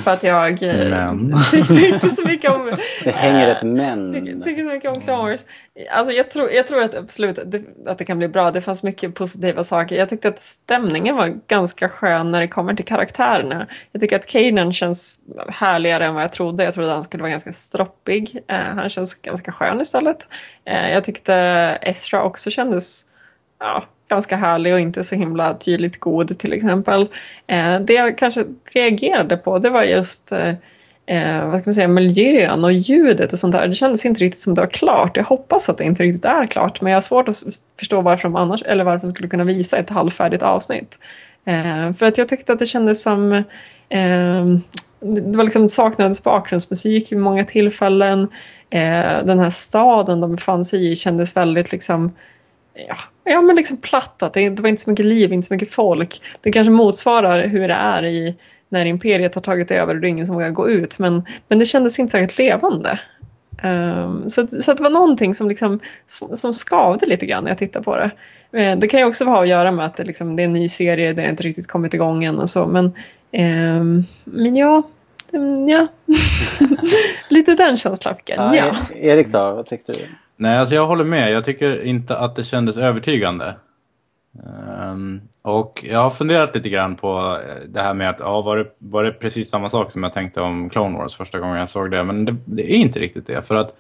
För 0.03 0.11
att 0.11 0.23
jag 0.23 0.63
eh, 0.63 0.89
Men. 0.89 1.35
tyckte 1.51 1.73
inte 1.73 2.09
så 2.09 2.27
mycket 2.27 2.51
om... 2.51 2.77
Det 3.03 3.11
hänger 3.11 3.51
ett 3.51 3.63
eh, 3.63 3.69
men. 3.69 4.13
Tycker, 4.13 4.41
tycker 4.43 4.63
så 4.63 4.69
mycket 4.69 4.91
om 4.91 5.01
Clone 5.01 5.21
Wars. 5.21 5.45
Alltså 5.91 6.13
jag 6.13 6.31
tror, 6.31 6.51
jag 6.51 6.67
tror 6.67 6.81
att 6.81 6.95
absolut 6.95 7.39
att 7.39 7.51
det, 7.51 7.63
att 7.85 7.97
det 7.97 8.05
kan 8.05 8.17
bli 8.17 8.27
bra. 8.27 8.51
Det 8.51 8.61
fanns 8.61 8.83
mycket 8.83 9.15
positiva 9.15 9.63
saker. 9.63 9.95
Jag 9.95 10.09
tyckte 10.09 10.27
att 10.27 10.39
stämningen 10.39 11.15
var 11.15 11.27
ganska 11.47 11.89
skön 11.89 12.31
när 12.31 12.41
det 12.41 12.47
kommer 12.47 12.73
till 12.73 12.85
karaktärerna. 12.85 13.67
Jag 13.91 14.01
tycker 14.01 14.15
att 14.15 14.27
Kanan 14.27 14.73
känns 14.73 15.19
härligare 15.47 16.05
än 16.05 16.13
vad 16.13 16.23
jag 16.23 16.33
trodde. 16.33 16.63
Jag 16.63 16.73
trodde 16.73 16.89
att 16.89 16.95
han 16.95 17.03
skulle 17.03 17.23
vara 17.23 17.31
ganska 17.31 17.53
stroppig. 17.53 18.39
Eh, 18.47 18.57
han 18.57 18.89
känns 18.89 19.15
ganska 19.15 19.51
skön 19.51 19.81
istället. 19.81 20.29
Eh, 20.65 20.91
jag 20.91 21.03
tyckte 21.03 21.33
Ezra 21.81 22.23
också 22.23 22.49
kändes 22.49 23.05
ja, 23.59 23.85
ganska 24.09 24.35
härlig 24.35 24.73
och 24.73 24.79
inte 24.79 25.03
så 25.03 25.15
himla 25.15 25.53
tydligt 25.53 25.99
god 25.99 26.39
till 26.39 26.53
exempel. 26.53 27.01
Eh, 27.47 27.79
det 27.79 27.93
jag 27.93 28.17
kanske 28.17 28.45
reagerade 28.65 29.37
på 29.37 29.59
det 29.59 29.69
var 29.69 29.83
just 29.83 30.31
eh, 30.31 30.53
eh, 31.05 31.49
vad 31.49 31.59
ska 31.59 31.69
man 31.69 31.73
säga, 31.73 31.87
miljön 31.87 32.63
och 32.63 32.73
ljudet 32.73 33.33
och 33.33 33.39
sånt 33.39 33.53
där. 33.53 33.67
Det 33.67 33.75
kändes 33.75 34.05
inte 34.05 34.23
riktigt 34.23 34.41
som 34.41 34.53
det 34.53 34.61
var 34.61 34.67
klart. 34.67 35.17
Jag 35.17 35.23
hoppas 35.23 35.69
att 35.69 35.77
det 35.77 35.83
inte 35.83 36.03
riktigt 36.03 36.25
är 36.25 36.45
klart 36.45 36.81
men 36.81 36.91
jag 36.91 36.97
har 36.97 37.01
svårt 37.01 37.29
att 37.29 37.43
förstå 37.79 38.01
varför 38.01 38.23
de 38.23 38.35
annars, 38.35 38.61
eller 38.65 38.83
varför 38.83 39.07
de 39.07 39.13
skulle 39.13 39.29
kunna 39.29 39.43
visa 39.43 39.77
ett 39.77 39.89
halvfärdigt 39.89 40.43
avsnitt. 40.43 40.99
Eh, 41.45 41.93
för 41.93 42.05
att 42.05 42.17
jag 42.17 42.27
tyckte 42.27 42.53
att 42.53 42.59
det 42.59 42.65
kändes 42.65 43.01
som 43.01 43.33
eh, 43.89 44.45
det 44.99 45.37
var 45.37 45.43
liksom 45.43 45.69
saknades 45.69 46.23
bakgrundsmusik 46.23 47.11
vid 47.11 47.19
många 47.19 47.43
tillfällen. 47.43 48.21
Eh, 48.69 49.25
den 49.25 49.39
här 49.39 49.49
staden 49.49 50.21
de 50.21 50.35
befann 50.35 50.65
sig 50.65 50.91
i 50.91 50.95
kändes 50.95 51.37
väldigt 51.37 51.71
liksom 51.71 52.11
Ja, 52.87 52.95
ja 53.29 53.41
men 53.41 53.55
liksom 53.55 53.77
platt. 53.77 54.23
Att 54.23 54.33
det, 54.33 54.49
det 54.49 54.61
var 54.61 54.69
inte 54.69 54.81
så 54.81 54.89
mycket 54.89 55.05
liv, 55.05 55.33
inte 55.33 55.47
så 55.47 55.53
mycket 55.53 55.71
folk. 55.71 56.21
Det 56.41 56.51
kanske 56.51 56.71
motsvarar 56.71 57.47
hur 57.47 57.67
det 57.67 57.73
är 57.73 58.05
i 58.05 58.35
när 58.69 58.85
imperiet 58.85 59.35
har 59.35 59.41
tagit 59.41 59.71
över 59.71 59.95
och 59.95 60.01
det 60.01 60.07
är 60.07 60.09
ingen 60.09 60.25
som 60.27 60.35
vågar 60.35 60.49
gå 60.49 60.69
ut. 60.69 60.99
Men, 60.99 61.23
men 61.47 61.59
det 61.59 61.65
kändes 61.65 61.99
inte 61.99 62.11
särskilt 62.11 62.37
levande. 62.37 62.99
Ehm, 63.63 64.29
så, 64.29 64.47
så 64.61 64.73
det 64.73 64.83
var 64.83 64.89
någonting 64.89 65.35
som, 65.35 65.49
liksom, 65.49 65.79
som, 66.07 66.35
som 66.35 66.53
skavde 66.53 67.05
lite 67.05 67.25
grann 67.25 67.43
när 67.43 67.51
jag 67.51 67.57
tittade 67.57 67.83
på 67.85 67.95
det. 67.95 68.11
Eh, 68.59 68.77
det 68.77 68.87
kan 68.87 68.99
ju 68.99 69.05
också 69.05 69.25
ha 69.25 69.41
att 69.41 69.47
göra 69.47 69.71
med 69.71 69.85
att 69.85 69.95
det, 69.97 70.03
liksom, 70.03 70.35
det 70.35 70.43
är 70.43 70.45
en 70.45 70.53
ny 70.53 70.69
serie, 70.69 71.13
det 71.13 71.21
har 71.21 71.29
inte 71.29 71.43
riktigt 71.43 71.67
kommit 71.67 71.93
igång 71.93 72.23
än 72.23 72.39
och 72.39 72.49
så. 72.49 72.65
Men, 72.65 72.91
ehm, 73.31 74.03
men 74.23 74.55
ja, 74.55 74.83
mm, 75.33 75.69
ja. 75.69 75.87
lite 77.29 77.55
den 77.55 77.77
känslan 77.77 78.15
fick 78.15 78.29
jag. 78.29 78.37
Ja, 78.37 78.55
Ja. 78.55 78.95
E- 78.95 79.07
Erik 79.07 79.27
då, 79.27 79.39
vad 79.39 79.65
tyckte 79.65 79.91
du? 79.91 79.99
Nej, 80.37 80.57
alltså 80.57 80.75
jag 80.75 80.87
håller 80.87 81.03
med. 81.03 81.31
Jag 81.31 81.43
tycker 81.43 81.83
inte 81.83 82.17
att 82.17 82.35
det 82.35 82.43
kändes 82.43 82.77
övertygande. 82.77 83.55
Um, 84.91 85.21
och 85.41 85.85
jag 85.89 85.99
har 85.99 86.09
funderat 86.09 86.55
lite 86.55 86.69
grann 86.69 86.95
på 86.95 87.39
eh, 87.47 87.67
det 87.67 87.81
här 87.81 87.93
med 87.93 88.09
att, 88.09 88.19
ja, 88.19 88.41
var 88.41 88.57
det, 88.57 88.65
var 88.77 89.03
det 89.03 89.11
precis 89.11 89.49
samma 89.49 89.69
sak 89.69 89.91
som 89.91 90.03
jag 90.03 90.13
tänkte 90.13 90.41
om 90.41 90.69
Clone 90.69 90.97
Wars 90.97 91.15
första 91.15 91.39
gången 91.39 91.59
jag 91.59 91.69
såg 91.69 91.91
det? 91.91 92.03
Men 92.03 92.25
det, 92.25 92.35
det 92.45 92.71
är 92.73 92.75
inte 92.75 92.99
riktigt 92.99 93.27
det. 93.27 93.41
För 93.41 93.55
att 93.55 93.75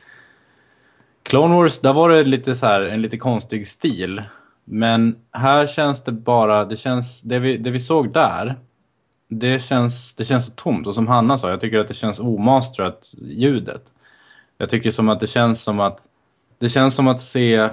Clone 1.23 1.55
Wars, 1.55 1.79
där 1.79 1.93
var 1.93 2.09
det 2.09 2.23
lite 2.23 2.55
så 2.55 2.65
här, 2.65 2.81
en 2.81 3.01
lite 3.01 3.17
konstig 3.17 3.67
stil. 3.67 4.23
Men 4.65 5.15
här 5.31 5.67
känns 5.67 6.03
det 6.03 6.11
bara, 6.11 6.65
det 6.65 6.75
känns, 6.77 7.21
det 7.21 7.39
vi, 7.39 7.57
det 7.57 7.71
vi 7.71 7.79
såg 7.79 8.13
där, 8.13 8.55
det 9.29 9.59
känns, 9.59 10.13
det 10.13 10.25
känns 10.25 10.45
så 10.45 10.51
tomt. 10.51 10.87
Och 10.87 10.93
som 10.95 11.07
Hanna 11.07 11.37
sa, 11.37 11.49
jag 11.49 11.61
tycker 11.61 11.79
att 11.79 11.87
det 11.87 11.93
känns 11.93 12.19
omastrat, 12.19 13.13
ljudet. 13.21 13.81
Jag 14.57 14.69
tycker 14.69 14.91
som 14.91 15.09
att 15.09 15.19
det 15.19 15.27
känns 15.27 15.61
som 15.61 15.79
att, 15.79 15.99
det 16.59 16.69
känns 16.69 16.95
som 16.95 17.07
att 17.07 17.21
se 17.21 17.69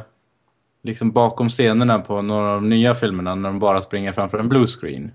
liksom 0.82 1.10
bakom 1.12 1.48
scenerna 1.48 1.98
på 1.98 2.22
några 2.22 2.48
av 2.50 2.60
de 2.60 2.68
nya 2.68 2.94
filmerna 2.94 3.34
när 3.34 3.48
de 3.48 3.58
bara 3.58 3.82
springer 3.82 4.12
framför 4.12 4.38
en 4.38 4.48
blue 4.48 4.66
screen. 4.66 5.12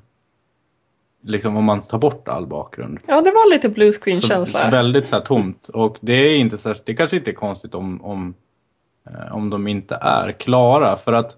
Liksom 1.21 1.55
om 1.55 1.63
man 1.65 1.81
tar 1.81 1.97
bort 1.97 2.27
all 2.27 2.47
bakgrund. 2.47 2.99
ja, 3.07 3.21
det 3.21 3.31
var 3.31 3.49
lite 3.49 3.69
blue 3.69 3.93
Så, 3.93 4.01
screen-känsla. 4.01 4.59
så 4.59 4.69
väldigt 4.71 5.07
så 5.07 5.15
här 5.15 5.23
tomt. 5.23 5.67
Och 5.73 5.97
det 6.01 6.13
är 6.13 6.35
inte 6.37 6.57
så, 6.57 6.75
det 6.85 6.93
kanske 6.93 7.17
inte 7.17 7.31
är 7.31 7.35
konstigt 7.35 7.75
om, 7.75 8.03
om, 8.05 8.33
eh, 9.09 9.35
om 9.35 9.49
de 9.49 9.67
inte 9.67 9.95
är 9.95 10.31
klara. 10.31 10.97
För 10.97 11.13
att 11.13 11.37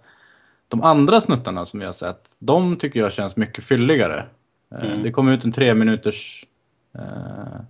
de 0.68 0.84
andra 0.84 1.22
snuttarna 1.22 1.66
som 1.66 1.80
vi 1.80 1.86
har 1.86 1.94
sett, 1.94 2.30
de 2.40 2.76
tycker 2.76 3.00
jag 3.00 3.14
känns 3.14 3.36
mycket 3.38 3.64
fylligare. 3.64 4.26
Eh, 4.82 5.00
Det 5.04 5.12
kom 5.12 5.30
ut 5.30 5.44
en 5.46 5.52
tre 5.52 5.74
minuters 5.76 6.46
eh, 6.96 7.62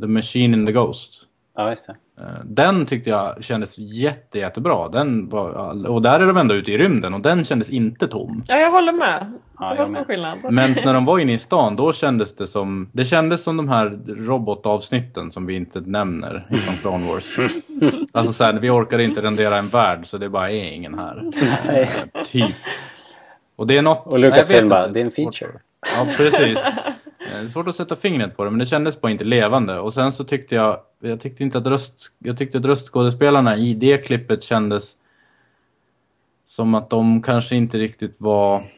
The 0.00 0.06
Machine 0.06 0.54
in 0.54 0.66
the 0.66 0.72
Ghost. 0.72 1.28
Ja, 1.56 1.70
just 1.70 1.86
det. 1.86 1.94
Eh, 2.22 2.26
Den 2.44 2.86
tyckte 2.86 3.10
jag 3.10 3.44
kändes 3.44 3.78
jätte, 3.78 4.38
jättebra. 4.38 4.88
Den 4.88 5.28
var, 5.28 5.50
och 5.88 6.02
där 6.02 6.20
är 6.20 6.26
de 6.26 6.36
ändå 6.36 6.54
ute 6.54 6.72
i 6.72 6.78
rymden 6.78 7.14
och 7.14 7.20
den 7.20 7.44
kändes 7.44 7.70
inte 7.70 8.08
tom. 8.08 8.42
Ja, 8.48 8.56
jag 8.56 8.70
håller 8.70 8.92
med. 8.92 9.32
Ja, 9.58 9.70
det 9.70 9.78
var 9.78 9.84
stor 9.86 9.94
med. 9.98 10.06
skillnad. 10.06 10.38
Men 10.50 10.70
när 10.84 10.94
de 10.94 11.04
var 11.04 11.18
inne 11.18 11.32
i 11.32 11.38
stan, 11.38 11.76
då 11.76 11.92
kändes 11.92 12.36
det 12.36 12.46
som... 12.46 12.88
Det 12.92 13.04
kändes 13.04 13.42
som 13.42 13.56
de 13.56 13.68
här 13.68 13.98
robotavsnitten 14.06 15.30
som 15.30 15.46
vi 15.46 15.54
inte 15.56 15.80
nämner 15.80 16.46
från 16.64 16.74
Clone 16.76 17.12
Wars. 17.12 17.36
Alltså 18.12 18.32
så 18.32 18.44
här, 18.44 18.52
vi 18.52 18.70
orkade 18.70 19.04
inte 19.04 19.22
rendera 19.22 19.56
en 19.58 19.68
värld 19.68 20.06
så 20.06 20.18
det 20.18 20.28
bara 20.28 20.50
är 20.50 20.70
ingen 20.70 20.98
här. 20.98 21.30
Nej. 21.66 21.90
Typ. 22.26 22.54
Och 23.56 23.66
det 23.66 23.78
är 23.78 23.82
något... 23.82 24.06
Och 24.06 24.18
Lucasfilm 24.18 24.68
bara, 24.68 24.88
det 24.88 25.00
är 25.00 25.04
en 25.04 25.10
feature. 25.10 25.50
Ja, 25.96 26.06
precis. 26.16 26.64
Eh, 26.64 26.72
Det 27.40 27.44
är 27.44 27.48
svårt 27.48 27.68
att 27.68 27.74
sätta 27.74 27.96
fingret 27.96 28.36
på 28.36 28.44
det, 28.44 28.50
men 28.50 28.58
det 28.58 28.66
kändes 28.66 29.00
bara 29.00 29.12
inte 29.12 29.24
levande. 29.24 29.78
Och 29.78 29.94
sen 29.94 30.12
så 30.12 30.24
tyckte 30.24 30.54
jag, 30.54 30.76
jag 31.08 31.20
tyckte 31.20 31.42
inte 31.42 31.58
att 31.58 31.66
röst, 31.66 32.14
jag 32.18 32.38
tyckte 32.38 32.58
att 32.58 32.64
röstskådespelarna 32.64 33.56
i 33.56 33.74
det 33.74 33.98
klippet 33.98 34.42
kändes 34.42 34.96
som 36.44 36.74
att 36.74 36.90
de 36.90 37.22
kanske 37.22 37.56
inte 37.56 37.78
riktigt 37.78 38.14
var 38.18 38.70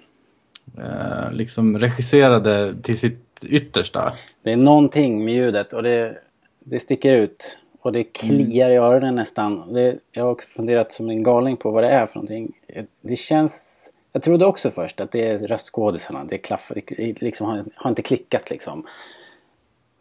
eh, 0.79 1.33
liksom 1.33 1.79
regisserade 1.79 2.75
till 2.83 2.99
sitt 2.99 3.45
yttersta. 3.45 4.13
Det 4.43 4.53
är 4.53 4.57
någonting 4.57 5.25
med 5.25 5.35
ljudet 5.35 5.73
och 5.73 5.83
det, 5.83 6.19
det 6.65 6.79
sticker 6.79 7.17
ut. 7.17 7.59
Och 7.81 7.93
det 7.93 8.05
kliar 8.05 8.71
i 8.71 8.77
öronen 8.77 9.15
nästan. 9.15 9.73
Det, 9.73 9.99
jag 10.13 10.25
har 10.25 10.31
också 10.31 10.49
funderat 10.49 10.93
som 10.93 11.11
en 11.11 11.23
galning 11.23 11.57
på 11.57 11.71
vad 11.71 11.85
det 11.85 11.91
är 11.91 12.07
för 12.07 12.17
någonting. 12.17 12.53
Det 13.01 13.17
känns... 13.17 13.81
Jag 14.13 14.23
trodde 14.23 14.47
också 14.47 14.71
först 14.71 15.01
att 15.01 15.13
det 15.13 15.29
är 15.29 15.39
röstskådisarna. 15.39 16.25
Det 16.25 16.39
klaff, 16.39 16.73
det 16.75 17.23
liksom 17.23 17.47
har, 17.47 17.65
har 17.75 17.91
inte 17.91 18.03
klickat 18.03 18.51
liksom. 18.51 18.87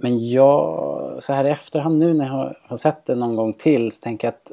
Men 0.04 0.28
jag, 0.30 1.18
så 1.24 1.34
här 1.34 1.45
i 1.45 1.49
efterhand 1.49 1.99
nu 1.99 2.14
när 2.14 2.26
jag 2.26 2.32
har, 2.34 2.58
har 2.68 2.78
sett 2.78 3.06
det 3.06 3.16
någon 3.16 3.36
gång 3.36 3.54
till 3.54 3.91
så 3.91 3.99
tänker 3.99 4.28
jag 4.28 4.32
att 4.34 4.51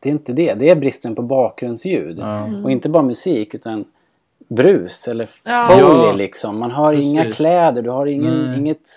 det 0.00 0.08
är 0.08 0.12
inte 0.12 0.32
det. 0.32 0.54
Det 0.54 0.70
är 0.70 0.76
bristen 0.76 1.14
på 1.14 1.22
bakgrundsljud. 1.22 2.22
Och 2.64 2.70
inte 2.70 2.88
bara 2.88 3.02
musik 3.02 3.54
utan 3.54 3.84
brus 4.48 5.08
eller 5.08 5.28
Ja. 5.44 5.78
Ja, 5.78 6.12
liksom. 6.12 6.58
Man 6.58 6.70
har 6.70 6.90
precis. 6.92 7.06
inga 7.06 7.32
kläder, 7.32 7.82
du 7.82 7.90
har 7.90 8.06
ingen, 8.06 8.46
Nej. 8.46 8.58
inget 8.58 8.88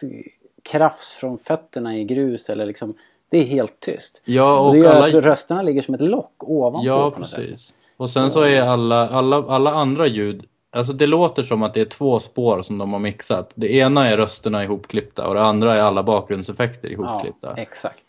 krafs 0.63 1.13
från 1.13 1.37
fötterna 1.37 1.97
i 1.97 2.03
grus 2.03 2.49
eller 2.49 2.65
liksom. 2.65 2.93
Det 3.29 3.37
är 3.37 3.43
helt 3.43 3.79
tyst. 3.79 4.21
Ja, 4.25 4.59
och 4.59 4.67
och 4.67 4.73
det 4.73 4.79
gör 4.79 4.95
alla- 4.95 5.17
att 5.17 5.25
rösterna 5.25 5.61
ligger 5.61 5.81
som 5.81 5.93
ett 5.95 6.01
lock 6.01 6.33
ovanpå 6.37 6.87
Ja, 6.87 7.11
precis. 7.11 7.73
Och 7.97 8.09
sen 8.09 8.31
så 8.31 8.41
är 8.43 8.61
alla, 8.61 9.09
alla, 9.09 9.43
alla 9.47 9.71
andra 9.71 10.07
ljud, 10.07 10.45
alltså 10.71 10.93
det 10.93 11.07
låter 11.07 11.43
som 11.43 11.63
att 11.63 11.73
det 11.73 11.81
är 11.81 11.85
två 11.85 12.19
spår 12.19 12.61
som 12.61 12.77
de 12.77 12.91
har 12.93 12.99
mixat. 12.99 13.51
Det 13.55 13.73
ena 13.73 14.09
är 14.09 14.17
rösterna 14.17 14.63
ihopklippta 14.63 15.27
och 15.27 15.35
det 15.35 15.41
andra 15.43 15.77
är 15.77 15.81
alla 15.81 16.03
bakgrundseffekter 16.03 16.89
Ja, 16.89 16.93
ihopklippta. 16.93 17.53
exakt. 17.57 17.99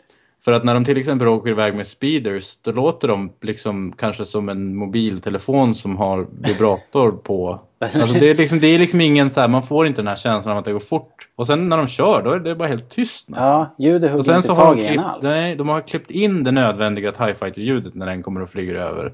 För 0.45 0.51
att 0.51 0.63
när 0.63 0.73
de 0.73 0.85
till 0.85 0.97
exempel 0.97 1.27
åker 1.27 1.49
iväg 1.51 1.77
med 1.77 1.87
speeders, 1.87 2.57
då 2.61 2.71
låter 2.71 3.07
de 3.07 3.31
liksom 3.41 3.93
kanske 3.97 4.25
som 4.25 4.49
en 4.49 4.75
mobiltelefon 4.75 5.73
som 5.73 5.97
har 5.97 6.27
vibrator 6.41 7.11
på. 7.11 7.59
Alltså 7.93 8.19
det 8.19 8.29
är 8.29 8.35
liksom, 8.35 8.59
det 8.59 8.67
är 8.67 8.79
liksom 8.79 9.01
ingen 9.01 9.29
så 9.31 9.41
här, 9.41 9.47
man 9.47 9.63
får 9.63 9.87
inte 9.87 10.01
den 10.01 10.07
här 10.07 10.15
känslan 10.15 10.51
av 10.51 10.57
att 10.59 10.65
det 10.65 10.71
går 10.71 10.79
fort. 10.79 11.27
Och 11.35 11.47
sen 11.47 11.69
när 11.69 11.77
de 11.77 11.87
kör, 11.87 12.21
då 12.23 12.31
är 12.31 12.39
det 12.39 12.55
bara 12.55 12.67
helt 12.67 12.89
tyst. 12.89 13.29
nästan. 13.29 13.47
Ja, 13.47 13.75
ljudet 13.79 14.11
hugger 14.11 14.35
inte 14.35 14.47
tag 14.47 14.79
i 14.79 14.85
en 14.85 14.99
alls. 14.99 15.23
nej, 15.23 15.55
de 15.55 15.69
har 15.69 15.81
klippt 15.81 16.11
in 16.11 16.43
det 16.43 16.51
nödvändiga 16.51 17.11
TIE 17.11 17.35
Fighter-ljudet 17.35 17.95
när 17.95 18.05
den 18.05 18.21
kommer 18.23 18.41
och 18.41 18.49
flyger 18.49 18.75
över. 18.75 19.13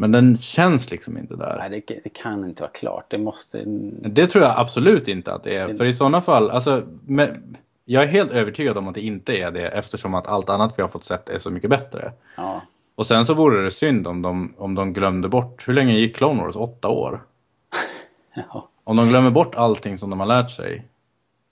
Men 0.00 0.12
den 0.12 0.36
känns 0.36 0.90
liksom 0.90 1.18
inte 1.18 1.36
där. 1.36 1.56
Nej, 1.58 1.84
det, 1.86 2.00
det 2.04 2.08
kan 2.08 2.44
inte 2.44 2.62
vara 2.62 2.70
klart. 2.70 3.04
Det 3.08 3.18
måste... 3.18 3.62
Det 4.02 4.26
tror 4.26 4.44
jag 4.44 4.54
absolut 4.56 5.08
inte 5.08 5.32
att 5.32 5.44
det 5.44 5.56
är. 5.56 5.74
För 5.74 5.84
i 5.84 5.92
sådana 5.92 6.20
fall, 6.20 6.50
alltså, 6.50 6.82
men, 7.06 7.56
jag 7.84 8.02
är 8.02 8.06
helt 8.06 8.30
övertygad 8.30 8.78
om 8.78 8.88
att 8.88 8.94
det 8.94 9.00
inte 9.00 9.36
är 9.36 9.50
det 9.50 9.68
eftersom 9.68 10.14
att 10.14 10.26
allt 10.26 10.48
annat 10.50 10.74
vi 10.76 10.82
har 10.82 10.88
fått 10.88 11.04
sett 11.04 11.28
är 11.28 11.38
så 11.38 11.50
mycket 11.50 11.70
bättre. 11.70 12.12
Ja. 12.36 12.62
Och 12.94 13.06
sen 13.06 13.26
så 13.26 13.34
vore 13.34 13.64
det 13.64 13.70
synd 13.70 14.06
om 14.06 14.22
de, 14.22 14.54
om 14.58 14.74
de 14.74 14.92
glömde 14.92 15.28
bort, 15.28 15.68
hur 15.68 15.74
länge 15.74 15.92
gick 15.92 16.16
Clone 16.16 16.42
Wars? 16.42 16.56
Åtta 16.56 16.88
år? 16.88 17.22
ja. 18.34 18.68
Om 18.84 18.96
de 18.96 19.08
glömmer 19.08 19.30
bort 19.30 19.54
allting 19.54 19.98
som 19.98 20.10
de 20.10 20.20
har 20.20 20.26
lärt 20.26 20.50
sig. 20.50 20.84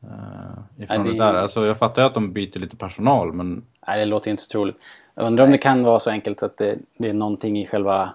Uh, 0.05 0.83
ifrån 0.83 1.03
Nej, 1.03 1.13
det... 1.13 1.19
det- 1.19 1.25
där. 1.25 1.35
Alltså, 1.35 1.67
jag 1.67 1.79
fattar 1.79 2.03
ju 2.03 2.07
att 2.07 2.15
de 2.15 2.33
byter 2.33 2.59
lite 2.59 2.77
personal 2.77 3.33
men 3.33 3.65
Nej, 3.87 3.99
det 3.99 4.05
låter 4.05 4.31
inte 4.31 4.43
så 4.43 4.51
troligt. 4.51 4.77
Jag 5.15 5.27
undrar 5.27 5.45
om 5.45 5.51
det 5.51 5.59
kan 5.59 5.83
vara 5.83 5.99
så 5.99 6.11
enkelt 6.11 6.43
att 6.43 6.57
det, 6.57 6.79
det 6.99 7.09
är 7.09 7.13
någonting 7.13 7.59
i 7.59 7.67
själva... 7.67 8.11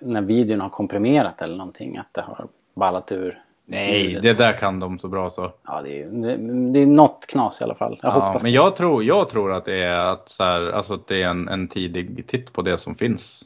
När 0.00 0.22
videon 0.22 0.60
har 0.60 0.68
komprimerat 0.68 1.42
eller 1.42 1.56
någonting. 1.56 1.96
Att 1.96 2.08
det 2.14 2.20
har 2.20 2.46
ballat 2.74 3.12
ur. 3.12 3.42
nej, 3.66 4.02
ljudet. 4.06 4.22
det 4.22 4.32
där 4.34 4.52
kan 4.52 4.80
de 4.80 4.98
så 4.98 5.08
bra 5.08 5.30
så. 5.30 5.52
Ja, 5.66 5.82
det 5.82 6.02
är, 6.02 6.06
det, 6.06 6.36
det 6.72 6.78
är 6.82 6.86
något 6.86 7.26
knas 7.28 7.60
i 7.60 7.64
alla 7.64 7.74
fall. 7.74 7.98
Jag 8.02 8.10
Ja, 8.10 8.14
hoppas 8.20 8.42
men 8.42 8.52
jag 8.52 8.76
tror, 8.76 9.04
jag 9.04 9.28
tror 9.28 9.52
att 9.52 9.64
det 9.64 9.82
är, 9.82 9.98
att, 10.04 10.28
så 10.28 10.44
här, 10.44 10.70
alltså 10.70 10.94
att 10.94 11.06
det 11.06 11.22
är 11.22 11.28
en, 11.28 11.48
en 11.48 11.68
tidig 11.68 12.26
titt 12.26 12.52
på 12.52 12.62
det 12.62 12.78
som 12.78 12.94
finns. 12.94 13.42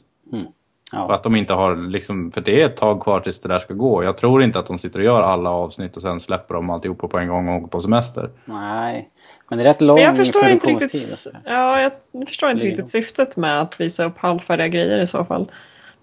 För 0.91 0.99
Ja. 0.99 1.13
att 1.15 1.23
de 1.23 1.35
inte 1.35 1.53
har 1.53 1.75
liksom, 1.75 2.31
för 2.31 2.41
det 2.41 2.61
är 2.61 2.65
ett 2.65 2.77
tag 2.77 3.01
kvar 3.01 3.19
tills 3.19 3.39
det 3.41 3.49
där 3.49 3.59
ska 3.59 3.73
gå. 3.73 4.03
Jag 4.03 4.17
tror 4.17 4.43
inte 4.43 4.59
att 4.59 4.65
de 4.67 4.77
sitter 4.79 4.99
och 4.99 5.05
gör 5.05 5.21
alla 5.21 5.49
avsnitt 5.49 5.95
och 5.95 6.01
sen 6.01 6.19
släpper 6.19 6.53
de 6.55 6.69
alltihopa 6.69 7.07
på 7.07 7.17
en 7.17 7.27
gång 7.27 7.47
och 7.49 7.55
åker 7.55 7.67
på 7.67 7.81
semester. 7.81 8.29
Nej. 8.45 9.09
Men 9.49 9.57
det 9.57 9.63
är 9.63 9.67
rätt 9.67 9.81
lång 9.81 9.95
Men 9.95 10.03
jag 10.03 10.17
förstår 10.17 10.47
inte 10.47 10.67
riktigt, 10.67 10.85
också. 10.93 11.29
ja, 11.45 11.81
jag 11.81 12.27
förstår 12.27 12.51
inte 12.51 12.65
riktigt 12.65 12.87
syftet 12.89 13.37
med 13.37 13.61
att 13.61 13.79
visa 13.81 14.05
upp 14.05 14.17
halvfärdiga 14.17 14.67
grejer 14.67 14.99
i 14.99 15.07
så 15.07 15.25
fall. 15.25 15.51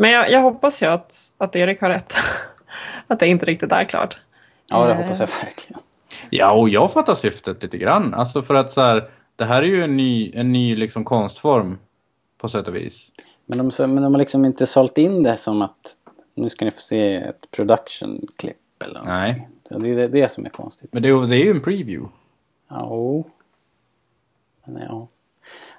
Men 0.00 0.10
jag, 0.10 0.30
jag 0.30 0.40
hoppas 0.40 0.82
ju 0.82 0.86
att, 0.86 1.32
att 1.38 1.56
Erik 1.56 1.80
har 1.80 1.88
rätt. 1.88 2.14
att 3.06 3.20
det 3.20 3.26
inte 3.26 3.46
riktigt 3.46 3.72
är 3.72 3.84
klart. 3.84 4.20
Ja, 4.70 4.84
det 4.86 4.90
Eh, 4.92 4.96
hoppas 4.96 5.20
jag 5.20 5.26
verkligen. 5.26 5.80
Ja, 6.30 6.52
och 6.54 6.68
jag 6.68 6.92
fattar 6.92 7.14
syftet 7.14 7.62
lite 7.62 7.78
grann. 7.78 8.14
Alltså 8.14 8.42
för 8.42 8.54
att 8.54 8.72
så 8.72 8.80
här, 8.80 9.10
det 9.36 9.44
här 9.44 9.62
är 9.62 9.66
ju 9.66 9.84
en 9.84 9.96
ny, 9.96 10.32
en 10.34 10.52
ny 10.52 10.76
liksom 10.76 11.04
konstform 11.04 11.78
på 12.38 12.48
sätt 12.48 12.68
och 12.68 12.76
vis. 12.76 13.12
Men 13.46 13.58
de, 13.58 13.70
men 13.94 14.02
de 14.02 14.14
har 14.14 14.18
liksom 14.18 14.44
inte 14.44 14.66
sålt 14.66 14.98
in 14.98 15.22
det 15.22 15.36
som 15.36 15.62
att 15.62 15.96
nu 16.34 16.48
ska 16.48 16.64
ni 16.64 16.70
få 16.70 16.80
se 16.80 17.14
ett 17.16 17.50
production-klipp 17.50 18.56
eller 18.84 18.94
någonting. 18.94 19.14
Nej. 19.14 19.48
Så 19.68 19.78
det 19.78 19.88
är 19.88 19.96
det, 19.96 20.08
det 20.08 20.32
som 20.32 20.46
är 20.46 20.50
konstigt. 20.50 20.92
Men 20.92 21.02
det, 21.02 21.08
är- 21.08 21.26
det 21.26 21.36
är 21.36 21.44
ju 21.44 21.50
en 21.50 21.60
preview. 21.62 22.08
Ja. 22.68 23.24
Men 24.64 24.82
ja. 24.82 25.08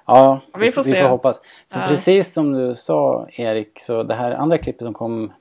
Ja, 0.06 0.40
Vi 0.58 0.72
får 0.72 0.82
vi 0.82 0.88
se. 0.90 1.02
får 1.02 1.08
hoppas. 1.08 1.40
För 1.72 1.80
Ja. 1.80 1.86
precis 1.88 2.32
som 2.32 2.52
du 2.52 2.74
sa 2.74 3.26
Erik, 3.32 3.80
så 3.80 4.02
det 4.02 4.14
här 4.14 4.30
andra 4.30 4.58
klippet 4.58 4.84
som 4.86 4.94
kom 4.94 5.32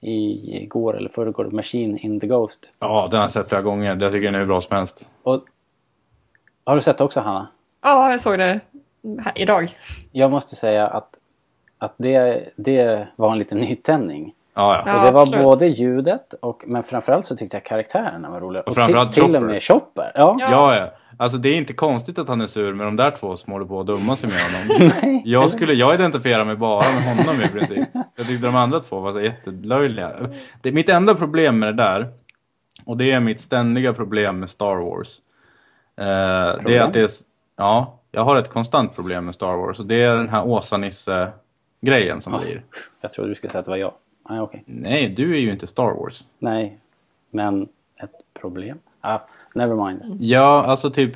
i 0.00 0.66
går 0.66 0.96
eller 0.96 1.08
förrgår, 1.10 1.44
Machine 1.44 1.96
in 1.96 2.20
the 2.20 2.26
Ghost. 2.26 2.72
Ja, 2.78 3.08
den 3.10 3.18
har 3.18 3.24
jag 3.24 3.30
sett 3.32 3.48
flera 3.48 3.62
gånger. 3.62 3.96
Jag 4.00 4.12
tycker 4.12 4.32
den 4.32 4.40
är 4.40 4.46
bra 4.46 4.60
som 4.60 4.76
helst. 4.76 5.08
Och, 5.22 5.44
har 6.64 6.74
du 6.74 6.80
sett 6.80 6.98
det 6.98 7.04
också 7.04 7.20
Hanna? 7.20 7.48
Ja, 7.82 8.10
jag 8.10 8.20
såg 8.20 8.38
det 8.38 8.60
här, 9.24 9.32
idag. 9.34 9.68
Jag 10.12 10.30
måste 10.30 10.56
säga 10.56 10.86
att, 10.88 11.08
att 11.78 11.94
det, 11.96 12.48
det 12.56 13.08
var 13.16 13.32
en 13.32 13.38
liten 13.38 13.58
nytändning. 13.58 14.34
Ja, 14.54 14.82
ja. 14.86 14.98
Och 14.98 15.04
det 15.06 15.10
var 15.12 15.22
absolut. 15.22 15.44
både 15.44 15.66
ljudet 15.66 16.34
och 16.34 16.64
men 16.66 16.82
framförallt 16.82 17.26
så 17.26 17.36
tyckte 17.36 17.56
jag 17.56 17.64
karaktärerna 17.64 18.30
var 18.30 18.40
roliga. 18.40 18.62
Och, 18.62 18.74
framförallt 18.74 19.12
till, 19.12 19.22
till 19.24 19.36
och 19.36 19.42
med 19.42 19.62
Chopper. 19.62 20.12
Ja. 20.14 20.36
Ja. 20.40 20.50
Ja, 20.50 20.76
ja. 20.76 20.90
Alltså 21.20 21.38
det 21.38 21.48
är 21.48 21.54
inte 21.54 21.72
konstigt 21.72 22.18
att 22.18 22.28
han 22.28 22.40
är 22.40 22.46
sur 22.46 22.74
med 22.74 22.86
de 22.86 22.96
där 22.96 23.10
två 23.10 23.36
som 23.36 23.52
håller 23.52 23.66
på 23.66 23.80
att 23.80 23.86
dumma 23.86 24.16
sig 24.16 24.30
med 24.30 24.38
honom. 24.38 25.22
Jag 25.24 25.50
skulle, 25.50 25.72
jag 25.72 25.94
identifierar 25.94 26.44
mig 26.44 26.56
bara 26.56 26.84
med 26.94 27.16
honom 27.16 27.42
i 27.42 27.48
princip. 27.48 27.88
Jag 28.16 28.26
tyckte 28.26 28.46
de 28.46 28.56
andra 28.56 28.80
två 28.80 29.00
var 29.00 29.12
så 29.12 29.20
jättelöjliga. 29.20 30.30
Det 30.62 30.72
mitt 30.72 30.88
enda 30.88 31.14
problem 31.14 31.58
med 31.58 31.68
det 31.68 31.82
där, 31.82 32.08
och 32.84 32.96
det 32.96 33.12
är 33.12 33.20
mitt 33.20 33.40
ständiga 33.40 33.92
problem 33.92 34.38
med 34.38 34.50
Star 34.50 34.76
Wars. 34.76 35.18
Eh, 35.96 36.64
det 36.64 36.76
är 36.76 36.80
att 36.80 36.92
det 36.92 37.00
är, 37.00 37.10
ja, 37.56 37.98
jag 38.10 38.24
har 38.24 38.36
ett 38.36 38.50
konstant 38.50 38.94
problem 38.94 39.24
med 39.24 39.34
Star 39.34 39.56
Wars 39.56 39.78
och 39.78 39.86
det 39.86 40.02
är 40.02 40.16
den 40.16 40.28
här 40.28 40.46
Åsa-Nisse-grejen 40.46 42.20
som 42.20 42.40
blir. 42.42 42.62
Jag 43.00 43.12
trodde 43.12 43.30
du 43.30 43.34
skulle 43.34 43.50
säga 43.50 43.58
att 43.58 43.64
det 43.64 43.70
var 43.70 43.78
jag. 43.78 43.92
Nej, 44.30 44.40
okej. 44.40 44.62
Nej, 44.66 45.08
du 45.08 45.34
är 45.34 45.40
ju 45.40 45.50
inte 45.50 45.66
Star 45.66 45.94
Wars. 45.94 46.24
Nej. 46.38 46.78
Men 47.30 47.68
ett 47.96 48.10
problem? 48.40 48.78
Ah, 49.00 49.18
never 49.54 49.88
mind. 49.88 50.16
Ja, 50.20 50.64
alltså 50.66 50.90
typ 50.90 51.12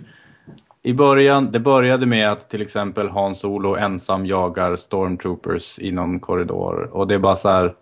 i 0.82 0.92
början, 0.92 1.52
det 1.52 1.60
började 1.60 2.06
med 2.06 2.32
att 2.32 2.50
till 2.50 2.62
exempel 2.62 3.08
Han 3.08 3.34
Solo 3.34 3.76
ensam 3.76 4.26
jagar 4.26 4.76
stormtroopers 4.76 5.78
i 5.78 5.92
någon 5.92 6.20
korridor 6.20 6.90
och 6.92 7.06
det 7.06 7.14
är 7.14 7.18
bara 7.18 7.36
så 7.36 7.48
här 7.48 7.74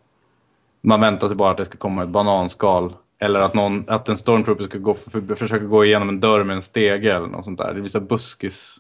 man 0.81 1.01
väntar 1.01 1.29
sig 1.29 1.37
bara 1.37 1.51
att 1.51 1.57
det 1.57 1.65
ska 1.65 1.79
komma 1.79 2.03
ett 2.03 2.09
bananskal 2.09 2.93
eller 3.19 3.41
att, 3.41 3.55
någon, 3.55 3.85
att 3.89 4.09
en 4.09 4.17
stormtrooper 4.17 4.65
ska 4.65 4.79
gå, 4.79 4.95
för, 4.95 5.35
försöka 5.35 5.65
gå 5.65 5.85
igenom 5.85 6.09
en 6.09 6.21
dörr 6.21 6.45
med 6.45 6.57
en 6.57 6.63
stege 6.63 7.17
eller 7.17 7.27
något 7.27 7.45
sånt 7.45 7.59
där. 7.59 7.75
Det 7.75 7.81
blir 7.81 7.91
så 7.91 7.99
här 7.99 8.07
buskis 8.07 8.77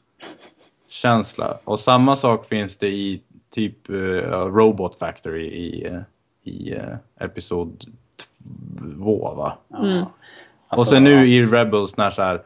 känsla. 0.88 1.58
Och 1.64 1.80
samma 1.80 2.16
sak 2.16 2.46
finns 2.46 2.76
det 2.76 2.88
i 2.88 3.22
typ 3.50 3.90
eh, 3.90 3.94
Robot 4.46 4.96
Factory 4.96 5.46
i, 5.46 5.86
eh, 5.86 6.00
i 6.42 6.74
uh, 6.74 6.96
Episod 7.20 7.84
2 8.96 9.34
va? 9.34 9.58
Alltså, 10.72 10.80
och 10.80 10.86
sen 10.86 11.04
nu 11.04 11.26
i 11.26 11.46
Rebels 11.46 11.96
när 11.96 12.10
så 12.10 12.22
här, 12.22 12.42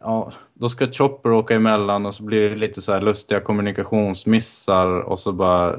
ja, 0.00 0.32
då 0.54 0.68
ska 0.68 0.86
Chopper 0.86 1.32
åka 1.32 1.54
emellan 1.54 2.06
och 2.06 2.14
så 2.14 2.22
blir 2.22 2.50
det 2.50 2.56
lite 2.56 2.80
så 2.80 2.92
här 2.92 3.00
lustiga 3.00 3.40
kommunikationsmissar 3.40 4.86
och 4.86 5.18
så 5.18 5.32
bara... 5.32 5.76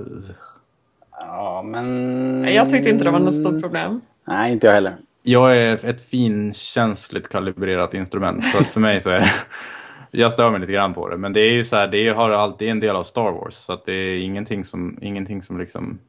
Ja, 1.11 1.61
men... 1.65 2.47
Jag 2.53 2.69
tyckte 2.69 2.89
inte 2.89 3.03
det 3.03 3.11
var 3.11 3.19
något 3.19 3.35
stort 3.35 3.61
problem. 3.61 4.01
Nej, 4.27 4.53
inte 4.53 4.67
jag 4.67 4.73
heller. 4.73 4.95
Jag 5.23 5.57
är 5.57 5.85
ett 5.85 6.01
finkänsligt 6.01 7.29
kalibrerat 7.29 7.93
instrument 7.93 8.43
så 8.43 8.63
för 8.63 8.79
mig 8.79 9.01
så 9.01 9.09
är 9.09 9.19
det... 9.19 9.31
jag 10.11 10.31
stör 10.31 10.51
mig 10.51 10.59
lite 10.59 10.71
grann 10.71 10.93
på 10.93 11.09
det. 11.09 11.17
Men 11.17 11.33
det 11.33 11.39
är 11.39 11.53
ju 11.53 11.63
så 11.63 11.75
här, 11.75 11.87
det 11.87 12.09
har 12.09 12.29
alltid 12.29 12.69
en 12.69 12.79
del 12.79 12.95
av 12.95 13.03
Star 13.03 13.31
Wars. 13.31 13.53
Så 13.53 13.73
att 13.73 13.85
det 13.85 13.93
är 13.93 14.19
ingenting 14.19 14.65
som, 14.65 14.97
ingenting 15.01 15.41
som 15.41 15.59
liksom... 15.59 15.99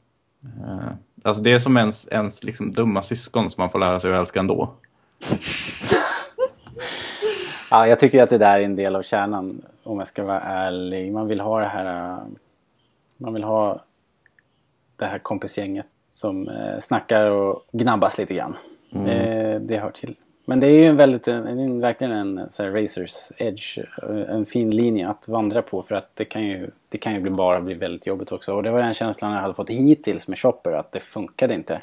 Eh, 0.44 0.88
alltså 1.24 1.42
det 1.42 1.52
är 1.52 1.58
som 1.58 1.76
ens, 1.76 2.08
ens 2.08 2.44
liksom 2.44 2.72
dumma 2.72 3.02
syskon 3.02 3.50
som 3.50 3.62
man 3.62 3.70
får 3.70 3.78
lära 3.78 4.00
sig 4.00 4.12
att 4.12 4.20
älska 4.20 4.40
ändå. 4.40 4.74
Ja, 7.70 7.86
jag 7.86 7.98
tycker 7.98 8.22
att 8.22 8.30
det 8.30 8.38
där 8.38 8.60
är 8.60 8.64
en 8.64 8.76
del 8.76 8.96
av 8.96 9.02
kärnan 9.02 9.62
om 9.82 9.98
jag 9.98 10.08
ska 10.08 10.24
vara 10.24 10.40
ärlig. 10.40 11.12
Man 11.12 11.28
vill 11.28 11.40
ha 11.40 11.60
det 11.60 11.66
här... 11.66 12.10
äh, 12.12 12.18
Man 13.16 13.34
vill 13.34 13.44
ha 13.44 13.80
det 14.96 15.04
här 15.04 15.18
kompisgänget 15.18 15.86
som 16.12 16.48
eh, 16.48 16.78
snackar 16.80 17.30
och 17.30 17.64
gnabbas 17.72 18.18
lite 18.18 18.34
grann. 18.34 18.56
Det, 18.90 19.58
det 19.62 19.78
hör 19.78 19.90
till. 19.90 20.14
Men 20.44 20.60
det 20.60 20.66
är 20.66 20.70
ju 20.70 20.84
en 20.86 20.96
väldigt, 20.96 21.28
en, 21.28 21.46
en, 21.46 21.80
verkligen 21.80 22.12
en 22.12 22.46
så 22.50 22.62
här, 22.62 22.70
racers 22.70 23.32
edge, 23.36 23.78
eh, 23.78 24.34
en 24.34 24.46
fin 24.46 24.70
linje 24.70 25.08
att 25.08 25.28
vandra 25.28 25.62
på 25.62 25.82
för 25.82 25.94
att 25.94 26.10
det 26.14 26.24
kan 26.24 26.42
ju, 26.44 26.70
det 26.88 26.98
kan 26.98 27.14
ju 27.14 27.20
bli 27.20 27.30
bara 27.30 27.60
bli 27.60 27.74
väldigt 27.74 28.06
jobbigt 28.06 28.32
också. 28.32 28.54
Och 28.54 28.62
det 28.62 28.70
var 28.70 28.82
den 28.82 28.94
känslan 28.94 29.32
jag 29.32 29.40
hade 29.40 29.54
fått 29.54 29.70
hittills 29.70 30.28
med 30.28 30.38
Chopper 30.38 30.72
att 30.72 30.92
det 30.92 31.00
funkade 31.00 31.54
inte. 31.54 31.80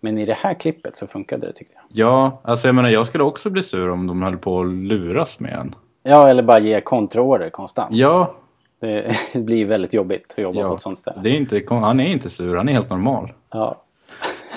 Men 0.00 0.18
i 0.18 0.26
det 0.26 0.34
här 0.34 0.54
klippet 0.54 0.96
så 0.96 1.06
funkade 1.06 1.46
det 1.46 1.52
tyckte 1.52 1.74
jag. 1.74 1.84
Ja, 1.88 2.40
alltså 2.44 2.68
jag 2.68 2.74
menar 2.74 2.88
jag 2.88 3.06
skulle 3.06 3.24
också 3.24 3.50
bli 3.50 3.62
sur 3.62 3.90
om 3.90 4.06
de 4.06 4.22
höll 4.22 4.36
på 4.36 4.60
att 4.60 4.66
luras 4.66 5.40
med 5.40 5.52
en. 5.52 5.74
Ja, 6.02 6.28
eller 6.28 6.42
bara 6.42 6.58
ge 6.58 6.80
kontraorder 6.80 7.50
konstant. 7.50 7.94
Ja, 7.94 8.34
Det, 8.80 9.16
blir 9.34 9.66
väldigt 9.66 9.92
jobbigt 9.92 10.34
att 10.36 10.42
jobba 10.42 10.60
på 10.60 10.66
ja. 10.66 10.76
ett 10.76 10.82
sånt 10.82 10.98
ställe. 10.98 11.20
Det 11.22 11.28
är 11.28 11.36
inte, 11.36 11.62
han 11.68 12.00
är 12.00 12.06
inte 12.06 12.28
sur, 12.28 12.56
han 12.56 12.68
är 12.68 12.72
helt 12.72 12.90
normal. 12.90 13.32
Ja. 13.50 13.82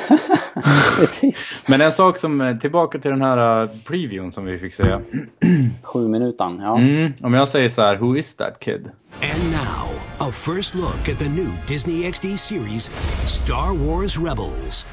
Precis. 0.99 1.55
Men 1.65 1.81
en 1.81 1.91
sak 1.91 2.17
som, 2.17 2.41
eh, 2.41 2.57
tillbaka 2.57 2.99
till 2.99 3.11
den 3.11 3.21
här 3.21 3.63
uh, 3.63 3.69
previewn 3.85 4.31
som 4.31 4.45
vi 4.45 4.57
fick 4.57 4.73
se. 4.73 4.83
Sju 5.83 6.07
minuter, 6.07 6.57
ja. 6.59 6.77
Mm, 6.77 7.13
om 7.21 7.33
jag 7.33 7.47
säger 7.47 7.69
så 7.69 7.81
här, 7.81 7.95
who 7.95 8.17
is 8.17 8.35
that 8.35 8.59
kid? 8.59 8.89
And 9.21 9.51
now, 9.51 9.89
a 10.29 10.31
first 10.31 10.75
look 10.75 11.09
at 11.09 11.19
the 11.19 11.29
new 11.29 11.49
Disney 11.67 12.11
XD 12.11 12.39
series, 12.39 12.91
Star 13.25 13.87
Wars 13.87 14.17
Rebels. 14.17 14.85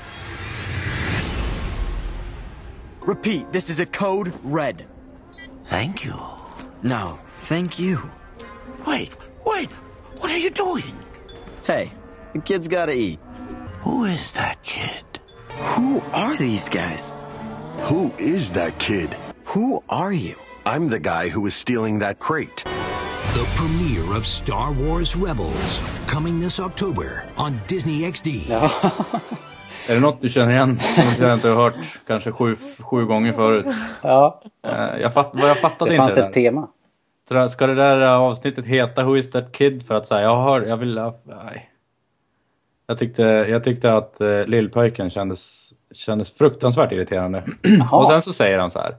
Repeat, 3.02 3.52
this 3.52 3.70
is 3.70 3.80
a 3.80 3.86
code 3.86 4.32
red. 4.44 4.86
Thank 5.64 6.04
you. 6.04 6.14
No, 6.82 7.18
thank 7.38 7.78
you. 7.78 8.10
Wait, 8.86 9.10
wait, 9.46 9.70
what 10.18 10.30
are 10.30 10.38
you 10.38 10.50
doing? 10.50 10.96
Hey, 11.64 11.92
the 12.32 12.40
kid's 12.40 12.68
gotta 12.68 12.92
eat. 12.92 13.18
Who 13.80 14.04
is 14.04 14.32
that 14.32 14.62
kid? 14.62 15.04
Who 15.48 16.00
are 16.12 16.36
these 16.36 16.68
guys? 16.68 17.12
Who 17.82 18.12
is 18.18 18.52
that 18.52 18.78
kid? 18.78 19.16
Who 19.44 19.82
are 19.88 20.12
you? 20.12 20.36
I'm 20.66 20.88
the 20.88 21.00
guy 21.00 21.28
who 21.28 21.40
was 21.40 21.54
stealing 21.54 21.98
that 22.00 22.18
crate. 22.18 22.64
The 23.34 23.48
premiere 23.54 24.14
of 24.14 24.26
Star 24.26 24.72
Wars 24.72 25.16
Rebels, 25.16 25.80
coming 26.06 26.40
this 26.40 26.60
October 26.60 27.24
on 27.36 27.60
Disney 27.66 28.00
XD. 28.00 28.48
Är 29.88 29.94
det 29.94 30.00
något 30.00 30.20
du 30.22 30.28
känner 30.28 30.52
igen? 30.52 30.68
Något 30.96 31.18
jag 31.20 31.34
inte 31.34 31.48
har 31.48 31.56
hört 31.56 31.74
kanske 32.06 32.32
sju, 32.32 32.56
sju 32.80 33.04
gånger 33.06 33.32
förut. 33.32 33.66
ja. 34.02 34.42
Eh, 34.66 35.00
Jag 35.00 35.14
fatt, 35.14 35.30
jag 35.34 35.58
fattade 35.58 35.90
Det 35.90 35.94
inte 35.94 36.02
fanns 36.04 36.14
det 36.14 36.26
ett 36.26 36.32
tema. 36.32 36.68
Ska 37.48 37.66
det 37.66 37.74
där 37.74 38.00
eh, 38.02 38.12
avsnittet 38.12 38.66
heta 38.66 39.04
Who 39.04 39.16
is 39.16 39.30
that 39.30 39.52
kid? 39.52 39.86
För 39.86 39.94
att 39.94 40.06
säga, 40.06 40.20
jag 40.22 40.42
hör, 40.42 40.62
jag 40.62 40.76
vill, 40.76 40.94
nej. 41.24 41.70
Jag 42.86 42.98
tyckte, 42.98 43.22
jag 43.22 43.64
tyckte 43.64 43.92
att 43.92 44.16
uh, 44.20 44.44
lillpojken 44.44 45.10
kändes, 45.10 45.72
kändes 45.94 46.38
fruktansvärt 46.38 46.92
irriterande. 46.92 47.44
Och 47.92 48.06
sen 48.06 48.22
så 48.22 48.32
säger 48.32 48.58
han 48.58 48.70
så 48.70 48.78
här. 48.78 48.96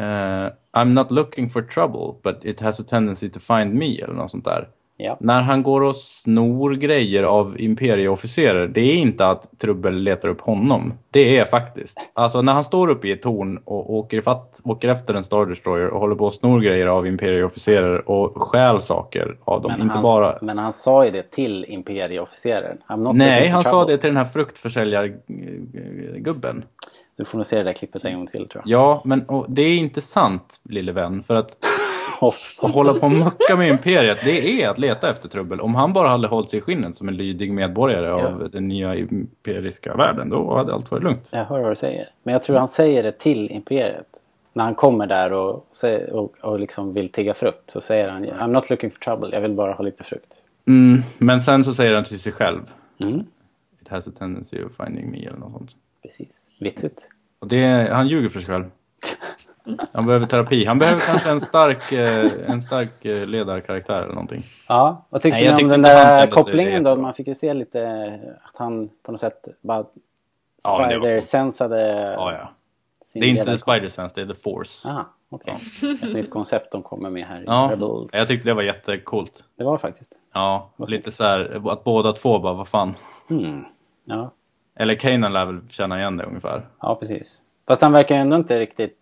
eh, 0.00 0.50
I'm 0.72 0.84
not 0.92 1.10
looking 1.10 1.50
for 1.50 1.62
trouble, 1.62 2.14
but 2.22 2.44
it 2.44 2.60
has 2.60 2.80
a 2.80 2.84
tendency 2.88 3.30
to 3.30 3.40
find 3.40 3.74
me, 3.74 4.00
eller 4.00 4.14
något 4.14 4.30
sånt 4.30 4.44
där. 4.44 4.68
Ja. 5.02 5.16
När 5.20 5.42
han 5.42 5.62
går 5.62 5.80
och 5.80 5.96
snor 5.96 6.74
grejer 6.74 7.22
av 7.22 7.60
imperieofficerer, 7.60 8.68
det 8.68 8.80
är 8.80 8.94
inte 8.94 9.26
att 9.26 9.58
Trubbel 9.58 9.94
letar 9.94 10.28
upp 10.28 10.40
honom. 10.40 10.94
Det 11.10 11.38
är 11.38 11.44
faktiskt. 11.44 11.98
Alltså 12.12 12.42
när 12.42 12.52
han 12.52 12.64
står 12.64 12.88
uppe 12.88 13.08
i 13.08 13.12
ett 13.12 13.22
torn 13.22 13.60
och 13.64 13.94
åker, 13.94 14.16
ifatt, 14.16 14.60
åker 14.64 14.88
efter 14.88 15.14
en 15.14 15.24
Star 15.24 15.46
Destroyer 15.46 15.88
och 15.88 16.00
håller 16.00 16.14
på 16.14 16.24
och 16.24 16.32
snor 16.32 16.60
grejer 16.60 16.86
av 16.86 17.06
imperieofficerer 17.06 18.10
och 18.10 18.42
stjäl 18.42 18.80
saker 18.80 19.36
av 19.44 19.62
dem. 19.62 19.72
Men, 19.72 19.80
inte 19.80 19.94
han, 19.94 20.02
bara... 20.02 20.38
men 20.42 20.58
han 20.58 20.72
sa 20.72 21.04
ju 21.04 21.10
det 21.10 21.30
till 21.30 21.64
imperieofficeren. 21.68 22.78
I'm 22.88 22.96
not 22.96 23.16
Nej, 23.16 23.48
han 23.48 23.64
sa 23.64 23.84
det 23.84 23.98
till 23.98 24.10
den 24.10 24.16
här 24.16 24.24
fruktförsäljargubben. 24.24 26.64
Du 27.16 27.24
får 27.24 27.38
nog 27.38 27.46
se 27.46 27.56
det 27.56 27.62
där 27.62 27.72
klippet 27.72 28.04
en 28.04 28.14
gång 28.14 28.26
till 28.26 28.48
tror 28.48 28.62
jag. 28.66 28.80
Ja, 28.80 29.02
men 29.04 29.24
det 29.48 29.62
är 29.62 29.78
inte 29.78 30.00
sant, 30.00 30.60
lille 30.64 30.92
vän. 30.92 31.22
För 31.22 31.34
att 31.34 31.58
att 32.20 32.74
hålla 32.74 32.94
på 32.94 33.06
och 33.06 33.12
mucka 33.12 33.56
med 33.56 33.68
Imperiet, 33.68 34.18
det 34.24 34.62
är 34.62 34.68
att 34.68 34.78
leta 34.78 35.10
efter 35.10 35.28
trubbel. 35.28 35.60
Om 35.60 35.74
han 35.74 35.92
bara 35.92 36.08
hade 36.08 36.28
hållit 36.28 36.50
sig 36.50 36.58
i 36.58 36.62
skinnet 36.62 36.96
som 36.96 37.08
en 37.08 37.16
lydig 37.16 37.52
medborgare 37.52 38.10
av 38.10 38.48
den 38.52 38.68
nya 38.68 38.96
imperiska 38.96 39.94
världen, 39.96 40.28
då 40.28 40.56
hade 40.56 40.74
allt 40.74 40.90
varit 40.90 41.02
lugnt. 41.02 41.30
Jag 41.32 41.44
hör 41.44 41.60
vad 41.60 41.70
du 41.70 41.76
säger. 41.76 42.08
Men 42.22 42.32
jag 42.32 42.42
tror 42.42 42.56
han 42.56 42.68
säger 42.68 43.02
det 43.02 43.12
till 43.12 43.50
imperiet. 43.50 44.06
När 44.52 44.64
han 44.64 44.74
kommer 44.74 45.06
där 45.06 45.32
och, 45.32 45.66
och, 46.12 46.34
och 46.40 46.60
liksom 46.60 46.94
vill 46.94 47.08
tigga 47.08 47.34
frukt 47.34 47.70
så 47.70 47.80
säger 47.80 48.08
han 48.08 48.24
I'm 48.24 48.52
not 48.52 48.70
looking 48.70 48.90
for 48.90 48.98
trouble, 48.98 49.28
jag 49.32 49.40
vill 49.40 49.52
bara 49.52 49.72
ha 49.72 49.84
lite 49.84 50.04
frukt. 50.04 50.44
Mm, 50.66 51.02
men 51.18 51.40
sen 51.40 51.64
så 51.64 51.74
säger 51.74 51.94
han 51.94 52.04
till 52.04 52.20
sig 52.20 52.32
själv. 52.32 52.60
Mm. 53.00 53.20
It 53.82 53.88
has 53.88 54.08
a 54.08 54.10
tendency 54.18 54.62
of 54.64 54.72
finding 54.76 55.10
me 55.10 55.26
eller 55.26 55.38
något 55.38 55.52
sånt. 55.52 55.70
Precis. 56.02 56.28
Vitsigt. 56.60 56.98
Och 57.38 57.48
det, 57.48 57.88
han 57.92 58.08
ljuger 58.08 58.28
för 58.28 58.40
sig 58.40 58.48
själv. 58.48 58.64
Han 59.92 60.06
behöver 60.06 60.26
terapi. 60.26 60.64
Han 60.64 60.78
behöver 60.78 61.00
kanske 61.00 61.30
en 61.30 61.40
stark, 61.40 61.92
eh, 61.92 62.30
en 62.50 62.62
stark 62.62 63.04
eh, 63.04 63.26
ledarkaraktär 63.26 64.02
eller 64.02 64.14
någonting. 64.14 64.46
Ja, 64.68 65.06
vad 65.10 65.22
tyckte 65.22 65.36
Nej, 65.36 65.44
ni 65.46 65.50
om 65.52 65.56
tyckte 65.58 65.70
den 65.74 65.82
där 65.82 66.26
kopplingen 66.26 66.82
då? 66.84 66.96
Man 66.96 67.14
fick 67.14 67.26
ju 67.26 67.34
se 67.34 67.54
lite 67.54 67.88
att 68.42 68.58
han 68.58 68.88
på 69.02 69.12
något 69.12 69.20
sätt 69.20 69.48
bara 69.60 69.84
Ja, 70.64 70.78
var. 70.78 70.88
Spider-sensade 70.88 72.12
Ja, 72.12 72.32
ja. 72.32 72.50
sin 73.04 73.20
Det 73.22 73.26
är 73.26 73.30
inte 73.30 73.56
Spider-Sense, 73.56 74.12
det 74.14 74.20
är 74.22 74.26
The 74.26 74.34
Force. 74.34 74.88
Ah, 74.90 75.04
okej. 75.30 75.54
Ett 76.02 76.14
nytt 76.14 76.30
koncept 76.30 76.72
de 76.72 76.82
kommer 76.82 77.10
med 77.10 77.26
här 77.26 77.40
i 77.40 77.44
Ja, 77.46 77.68
Rebels. 77.72 78.14
jag 78.14 78.28
tyckte 78.28 78.48
det 78.48 78.54
var 78.54 78.62
jättecoolt. 78.62 79.44
Det 79.58 79.64
var 79.64 79.78
faktiskt. 79.78 80.12
Ja, 80.34 80.70
Vad 80.76 80.90
lite 80.90 81.12
så 81.12 81.24
här 81.24 81.62
att 81.72 81.84
båda 81.84 82.12
två 82.12 82.38
bara, 82.38 82.54
vad 82.54 82.68
fan. 82.68 82.94
Mm. 83.30 83.64
Ja. 84.04 84.32
Eller 84.76 84.94
Kanan 84.94 85.32
lär 85.32 85.44
väl 85.44 85.60
känna 85.70 85.98
igen 85.98 86.16
det 86.16 86.24
ungefär. 86.24 86.62
ja, 86.80 86.94
precis. 86.94 87.38
Fast 87.68 87.82
han 87.82 87.92
verkar 87.92 88.14
ju 88.14 88.20
ändå 88.20 88.36
inte 88.36 88.58
riktigt 88.60 88.98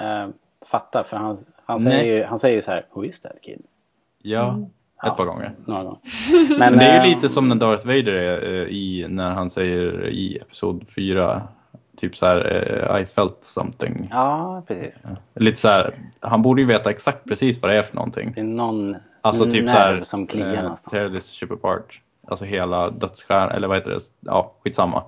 eh, 0.00 0.28
fatta 0.70 1.04
för 1.04 1.16
han, 1.16 1.38
han, 1.66 1.80
säger 1.80 1.96
Nej. 1.96 2.16
ju, 2.16 2.24
han 2.24 2.38
säger 2.38 2.54
ju 2.54 2.60
så 2.60 2.70
här 2.70 2.86
Who 2.92 3.04
is 3.04 3.20
that 3.20 3.42
kid? 3.42 3.62
Ja, 4.22 4.58
ett 5.06 5.16
par 5.16 5.24
gånger. 5.24 5.52
Några 5.66 5.84
gånger. 5.84 6.00
Men, 6.58 6.78
det 6.78 6.84
är 6.84 7.04
ju 7.04 7.10
eh, 7.10 7.16
lite 7.16 7.28
som 7.28 7.48
när 7.48 7.56
Darth 7.56 7.86
Vader 7.86 8.12
är 8.12 8.42
eh, 8.42 8.68
i, 8.68 9.06
när 9.08 9.30
han 9.30 9.50
säger 9.50 10.08
i 10.08 10.36
Episod 10.36 10.84
4, 10.96 11.42
typ 11.96 12.16
så 12.16 12.26
här, 12.26 12.92
eh, 12.96 13.02
I 13.02 13.06
felt 13.06 13.38
something. 13.40 14.08
Ja, 14.10 14.62
precis. 14.66 15.04
Lite 15.34 15.60
så 15.60 15.68
här, 15.68 15.94
han 16.20 16.42
borde 16.42 16.60
ju 16.62 16.66
veta 16.66 16.90
exakt 16.90 17.24
precis 17.24 17.62
vad 17.62 17.70
det 17.70 17.78
är 17.78 17.82
för 17.82 17.96
någonting. 17.96 18.32
Det 18.34 18.40
är 18.40 18.44
någon 18.44 18.96
Alltså 19.20 19.44
typ 19.44 19.64
nerv 19.64 19.66
så 19.66 19.78
här, 19.78 20.02
som 20.02 20.26
kliar 20.26 20.54
eh, 20.54 20.62
någonstans. 20.62 20.90
tear 20.92 21.08
this 21.08 21.32
ship 21.40 21.52
apart. 21.52 22.00
Alltså 22.28 22.44
hela 22.44 22.90
dödsstjärnan, 22.90 23.50
eller 23.50 23.68
vad 23.68 23.76
heter 23.76 23.90
det? 23.90 24.00
Ja, 24.20 24.54
skitsamma. 24.64 25.02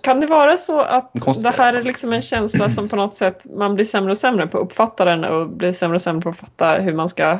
Kan 0.00 0.20
det 0.20 0.26
vara 0.26 0.56
så 0.56 0.80
att 0.80 1.10
Konstigt. 1.20 1.44
det 1.44 1.50
här 1.50 1.74
är 1.74 1.82
liksom 1.82 2.12
en 2.12 2.22
känsla 2.22 2.68
som 2.68 2.88
på 2.88 2.96
något 2.96 3.14
sätt 3.14 3.46
man 3.50 3.74
blir 3.74 3.84
sämre 3.84 4.10
och 4.10 4.18
sämre 4.18 4.46
på 4.46 4.58
att 4.58 4.64
uppfatta 4.64 5.04
den 5.04 5.24
och 5.24 5.48
blir 5.48 5.72
sämre 5.72 5.94
och 5.94 6.00
sämre 6.00 6.22
på 6.22 6.28
att 6.28 6.36
fatta 6.36 6.72
hur 6.72 6.92
man 6.94 7.08
ska 7.08 7.38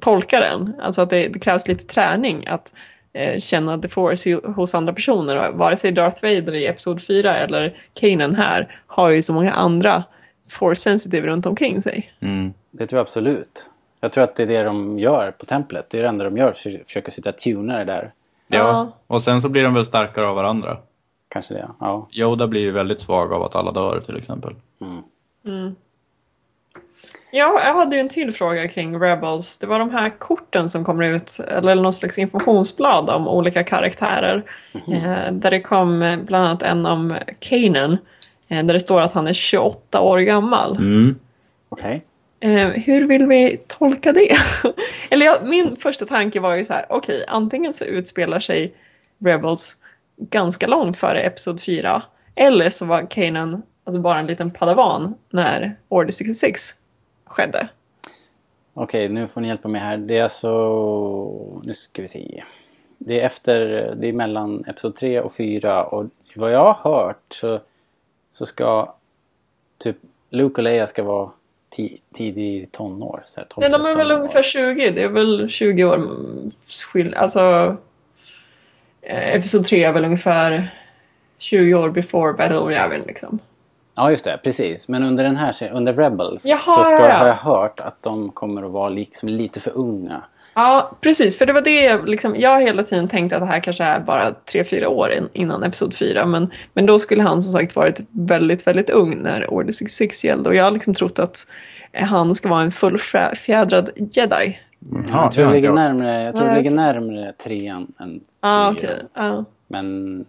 tolka 0.00 0.40
den? 0.40 0.74
Alltså 0.82 1.02
att 1.02 1.10
det, 1.10 1.28
det 1.28 1.38
krävs 1.38 1.68
lite 1.68 1.84
träning 1.86 2.46
att 2.46 2.72
eh, 3.12 3.38
känna 3.40 3.78
the 3.78 3.88
force 3.88 4.40
hos 4.56 4.74
andra 4.74 4.92
personer. 4.92 5.50
Vare 5.52 5.76
sig 5.76 5.92
Darth 5.92 6.22
Vader 6.22 6.54
i 6.54 6.66
Episod 6.66 7.02
4 7.02 7.36
eller 7.36 7.76
Kanan 7.94 8.34
här 8.34 8.80
har 8.86 9.08
ju 9.08 9.22
så 9.22 9.32
många 9.32 9.52
andra 9.52 10.04
force 10.50 10.80
sensitive 10.82 11.26
runt 11.26 11.46
omkring 11.46 11.82
sig. 11.82 12.12
Mm. 12.20 12.52
Det 12.70 12.86
tror 12.86 12.98
jag 12.98 13.04
absolut. 13.04 13.66
Jag 14.00 14.12
tror 14.12 14.24
att 14.24 14.36
det 14.36 14.42
är 14.42 14.46
det 14.46 14.62
de 14.62 14.98
gör 14.98 15.30
på 15.30 15.46
templet. 15.46 15.86
Det 15.90 15.98
är 15.98 16.02
det 16.02 16.08
enda 16.08 16.24
de 16.24 16.36
gör. 16.36 16.52
för- 16.52 16.84
Försöker 16.84 17.10
sitta 17.12 17.30
och 17.30 17.38
tuna 17.38 17.78
det 17.78 17.84
där. 17.84 18.12
Ja, 18.50 18.92
och 19.06 19.22
sen 19.22 19.42
så 19.42 19.48
blir 19.48 19.62
de 19.62 19.74
väl 19.74 19.86
starkare 19.86 20.26
av 20.26 20.34
varandra. 20.36 20.76
Kanske 21.28 21.54
det, 21.54 21.68
ja. 21.80 22.08
Yoda 22.12 22.46
blir 22.46 22.60
ju 22.60 22.70
väldigt 22.70 23.00
svag 23.00 23.32
av 23.32 23.42
att 23.42 23.54
alla 23.54 23.72
dör 23.72 24.00
till 24.00 24.16
exempel. 24.16 24.54
Mm. 25.44 25.74
Ja, 27.30 27.60
jag 27.64 27.74
hade 27.74 27.96
ju 27.96 28.00
en 28.00 28.08
till 28.08 28.32
fråga 28.32 28.68
kring 28.68 29.00
Rebels. 29.00 29.58
Det 29.58 29.66
var 29.66 29.78
de 29.78 29.90
här 29.90 30.18
korten 30.18 30.68
som 30.68 30.84
kommer 30.84 31.04
ut, 31.04 31.40
eller 31.48 31.74
någon 31.74 31.92
slags 31.92 32.18
informationsblad 32.18 33.10
om 33.10 33.28
olika 33.28 33.64
karaktärer. 33.64 34.44
Eh, 34.72 35.32
där 35.32 35.50
det 35.50 35.60
kom 35.60 36.02
eh, 36.02 36.18
bland 36.18 36.46
annat 36.46 36.62
en 36.62 36.86
om 36.86 37.16
Kanan. 37.38 37.98
Eh, 38.48 38.64
där 38.64 38.72
det 38.74 38.80
står 38.80 39.00
att 39.00 39.12
han 39.12 39.26
är 39.26 39.32
28 39.32 40.00
år 40.00 40.18
gammal. 40.18 40.76
Mm. 40.76 41.14
Okej. 41.68 42.04
Eh, 42.40 42.68
hur 42.68 43.06
vill 43.06 43.26
vi 43.26 43.60
tolka 43.66 44.12
det? 44.12 44.36
Eller 45.10 45.26
jag, 45.26 45.48
min 45.48 45.76
första 45.76 46.06
tanke 46.06 46.40
var 46.40 46.56
ju 46.56 46.64
så 46.64 46.72
här, 46.72 46.86
okej, 46.88 47.24
antingen 47.28 47.74
så 47.74 47.84
utspelar 47.84 48.40
sig 48.40 48.74
Rebels 49.24 49.76
ganska 50.18 50.66
långt 50.66 50.96
före 50.96 51.20
Episod 51.20 51.60
4. 51.60 52.02
Eller 52.34 52.70
så 52.70 52.84
var 52.84 53.10
Kanan 53.10 53.62
alltså 53.84 54.00
bara 54.00 54.18
en 54.18 54.26
liten 54.26 54.50
padawan 54.50 55.14
när 55.30 55.76
Order 55.88 56.12
66 56.12 56.60
skedde. 57.24 57.68
Okej, 58.74 59.08
nu 59.08 59.26
får 59.26 59.40
ni 59.40 59.48
hjälpa 59.48 59.68
mig 59.68 59.80
här. 59.80 59.96
Det 59.96 60.18
är 60.18 60.22
alltså... 60.22 60.50
Nu 61.62 61.74
ska 61.74 62.02
vi 62.02 62.08
se. 62.08 62.44
Det 62.98 63.20
är 63.20 63.26
efter... 63.26 63.58
Det 63.96 64.08
är 64.08 64.12
mellan 64.12 64.64
Episod 64.64 64.96
3 64.96 65.20
och 65.20 65.34
4 65.34 65.84
och 65.84 66.06
vad 66.34 66.52
jag 66.52 66.72
har 66.72 66.92
hört 66.92 67.24
så, 67.34 67.60
så 68.32 68.46
ska 68.46 68.94
typ 69.78 69.96
Luke 70.30 70.60
och 70.60 70.62
Leia 70.62 70.86
ska 70.86 71.02
vara 71.02 71.30
ti, 71.70 72.00
tidig 72.12 72.72
tonår. 72.72 73.22
Så 73.26 73.40
här, 73.40 73.46
12, 73.48 73.60
Nej, 73.60 73.70
de 73.70 73.80
är 73.80 73.94
13 73.94 73.98
väl 73.98 74.18
ungefär 74.18 74.42
20. 74.42 74.90
Det 74.90 75.02
är 75.02 75.08
väl 75.08 75.48
20 75.48 75.84
år 75.84 76.00
skill... 76.66 77.14
Alltså... 77.14 77.76
eh, 79.08 79.34
Episod 79.34 79.64
3 79.64 79.84
är 79.84 79.92
väl 79.92 80.04
ungefär 80.04 80.74
20 81.38 81.74
år 81.74 81.90
before 81.90 82.32
Battle 82.32 82.58
of 82.58 82.72
Yavin 82.72 83.02
liksom. 83.06 83.38
Ja, 83.94 84.10
just 84.10 84.24
det. 84.24 84.40
Precis. 84.44 84.88
Men 84.88 85.02
under 85.02 85.24
den 85.24 85.36
här 85.36 85.70
under 85.72 85.94
Rebels, 85.94 86.44
Jaha, 86.44 86.58
så 86.58 86.84
ska, 86.84 87.08
ja, 87.08 87.12
har 87.12 87.26
jag 87.26 87.34
hört 87.34 87.80
att 87.80 88.02
de 88.02 88.30
kommer 88.30 88.62
att 88.62 88.70
vara 88.70 88.88
liksom 88.88 89.28
lite 89.28 89.60
för 89.60 89.72
unga. 89.74 90.22
Ja, 90.54 90.96
precis. 91.00 91.38
För 91.38 91.46
det 91.46 91.52
var 91.52 91.60
det 91.60 91.82
jag 91.82 92.08
liksom, 92.08 92.36
jag 92.38 92.50
har 92.50 92.60
hela 92.60 92.82
tiden 92.82 93.08
tänkt 93.08 93.32
att 93.32 93.40
det 93.40 93.46
här 93.46 93.60
kanske 93.60 93.84
är 93.84 94.00
bara 94.00 94.30
3-4 94.30 94.86
år 94.86 95.10
in, 95.10 95.28
innan 95.32 95.62
Episod 95.62 95.94
4. 95.94 96.26
Men, 96.26 96.50
men 96.74 96.86
då 96.86 96.98
skulle 96.98 97.22
han 97.22 97.42
som 97.42 97.52
sagt 97.52 97.76
varit 97.76 98.00
väldigt, 98.10 98.66
väldigt 98.66 98.90
ung 98.90 99.22
när 99.22 99.54
Order 99.54 99.72
66 99.72 100.24
gällde. 100.24 100.48
Och 100.48 100.54
jag 100.54 100.64
har 100.64 100.70
liksom 100.70 100.94
trott 100.94 101.18
att 101.18 101.46
han 101.92 102.34
ska 102.34 102.48
vara 102.48 102.62
en 102.62 102.72
fullfjädrad 102.72 103.90
jedi. 103.96 104.58
Jag 105.08 105.32
tror 105.32 105.46
det 105.46 105.52
ligger 105.52 105.72
närmare, 105.72 106.22
jag 106.22 106.36
tror 106.36 106.46
det 106.46 106.54
ligger 106.56 106.70
närmare 106.70 107.32
trean 107.32 107.92
än 107.98 108.20
Ja, 108.40 108.48
fyran. 108.48 108.76
okej. 108.76 109.02
Ja. 109.14 109.44
Men 109.66 110.24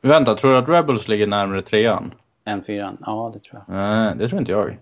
Vänta, 0.00 0.34
tror 0.34 0.50
du 0.52 0.58
att 0.58 0.68
Rebels 0.68 1.08
ligger 1.08 1.26
närmare 1.26 1.62
trean? 1.62 2.14
än 2.44 2.62
fyran, 2.62 2.96
ja 3.06 3.30
det 3.34 3.40
tror 3.50 3.62
jag. 3.66 3.74
Nej, 3.76 4.14
det 4.16 4.28
tror 4.28 4.40
inte 4.40 4.52
jag. 4.52 4.78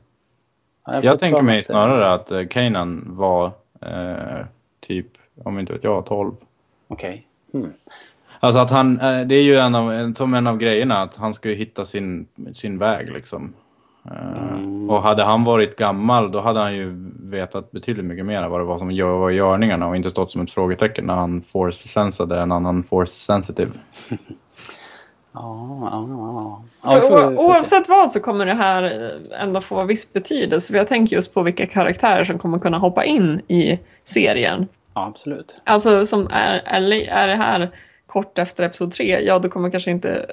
Ja, 0.87 0.95
Jag 0.95 1.05
fått 1.05 1.21
tänker 1.21 1.43
mig 1.43 1.63
snarare 1.63 2.15
att 2.15 2.31
eh, 2.31 2.45
Kanan 2.47 3.05
var 3.07 3.47
eh, 3.83 4.47
typ, 4.81 5.07
om 5.45 5.59
inte 5.59 5.73
vet 5.73 5.85
jag, 5.85 6.07
12. 6.07 6.33
Okej. 6.89 7.27
Hmm. 7.53 7.73
Alltså 8.41 8.61
att 8.61 8.71
han, 8.71 9.01
eh, 9.01 9.21
det 9.27 9.35
är 9.35 9.43
ju 9.43 9.57
en 9.57 9.75
av, 9.75 10.15
som 10.15 10.35
en 10.35 10.47
av 10.47 10.57
grejerna 10.59 11.03
att 11.03 11.17
han 11.17 11.35
ska 11.35 11.49
ju 11.49 11.55
hitta 11.55 11.85
sin, 11.85 12.27
sin 12.55 12.79
väg 12.79 13.13
liksom. 13.13 13.53
Eh, 14.05 14.91
Och 14.91 15.03
hade 15.03 15.25
han 15.25 15.45
varit 15.45 15.77
gammal 15.77 16.33
då 16.33 16.41
hade 16.41 16.61
han 16.61 16.75
ju 16.75 16.95
vetat 17.31 17.71
betydligt 17.71 18.05
mycket 18.05 18.27
mer 18.27 18.49
vad 18.49 18.61
det 18.61 18.65
var 18.65 18.79
som 18.79 18.91
gör, 18.91 19.19
var 19.19 19.31
görningarna 19.31 19.89
och 19.89 19.97
inte 19.97 20.11
stått 20.11 20.33
som 20.33 20.43
ett 20.43 20.51
frågetecken 20.51 21.05
när 21.05 21.15
han 21.15 21.43
force-sensade 21.43 22.41
en 22.41 22.53
annan 22.53 22.83
force-sensitive. 22.83 23.71
Ja, 25.33 25.79
ja, 25.93 26.07
ja. 26.09 26.63
ja. 26.95 27.01
För 27.01 27.39
oavsett 27.39 27.89
vad 27.89 28.13
så 28.13 28.21
kommer 28.21 28.47
det 28.47 28.55
här 28.55 29.13
ändå 29.41 29.61
få 29.61 29.85
viss 29.85 30.13
betydelse. 30.13 30.73
För 30.73 30.79
jag 30.79 30.89
tänker 30.89 31.17
just 31.17 31.35
på 31.35 31.43
vilka 31.43 31.67
karaktärer 31.67 32.25
som 32.25 32.39
kommer 32.39 32.59
kunna 32.59 32.79
hoppa 32.79 33.05
in 33.05 33.41
i 33.49 33.79
serien. 34.05 34.69
Ja, 34.95 35.07
absolut. 35.07 35.63
Alltså 35.65 36.07
som 36.07 36.29
är, 36.31 36.63
är, 36.65 36.93
är 37.09 37.29
det 37.29 37.37
här 37.37 37.71
kort 38.11 38.39
efter 38.39 38.65
Episod 38.65 38.93
3, 38.93 39.21
ja 39.21 39.39
då 39.39 39.49
kommer 39.49 39.71
kanske 39.71 39.91
inte 39.91 40.27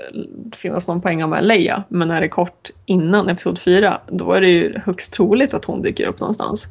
finnas 0.55 0.87
någon 0.87 1.01
poäng 1.01 1.29
med 1.29 1.45
Leia. 1.45 1.83
Men 1.89 2.11
är 2.11 2.21
det 2.21 2.29
kort 2.29 2.69
innan 2.85 3.29
Episod 3.29 3.59
4, 3.59 4.01
då 4.07 4.31
är 4.31 4.41
det 4.41 4.49
ju 4.49 4.79
högst 4.85 5.13
troligt 5.13 5.53
att 5.53 5.65
hon 5.65 5.81
dyker 5.81 6.07
upp 6.07 6.19
någonstans. 6.19 6.67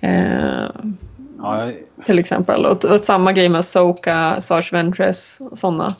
Eh, 0.00 0.66
Ja, 1.42 1.70
till 2.06 2.18
exempel. 2.18 2.66
Och, 2.66 2.84
och 2.84 3.00
samma 3.00 3.32
grej 3.32 3.48
med 3.48 3.64
Soka, 3.64 4.40
Sarge 4.40 4.68
Ventress 4.72 5.40
och 5.50 5.58
sådana. 5.58 5.94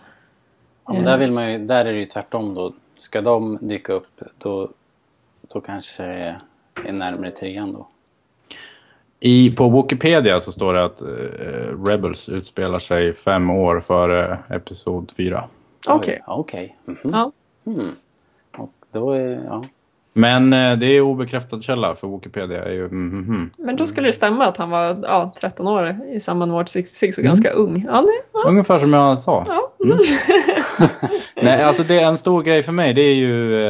ja, 0.86 0.93
men 0.93 1.05
där, 1.05 1.19
vill 1.19 1.32
man 1.32 1.53
ju, 1.53 1.59
där 1.59 1.85
är 1.85 1.93
det 1.93 1.99
ju 1.99 2.07
tvärtom 2.07 2.55
då. 2.55 2.73
Ska 2.99 3.20
de 3.20 3.59
dyka 3.61 3.93
upp 3.93 4.20
då, 4.39 4.69
då 5.53 5.61
kanske 5.61 6.03
det 6.03 6.89
är 6.89 6.93
närmare 6.93 7.31
trean 7.31 7.73
då. 7.73 7.86
I, 9.24 9.51
på 9.51 9.69
Wikipedia 9.82 10.40
så 10.40 10.53
står 10.53 10.74
det 10.74 10.85
att 10.85 11.03
eh, 11.03 11.85
Rebels 11.86 12.28
utspelar 12.28 12.78
sig 12.78 13.15
fem 13.15 13.51
år 13.51 13.81
före 13.81 14.39
Episod 14.49 15.12
4. 15.16 15.44
Okej. 15.89 16.23
Oj, 16.27 16.35
Okej. 16.40 16.77
Mhm. 16.85 16.99
Ja. 17.03 17.32
Hmm. 17.65 17.90
Och 18.57 18.73
då 18.93 19.11
är, 19.11 19.44
ja. 19.44 19.65
Men 20.13 20.53
eh, 20.53 20.79
det 20.79 20.87
är 20.87 21.01
obekräftad 21.01 21.61
källa 21.61 21.95
för 21.95 22.09
Wikipedia. 22.09 22.65
Är 22.65 22.73
ju, 22.73 22.85
mm, 22.85 23.09
mm, 23.09 23.25
mm. 23.29 23.51
Men 23.57 23.77
då 23.77 23.87
skulle 23.87 24.09
det 24.09 24.13
stämma 24.13 24.45
att 24.45 24.57
han 24.57 24.71
var 24.71 24.99
ja, 25.03 25.33
13 25.41 25.67
år 25.69 25.97
i 26.15 26.21
samband 26.21 26.53
med 26.53 26.59
Watch 26.59 26.71
66 26.71 27.19
och 27.19 27.25
ganska 27.25 27.51
ung. 27.51 27.85
Ja, 27.89 28.01
det, 28.03 28.09
ja. 28.33 28.49
Ungefär 28.49 28.79
som 28.79 28.93
jag 28.93 29.19
sa. 29.19 29.45
Ja. 29.49 29.85
Mm. 29.85 29.99
Nej, 31.43 31.63
alltså 31.63 31.83
det 31.83 31.99
är 31.99 32.07
en 32.07 32.19
stor 32.19 32.43
grej 32.43 32.63
för 32.63 32.73
mig. 32.73 32.95
Det 32.95 33.03
är 33.03 33.15
ju 33.15 33.63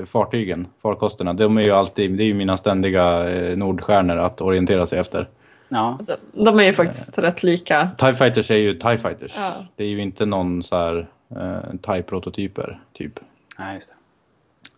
eh, 0.00 0.04
fartygen, 0.04 0.66
farkosterna. 0.82 1.32
De 1.32 1.58
är 1.58 1.62
ju 1.62 1.70
alltid, 1.70 2.10
det 2.10 2.22
är 2.22 2.26
ju 2.26 2.34
mina 2.34 2.56
ständiga 2.56 3.30
eh, 3.30 3.56
nordstjärnor 3.56 4.16
att 4.16 4.40
orientera 4.40 4.86
sig 4.86 4.98
efter. 4.98 5.28
ja. 5.68 5.98
De, 6.32 6.44
de 6.44 6.58
är 6.58 6.64
ju 6.64 6.72
faktiskt 6.72 7.18
rätt 7.18 7.42
lika. 7.42 7.90
TIE 7.98 8.14
Fighters 8.14 8.50
är 8.50 8.56
ju 8.56 8.74
TIE 8.74 8.98
Fighters. 8.98 9.34
Ja. 9.36 9.52
Det 9.76 9.84
är 9.84 9.88
ju 9.88 10.02
inte 10.02 10.26
någon 10.26 10.62
så 10.62 10.76
här 10.76 11.06
eh, 11.30 11.74
TIE-prototyper, 11.82 12.78
typ. 12.92 13.20
Nej, 13.58 13.74
just 13.74 13.88
det. 13.88 13.94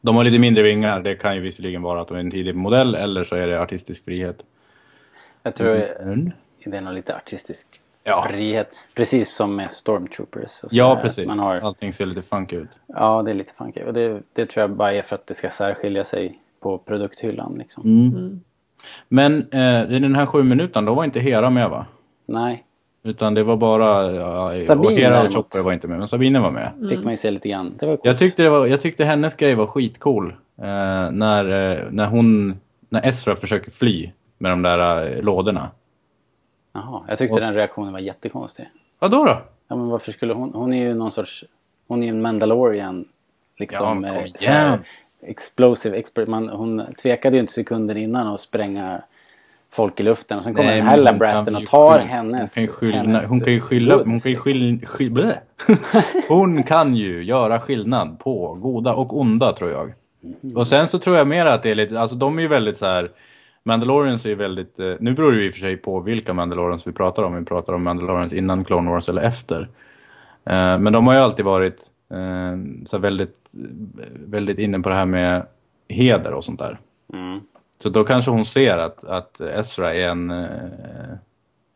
De 0.06 0.16
har 0.16 0.24
lite 0.24 0.38
mindre 0.38 0.62
vingar. 0.62 1.00
Det 1.00 1.14
kan 1.14 1.34
ju 1.34 1.40
visserligen 1.40 1.82
vara 1.82 2.00
att 2.00 2.08
de 2.08 2.14
är 2.16 2.20
en 2.20 2.30
tidig 2.30 2.54
modell 2.54 2.94
eller 2.94 3.24
så 3.24 3.36
är 3.36 3.46
det 3.46 3.60
artistisk 3.62 4.04
frihet. 4.04 4.44
Jag 5.42 5.54
tror 5.54 5.76
Mm. 6.02 6.32
det 6.64 6.76
är 6.76 6.80
nog 6.80 6.94
lite 6.94 7.16
artistisk 7.16 7.66
Ja. 8.04 8.26
frihet. 8.30 8.70
Precis 8.94 9.34
som 9.34 9.56
med 9.56 9.70
Stormtroopers. 9.70 10.50
Ja, 10.70 10.98
precis. 11.02 11.26
Man 11.26 11.38
har, 11.38 11.56
Allting 11.56 11.92
ser 11.92 12.06
lite 12.06 12.22
funky 12.22 12.56
ut. 12.56 12.80
ja, 12.86 13.22
det 13.22 13.30
är 13.30 13.34
lite 13.34 13.52
funky. 13.54 13.82
Och 13.82 13.92
det, 13.92 14.22
det 14.32 14.46
tror 14.46 14.60
jag 14.60 14.70
bara 14.70 14.92
är 14.92 15.02
för 15.02 15.14
att 15.16 15.26
det 15.26 15.34
ska 15.34 15.50
särskilja 15.50 16.04
sig 16.04 16.38
på 16.60 16.78
produkthyllan. 16.78 17.54
Liksom. 17.58 17.82
Mm. 17.84 18.40
Men 19.08 19.48
eh, 19.52 19.96
i 19.96 19.98
den 19.98 20.14
här 20.16 20.26
sju 20.26 20.42
minuten, 20.42 20.84
då 20.84 20.94
var 20.94 21.04
inte 21.04 21.20
Hera 21.20 21.50
med 21.50 21.70
va? 21.70 21.86
Nej, 22.26 22.64
Utan 23.06 23.34
det 23.34 23.42
var 23.42 23.56
bara... 23.56 24.12
Ja, 24.12 24.62
Sabine 24.62 25.26
och. 25.26 25.32
Chopper 25.32 25.60
var 25.60 25.72
inte 25.72 25.88
med, 25.88 25.98
men 25.98 26.08
Sabine 26.08 26.42
var 26.42 26.50
med. 26.50 26.70
fick 26.88 27.04
man 27.04 27.12
ju 27.12 27.16
se 27.16 27.30
lite 27.30 27.48
grann. 27.48 27.74
Det 27.78 27.86
var 27.86 27.96
coolt. 27.96 28.04
Jag 28.04 28.18
tyckte, 28.18 28.42
det 28.42 28.50
var, 28.50 28.66
jag 28.66 28.80
tyckte 28.80 29.04
hennes 29.04 29.34
grej 29.34 29.54
var 29.54 29.66
skitcool. 29.66 30.34
Eh, 30.58 31.10
när, 31.10 31.72
eh, 31.72 31.82
när 31.90 32.06
hon... 32.06 32.60
När 32.88 33.08
Ezra 33.08 33.36
försöker 33.36 33.70
fly 33.70 34.10
med 34.38 34.52
de 34.52 34.62
där 34.62 35.12
eh, 35.16 35.22
lådorna. 35.22 35.70
Jaha, 36.72 37.02
jag 37.08 37.18
tyckte 37.18 37.34
Och- 37.34 37.40
den 37.40 37.54
reaktionen 37.54 37.92
var 37.92 38.00
jättekonstig. 38.00 38.68
Vadå 38.98 39.24
då? 39.24 39.42
Ja, 39.68 39.76
men 39.76 39.88
varför 39.88 40.12
skulle 40.12 40.34
hon... 40.34 40.54
Hon 40.54 40.72
är 40.72 40.82
ju 40.82 40.94
någon 40.94 41.10
sorts... 41.10 41.44
Hon 41.88 42.02
är 42.02 42.06
ju 42.06 42.10
en 42.10 42.22
Mandalorian. 42.22 43.04
Liksom. 43.58 44.04
Ja, 44.04 44.12
kom 44.12 44.24
eh, 44.24 44.26
igen. 44.26 44.78
explosive 45.22 45.96
expert. 45.96 46.28
Man, 46.28 46.48
hon 46.48 46.82
tvekade 47.02 47.36
ju 47.36 47.40
inte 47.40 47.52
sekunder 47.52 47.96
innan 47.96 48.26
att 48.26 48.40
spränga 48.40 49.02
folk 49.76 50.00
i 50.00 50.02
luften. 50.02 50.38
Och 50.38 50.44
sen 50.44 50.54
kommer 50.54 50.68
Nej, 50.68 50.76
den 50.76 50.84
men 50.84 50.88
här 50.88 50.96
hon 50.96 51.00
lilla 51.00 51.10
kan 51.10 51.18
bratten 51.18 51.54
ju 51.54 51.62
och 51.62 51.66
tar 51.70 51.92
skylla- 51.98 52.06
hennes... 52.06 52.54
Hon 52.54 52.54
kan 52.54 52.62
ju 52.62 52.68
skylla... 52.68 52.96
hennes 52.96 53.28
Hon 53.30 53.40
kan 53.40 53.52
ju 53.52 53.60
skylla... 53.60 53.96
Hon 53.96 54.20
kan 54.20 54.32
ju 54.32 54.36
skylla... 54.38 54.86
skylla 54.86 55.32
hon 56.28 56.62
kan 56.62 56.94
ju 56.94 57.22
göra 57.24 57.60
skillnad 57.60 58.18
på 58.18 58.54
goda 58.54 58.94
och 58.94 59.18
onda 59.20 59.52
tror 59.52 59.70
jag. 59.70 59.92
Mm. 60.42 60.56
Och 60.56 60.66
sen 60.66 60.88
så 60.88 60.98
tror 60.98 61.16
jag 61.16 61.26
mer 61.26 61.46
att 61.46 61.62
det 61.62 61.70
är 61.70 61.74
lite... 61.74 62.00
Alltså 62.00 62.16
de 62.16 62.38
är 62.38 62.42
ju 62.42 62.48
väldigt 62.48 62.76
så 62.76 62.86
här... 62.86 63.10
Mandalorians 63.62 64.24
är 64.24 64.28
ju 64.28 64.34
väldigt... 64.34 64.80
eh, 64.80 64.92
Nu 65.00 65.12
beror 65.14 65.32
det 65.32 65.38
ju 65.38 65.46
i 65.46 65.50
och 65.50 65.54
för 65.54 65.60
sig 65.60 65.76
på 65.76 66.00
vilka 66.00 66.34
Mandalorians 66.34 66.86
vi 66.86 66.92
pratar 66.92 67.22
om. 67.22 67.34
Vi 67.38 67.44
pratar 67.44 67.72
om 67.72 67.82
Mandalorians 67.84 68.32
innan 68.32 68.64
Clone 68.64 68.90
Wars 68.90 69.08
eller 69.08 69.22
efter. 69.22 69.60
Eh, 70.44 70.78
Men 70.78 70.92
de 70.92 71.06
har 71.06 71.14
ju 71.14 71.20
alltid 71.20 71.44
varit 71.44 71.82
eh, 72.10 72.58
så 72.84 72.98
väldigt, 72.98 73.50
väldigt 74.26 74.58
inne 74.58 74.80
på 74.80 74.88
det 74.88 74.94
här 74.94 75.06
med 75.06 75.46
heder 75.88 76.32
och 76.32 76.44
sånt 76.44 76.58
där. 76.58 76.78
Mm. 77.12 77.40
Så 77.78 77.88
då 77.88 78.04
kanske 78.04 78.30
hon 78.30 78.46
ser 78.46 78.78
att, 78.78 79.04
att 79.04 79.40
Ezra 79.40 79.94
är 79.94 80.08
en, 80.08 80.30
eh, 80.30 80.48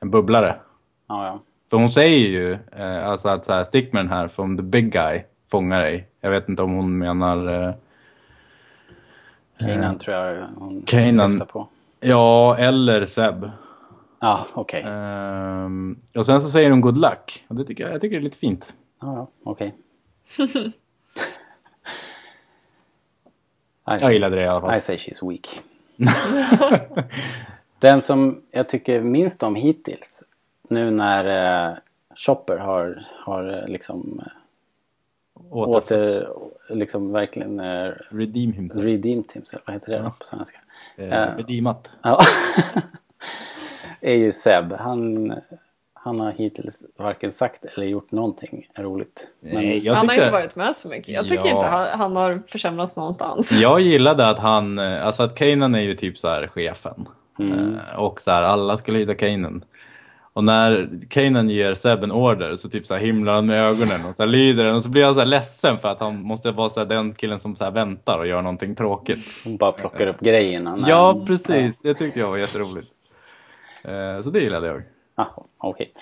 en 0.00 0.10
bubblare. 0.10 0.56
Ja, 1.08 1.26
ja. 1.26 1.40
För 1.70 1.76
hon 1.76 1.90
säger 1.90 2.28
ju 2.28 2.52
eh, 2.52 3.06
alltså 3.08 3.28
att 3.28 3.44
så 3.44 3.52
här, 3.52 3.64
stick 3.64 3.92
med 3.92 4.04
den 4.04 4.12
här 4.12 4.28
from 4.28 4.56
the 4.56 4.62
big 4.62 4.92
guy 4.92 5.22
fångar 5.50 5.80
dig. 5.80 6.08
Jag 6.20 6.30
vet 6.30 6.48
inte 6.48 6.62
om 6.62 6.72
hon 6.74 6.98
menar... 6.98 7.64
Eh, 7.68 7.74
Kanan 9.58 9.98
tror 9.98 10.16
jag 10.16 10.46
hon 10.56 10.82
Kanan. 10.86 11.32
syftar 11.32 11.46
på. 11.46 11.68
ja, 12.00 12.56
eller 12.56 13.06
Seb. 13.06 13.50
Ja, 14.20 14.46
okej. 14.52 14.82
Ehm, 14.86 15.98
och 16.14 16.26
sen 16.26 16.40
så 16.40 16.48
säger 16.48 16.70
hon 16.70 16.80
good 16.80 16.98
luck. 16.98 17.44
Och 17.48 17.54
det 17.54 17.64
tycker 17.64 17.84
jag, 17.84 17.94
jag 17.94 18.00
tycker 18.00 18.16
det 18.16 18.20
är 18.20 18.24
lite 18.24 18.38
fint. 18.38 18.74
Ja, 19.00 19.16
ja, 19.16 19.28
okej. 19.44 19.74
Jag 24.00 24.12
gillade 24.12 24.36
det 24.36 24.42
i 24.42 24.46
alla 24.46 24.60
fall. 24.60 24.76
I 24.76 24.80
say 24.80 24.96
she's 24.96 25.28
weak. 25.28 25.60
Den 27.78 28.02
som 28.02 28.42
jag 28.50 28.68
tycker 28.68 29.00
minst 29.00 29.42
om 29.42 29.54
hittills. 29.54 30.22
Nu 30.68 30.90
när 30.90 31.24
eh, 31.70 31.76
Chopper 32.16 32.56
har, 32.56 33.06
har 33.24 33.52
eh, 33.62 33.68
liksom 33.68 34.22
eh, 34.26 34.32
åter, 35.50 36.26
liksom 36.68 37.12
verkligen 37.12 37.60
eh, 37.60 37.92
Redeem 38.10 38.52
himself. 38.52 38.84
redeemed 38.84 39.32
himself. 39.32 39.62
Vad 39.66 39.74
heter 39.74 39.92
det 39.92 40.02
på 40.18 40.24
svenska? 40.24 40.58
Eh, 40.96 41.12
Eh, 41.12 41.36
redeemat. 41.36 41.90
Ja. 42.02 42.20
är 44.00 44.14
ju 44.14 44.32
Seb. 44.32 44.72
Han, 44.72 45.32
han 46.02 46.20
har 46.20 46.30
hittills 46.32 46.84
varken 46.98 47.32
sagt 47.32 47.64
eller 47.64 47.86
gjort 47.86 48.12
någonting 48.12 48.66
roligt. 48.78 49.26
Nej, 49.40 49.78
jag 49.86 49.94
han 49.94 50.06
har 50.08 50.14
tyckte- 50.14 50.24
inte 50.26 50.32
varit 50.32 50.56
med 50.56 50.76
så 50.76 50.88
mycket. 50.88 51.08
Jag 51.08 51.28
tycker 51.28 51.44
Ja. 51.48 51.56
inte 51.56 51.66
han, 51.68 51.98
han 52.00 52.16
har 52.16 52.42
försämrats 52.46 52.96
någonstans. 52.96 53.52
Jag 53.62 53.80
gillade 53.80 54.28
att 54.28 54.38
han, 54.38 54.78
eh, 54.78 55.06
alltså 55.06 55.22
att 55.22 55.34
Kanan 55.34 55.74
är 55.74 55.80
ju 55.80 55.94
typ 55.94 56.18
så 56.18 56.28
här 56.28 56.46
chefen. 56.46 57.08
Eh, 57.40 57.98
Och 58.00 58.20
så 58.20 58.30
här, 58.30 58.42
alla 58.42 58.76
ska 58.76 58.92
lyda 58.92 59.14
Kanan. 59.14 59.64
Och 60.32 60.44
när 60.44 60.90
Kanan 61.08 61.50
ger 61.50 61.74
Seb 61.74 62.04
en 62.04 62.12
order 62.12 62.56
så 62.56 62.68
typ 62.68 62.86
så 62.86 62.94
här 62.94 63.00
himlar 63.00 63.32
han 63.34 63.46
med 63.46 63.62
ögonen 63.64 64.04
och 64.06 64.16
så 64.16 64.22
här 64.22 64.28
lyder 64.30 64.64
den 64.64 64.74
och 64.74 64.82
så 64.82 64.88
blir 64.88 65.04
han 65.04 65.14
så 65.14 65.20
här 65.20 65.26
ledsen 65.26 65.78
för 65.78 65.88
att 65.88 66.00
han 66.00 66.22
måste 66.22 66.50
vara 66.50 66.70
så 66.70 66.80
här 66.80 66.86
den 66.86 67.14
killen 67.14 67.38
som 67.38 67.56
så 67.56 67.64
här 67.64 67.70
väntar 67.70 68.18
och 68.18 68.26
gör 68.26 68.42
någonting 68.42 68.74
tråkigt. 68.76 69.26
Hon 69.44 69.56
bara 69.56 69.72
plockar 69.72 70.06
upp 70.06 70.20
grejerna. 70.20 70.76
när 70.76 70.88
Ja, 70.88 71.24
precis. 71.26 71.78
Det 71.82 71.94
tyckte 71.94 72.20
jag 72.20 72.28
var 72.30 72.38
jätteroligt. 72.38 72.88
Eh, 73.84 74.20
Så 74.22 74.30
det 74.30 74.40
gillade 74.40 74.66
jag. 74.66 74.82
Okej. 75.58 75.92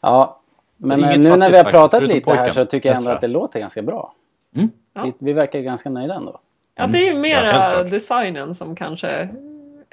Ja, 0.00 0.40
men 0.76 1.04
eh, 1.04 1.18
nu 1.18 1.36
när 1.36 1.50
vi 1.50 1.56
har 1.56 1.64
pratat 1.64 2.02
lite 2.02 2.32
här 2.34 2.50
så 2.50 2.64
tycker 2.64 2.88
jag 2.88 2.98
ändå 2.98 3.10
att 3.10 3.20
det 3.20 3.28
låter 3.28 3.60
ganska 3.60 3.82
bra. 3.82 4.14
Mm. 4.56 4.70
Vi, 5.04 5.12
vi 5.18 5.32
verkar 5.32 5.60
ganska 5.60 5.90
nöjda 5.90 6.14
ändå. 6.14 6.40
Ja, 6.74 6.86
det 6.86 6.98
är 6.98 7.02
ju 7.02 7.12
Ja, 7.12 7.18
mera 7.18 7.82
designen 7.84 8.54
som 8.54 8.76
kanske 8.76 9.28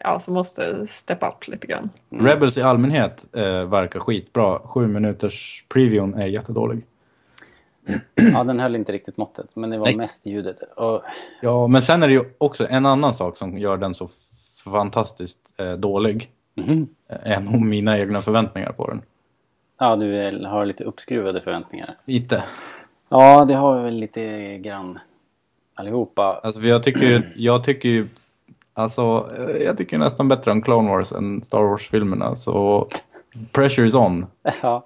ja, 0.04 0.20
som 0.20 0.34
måste 0.34 0.88
step 0.88 1.24
up 1.24 1.48
lite 1.48 1.68
grann. 1.68 1.90
Rebels 2.10 2.58
i 2.58 2.62
allmänhet 2.62 3.28
eh, 3.34 3.64
verkar 3.64 4.00
skitbra. 4.00 4.60
Sju 4.60 4.88
minuters 4.88 5.66
previewn 5.70 6.14
är 6.14 6.26
jättedålig. 6.26 6.86
Ja, 8.16 8.44
den 8.44 8.60
höll 8.60 8.76
inte 8.76 8.92
riktigt 8.92 9.18
måttet, 9.18 9.56
men 9.56 9.70
det 9.70 9.78
var 9.78 9.86
Nej. 9.86 9.96
mest 9.96 10.26
ljudet. 10.26 10.62
Och, 10.76 11.02
Ja, 11.42 11.68
men 11.68 11.82
sen 11.82 12.04
är 12.04 12.08
det 12.08 12.14
ju 12.14 12.24
också 12.38 12.68
en 12.70 12.86
annan 12.86 13.14
sak 13.14 13.38
som 13.38 13.58
gör 13.58 13.78
den 13.78 13.94
så 13.94 14.10
fantastiskt 14.64 15.40
eh, 15.58 15.72
dålig. 15.72 16.30
Eh, 17.10 17.32
Är 17.32 17.40
nog 17.40 17.62
mina 17.62 17.98
egna 18.00 18.22
förväntningar 18.22 18.72
på 18.72 18.88
den. 18.88 19.02
ja, 19.80 19.96
du 19.96 20.40
har 20.46 20.66
lite 20.66 20.84
uppskruvade 20.84 21.42
förväntningar. 21.42 21.96
Lite. 22.06 22.44
Ja, 23.10 23.46
det 23.46 23.54
har 23.54 23.78
vi 23.78 23.84
väl 23.84 23.96
lite 24.00 24.58
grann 24.58 25.00
allihopa. 25.76 26.40
Alltså, 26.44 26.62
jag 26.62 26.84
tycker 26.84 27.02
ju, 27.06 27.22
jag 27.36 27.64
tycker 27.64 27.90
ju, 27.90 28.08
alltså, 28.74 29.28
jag 29.60 29.78
tycker 29.78 29.98
nästan 29.98 30.28
bättre 30.28 30.52
om 30.52 30.62
Clone 30.62 30.90
Wars 30.90 31.12
än 31.12 31.44
Star 31.44 31.62
Wars-filmerna. 31.64 32.36
Så 32.36 32.88
pressure 33.52 33.88
is 33.88 33.96
on. 33.96 34.26
Ja. 34.62 34.86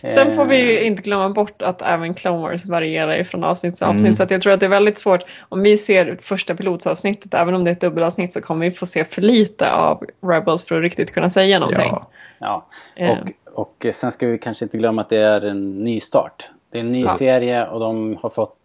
Sen 0.00 0.34
får 0.34 0.44
vi 0.44 0.60
Eh, 0.60 0.70
ju 0.70 0.84
inte 0.84 1.02
glömma 1.02 1.30
bort 1.30 1.62
att 1.62 1.82
även 1.82 2.14
Clone 2.14 2.38
Wars 2.38 2.66
varierar 2.66 3.24
från 3.24 3.44
avsnitt 3.44 3.76
till 3.76 3.86
avsnitt. 3.86 4.00
Mm. 4.00 4.14
Så 4.14 4.22
att 4.22 4.30
jag 4.30 4.42
tror 4.42 4.52
att 4.52 4.60
det 4.60 4.66
är 4.66 4.70
väldigt 4.70 4.98
svårt. 4.98 5.20
Om 5.48 5.62
vi 5.62 5.76
ser 5.76 6.18
första 6.20 6.54
pilotsavsnittet, 6.54 7.34
även 7.34 7.54
om 7.54 7.64
det 7.64 7.70
är 7.70 7.72
ett 7.72 7.80
dubbelavsnitt, 7.80 8.32
så 8.32 8.40
kommer 8.40 8.66
vi 8.66 8.72
få 8.72 8.86
se 8.86 9.04
för 9.04 9.22
lite 9.22 9.72
av 9.72 10.04
Rebels 10.20 10.64
för 10.64 10.76
att 10.76 10.82
riktigt 10.82 11.12
kunna 11.14 11.30
säga 11.30 11.58
någonting. 11.58 11.88
Ja. 11.90 12.06
Ja, 12.38 12.66
Eh. 12.96 13.10
och, 13.10 13.28
och 13.54 13.86
sen 13.94 14.12
ska 14.12 14.26
vi 14.26 14.38
kanske 14.38 14.64
inte 14.64 14.78
glömma 14.78 15.02
att 15.02 15.08
det 15.08 15.18
är 15.18 15.44
en 15.44 15.84
ny 15.84 16.00
start. 16.00 16.50
Det 16.70 16.78
är 16.78 16.80
en 16.80 16.92
ny 16.92 17.06
serie 17.06 17.66
och 17.66 17.80
de 17.80 18.18
har 18.22 18.30
fått 18.30 18.56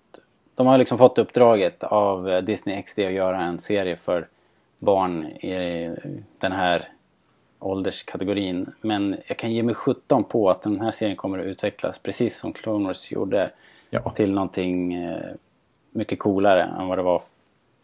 de 0.56 0.68
har 0.68 0.78
liksom 0.78 0.98
fått 0.98 1.18
uppdraget 1.18 1.84
av 1.84 2.30
eh, 2.30 2.42
Disney 2.42 2.82
XD 2.82 3.00
att 3.00 3.12
göra 3.12 3.42
en 3.42 3.60
serie 3.60 3.96
för 3.96 4.28
barn 4.80 5.26
i 5.26 5.96
den 6.40 6.52
här 6.52 6.88
ålderskategorin. 7.60 8.70
Men 8.82 9.16
jag 9.28 9.38
kan 9.38 9.52
ge 9.54 9.64
mig 9.64 9.76
17 9.76 10.24
på 10.24 10.50
att 10.50 10.62
den 10.62 10.82
här 10.82 10.92
serien 10.92 11.16
kommer 11.16 11.40
att 11.40 11.46
utvecklas 11.46 11.98
precis 12.00 12.40
som 12.40 12.54
Clone 12.54 12.88
Wars 12.88 13.12
gjorde 13.12 13.52
Ja. 13.90 14.10
till 14.10 14.34
någonting 14.34 14.94
eh, 14.94 15.18
mycket 15.92 16.20
coolare 16.20 16.64
än 16.64 16.88
vad 16.88 16.98
det 16.98 17.02
var 17.04 17.22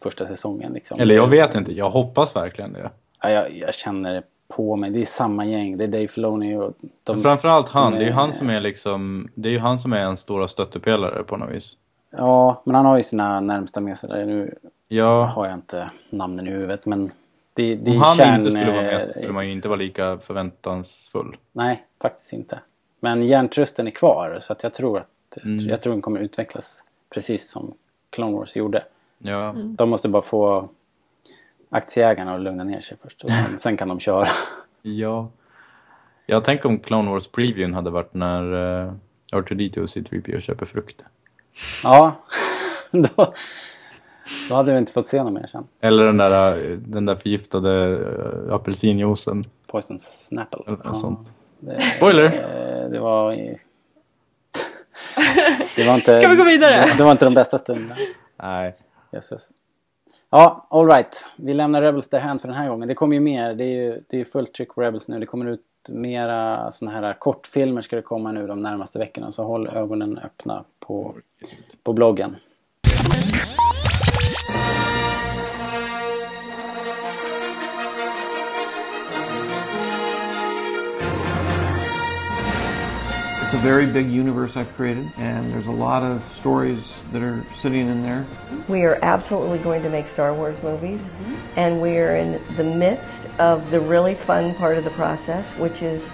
första 0.02 0.26
säsongen. 0.26 0.72
Liksom. 0.72 1.00
Eller 1.00 1.14
jag 1.14 1.28
vet 1.28 1.54
inte, 1.54 1.72
jag 1.72 1.90
hoppas 1.90 2.36
verkligen 2.36 2.72
det. 2.72 2.90
Ja, 3.22 3.30
jag, 3.30 3.52
jag 3.56 3.74
känner 3.74 4.14
det 4.14 4.22
på 4.48 4.76
mig. 4.76 4.90
Det 4.90 5.00
är 5.00 5.04
samma 5.04 5.44
gäng. 5.46 5.76
Det 5.76 5.84
är 5.84 5.88
Dave 5.88 6.08
Filoni 6.08 6.56
och 6.56 6.72
de, 7.04 7.12
Men 7.12 7.20
Framförallt 7.20 7.68
han, 7.68 7.92
de 7.92 7.98
det 7.98 8.04
är 8.04 8.06
ju 8.06 8.12
han 8.12 8.32
som 8.32 8.50
är 8.50 8.60
liksom, 8.60 9.28
det 9.34 9.48
är 9.48 9.52
ju 9.52 9.58
han 9.58 9.78
som 9.78 9.92
är 9.92 10.00
en 10.00 10.16
stora 10.16 10.48
stöttepelare 10.48 11.22
på 11.22 11.36
något 11.36 11.50
vis. 11.50 11.76
Ja, 12.10 12.62
men 12.64 12.74
han 12.74 12.86
har 12.86 12.96
ju 12.96 13.02
sina 13.02 13.40
närmsta 13.40 13.80
med 13.80 13.98
sig 13.98 14.08
där. 14.08 14.24
Nu 14.24 14.54
Ja, 14.88 15.24
har 15.24 15.46
jag 15.46 15.54
inte 15.54 15.90
namnen 16.10 16.46
i 16.46 16.50
huvudet 16.50 16.86
men 16.86 17.10
det, 17.54 17.74
det 17.74 17.90
om 17.90 17.98
han 18.02 18.16
kärn- 18.16 18.38
inte 18.38 18.50
skulle 18.50 18.72
vara 18.72 18.82
med 18.82 19.02
så 19.02 19.08
eh, 19.08 19.12
skulle 19.12 19.32
man 19.32 19.46
ju 19.46 19.52
inte 19.52 19.68
vara 19.68 19.76
lika 19.78 20.18
förväntansfull. 20.18 21.36
Nej, 21.52 21.86
faktiskt 22.02 22.32
inte. 22.32 22.60
Men 23.00 23.22
hjärntrusten 23.22 23.86
är 23.86 23.90
kvar 23.90 24.38
så 24.42 24.52
att 24.52 24.62
jag 24.62 24.74
tror 24.74 24.98
att 24.98 25.06
Mm. 25.44 25.68
jag 25.68 25.80
tror 25.82 25.92
den 25.92 26.02
kommer 26.02 26.20
utvecklas 26.20 26.84
precis 27.10 27.50
som 27.50 27.74
Clone 28.10 28.32
Wars 28.36 28.56
gjorde. 28.56 28.84
Ja, 29.18 29.54
De 29.56 29.88
måste 29.90 30.08
bara 30.08 30.22
få 30.22 30.68
aktieägarna 31.70 32.34
att 32.34 32.40
lugna 32.40 32.64
ner 32.64 32.80
sig 32.80 32.96
först. 33.02 33.24
Och 33.24 33.30
sen, 33.30 33.58
sen 33.58 33.76
kan 33.76 33.88
de 33.88 34.00
köra. 34.00 34.28
ja. 34.82 35.28
Jag 36.26 36.44
tänker 36.44 36.68
om 36.68 36.78
Clone 36.78 37.10
Wars 37.10 37.28
previewn 37.28 37.74
hade 37.74 37.90
varit 37.90 38.14
när 38.14 38.52
uh, 38.86 38.92
R2D2 39.32 39.78
och 39.78 39.86
C3PO 39.86 40.40
köper 40.40 40.66
frukt. 40.66 41.04
Ja, 41.84 42.12
då, 42.90 43.34
då 44.48 44.54
hade 44.54 44.72
vi 44.72 44.78
inte 44.78 44.92
fått 44.92 45.06
se 45.06 45.22
något 45.22 45.32
mer 45.32 45.46
sen. 45.46 45.64
Eller 45.80 46.04
den 46.04 46.16
där, 46.16 46.70
eh, 46.70 46.76
den 46.76 47.06
där 47.06 47.14
förgiftade 47.16 47.86
uh, 47.88 48.54
apelsinjuicen. 48.54 49.42
Poison 49.66 49.98
Snapple. 50.00 50.60
Eller 50.66 50.78
Ja, 50.84 50.94
sånt. 50.94 51.30
det, 51.60 51.80
Spoiler! 51.80 52.24
eh, 52.24 52.90
det 52.90 52.98
var... 53.00 53.32
Det 55.76 55.86
var 55.86 55.94
inte, 55.94 56.16
Ska 56.16 56.28
vi 56.28 56.36
gå 56.36 56.44
vidare? 56.44 56.74
Det, 56.86 56.94
det 56.98 57.04
var 57.04 57.12
inte 57.12 57.24
de 57.24 57.34
bästa 57.34 57.58
stunderna. 57.58 57.96
Nej. 58.42 58.76
Jösses. 59.12 59.48
Ja, 60.30 60.66
alright. 60.70 61.26
Vi 61.36 61.54
lämnar 61.54 61.82
Rebels 61.82 62.08
därhän 62.08 62.38
för 62.38 62.48
den 62.48 62.56
här 62.56 62.68
gången. 62.68 62.88
Det 62.88 62.94
kommer 62.94 63.14
ju 63.14 63.20
mer. 63.20 63.54
Det 63.54 63.64
är 63.64 63.68
ju 63.68 64.00
det 64.08 64.20
är 64.20 64.24
fullt 64.24 64.54
tryck 64.54 64.74
på 64.74 64.80
Rebels 64.80 65.08
nu. 65.08 65.18
Det 65.20 65.26
kommer 65.26 65.46
ut 65.46 65.60
mera 65.88 66.70
såna 66.72 66.90
här 66.90 67.12
kortfilmer 67.18 67.80
ska 67.80 67.96
det 67.96 68.02
komma 68.02 68.32
nu 68.32 68.46
de 68.46 68.62
närmaste 68.62 68.98
veckorna. 68.98 69.32
Så 69.32 69.44
håll 69.44 69.68
ögonen 69.68 70.18
öppna 70.18 70.64
på, 70.80 71.14
på 71.82 71.92
bloggen. 71.92 72.36
It's 83.52 83.60
a 83.60 83.66
very 83.66 83.84
big 83.84 84.10
universe 84.10 84.56
I've 84.56 84.74
created, 84.76 85.12
and 85.18 85.52
there's 85.52 85.66
a 85.66 85.70
lot 85.70 86.02
of 86.02 86.24
stories 86.32 87.02
that 87.12 87.20
are 87.20 87.44
sitting 87.60 87.86
in 87.86 88.02
there. 88.02 88.24
We 88.66 88.84
are 88.84 88.98
absolutely 89.02 89.58
going 89.58 89.82
to 89.82 89.90
make 89.90 90.06
Star 90.06 90.32
Wars 90.32 90.62
movies, 90.62 91.08
mm-hmm. 91.08 91.58
and 91.58 91.82
we 91.82 91.98
are 91.98 92.16
in 92.16 92.40
the 92.56 92.64
midst 92.64 93.28
of 93.38 93.70
the 93.70 93.78
really 93.78 94.14
fun 94.14 94.54
part 94.54 94.78
of 94.78 94.84
the 94.84 94.90
process, 94.92 95.54
which 95.58 95.82
is 95.82 96.08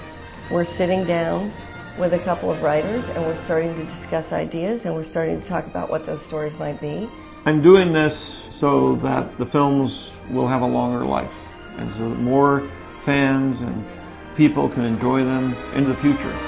we're 0.51 0.65
sitting 0.65 1.05
down 1.05 1.53
with 1.97 2.15
a 2.15 2.19
couple 2.19 2.51
of 2.51 2.61
writers 2.61 3.09
and 3.11 3.23
we're 3.23 3.37
starting 3.37 3.73
to 3.77 3.85
discuss 3.85 4.33
ideas 4.33 4.85
and 4.85 4.93
we're 4.93 5.05
starting 5.05 5.41
to 5.41 5.47
talk 5.47 5.65
about 5.67 5.89
what 5.89 6.05
those 6.05 6.21
stories 6.21 6.59
might 6.59 6.81
be. 6.81 7.09
I'm 7.47 7.63
doing 7.63 7.93
this 7.93 8.49
so 8.51 8.97
that 8.97 9.39
the 9.39 9.47
films 9.47 10.11
will 10.29 10.49
have 10.49 10.63
a 10.63 10.67
longer 10.67 11.07
life, 11.07 11.37
and 11.77 11.89
so 11.93 12.11
that 12.11 12.19
more 12.19 12.69
fans 13.05 13.61
and 13.61 13.87
people 14.35 14.69
can 14.69 14.83
enjoy 14.83 15.23
them 15.23 15.55
into 15.77 15.91
the 15.91 15.97
future. 15.97 16.48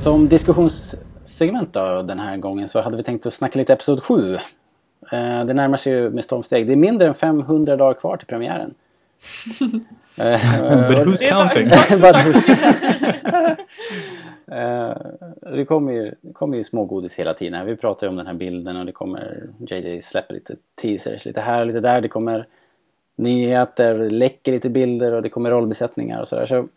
Som 0.00 0.28
diskussionssegment 0.28 1.72
då, 1.72 2.02
den 2.02 2.18
här 2.18 2.36
gången 2.36 2.68
så 2.68 2.80
hade 2.80 2.96
vi 2.96 3.02
tänkt 3.02 3.26
att 3.26 3.34
snacka 3.34 3.58
lite 3.58 3.72
Episod 3.72 4.02
7. 4.02 4.34
Eh, 4.34 4.40
det 5.44 5.54
närmar 5.54 5.76
sig 5.76 5.92
ju 5.92 6.10
med 6.10 6.24
stormsteg. 6.24 6.66
Det 6.66 6.72
är 6.72 6.76
mindre 6.76 7.08
än 7.08 7.14
500 7.14 7.76
dagar 7.76 7.94
kvar 7.94 8.16
till 8.16 8.26
premiären. 8.26 8.74
But 10.88 11.06
who's 11.06 11.28
counting? 11.28 11.70
Eh, 14.50 14.96
det 15.52 15.64
kommer 15.64 15.92
ju, 15.92 16.14
det 16.20 16.32
kommer 16.32 16.56
ju 16.56 16.62
smågodis 16.62 17.14
hela 17.14 17.34
tiden. 17.34 17.66
Vi 17.66 17.76
pratar 17.76 18.06
ju 18.06 18.10
om 18.10 18.16
den 18.16 18.26
här 18.26 18.34
bilden 18.34 18.76
och 18.76 18.86
det 18.86 18.92
kommer... 18.92 19.48
JJ 19.58 20.02
släpper 20.02 20.34
lite 20.34 20.56
teasers 20.82 21.24
lite 21.24 21.40
här 21.40 21.60
och 21.60 21.66
lite 21.66 21.80
där. 21.80 22.00
Det 22.00 22.08
kommer 22.08 22.46
nyheter, 23.16 24.10
läcker 24.10 24.52
lite 24.52 24.70
bilder 24.70 25.12
och 25.12 25.22
det 25.22 25.28
kommer 25.28 25.50
rollbesättningar 25.50 26.20
och 26.20 26.28
sådär. 26.28 26.46
Så 26.46 26.68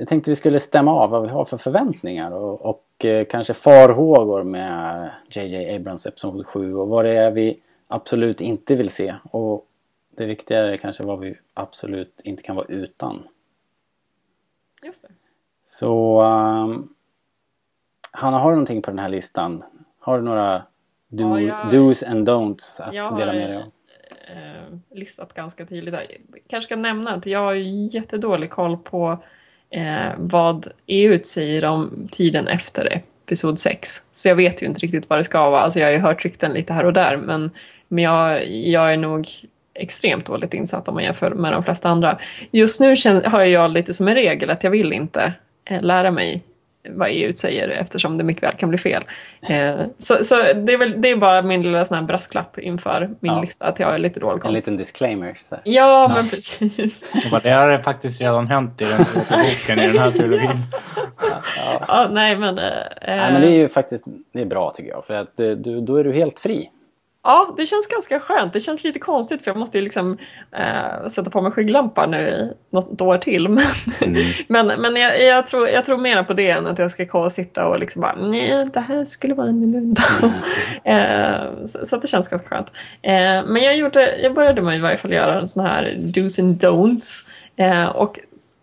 jag 0.00 0.08
tänkte 0.08 0.30
vi 0.30 0.36
skulle 0.36 0.60
stämma 0.60 0.92
av 0.92 1.10
vad 1.10 1.22
vi 1.22 1.28
har 1.28 1.44
för 1.44 1.56
förväntningar 1.56 2.30
och, 2.30 2.66
och 2.66 3.04
eh, 3.04 3.24
kanske 3.30 3.54
farhågor 3.54 4.42
med 4.42 5.10
JJ 5.30 5.74
Abrams 5.76 6.06
Episod 6.06 6.46
7 6.46 6.74
och 6.74 6.88
vad 6.88 7.04
det 7.04 7.10
är 7.16 7.30
vi 7.30 7.60
absolut 7.88 8.40
inte 8.40 8.74
vill 8.76 8.90
se. 8.90 9.14
Och 9.30 9.64
det 10.16 10.26
viktiga 10.26 10.58
är 10.58 10.76
kanske 10.76 11.02
vad 11.02 11.18
vi 11.20 11.38
absolut 11.54 12.20
inte 12.24 12.42
kan 12.42 12.56
vara 12.56 12.66
utan. 12.66 13.28
Just 14.82 15.02
det. 15.02 15.08
Så 15.62 16.22
um, 16.22 16.94
Hanna, 18.10 18.38
har 18.38 18.50
du 18.50 18.56
någonting 18.56 18.82
på 18.82 18.90
den 18.90 18.98
här 18.98 19.08
listan? 19.08 19.64
Har 19.98 20.18
du 20.18 20.24
några 20.24 20.62
do, 21.08 21.38
Ja, 21.38 21.40
jag- 21.40 21.72
do's 21.72 22.10
and 22.10 22.28
don'ts 22.28 22.82
att 22.82 22.94
Jag 22.94 23.16
dela 23.16 23.32
med 23.32 23.50
dig 23.50 23.56
av? 23.56 23.62
eh, 24.36 24.78
listat 24.90 25.34
ganska 25.34 25.66
tydligt 25.66 25.94
där. 25.94 26.06
kanske 26.48 26.66
ska 26.68 26.76
nämna 26.76 27.10
att 27.14 27.26
jag 27.26 27.40
har 27.40 27.52
jättedålig 27.94 28.50
koll 28.50 28.76
på 28.76 29.18
eh, 29.70 30.12
vad 30.16 30.66
EU 30.86 31.20
säger 31.22 31.64
om 31.64 32.08
tiden 32.12 32.48
efter 32.48 33.02
episod 33.24 33.58
6. 33.58 34.02
Så 34.12 34.28
jag 34.28 34.36
vet 34.36 34.62
ju 34.62 34.66
inte 34.66 34.80
riktigt 34.80 35.10
vad 35.10 35.18
det 35.18 35.24
ska 35.24 35.50
vara. 35.50 35.60
Alltså 35.60 35.80
jag 35.80 35.86
har 35.86 35.92
ju 35.92 35.98
hört 35.98 36.24
rykten 36.24 36.52
lite 36.52 36.72
här 36.72 36.84
och 36.84 36.92
där 36.92 37.16
men 37.16 37.50
Men 37.88 38.04
jag, 38.04 38.48
jag 38.48 38.92
är 38.92 38.96
nog 38.96 39.28
extremt 39.74 40.26
dåligt 40.26 40.54
insatt 40.54 40.88
om 40.88 40.94
man 40.94 41.04
jämför 41.04 41.30
med 41.30 41.52
de 41.52 41.62
flesta 41.62 41.88
andra. 41.88 42.18
Just 42.50 42.80
nu 42.80 42.96
känner, 42.96 43.24
har 43.24 43.44
jag 43.44 43.70
lite 43.70 43.94
som 43.94 44.08
en 44.08 44.14
regel 44.14 44.50
att 44.50 44.64
jag 44.64 44.70
vill 44.70 44.92
inte 44.92 45.32
eh, 45.64 45.82
lära 45.82 46.10
mig 46.10 46.42
vad 46.90 47.08
EU 47.10 47.32
säger 47.36 47.68
eftersom 47.68 48.18
det 48.18 48.24
mycket 48.24 48.42
väl 48.42 48.54
kan 48.54 48.68
bli 48.68 48.78
fel. 48.78 49.02
Eh, 49.48 49.74
så 49.98 50.24
så 50.24 50.34
det, 50.34 50.72
är 50.72 50.78
väl, 50.78 51.00
det 51.02 51.10
är 51.10 51.16
bara 51.16 51.42
min 51.42 51.62
lilla 51.62 51.84
sån 51.84 52.06
brasklapp 52.06 52.58
inför 52.58 53.00
min 53.20 53.32
Ja. 53.32 53.40
lista 53.40 53.66
att 53.66 53.80
jag 53.80 53.94
är 53.94 53.98
lite 53.98 54.20
dålig 54.20 54.44
En 54.44 54.52
liten 54.52 54.76
disclaimer. 54.76 55.38
Så 55.48 55.54
här. 55.54 55.62
Ja, 55.64 56.12
men 56.16 56.28
precis. 56.28 57.04
Bara, 57.30 57.40
det 57.40 57.50
har 57.50 57.78
faktiskt 57.78 58.20
redan 58.20 58.46
hänt 58.46 58.80
i 58.80 58.84
den 58.84 58.98
boken 59.14 59.78
i 59.84 59.86
den 59.86 59.98
här 59.98 60.10
trilogin. 60.10 60.50
Ja, 61.88 62.08
nej 62.10 62.36
men... 62.36 62.58
eh, 62.58 62.64
Nej, 63.06 63.32
men 63.32 63.40
det 63.40 63.46
är 63.48 63.56
ju 63.56 63.68
faktiskt 63.68 64.04
det 64.32 64.40
är 64.40 64.44
bra 64.46 64.70
tycker 64.70 64.90
jag. 64.90 65.04
För 65.04 65.14
att 65.14 65.40
eh, 65.40 65.50
du, 65.50 65.80
då 65.80 65.96
är 65.96 66.04
du 66.04 66.12
helt 66.12 66.38
fri. 66.38 66.70
Ja, 67.22 67.54
det 67.56 67.66
känns 67.66 67.86
ganska 67.86 68.20
skönt. 68.20 68.52
Det 68.52 68.60
känns 68.60 68.84
lite 68.84 68.98
konstigt 68.98 69.42
för 69.42 69.50
jag 69.50 69.58
måste 69.58 69.78
ju 69.78 69.84
liksom 69.84 70.18
eh, 70.52 71.08
sätta 71.08 71.30
på 71.30 71.40
mig 71.40 71.52
skygglampar 71.52 72.06
nu 72.06 72.28
i 72.28 72.52
något 72.70 73.00
år 73.00 73.18
till. 73.18 73.48
Men, 73.48 73.64
men, 74.48 74.66
men 74.66 74.96
jag, 74.96 75.22
jag, 75.22 75.46
tror, 75.46 75.68
jag 75.68 75.84
tror 75.84 75.98
mer 75.98 76.22
på 76.22 76.32
det 76.34 76.50
än 76.50 76.66
att 76.66 76.78
jag 76.78 76.90
ska 76.90 77.06
komma 77.06 77.24
och 77.24 77.32
sitta 77.32 77.66
och 77.66 77.78
liksom 77.78 78.02
bara 78.02 78.16
nej, 78.16 78.66
det 78.72 78.80
här 78.80 79.04
skulle 79.04 79.34
vara 79.34 79.48
annorlunda. 79.48 80.02
eh, 80.84 81.66
så, 81.66 81.86
så 81.86 81.96
det 81.96 82.08
känns 82.08 82.28
ganska 82.28 82.48
skönt. 82.48 82.68
Eh, 83.02 83.46
men 83.46 83.62
jag, 83.62 83.76
gjorde, 83.76 84.16
jag 84.22 84.34
började 84.34 84.62
med 84.62 84.76
i 84.76 84.80
varje 84.80 84.98
fall 84.98 85.12
göra 85.12 85.40
en 85.40 85.48
sån 85.48 85.64
här 85.64 85.96
dos 85.98 86.38
and 86.38 86.62
don'ts. 86.64 87.24
Eh, 87.56 87.84
och 87.84 88.18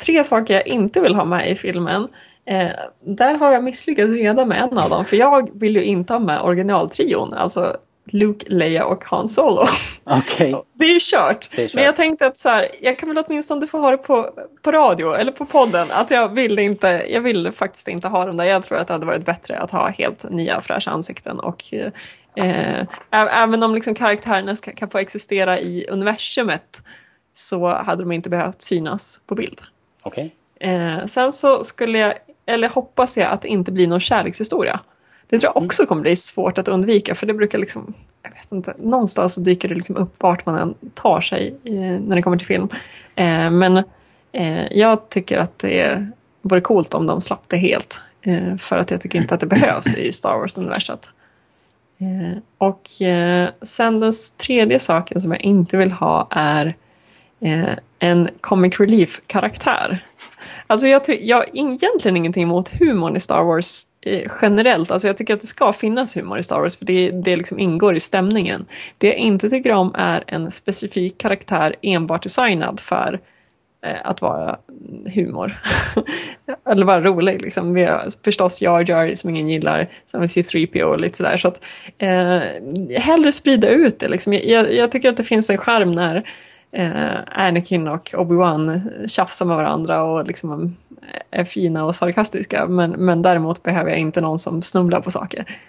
tre 0.06 0.24
saker 0.24 0.54
jag 0.54 0.68
inte 0.68 1.00
vill 1.00 1.16
ha 1.16 1.26
med 1.26 1.52
i 1.52 1.56
filmen. 1.56 2.08
Eh, 2.46 2.72
där 3.06 3.34
har 3.34 3.52
jag 3.52 3.64
misslyckats 3.64 4.12
redan 4.12 4.48
med 4.48 4.62
en 4.62 4.78
av 4.78 4.90
dem. 4.90 5.06
För 5.06 5.18
jag 5.18 5.60
vill 5.60 5.76
ju 5.76 5.84
inte 5.84 6.14
ha 6.14 6.20
med 6.20 6.42
originaltrion. 6.42 7.34
Alltså 7.34 7.78
Luke, 8.06 8.46
Leia 8.50 8.86
och 8.86 9.04
Han 9.06 9.28
Solo. 9.28 9.68
Okej. 10.04 10.56
Det 10.74 10.86
är 10.86 10.94
ju 10.94 11.00
kört. 11.02 11.50
Kört. 11.56 11.74
Men 11.74 11.84
jag 11.84 11.96
tänkte 11.96 12.28
att 12.28 12.38
så 12.38 12.50
här, 12.50 12.68
jag 12.82 13.00
kan 13.00 13.10
väl 13.10 13.24
åtminstone 13.28 13.68
få 13.68 13.80
ha 13.80 13.92
det 13.92 13.98
på, 13.98 14.30
på 14.62 14.72
radio 14.72 15.14
eller 15.14 15.32
på 15.32 15.46
podden. 15.46 15.88
Att 15.92 16.12
jag 16.12 16.34
vill 16.34 16.60
inte, 16.60 17.06
jag 17.10 17.22
vill 17.22 17.52
faktiskt 17.52 17.88
inte 17.88 18.08
ha 18.08 18.26
dem 18.26 18.38
där. 18.38 18.46
Jag 18.46 18.64
tror 18.64 18.78
att 18.78 18.88
det 18.88 18.94
hade 18.94 19.06
varit 19.06 19.26
bättre 19.26 19.58
att 19.58 19.72
ha 19.72 19.88
helt 19.88 20.30
nya 20.30 20.62
fräscha 20.62 20.92
ansikten. 20.92 21.40
Och, 21.40 21.64
eh, 22.36 22.86
även 23.12 23.64
om 23.64 23.76
liksom 23.76 23.96
karaktärerna 23.96 24.56
ska, 24.56 24.72
kan 24.72 24.90
få 24.90 24.98
existera 24.98 25.60
i 25.60 25.86
universumet 25.90 26.82
så 27.34 27.68
hade 27.68 28.04
de 28.04 28.12
inte 28.12 28.30
behövt 28.30 28.62
synas 28.62 29.22
på 29.28 29.36
bild. 29.36 29.62
Okej. 30.02 30.36
Eh, 30.60 31.06
sen 31.06 31.34
så 31.34 31.64
skulle 31.64 32.00
jag, 32.00 32.14
eller 32.46 32.70
hoppas 32.70 33.18
jag 33.18 33.32
att 33.32 33.42
det 33.42 33.48
inte 33.48 33.72
blir 33.72 33.88
någon 33.88 34.00
kärlekshistoria. 34.00 34.80
Det 35.30 35.40
tror 35.40 35.52
jag 35.56 35.64
också 35.64 35.86
kommer 35.86 36.02
bli 36.02 36.16
svårt 36.16 36.58
att 36.58 36.68
undvika 36.68 37.16
för 37.16 37.26
det 37.26 37.34
brukar 37.34 37.58
liksom, 37.58 37.94
jag 38.24 38.30
vet 38.30 38.52
inte, 38.52 38.74
någonstans 38.78 39.34
så 39.34 39.42
dyker 39.42 39.70
det 39.70 39.76
liksom 39.76 39.98
upp 39.98 40.14
vart 40.18 40.46
man 40.46 40.56
än 40.56 40.76
tar 40.94 41.22
sig 41.22 41.56
när 42.02 42.16
det 42.16 42.22
kommer 42.22 42.38
till 42.38 42.48
film. 42.48 42.70
Eh, 43.16 43.50
men 43.52 43.78
eh, 44.32 44.66
jag 44.72 45.10
tycker 45.10 45.38
att 45.38 45.60
det 45.60 46.08
vore 46.42 46.62
coolt 46.62 46.94
om 46.94 47.08
de 47.08 47.22
slapp 47.22 47.44
det 47.48 47.58
helt. 47.58 48.02
Eh, 48.22 48.58
för 48.58 48.78
att 48.78 48.92
jag 48.92 49.02
tycker 49.02 49.20
inte 49.20 49.34
att 49.34 49.40
det 49.40 49.46
behövs 49.46 49.98
i 49.98 50.12
Star 50.12 50.38
Wars-universat. 50.38 51.10
Och 52.58 52.90
sen 53.62 54.00
den 54.00 54.14
tredje 54.38 54.80
saken 54.80 55.22
som 55.22 55.32
jag 55.32 55.42
inte 55.42 55.78
vill 55.78 55.92
ha 55.92 56.28
är 56.32 56.76
en 58.00 58.30
comic 58.42 58.80
relief-karaktär. 58.80 60.04
Alltså 60.68 60.88
jag, 60.88 61.02
jag 61.08 61.38
har 61.38 61.46
egentligen 61.54 62.18
ingenting 62.18 62.44
emot 62.44 62.70
humorn 62.70 63.16
i 63.16 63.20
Star 63.20 63.44
Wars 63.44 63.84
Eh, 64.06 64.32
generellt. 64.42 64.92
Alltså 64.92 65.08
jag 65.08 65.18
tycker 65.18 65.34
att 65.34 65.42
det 65.42 65.48
ska 65.48 65.74
finnas 65.74 66.18
humor 66.18 66.40
i 66.40 66.44
Star 66.44 66.60
Wars 66.60 66.78
för 66.78 66.86
det, 66.86 67.12
det 67.12 67.36
liksom 67.36 67.60
ingår 67.60 67.96
i 67.96 68.00
stämningen. 68.00 68.66
Det 68.98 69.08
jag 69.08 69.16
inte 69.16 69.50
tycker 69.50 69.72
om 69.72 69.92
är 69.96 70.24
en 70.28 70.52
specifik 70.52 71.18
karaktär 71.18 71.76
enbart 71.82 72.24
designad 72.24 72.80
för 72.80 73.20
eh, 73.86 73.96
att 74.04 74.22
vara 74.22 74.58
humor. 75.16 75.62
Eller 76.70 76.86
vara 76.86 77.02
rolig 77.02 77.42
liksom. 77.42 77.74
Vi 77.74 77.86
har 77.86 78.24
förstås 78.24 78.62
Jar 78.62 78.90
Jar 78.90 79.16
som 79.16 79.30
ingen 79.30 79.50
gillar, 79.50 79.88
sen 80.06 80.22
vi 80.22 80.28
C3PO 80.28 80.84
och 80.84 81.00
lite 81.00 81.18
sådär. 81.18 81.38
Så 81.38 81.48
att, 81.48 81.66
eh, 81.98 82.42
hellre 83.00 83.32
sprida 83.32 83.70
ut 83.70 84.00
det 84.00 84.08
liksom. 84.08 84.34
jag, 84.34 84.74
jag 84.74 84.92
tycker 84.92 85.10
att 85.10 85.18
det 85.18 85.24
finns 85.24 85.50
en 85.50 85.58
charm 85.58 85.92
när 85.92 86.30
eh, 86.72 87.20
Anakin 87.32 87.88
och 87.88 88.10
Obi-Wan 88.14 88.82
tjafsar 89.08 89.46
med 89.46 89.58
varandra 89.58 90.04
och 90.04 90.28
liksom 90.28 90.76
är 91.32 91.44
fina 91.44 91.86
och 91.86 91.96
sarkastiska. 91.96 92.68
Men, 92.68 92.92
men 92.92 93.22
däremot 93.22 93.64
behöver 93.64 93.90
jag 93.90 94.00
inte 94.00 94.22
någon 94.22 94.40
som 94.40 94.62
snubblar 94.62 95.02
på 95.02 95.12
saker. 95.12 95.60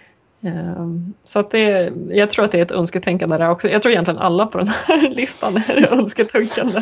Ehm, 0.41 1.13
Så 1.23 1.39
att 1.39 1.51
det, 1.51 1.91
jag 2.09 2.29
tror 2.29 2.45
att 2.45 2.51
det 2.51 2.57
är 2.57 2.61
ett 2.61 2.71
önsketänkande 2.71 3.37
där 3.37 3.49
också. 3.49 3.69
Jag 3.69 3.81
tror 3.81 3.91
egentligen 3.91 4.19
alla 4.19 4.45
på 4.45 4.57
den 4.57 4.67
här 4.67 5.09
listan 5.15 5.57
är 5.57 5.93
önsketänkande. 5.93 6.81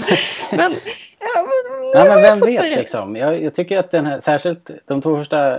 Men, 0.51 0.59
ja, 1.19 1.47
men, 1.47 1.91
Ja, 1.95 2.03
men 2.05 2.21
vem 2.21 2.39
vet 2.39 2.55
säga- 2.55 2.77
liksom. 2.77 3.15
Jag, 3.15 3.43
jag 3.43 3.55
tycker 3.55 3.77
att 3.77 3.91
den 3.91 4.05
här, 4.05 4.19
särskilt 4.19 4.69
de 4.85 5.01
två 5.01 5.17
första 5.17 5.55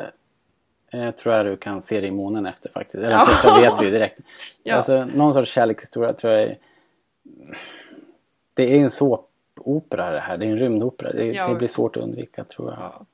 eh, 0.92 1.10
tror 1.22 1.34
jag 1.34 1.46
du 1.46 1.56
kan 1.56 1.80
se 1.82 2.00
dig 2.00 2.08
i 2.08 2.12
månen 2.12 2.46
efter 2.46 2.70
faktiskt. 2.70 2.94
Eller 3.04 3.10
Ja. 3.10 3.26
första 3.26 3.60
vet 3.60 3.82
vi 3.82 3.90
direkt. 3.90 4.18
Ja. 4.62 4.74
Alltså 4.76 5.04
någon 5.04 5.32
sorts 5.32 5.50
kärlekshistoria 5.52 6.12
tror 6.12 6.32
jag 6.32 6.42
är... 6.42 6.58
Det 8.54 8.62
är 8.76 8.80
en 8.82 8.90
såpopera 9.66 10.10
det 10.10 10.20
här. 10.20 10.36
Det 10.36 10.46
är 10.46 10.50
en 10.50 10.58
rymdopera. 10.58 11.12
Det, 11.12 11.24
Ja. 11.24 11.48
det 11.48 11.54
blir 11.54 11.68
svårt 11.68 11.96
att 11.96 12.02
undvika 12.02 12.44
tror 12.44 12.70
jag. 12.70 12.78
Men 12.78 13.06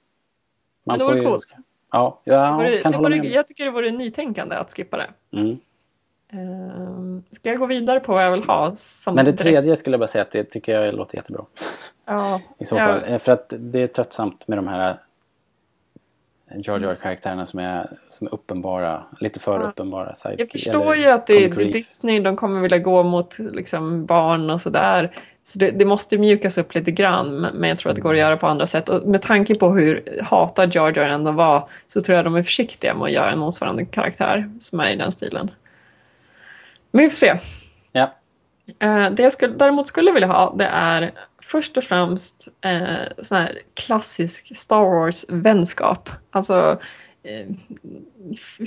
Man 0.85 0.99
det 0.99 1.05
får 1.05 1.11
vore 1.13 1.21
ju- 1.21 1.27
coolt. 1.27 1.55
Ja, 1.93 2.21
ja 2.25 2.51
Det 2.51 2.57
vore, 2.57 2.77
kan 2.77 2.93
det 2.93 2.99
vore, 2.99 3.17
jag 3.17 3.47
tycker 3.47 3.65
det 3.65 3.71
vore 3.71 3.91
nytänkande 3.91 4.57
att 4.57 4.73
skippa 4.77 4.97
det. 4.97 5.39
Mm. 5.39 5.59
Ehm, 6.33 7.23
Ska 7.31 7.49
jag 7.49 7.59
gå 7.59 7.67
vidare 7.67 8.01
på 8.01 8.13
vad 8.13 8.25
jag 8.25 8.31
vill 8.33 8.43
ha? 8.43 8.73
Men 9.07 9.17
det 9.17 9.23
direkt? 9.23 9.39
tredje 9.43 9.77
skulle 9.77 9.95
jag 9.95 10.01
bara 10.01 10.09
säga 10.09 10.23
att 10.23 10.31
det 10.31 10.45
tycker 10.45 10.81
jag 10.81 10.95
låter 10.95 11.17
jättebra. 11.17 11.45
Ja. 12.05 12.41
I 12.59 12.65
så 12.65 12.77
Ja. 12.77 12.87
fall. 12.87 13.01
Eh, 13.07 13.19
För 13.19 13.33
att 13.33 13.53
det 13.59 13.81
är 13.81 13.87
tröttsamt 13.87 14.49
med 14.49 14.59
de 14.59 14.69
här 14.69 14.97
Jar 16.57 16.81
Jar-karaktärerna 16.81 17.47
som 17.47 17.61
är, 17.61 17.91
som 18.09 18.27
är 18.27 18.35
uppenbara, 18.35 19.03
lite 19.21 19.41
för 19.41 19.61
Ja. 19.61 19.67
uppenbara. 19.67 20.15
Side 20.15 20.41
Jag 20.41 20.51
förstår 20.51 20.97
ju 20.97 21.07
att 21.07 21.27
det 21.27 21.45
är 21.45 21.73
Disney, 21.73 22.21
de 22.21 22.37
kommer 22.37 22.61
vilja 22.61 22.79
gå 22.79 23.03
mot 23.03 23.39
liksom, 23.39 24.07
barn 24.07 24.51
och 24.51 24.61
sådär. 24.61 25.17
Så 25.43 25.59
det, 25.59 25.71
det 25.71 25.85
måste 25.85 26.19
mjukas 26.19 26.59
upp 26.59 26.75
lite 26.75 26.91
grann, 26.91 27.47
men 27.55 27.69
jag 27.69 27.79
tror 27.79 27.91
att 27.91 27.97
det 27.97 28.03
går 28.03 28.15
att 28.15 28.21
göra 28.21 28.37
på 28.37 28.47
andra 28.47 28.67
sätt. 28.67 28.89
Och 28.89 29.09
med 29.09 29.23
tanke 29.23 29.55
på 29.55 29.73
hur 29.75 30.19
hatad 30.23 30.75
Jar 30.75 30.93
Jar 30.97 31.09
ändå 31.09 31.31
var 31.33 31.69
så 31.87 32.01
tror 32.01 32.17
jag 32.17 32.25
de 32.25 32.35
är 32.35 32.43
försiktiga 32.43 32.95
med 32.95 33.05
att 33.05 33.13
göra 33.13 33.31
en 33.31 33.39
motsvarande 33.39 33.85
karaktär 33.85 34.51
som 34.61 34.81
är 34.81 34.91
i 34.91 34.97
den 34.97 35.13
stilen. 35.13 35.51
Men 36.91 37.05
vi 37.05 37.11
får 37.11 37.17
se. 37.17 37.39
Ja. 37.93 38.13
Eh, 38.79 39.11
det 39.11 39.23
jag 39.23 39.33
skulle, 39.33 39.55
däremot 39.55 39.89
skulle 39.89 40.13
vilja 40.13 40.29
ha 40.29 40.55
det 40.59 40.67
är 40.67 41.13
först 41.53 41.77
och 41.77 41.85
främst 41.85 42.49
eh, 42.65 43.23
sån 43.23 43.39
här 43.39 43.59
klassisk 43.75 44.57
Star 44.57 44.85
Wars-vänskap. 44.85 46.11
Alltså 46.31 46.81
eh, 47.23 47.47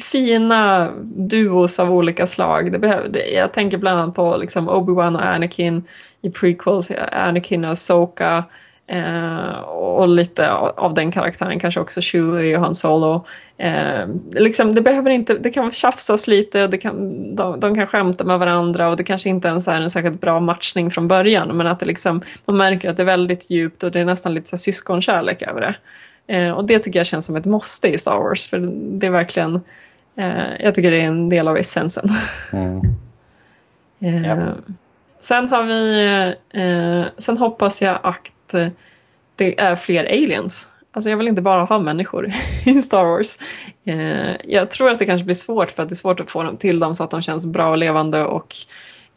fina 0.02 0.92
duos 1.04 1.80
av 1.80 1.92
olika 1.92 2.28
slag. 2.28 2.72
Det 2.72 2.80
behöver, 2.80 3.10
det, 3.10 3.28
jag 3.28 3.54
tänker 3.54 3.78
bland 3.78 4.00
annat 4.00 4.16
på 4.16 4.38
liksom 4.38 4.70
Obi-Wan 4.70 5.16
och 5.16 5.26
Anakin 5.26 5.84
i 6.22 6.30
prequels, 6.30 6.92
Anakin 7.12 7.66
och 7.66 7.78
Soka. 7.78 8.44
Eh, 8.88 9.60
och 9.60 10.08
lite 10.08 10.52
av, 10.52 10.94
den 10.94 11.12
karaktären 11.12 11.60
kanske 11.60 11.80
också 11.80 12.02
Chewie 12.02 12.58
och 12.58 12.64
Han 12.64 12.76
Solo. 12.76 13.26
Eh, 13.58 14.08
liksom, 14.32 14.74
det 14.74 14.82
behöver 14.82 15.10
inte, 15.10 15.34
det 15.34 15.50
kan 15.50 15.72
tjafsas 15.72 16.28
lite 16.28 16.64
och 16.64 16.70
det 16.70 16.78
kan, 16.78 17.36
de, 17.36 17.60
de 17.60 17.76
kan 17.76 17.88
skämta 17.88 18.24
med 18.24 18.40
varandra 18.40 18.90
och 18.90 18.98
det 18.98 19.04
kanske 19.04 19.30
inte 19.30 19.48
ens 19.48 19.68
är 19.68 19.82
en 19.82 19.90
särskilt 19.90 20.22
bra 20.22 20.40
matchning 20.40 20.92
från 20.92 21.08
början 21.08 21.58
men 21.58 21.68
att 21.68 21.80
det 21.80 21.86
liksom, 21.86 22.22
man 22.46 22.58
märker 22.58 22.90
att 22.90 22.98
det 22.98 23.04
är 23.04 23.06
väldigt 23.06 23.50
djupt 23.50 23.84
och 23.84 23.92
det 23.92 24.00
är 24.00 24.06
nästan 24.06 24.34
lite 24.34 24.50
så 24.50 24.56
här 24.56 24.60
syskonkärlek 24.60 25.42
över 25.42 25.62
det. 25.62 25.76
Eh, 26.36 26.52
och 26.52 26.66
det 26.66 26.80
tycker 26.80 27.00
jag 27.00 27.06
känns 27.06 27.26
som 27.26 27.36
ett 27.36 27.46
måste 27.46 27.88
i 27.88 27.98
Star 27.98 28.18
Wars 28.18 28.50
för 28.50 28.60
det 29.00 29.08
är 29.08 29.12
verkligen, 29.12 29.62
eh, 30.18 30.56
jag 30.60 30.76
tycker 30.76 30.92
det 30.92 31.02
är 31.02 31.08
en 31.08 31.30
del 31.30 31.48
av 31.48 31.58
essensen. 31.58 32.10
Eh, 34.00 34.50
Sen 35.26 35.50
har 35.50 35.64
vi, 35.64 36.06
eh, 36.54 37.06
sen 37.18 37.38
hoppas 37.38 37.82
jag 37.82 38.00
att 38.04 38.28
eh, 38.54 38.68
det 39.36 39.60
är 39.60 39.76
fler 39.76 40.06
aliens. 40.06 40.70
Alltså 40.92 41.10
jag 41.10 41.18
vill 41.18 41.28
inte 41.28 41.42
bara 41.42 41.64
ha 41.64 41.80
människor 41.80 42.32
i 42.66 42.82
Star 42.82 43.04
Wars. 43.04 43.38
Eh, 43.86 44.36
jag 44.44 44.72
tror 44.72 44.90
att 44.90 45.00
det 45.00 45.06
kanske 45.06 45.26
blir 45.26 45.36
svårt 45.36 45.72
för 45.72 45.84
att 45.84 45.90
det 45.90 45.94
är 45.94 45.96
svårt 45.96 46.20
att 46.20 46.32
få 46.32 46.44
dem 46.44 46.58
till 46.58 46.80
dem 46.80 46.96
så 46.96 47.04
att 47.04 47.12
de 47.12 47.22
känns 47.22 47.46
bra 47.46 47.70
och 47.70 47.78
levande 47.78 48.26
och 48.26 48.56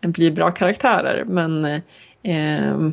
blir 0.00 0.30
bra 0.30 0.50
karaktärer. 0.50 1.24
Men 1.24 1.64
eh, 1.64 1.80
ehm, 2.22 2.92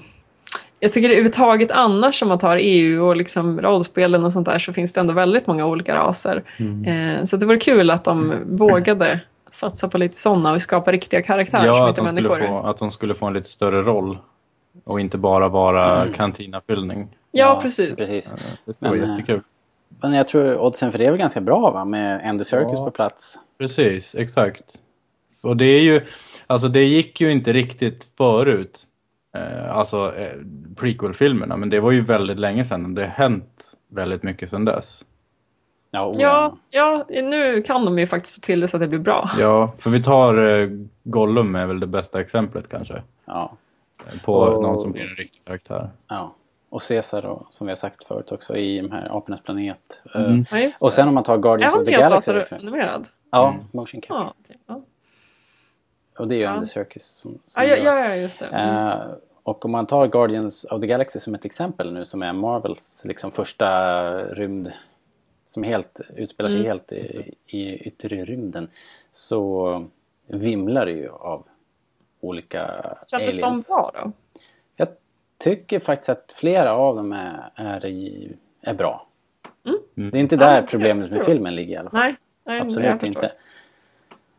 jag 0.79 0.93
tycker 0.93 1.07
det 1.07 1.13
överhuvudtaget 1.13 1.71
annars 1.71 2.21
om 2.21 2.27
man 2.27 2.39
tar 2.39 2.57
EU 2.61 3.05
och 3.05 3.15
liksom 3.15 3.61
rollspelen 3.61 4.25
och 4.25 4.33
sånt 4.33 4.45
där 4.45 4.59
så 4.59 4.73
finns 4.73 4.93
det 4.93 4.99
ändå 4.99 5.13
väldigt 5.13 5.47
många 5.47 5.65
olika 5.65 5.95
raser. 5.95 6.43
Eh, 6.85 7.23
så 7.23 7.37
det 7.37 7.45
vore 7.45 7.57
kul 7.57 7.89
att 7.91 8.03
de 8.03 8.33
vågade 8.45 9.19
satsa 9.51 9.87
på 9.87 9.97
lite 9.97 10.17
sådana 10.17 10.53
och 10.53 10.61
skapa 10.61 10.91
riktiga 10.91 11.21
karaktärer 11.21 11.65
som 11.65 11.75
Ja, 11.75 11.89
att 11.89 11.89
inte 11.89 12.01
människor. 12.01 12.47
få, 12.47 12.59
att 12.59 12.77
de 12.77 12.91
skulle 12.91 13.15
få 13.15 13.25
en 13.25 13.33
lite 13.33 13.49
större 13.49 13.81
roll. 13.81 14.17
Och 14.85 14.99
inte 14.99 15.17
bara 15.17 15.49
vara 15.49 16.07
kantinafyllning. 16.13 17.07
Ja, 17.31 17.59
precis. 17.61 17.89
precis. 17.89 18.33
Det 18.65 18.73
skulle 18.73 18.91
vara 18.91 19.01
eh, 19.01 19.09
jättekul. 19.09 19.41
Men 20.01 20.13
jag 20.13 20.27
tror 20.27 20.57
oddsen 20.57 20.91
för 20.91 20.99
det 20.99 21.05
är 21.05 21.11
väl 21.11 21.19
ganska 21.19 21.41
bra 21.41 21.71
va? 21.71 21.85
Med 21.85 22.29
Andy 22.29 22.43
Serkis 22.43 22.77
Ja. 22.77 22.85
på 22.85 22.91
plats. 22.91 23.39
Precis, 23.57 24.15
exakt. 24.15 24.81
Och 25.41 25.57
det 25.57 25.65
är 25.65 25.81
ju, 25.81 26.01
Alltså 26.47 26.67
det 26.67 26.83
gick 26.83 27.21
ju 27.21 27.31
inte 27.31 27.53
riktigt 27.53 28.07
förut. 28.17 28.85
Eh, 29.35 29.77
alltså 29.77 30.15
eh, 30.15 30.31
prequel-filmerna. 30.75 31.57
Men 31.57 31.69
det 31.69 31.79
var 31.79 31.91
ju 31.91 32.01
väldigt 32.01 32.39
länge 32.39 32.65
sedan. 32.65 32.85
Och 32.85 32.91
det 32.91 33.01
har 33.01 33.09
hänt 33.09 33.73
väldigt 33.91 34.23
mycket 34.23 34.49
sedan 34.49 34.65
dess. 34.65 35.05
Ja, 35.91 36.05
oh, 36.05 36.15
Ja, 36.21 36.57
ja, 36.69 37.05
nu 37.09 37.61
kan 37.61 37.85
de 37.85 37.99
ju 37.99 38.07
faktiskt 38.07 38.35
få 38.35 38.41
till 38.41 38.59
det 38.59 38.67
så 38.67 38.77
att 38.77 38.81
det 38.81 38.87
blir 38.87 38.99
bra. 38.99 39.29
Ja, 39.39 39.73
för 39.77 39.89
vi 39.89 40.03
tar 40.03 40.47
eh, 40.61 40.69
Gollum 41.03 41.55
är 41.55 41.65
väl 41.67 41.79
det 41.79 41.87
bästa 41.87 42.21
exemplet 42.21 42.69
kanske. 42.69 43.01
Ja. 43.25 43.57
På 44.25 44.33
Och- 44.33 44.63
någon 44.63 44.77
som 44.77 44.91
blir 44.91 45.01
en 45.09 45.15
riktig 45.15 45.45
karaktär. 45.45 45.89
Ja. 46.07 46.33
Och 46.69 46.81
Caesar 46.81 47.21
då, 47.21 47.47
som 47.49 47.67
vi 47.67 47.71
har 47.71 47.75
sagt 47.75 48.03
förut 48.03 48.31
också 48.31 48.55
i 48.57 48.79
de 48.81 48.91
här 48.91 49.17
Apornas 49.17 49.41
planet. 49.41 50.01
Eh, 50.15 50.23
Mm. 50.25 50.45
Ja, 50.51 50.71
och 50.83 50.93
sen 50.93 51.07
om 51.07 51.13
man 51.13 51.23
tar 51.23 51.33
Är 51.33 51.37
Guardians 51.37 51.75
of 51.75 51.85
the 51.85 51.91
helt 51.91 52.03
Galaxy. 52.03 52.31
datoranimerad? 52.33 53.07
Ja, 53.31 53.49
Mm. 53.49 53.65
motion 53.71 54.01
capture. 54.01 54.19
Ja, 54.25 54.33
okej, 54.43 54.57
ja. 54.67 54.81
Och 56.19 56.27
det 56.27 56.35
är 56.35 56.37
ju 56.37 56.43
Ja. 56.43 56.49
Andy 56.49 56.65
Serkis 56.65 57.05
som, 57.05 57.39
som 57.45 57.63
Ja, 57.63 57.75
ja, 57.77 58.15
just 58.15 58.39
det. 58.39 58.45
Mm. 58.45 58.87
Eh, 58.87 59.07
och 59.43 59.65
om 59.65 59.71
man 59.71 59.85
tar 59.87 60.07
Guardians 60.07 60.63
of 60.63 60.81
the 60.81 60.87
Galaxy 60.87 61.19
som 61.19 61.35
ett 61.35 61.45
exempel 61.45 61.93
nu 61.93 62.05
som 62.05 62.21
är 62.21 62.33
Marvels 62.33 63.01
liksom 63.05 63.31
första 63.31 64.11
rymd 64.25 64.71
som 65.47 65.63
helt 65.63 65.99
utspelar 66.15 66.49
sig 66.49 66.59
Mm. 66.59 66.67
helt 66.67 66.91
i, 66.91 67.33
i 67.47 67.75
yttre 67.87 68.25
rymden 68.25 68.69
så 69.11 69.85
vimlar 70.27 70.85
det 70.85 70.91
ju 70.91 71.09
av 71.09 71.43
olika 72.27 72.83
Kändes 73.11 73.37
de 73.39 73.45
aliens. 73.45 73.67
bra 73.67 73.91
då? 73.93 74.11
Jag 74.75 74.87
tycker 75.37 75.79
faktiskt 75.79 76.09
att 76.09 76.33
flera 76.35 76.73
av 76.73 76.95
dem 76.95 77.11
är, 77.13 77.49
är, 77.55 77.85
i, 77.85 78.31
är 78.61 78.73
bra. 78.73 79.07
Mm. 79.65 80.11
Det 80.11 80.17
är 80.17 80.21
inte 80.21 80.35
Ja, 80.35 80.39
där 80.39 80.61
men 80.61 80.67
problemet 80.67 81.11
med 81.11 81.23
filmen 81.23 81.55
ligger 81.55 81.73
i 81.73 81.77
alla 81.77 81.89
fall. 81.89 81.99
Nej, 81.99 82.15
nej 82.45 82.61
Absolut 82.61 83.03
inte. 83.03 83.31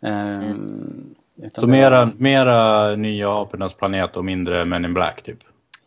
Ehm, 0.00 1.14
utan 1.36 1.50
Så 1.54 1.60
det 1.60 1.72
mera, 1.72 2.10
mera 2.16 2.96
nya 2.96 3.42
Apornas 3.42 3.74
planet 3.74 4.16
och 4.16 4.24
mindre 4.24 4.64
Men 4.64 4.84
in 4.84 4.94
Black 4.94 5.22
typ. 5.22 5.38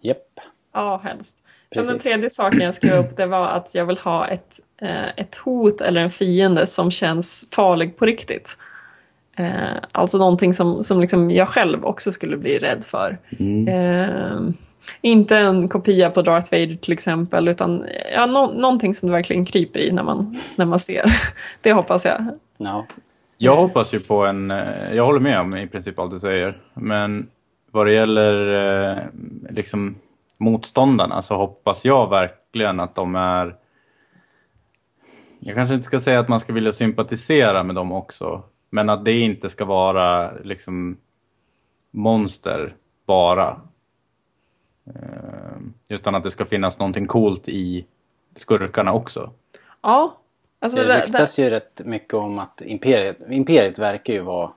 Japp. 0.02 0.40
Ja, 0.74 1.02
helst. 1.04 1.44
Sen 1.74 1.88
den 1.88 2.00
tredje 2.00 2.30
saken 2.30 2.60
jag 2.60 2.76
skrev 2.76 3.06
upp 3.06 3.18
det 3.18 3.26
var 3.26 3.48
att 3.48 3.76
jag 3.76 3.86
vill 3.86 3.98
ha 3.98 4.28
ett, 4.28 4.60
eh, 4.82 5.10
ett 5.18 5.36
hot 5.36 5.82
eller 5.82 6.02
en 6.02 6.12
fiende 6.12 6.68
som 6.68 6.92
känns 6.92 7.48
farlig 7.52 7.98
på 7.98 8.06
riktigt. 8.06 8.58
Eh, 9.40 9.78
alltså 9.92 10.18
någonting 10.18 10.54
som, 10.54 10.84
som 10.84 11.02
liksom 11.02 11.32
jag 11.32 11.48
själv 11.48 11.86
också 11.86 12.12
skulle 12.12 12.38
bli 12.38 12.60
rädd 12.60 12.84
för. 12.88 13.18
Eh, 13.68 14.40
inte 15.02 15.38
en 15.38 15.68
kopia 15.70 16.10
på 16.10 16.22
Darth 16.22 16.52
Vader 16.52 16.76
till 16.76 16.94
exempel 16.94 17.48
utan 17.48 17.86
ja, 18.14 18.26
nå- 18.26 18.52
någonting 18.52 18.94
som 18.94 19.08
det 19.10 19.14
verkligen 19.14 19.46
kryper 19.46 19.80
i 19.80 19.92
när 19.92 20.04
man, 20.04 20.40
när 20.56 20.66
man 20.66 20.80
ser. 20.80 21.04
Det 21.62 21.74
hoppas 21.74 22.06
jag. 22.06 22.28
Ja. 22.58 22.86
Jag 23.38 23.56
hoppas 23.56 23.94
ju 23.94 24.00
på 24.00 24.26
en... 24.26 24.52
eh, 24.52 24.68
Jag 24.92 25.06
håller 25.06 25.20
med 25.20 25.40
om 25.40 25.56
i 25.58 25.68
princip 25.68 26.00
allt 26.00 26.12
du 26.12 26.20
säger. 26.20 26.58
Men 26.74 27.28
vad 27.72 27.86
det 27.86 27.94
gäller 27.94 28.54
eh, 28.92 28.98
liksom 29.50 29.96
motståndarna 30.40 31.22
så 31.22 31.36
hoppas 31.36 31.86
jag 31.86 32.10
verkligen 32.10 32.80
att 32.80 32.96
de 32.96 33.16
är... 33.16 33.56
Jag 35.40 35.56
kanske 35.56 35.76
inte 35.76 35.86
ska 35.86 36.00
säga 36.00 36.20
att 36.20 36.28
man 36.28 36.40
ska 36.40 36.54
vilja 36.54 36.72
sympatisera 36.72 37.64
med 37.64 37.76
dem 37.76 37.92
också. 37.92 38.44
Men 38.70 38.90
att 38.90 39.06
det 39.06 39.20
inte 39.20 39.50
ska 39.50 39.66
vara 39.66 40.32
liksom 40.44 40.98
monster 41.92 42.76
bara. 43.06 43.62
Eh, 44.88 45.58
utan 45.90 46.16
att 46.16 46.24
det 46.24 46.32
ska 46.32 46.46
finnas 46.46 46.80
någonting 46.80 47.06
coolt 47.06 47.48
i 47.48 47.86
skurkarna 48.36 48.94
också. 48.94 49.32
Ja. 49.82 50.16
Alltså, 50.62 50.78
Det 50.78 50.88
det, 50.88 51.02
ryktas 51.02 51.40
ju 51.40 51.50
rätt 51.50 51.82
mycket 51.86 52.14
om 52.14 52.40
att 52.40 52.62
Imperiet, 52.62 53.18
Imperiet 53.30 53.80
verkar 53.80 54.14
ju 54.14 54.22
vara, 54.22 54.52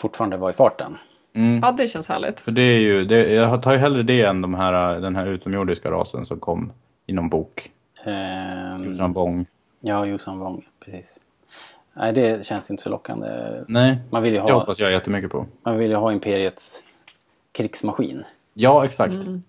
fortfarande 0.00 0.36
vara 0.36 0.50
i 0.50 0.54
farten. 0.54 0.96
Mm. 1.34 1.60
ja, 1.62 1.72
det 1.72 1.88
känns 1.88 2.08
härligt. 2.08 2.40
För 2.40 2.52
det 2.52 2.62
är 2.62 2.78
ju, 2.78 3.04
det, 3.04 3.32
jag 3.32 3.62
tar 3.62 3.72
ju 3.72 3.78
hellre 3.78 4.02
det 4.02 4.22
än 4.22 4.40
de 4.40 4.54
här, 4.54 5.00
den 5.00 5.16
här 5.16 5.26
utomjordiska 5.26 5.90
rasen 5.90 6.26
som 6.26 6.40
kom 6.40 6.72
i 7.06 7.12
någon 7.12 7.28
bok. 7.28 7.70
Ehm, 8.04 8.84
Yuuzhan 8.84 9.12
Vong. 9.12 9.46
Ja, 9.80 10.06
Jossan 10.06 10.38
Wong, 10.38 10.66
precis. 10.80 11.18
Nej, 11.96 12.12
det 12.12 12.46
känns 12.46 12.70
inte 12.70 12.82
så 12.82 12.90
lockande. 12.90 13.28
Nej, 13.68 13.98
Man 14.10 14.22
vill 14.22 14.32
ju 14.32 14.38
det 14.38 14.44
ha, 14.44 14.52
hoppas 14.58 14.78
jag 14.80 14.92
jättemycket 14.92 15.30
på. 15.30 15.46
man 15.62 15.78
vill 15.78 15.90
ju 15.90 15.96
ha 15.96 16.12
Imperiets 16.12 16.82
krigsmaskin. 17.52 18.24
Ja, 18.54 18.84
exakt. 18.84 19.14
Mm. 19.14 19.42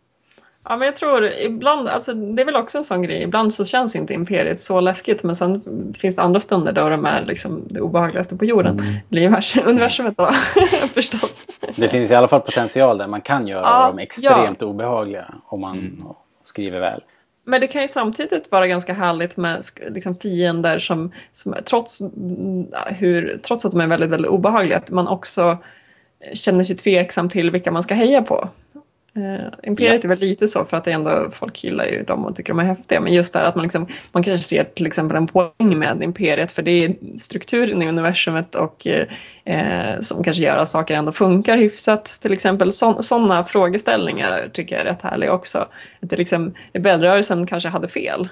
Ja, 0.69 0.77
men 0.77 0.85
jag 0.85 0.95
tror 0.95 1.25
ibland, 1.25 1.87
alltså 1.87 2.13
det 2.13 2.41
är 2.41 2.45
väl 2.45 2.55
också 2.55 2.77
en 2.77 2.83
sån 2.83 3.01
grej, 3.01 3.23
ibland 3.23 3.53
så 3.53 3.65
känns 3.65 3.95
inte 3.95 4.13
Imperiet 4.13 4.59
så 4.59 4.79
läskigt 4.79 5.23
men 5.23 5.35
sen 5.35 5.61
finns 5.99 6.15
det 6.15 6.21
andra 6.21 6.39
stunder 6.39 6.71
då 6.71 6.89
de 6.89 7.05
är 7.05 7.25
liksom 7.25 7.63
det 7.69 7.81
obehagligaste 7.81 8.35
på 8.37 8.45
jorden. 8.45 8.79
Mm. 8.79 8.95
Universumet 9.65 10.17
då, 10.17 10.31
förstås. 10.93 11.45
Det 11.75 11.89
finns 11.89 12.11
i 12.11 12.15
alla 12.15 12.27
fall 12.27 12.41
potential 12.41 12.97
där 12.97 13.07
man 13.07 13.21
kan 13.21 13.47
göra 13.47 13.61
Ja, 13.61 13.87
dem 13.87 13.99
extremt 13.99 14.61
obehagliga 14.61 15.33
om 15.45 15.61
man 15.61 15.75
skriver 16.43 16.79
väl. 16.79 17.01
Men 17.49 17.61
det 17.61 17.67
kan 17.67 17.81
ju 17.81 17.87
samtidigt 17.87 18.51
vara 18.51 18.67
ganska 18.67 18.93
härligt 18.93 19.37
med 19.37 19.61
liksom, 19.89 20.15
fiender 20.15 20.79
som, 20.79 21.11
som 21.31 21.55
trots, 21.65 22.01
hur, 22.87 23.39
trots 23.43 23.65
att 23.65 23.71
de 23.71 23.81
är 23.81 23.87
väldigt, 23.87 24.09
väldigt 24.09 24.31
obehagliga, 24.31 24.77
att 24.77 24.91
man 24.91 25.07
också 25.07 25.57
känner 26.33 26.63
sig 26.63 26.75
tveksam 26.75 27.29
till 27.29 27.51
vilka 27.51 27.71
man 27.71 27.83
ska 27.83 27.95
heja 27.95 28.21
på. 28.21 28.49
Eh, 29.17 29.47
Imperiet 29.63 30.03
är 30.03 30.07
väl 30.09 30.19
lite 30.19 30.47
så 30.47 30.65
för 30.65 30.77
att 30.77 30.83
det 30.83 30.91
ändå, 30.91 31.29
folk 31.31 31.63
gillar 31.63 31.85
ju 31.85 32.03
dem 32.03 32.25
och 32.25 32.35
tycker 32.35 32.53
de 32.53 32.59
är 32.59 32.63
häftiga. 32.63 33.01
Men 33.01 33.13
just 33.13 33.33
det 33.33 33.39
här 33.39 33.45
att 33.45 33.55
man, 33.55 33.63
liksom, 33.63 33.87
man 34.11 34.23
kanske 34.23 34.47
ser 34.47 34.63
till 34.63 34.85
exempel 34.85 35.17
en 35.17 35.27
poäng 35.27 35.79
med 35.79 36.03
Imperiet 36.03 36.51
för 36.51 36.61
det 36.61 36.71
är 36.71 36.95
strukturen 37.17 37.81
i 37.81 37.87
universumet 37.87 38.55
och 38.55 38.87
eh, 38.87 39.07
eh, 39.45 39.99
som 39.99 40.23
kanske 40.23 40.43
gör 40.43 40.57
att 40.57 40.67
saker 40.67 40.95
ändå 40.95 41.11
funkar 41.11 41.57
hyfsat. 41.57 42.05
Till 42.21 42.33
exempel 42.33 42.71
sådana 42.73 43.43
frågeställningar 43.43 44.49
tycker 44.53 44.75
jag 44.75 44.81
är 44.81 44.89
rätt 44.89 45.01
härliga 45.01 45.33
också. 45.33 45.57
Att 46.01 46.09
det 46.09 46.17
liksom, 46.17 46.53
rebellrörelsen 46.73 47.47
kanske 47.47 47.69
hade 47.69 47.87
fel. 47.87 48.29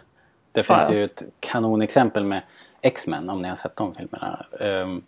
Det 0.52 0.64
Fan. 0.64 0.80
finns 0.80 0.92
ju 0.92 1.04
ett 1.06 1.24
kanonexempel 1.40 2.24
med 2.24 2.42
X-Men 2.82 3.30
om 3.30 3.42
ni 3.42 3.48
har 3.48 3.56
sett 3.56 3.76
de 3.76 3.96
filmerna. 3.96 4.46
Ehm, 4.60 5.02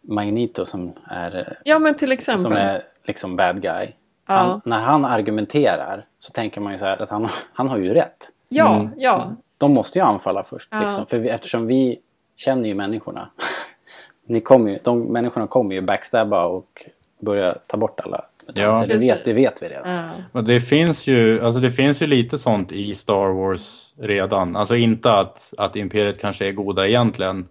Magneto 0.00 0.64
som 0.64 0.92
är, 1.04 1.58
Ja 1.64 1.78
men 1.78 1.94
till 1.94 2.12
exempel. 2.12 2.42
som 2.42 2.52
är 2.52 2.82
liksom 3.04 3.36
bad 3.36 3.62
guy. 3.62 3.92
Ja. 4.26 4.34
Han, 4.34 4.60
när 4.64 4.80
han 4.80 5.04
argumenterar 5.04 6.06
så 6.18 6.32
tänker 6.32 6.60
man 6.60 6.72
ju 6.72 6.78
så 6.78 6.84
här 6.84 7.02
att 7.02 7.10
han, 7.10 7.28
han 7.52 7.68
har 7.68 7.78
ju 7.78 7.94
rätt. 7.94 8.28
Ja, 8.48 8.88
ja. 8.96 9.32
De 9.58 9.72
måste 9.72 9.98
ju 9.98 10.04
anfalla 10.04 10.42
först. 10.42 10.68
Ja. 10.72 10.80
Liksom, 10.80 11.06
för 11.06 11.18
vi, 11.18 11.30
eftersom 11.30 11.66
vi 11.66 11.98
känner 12.36 12.68
ju 12.68 12.74
människorna. 12.74 13.30
Ni 14.26 14.40
kommer 14.40 14.70
ju, 14.70 14.78
de 14.84 15.00
människorna 15.00 15.46
kommer 15.46 15.74
ju 15.74 15.80
backstabba 15.80 16.44
och 16.44 16.84
börja 17.20 17.54
ta 17.66 17.76
bort 17.76 18.00
alla 18.00 18.24
Ja. 18.54 18.84
det, 18.88 18.96
vet, 18.96 19.24
det 19.24 19.32
vet 19.32 19.62
vi 19.62 19.68
redan. 19.68 19.94
Ja. 19.94 20.10
Men 20.32 20.44
det 20.44 20.60
finns 20.60 21.06
ju, 21.06 21.44
alltså 21.44 21.60
det 21.60 21.70
finns 21.70 22.02
ju 22.02 22.06
lite 22.06 22.38
sånt 22.38 22.72
i 22.72 22.94
Star 22.94 23.28
Wars 23.28 23.94
redan. 23.98 24.56
Alltså 24.56 24.76
inte 24.76 25.12
att, 25.12 25.54
att 25.58 25.76
Imperiet 25.76 26.20
kanske 26.20 26.48
är 26.48 26.52
goda 26.52 26.86
egentligen. 26.86 27.48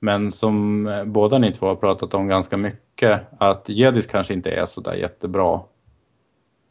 Men 0.00 0.32
som 0.32 0.86
eh, 0.86 1.04
båda 1.04 1.38
ni 1.38 1.52
två 1.52 1.66
har 1.66 1.76
pratat 1.76 2.14
om 2.14 2.28
ganska 2.28 2.56
mycket. 2.56 3.20
Att 3.38 3.68
Jedis 3.68 4.06
kanske 4.06 4.34
inte 4.34 4.50
är 4.50 4.66
sådär 4.66 4.94
jättebra 4.94 5.60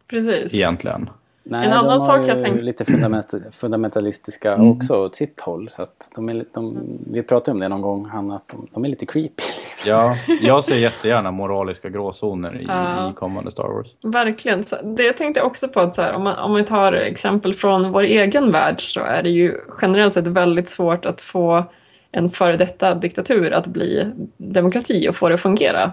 Precis. 0.10 0.54
egentligen. 0.56 1.10
Nej, 1.44 1.66
En 1.68 1.74
annan 1.74 2.02
sak 2.02 2.28
jag 2.28 2.40
tänk- 2.40 2.62
lite 2.62 2.86
fundament, 2.86 3.34
fundamentalistiska 3.52 4.54
Mm. 4.54 4.72
också 4.72 4.96
åt 5.06 5.16
sitt 5.16 5.40
håll. 5.40 5.70
Så 5.70 5.84
att 5.84 6.10
de 6.16 6.30
är, 6.30 6.46
de, 6.54 6.78
vi 7.12 7.24
pratade 7.24 7.52
om 7.52 7.60
det 7.60 7.68
någon 7.68 7.82
gång, 7.82 8.06
Hanna, 8.06 8.36
att 8.36 8.48
de, 8.48 8.68
de 8.74 8.86
är 8.86 8.90
lite 8.90 9.06
creepy. 9.06 9.30
Liksom. 9.66 9.90
Ja, 9.90 10.16
jag 10.42 10.64
ser 10.64 10.76
jättegärna 10.76 11.32
moraliska 11.32 11.90
gråzoner 11.90 12.62
i, 12.62 12.66
Ja. 12.68 13.10
i 13.10 13.14
kommande 13.14 13.52
Star 13.52 13.68
Wars. 13.68 13.88
Verkligen. 14.04 14.64
Så 14.64 14.76
det 14.84 15.14
tänkte 15.14 15.40
jag 15.40 15.48
också 15.48 15.68
på 15.68 15.80
att 15.80 15.96
så 15.96 16.02
här, 16.02 16.16
om, 16.16 16.24
man, 16.24 16.38
om 16.40 16.54
vi 16.56 16.64
tar 16.64 16.94
exempel 16.94 17.54
från 17.54 17.92
vår 17.92 18.04
egen 18.04 18.52
värld 18.52 18.82
så 18.94 19.00
är 19.00 19.24
det 19.24 19.30
ju 19.30 19.58
generellt 19.82 20.14
sett 20.14 20.28
väldigt 20.28 20.70
svårt 20.70 21.06
att 21.06 21.22
få 21.22 21.64
en 22.12 22.30
före 22.30 22.58
detta 22.58 22.96
diktatur 22.96 23.54
att 23.54 23.68
bli 23.68 24.12
demokrati 24.38 25.10
och 25.10 25.16
få 25.16 25.30
det 25.30 25.36
att 25.36 25.42
fungera 25.42 25.92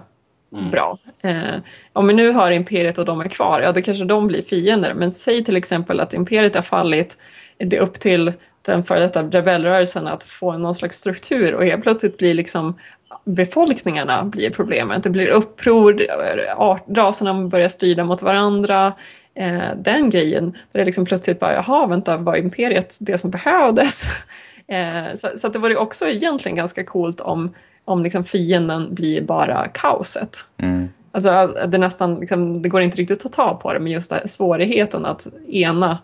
Mm. 0.53 0.71
bra. 0.71 0.97
Eh, 1.21 1.55
om 1.93 2.07
vi 2.07 2.13
nu 2.13 2.31
har 2.31 2.51
imperiet 2.51 2.97
och 2.97 3.05
de 3.05 3.21
är 3.21 3.29
kvar, 3.29 3.61
ja 3.61 3.71
då 3.71 3.81
kanske 3.81 4.05
de 4.05 4.27
blir 4.27 4.41
fiender. 4.41 4.93
Men 4.93 5.11
säg 5.11 5.43
till 5.43 5.55
exempel 5.55 5.99
att 5.99 6.13
imperiet 6.13 6.55
har 6.55 6.61
fallit, 6.61 7.17
det 7.57 7.77
är 7.77 7.81
upp 7.81 7.93
till 7.93 8.33
den 8.61 8.83
före 8.83 8.99
detta 8.99 9.23
rebellrörelsen 9.23 10.07
att 10.07 10.23
få 10.23 10.57
någon 10.57 10.75
slags 10.75 10.97
struktur 10.97 11.53
och 11.53 11.65
helt 11.65 11.83
plötsligt 11.83 12.17
blir 12.17 12.33
liksom 12.33 12.75
befolkningarna 13.25 14.23
blir 14.23 14.49
problemet. 14.49 15.03
Det 15.03 15.09
blir 15.09 15.27
uppror, 15.27 16.01
art, 16.55 16.85
raserna 16.95 17.33
börjar 17.33 17.69
strida 17.69 18.03
mot 18.03 18.21
varandra. 18.21 18.93
Eh, 19.35 19.75
den 19.77 20.09
grejen, 20.09 20.51
där 20.71 20.79
det 20.79 20.85
liksom 20.85 21.05
plötsligt 21.05 21.39
bara, 21.39 21.53
jaha, 21.53 21.87
vänta, 21.87 22.17
var 22.17 22.35
imperiet 22.35 22.97
det 22.99 23.17
som 23.17 23.31
behövdes? 23.31 24.03
Eh, 24.69 25.15
så, 25.15 25.27
så 25.37 25.47
att 25.47 25.53
det 25.53 25.59
vore 25.59 25.75
också 25.75 26.07
egentligen 26.07 26.55
ganska 26.55 26.83
coolt 26.83 27.21
om, 27.21 27.55
om 27.87 28.03
liksom 28.03 28.23
fienden 28.23 28.95
blir 28.95 29.21
bara 29.21 29.67
kaoset. 29.67 30.37
Mm. 30.57 30.89
Alltså 31.11 31.47
det 31.67 31.77
nästan, 31.77 32.19
liksom, 32.19 32.61
det 32.61 32.69
går 32.69 32.81
inte 32.81 32.97
riktigt 32.97 33.25
att 33.25 33.33
ta 33.33 33.55
på 33.55 33.73
det, 33.73 33.79
men 33.79 33.91
just 33.91 34.09
det 34.09 34.27
svårigheten 34.27 35.05
att 35.05 35.27
ena 35.47 35.99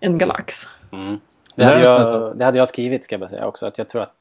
en 0.00 0.18
galax. 0.18 0.64
Mm. 0.92 1.20
Det 1.54 1.64
hade 1.64 1.80
jag, 1.80 2.38
det 2.38 2.44
hade 2.44 2.58
jag 2.58 2.68
skrivit 2.68 3.04
ska 3.04 3.12
jag 3.12 3.20
bara 3.20 3.30
säga 3.30 3.46
också. 3.46 3.66
Att 3.66 3.78
jag 3.78 3.88
tror 3.88 4.02
att 4.02 4.14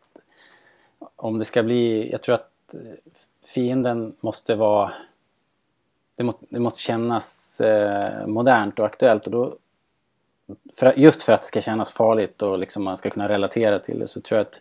om 1.15 1.39
det 1.39 1.45
ska 1.45 1.63
bli, 1.63 2.11
jag 2.11 2.21
tror 2.21 2.35
att 2.35 2.75
fienden 3.53 4.15
måste 4.19 4.55
vara 4.55 4.91
det, 6.15 6.23
måste, 6.23 6.45
det 6.49 6.59
måste 6.59 6.81
kännas 6.81 7.61
eh, 7.61 8.27
modernt 8.27 8.79
och 8.79 8.85
aktuellt 8.85 9.25
och 9.25 9.31
då 9.31 9.55
för, 10.75 10.93
just 10.97 11.23
för 11.23 11.33
att 11.33 11.41
det 11.41 11.47
ska 11.47 11.61
kännas 11.61 11.91
farligt 11.91 12.41
och 12.41 12.59
liksom 12.59 12.83
man 12.83 12.97
ska 12.97 13.09
kunna 13.09 13.29
relatera 13.29 13.79
till 13.79 13.99
det 13.99 14.07
så 14.07 14.21
tror 14.21 14.37
jag 14.37 14.47
att 14.47 14.59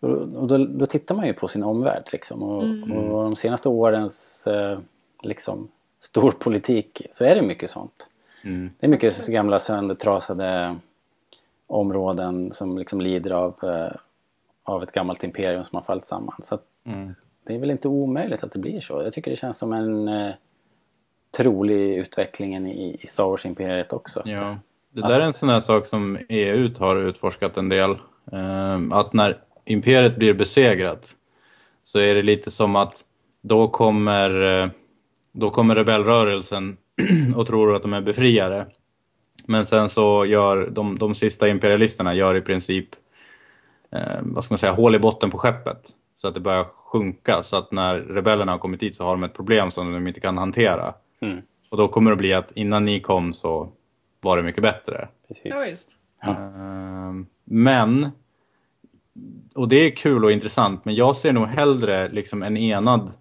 och, 0.00 0.46
då, 0.46 0.58
då 0.58 0.86
tittar 0.86 1.14
man 1.14 1.26
ju 1.26 1.32
på 1.32 1.48
sin 1.48 1.62
omvärld 1.62 2.08
liksom 2.12 2.42
och, 2.42 2.62
Mm. 2.62 2.92
och 2.92 3.22
de 3.22 3.36
senaste 3.36 3.68
årens 3.68 4.46
eh, 4.46 4.78
liksom 5.22 5.68
storpolitik 6.00 7.02
så 7.10 7.24
är 7.24 7.34
det 7.34 7.42
mycket 7.42 7.70
sånt. 7.70 8.08
Mm. 8.44 8.70
Det 8.80 8.86
är 8.86 8.90
mycket 8.90 9.14
så 9.14 9.32
gamla 9.32 9.58
söndertrasade 9.58 10.76
områden 11.66 12.52
som 12.52 12.78
liksom 12.78 13.00
lider 13.00 13.30
av, 13.30 13.54
eh, 13.62 13.92
av 14.64 14.82
ett 14.82 14.92
gammalt 14.92 15.24
imperium 15.24 15.64
som 15.64 15.76
har 15.76 15.82
fallit 15.82 16.06
samman. 16.06 16.40
Så 16.42 16.54
att 16.54 16.62
Mm. 16.84 17.14
det 17.44 17.54
är 17.54 17.58
väl 17.58 17.70
inte 17.70 17.88
omöjligt 17.88 18.44
att 18.44 18.52
det 18.52 18.58
blir 18.58 18.80
så. 18.80 19.02
Jag 19.02 19.12
tycker 19.12 19.30
det 19.30 19.36
känns 19.36 19.58
som 19.58 19.72
en 19.72 20.08
eh, 20.08 20.30
trolig 21.30 21.96
utvecklingen 21.96 22.66
i, 22.66 22.98
i 23.00 23.06
Star 23.06 23.24
Wars-imperiet 23.24 23.92
också. 23.92 24.22
Ja. 24.24 24.56
Det 24.90 25.00
där 25.00 25.20
är 25.20 25.24
en 25.24 25.32
sån 25.32 25.48
här 25.48 25.60
sak 25.60 25.86
som 25.86 26.18
EU 26.28 26.70
har 26.78 26.96
utforskat 26.96 27.56
en 27.56 27.68
del. 27.68 27.96
Ehm, 28.32 28.92
att 28.92 29.12
när 29.12 29.38
imperiet 29.66 30.16
blir 30.16 30.34
besegrat 30.34 31.16
så 31.82 31.98
är 31.98 32.14
det 32.14 32.22
lite 32.22 32.50
som 32.50 32.76
att 32.76 33.04
då 33.42 33.68
kommer, 33.68 34.62
eh, 34.62 34.70
då 35.32 35.50
kommer 35.50 35.74
rebellrörelsen 35.74 36.76
och 37.36 37.46
tror 37.46 37.76
att 37.76 37.82
de 37.82 37.92
är 37.92 38.00
befriare. 38.00 38.66
Men 39.46 39.66
sen 39.66 39.88
så 39.88 40.24
gör 40.24 40.70
de, 40.70 40.98
de 40.98 41.14
sista 41.14 41.48
imperialisterna 41.48 42.14
gör 42.14 42.34
i 42.34 42.40
princip 42.40 42.88
eh, 43.92 44.20
vad 44.22 44.44
ska 44.44 44.52
man 44.52 44.58
säga, 44.58 44.72
hål 44.72 44.94
i 44.94 44.98
botten 44.98 45.30
på 45.30 45.38
skeppet. 45.38 45.90
Så 46.14 46.28
att 46.28 46.34
det 46.34 46.40
börjar 46.40 46.64
sjunka. 46.64 47.42
Så 47.42 47.56
att 47.56 47.72
när 47.72 47.94
rebellerna 47.94 48.52
har 48.52 48.58
kommit 48.58 48.80
dit 48.80 48.96
så 48.96 49.04
har 49.04 49.10
de 49.10 49.24
ett 49.24 49.34
problem 49.34 49.70
som 49.70 49.92
de 49.92 50.06
inte 50.06 50.20
kan 50.20 50.38
hantera. 50.38 50.94
Mm. 51.20 51.42
Och 51.68 51.76
då 51.76 51.88
kommer 51.88 52.10
det 52.10 52.16
bli 52.16 52.34
att 52.34 52.52
innan 52.52 52.84
ni 52.84 53.00
kom 53.00 53.32
så 53.32 53.72
var 54.20 54.36
det 54.36 54.42
mycket 54.42 54.62
bättre. 54.62 55.08
Precis. 55.28 55.44
Ja, 55.44 55.64
visst. 55.70 55.96
Ehm, 56.22 57.26
men, 57.44 58.10
och 59.54 59.68
det 59.68 59.76
är 59.76 59.90
kul 59.90 60.24
och 60.24 60.32
intressant, 60.32 60.84
men 60.84 60.94
jag 60.94 61.16
ser 61.16 61.32
nog 61.32 61.46
hellre 61.46 62.08
liksom 62.08 62.42
en 62.42 62.56
enad 62.56 63.12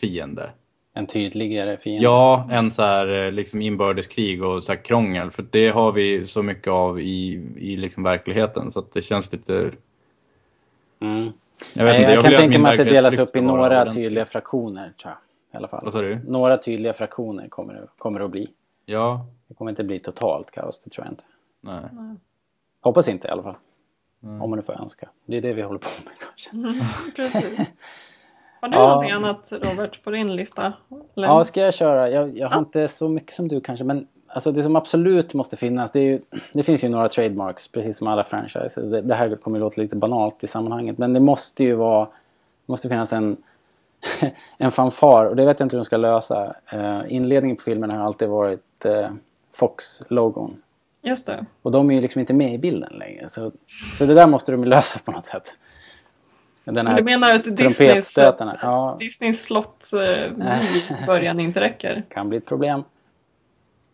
fiende. 0.00 0.50
En 0.94 1.06
tydligare 1.06 1.76
fiende. 1.76 2.04
Ja, 2.04 2.48
en 2.50 2.70
så 2.70 2.82
här 2.82 3.24
eh, 3.26 3.32
liksom 3.32 3.62
inbördeskrig 3.62 4.42
och 4.44 4.62
så 4.62 4.72
här 4.72 4.84
krångel. 4.84 5.30
För 5.30 5.46
det 5.50 5.68
har 5.68 5.92
vi 5.92 6.26
så 6.26 6.42
mycket 6.42 6.68
av 6.72 7.00
i, 7.00 7.32
i 7.56 7.76
liksom 7.76 8.02
verkligheten. 8.02 8.70
Så 8.70 8.78
att 8.78 8.92
det 8.92 9.02
känns 9.02 9.32
lite... 9.32 9.70
Mm. 11.00 11.32
Jag 11.74 11.84
vet 11.84 11.92
Nej, 11.92 12.00
inte, 12.00 12.12
jag, 12.12 12.16
jag 12.16 12.24
kan 12.24 12.40
tänka 12.40 12.58
mig 12.58 12.70
att 12.70 12.76
det 12.78 12.84
delas 12.84 13.18
upp 13.18 13.36
i 13.36 13.40
några 13.40 13.66
ordentlig. 13.66 13.94
tydliga 14.04 14.26
fraktioner 14.26 14.92
tror 15.02 15.12
jag. 15.12 15.18
I 15.54 15.56
alla 15.56 15.68
fall. 15.68 15.80
Vad 15.84 15.92
sa 15.92 16.00
du? 16.00 16.20
Några 16.26 16.58
tydliga 16.58 16.92
fraktioner 16.92 17.48
kommer 17.48 17.74
det, 17.74 17.86
kommer 17.98 18.18
det 18.18 18.24
att 18.24 18.30
bli. 18.30 18.48
Ja, 18.86 19.26
Det 19.48 19.54
kommer 19.54 19.70
inte 19.70 19.84
bli 19.84 19.98
totalt 19.98 20.50
kaos, 20.50 20.80
det 20.84 20.90
tror 20.90 21.06
jag 21.06 21.12
inte. 21.12 21.24
nej. 21.60 21.80
Hoppas 22.80 23.08
inte 23.08 23.28
i 23.28 23.30
alla 23.30 23.42
fall. 23.42 23.54
Mm. 24.22 24.42
Om 24.42 24.50
man 24.50 24.56
nu 24.58 24.62
får 24.62 24.80
önska. 24.80 25.08
Det 25.26 25.36
är 25.36 25.40
det 25.40 25.52
vi 25.52 25.62
håller 25.62 25.78
på 25.78 25.88
med 26.04 26.12
kanske. 26.18 26.84
Precis. 27.16 27.58
Har 28.60 28.68
du 28.68 28.76
Ja. 28.76 28.82
någonting 28.88 29.10
annat 29.10 29.52
Robert 29.62 30.04
på 30.04 30.10
din 30.10 30.36
lista? 30.36 30.72
Eller? 31.16 31.28
Ja, 31.28 31.44
ska 31.44 31.60
jag 31.60 31.74
köra? 31.74 32.10
Jag, 32.10 32.38
jag 32.38 32.48
har 32.48 32.58
inte 32.58 32.88
så 32.88 33.08
mycket 33.08 33.34
som 33.34 33.48
du 33.48 33.60
kanske, 33.60 33.84
men 33.84 34.06
alltså 34.28 34.52
det 34.52 34.62
som 34.62 34.76
absolut 34.76 35.34
måste 35.34 35.56
finnas, 35.56 35.92
det, 35.92 36.00
är 36.00 36.04
ju, 36.04 36.20
det 36.52 36.62
finns 36.62 36.84
ju 36.84 36.88
några 36.88 37.08
trademarks, 37.08 37.68
precis 37.68 37.96
som 37.98 38.06
alla 38.06 38.24
franchises. 38.24 38.74
Det, 38.74 39.00
det 39.00 39.14
här 39.14 39.36
kommer 39.36 39.58
ju 39.58 39.60
låta 39.64 39.80
lite 39.80 39.96
banalt 39.96 40.44
i 40.44 40.46
sammanhanget, 40.46 40.98
men 40.98 41.12
det 41.12 41.20
måste 41.20 41.64
ju 41.64 41.74
vara, 41.74 42.04
det 42.04 42.72
måste 42.72 42.88
finnas 42.88 43.12
en, 43.12 43.36
en 44.58 44.70
fanfar, 44.70 45.24
och 45.24 45.36
det 45.36 45.44
vet 45.46 45.60
jag 45.60 45.64
inte 45.66 45.76
hur 45.76 45.80
de 45.80 45.84
ska 45.84 45.96
lösa. 45.96 46.54
Eh, 46.72 47.00
inledningen 47.08 47.56
på 47.56 47.62
filmen 47.62 47.90
har 47.90 47.98
alltid 48.06 48.28
varit 48.28 48.84
eh, 48.84 49.08
Fox-logon. 49.54 50.62
Just 51.06 51.26
det. 51.26 51.46
Och 51.62 51.70
de 51.70 51.90
är 51.90 51.94
ju 51.94 52.00
liksom 52.00 52.20
inte 52.20 52.32
med 52.32 52.54
i 52.54 52.58
bilden 52.58 52.92
längre. 52.92 53.28
Så, 53.28 53.52
så 53.98 54.06
det 54.06 54.14
där 54.14 54.26
måste 54.26 54.52
de 54.52 54.64
lösa 54.64 54.98
på 54.98 55.12
något 55.12 55.24
sätt. 55.24 55.56
Den 56.64 56.84
Men 56.84 56.96
du 56.96 57.02
menar 57.02 57.30
att 57.30 57.56
Disneys. 57.56 58.18
Ja, 58.62 58.96
Disneys 59.00 59.44
slott 59.44 59.92
eh, 59.92 60.00
i 60.76 61.06
början 61.06 61.40
inte 61.40 61.60
räcker? 61.60 62.02
kan 62.10 62.28
bli 62.28 62.38
ett 62.38 62.46
problem. 62.46 62.84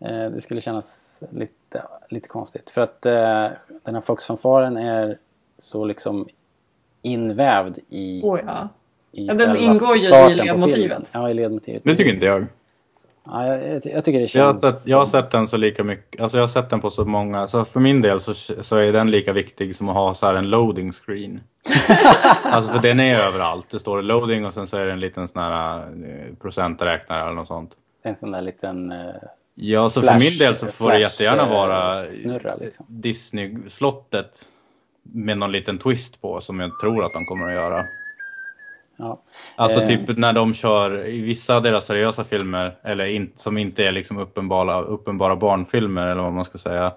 Eh, 0.00 0.30
det 0.30 0.40
skulle 0.40 0.60
kännas 0.60 1.20
lite, 1.30 1.82
lite 2.08 2.28
konstigt. 2.28 2.70
För 2.70 2.80
att 2.80 3.06
eh, 3.06 3.48
den 3.82 3.94
här 3.94 4.00
Fox-fanfaren 4.00 4.76
är 4.76 5.18
så 5.58 5.84
liksom 5.84 6.28
invävd 7.02 7.78
i... 7.88 8.20
Åh 8.24 8.40
ja. 8.46 8.68
i 9.12 9.26
Ja, 9.26 9.34
den 9.34 9.56
ingår 9.56 9.96
ju 9.96 10.08
i 10.08 10.34
ledmotivet. 10.34 11.10
Ja, 11.12 11.30
i 11.30 11.34
ledmotivet. 11.34 11.82
Det 11.84 11.96
tycker 11.96 12.14
inte 12.14 12.26
jag. 12.26 12.46
Ja, 13.24 13.46
jag, 13.46 13.80
jag, 13.84 14.04
tycker 14.04 14.20
det 14.20 14.34
Jag 14.34 14.44
har, 14.44 14.52
känns... 14.54 14.60
sett, 14.60 14.86
jag 14.90 14.98
har 14.98 15.06
sett 15.06 15.30
den 15.30 15.46
så 15.46 15.56
lika 15.56 15.84
mycket, 15.84 16.20
alltså 16.20 16.38
jag 16.38 16.42
har 16.42 16.48
sett 16.48 16.70
den 16.70 16.80
på 16.80 16.90
så 16.90 17.04
många, 17.04 17.48
så 17.48 17.64
för 17.64 17.80
min 17.80 18.02
del 18.02 18.20
så, 18.20 18.34
så 18.34 18.76
är 18.76 18.92
den 18.92 19.10
lika 19.10 19.32
viktig 19.32 19.76
som 19.76 19.88
att 19.88 19.94
ha 19.94 20.14
så 20.14 20.26
här 20.26 20.34
en 20.34 20.50
loading 20.50 20.92
screen. 20.92 21.40
alltså 22.44 22.72
för 22.72 22.78
den 22.80 23.00
är 23.00 23.18
överallt, 23.18 23.70
det 23.70 23.78
står 23.78 24.02
loading 24.02 24.46
och 24.46 24.54
sen 24.54 24.66
så 24.66 24.76
är 24.76 24.86
det 24.86 24.92
en 24.92 25.00
liten 25.00 25.28
sån 25.28 25.42
här 25.42 25.78
eh, 25.78 26.34
procenträknare 26.40 27.22
eller 27.22 27.32
något 27.32 27.48
sånt. 27.48 27.70
En 28.02 28.16
sån 28.16 28.30
där 28.30 28.42
liten... 28.42 28.92
Eh, 28.92 28.98
Ja, 29.54 29.88
så 29.88 30.00
för 30.00 30.08
Flash- 30.08 30.18
min 30.18 30.38
del 30.38 30.56
så 30.56 30.66
får 30.66 30.84
det 30.84 30.90
flash, 30.98 31.00
jättegärna 31.00 31.42
eh, 31.42 31.48
vara 31.50 32.06
snurra, 32.06 32.54
liksom. 32.60 32.86
Disney-slottet 32.88 34.42
med 35.02 35.38
någon 35.38 35.52
liten 35.52 35.78
twist 35.78 36.20
på 36.22 36.40
som 36.40 36.60
jag 36.60 36.70
tror 36.80 37.04
att 37.04 37.12
de 37.12 37.24
kommer 37.26 37.46
att 37.46 37.54
göra. 37.54 37.84
Ja. 38.96 39.20
Alltså 39.56 39.80
Eh, 39.80 39.86
typ 39.86 40.18
när 40.18 40.32
de 40.32 40.54
kör 40.54 41.06
i 41.06 41.20
vissa 41.20 41.56
av 41.56 41.62
deras 41.62 41.86
seriösa 41.86 42.24
filmer, 42.24 42.76
eller 42.82 43.04
in, 43.04 43.32
som 43.34 43.58
inte 43.58 43.84
är 43.84 43.92
liksom 43.92 44.18
uppenbara, 44.18 44.80
uppenbara 44.82 45.36
barnfilmer 45.36 46.06
eller 46.06 46.22
vad 46.22 46.32
man 46.32 46.44
ska 46.44 46.58
säga. 46.58 46.92